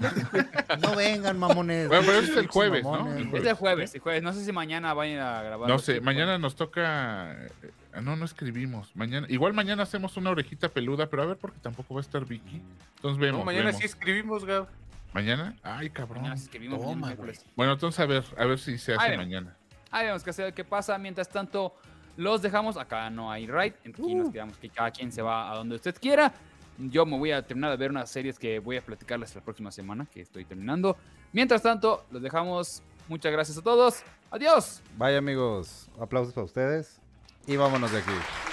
No 0.82 0.96
vengan, 0.96 1.40
mamones. 1.40 1.88
Bueno, 1.88 2.04
pero 2.06 2.20
es 2.20 2.30
el 2.38 2.48
jueves, 2.48 2.84
¿no? 2.84 3.16
Es 3.18 3.46
el 3.46 3.54
jueves, 3.54 3.96
el 3.96 4.02
jueves. 4.02 4.24
No 4.24 4.34
sé 4.34 4.44
si 4.46 4.52
mañana 4.52 4.94
vayan 4.94 5.20
a 5.20 5.42
grabar. 5.44 5.70
No 5.70 5.80
sé, 5.80 6.02
mañana 6.02 6.38
nos 6.38 6.56
toca. 6.56 7.34
eh, 7.46 7.50
ah, 7.94 8.02
No, 8.02 8.16
no 8.16 8.26
escribimos. 8.26 8.96
Mañana, 8.96 9.28
igual 9.30 9.54
mañana 9.54 9.84
hacemos 9.84 10.18
una 10.18 10.30
orejita 10.32 10.70
peluda, 10.70 11.08
pero 11.08 11.24
a 11.24 11.26
ver 11.26 11.38
porque 11.38 11.60
tampoco 11.62 11.94
va 11.96 12.02
a 12.02 12.04
estar 12.04 12.26
Vicky. 12.26 12.62
Entonces 12.98 13.20
vemos. 13.20 13.40
No, 13.40 13.46
mañana 13.46 13.66
vemos. 13.68 13.80
sí 13.80 13.86
escribimos, 13.86 14.46
Gab. 14.46 14.68
¿Mañana? 15.14 15.56
Ay, 15.62 15.90
cabrón. 15.90 16.20
Mañana 16.22 16.36
escribimos, 16.36 16.80
Toma. 16.82 17.14
Bueno, 17.56 17.74
entonces 17.74 18.00
a 18.00 18.06
ver, 18.06 18.24
a 18.38 18.46
ver 18.46 18.60
si 18.60 18.78
se 18.78 18.94
hace 18.94 19.18
mañana. 19.18 19.56
Ahí 19.92 20.08
vemos 20.08 20.24
que 20.24 20.30
hacer 20.30 20.54
qué 20.54 20.64
pasa. 20.64 20.98
Mientras 20.98 21.30
tanto, 21.30 21.76
los 22.18 22.42
dejamos. 22.42 22.78
Acá 22.78 23.10
no 23.10 23.32
hay 23.32 23.48
right. 23.48 23.76
Aquí 23.88 24.16
nos 24.16 24.32
quedamos 24.32 24.58
que 24.58 24.70
cada 24.70 24.92
quien 24.92 25.12
se 25.12 25.22
va 25.22 25.52
a 25.52 25.56
donde 25.56 25.76
usted 25.76 25.96
quiera. 26.00 26.34
Yo 26.78 27.06
me 27.06 27.18
voy 27.18 27.32
a 27.32 27.46
terminar 27.46 27.72
de 27.72 27.78
ver 27.78 27.92
unas 27.92 28.10
series 28.10 28.40
que 28.40 28.60
voy 28.60 28.78
a 28.78 28.82
platicarles 28.82 29.36
la 29.36 29.42
próxima 29.42 29.72
semana, 29.72 30.08
que 30.12 30.22
estoy 30.22 30.46
terminando. 30.46 30.98
Mientras 31.34 31.62
tanto, 31.62 32.06
los 32.10 32.22
dejamos. 32.22 32.82
Muchas 33.08 33.32
gracias 33.32 33.58
a 33.58 33.62
todos. 33.62 34.04
Adiós. 34.32 34.82
Vaya 34.98 35.18
amigos, 35.18 35.90
aplausos 36.00 36.34
para 36.34 36.46
ustedes 36.46 37.02
y 37.46 37.58
vámonos 37.58 37.92
de 37.92 38.00
aquí. 38.00 38.51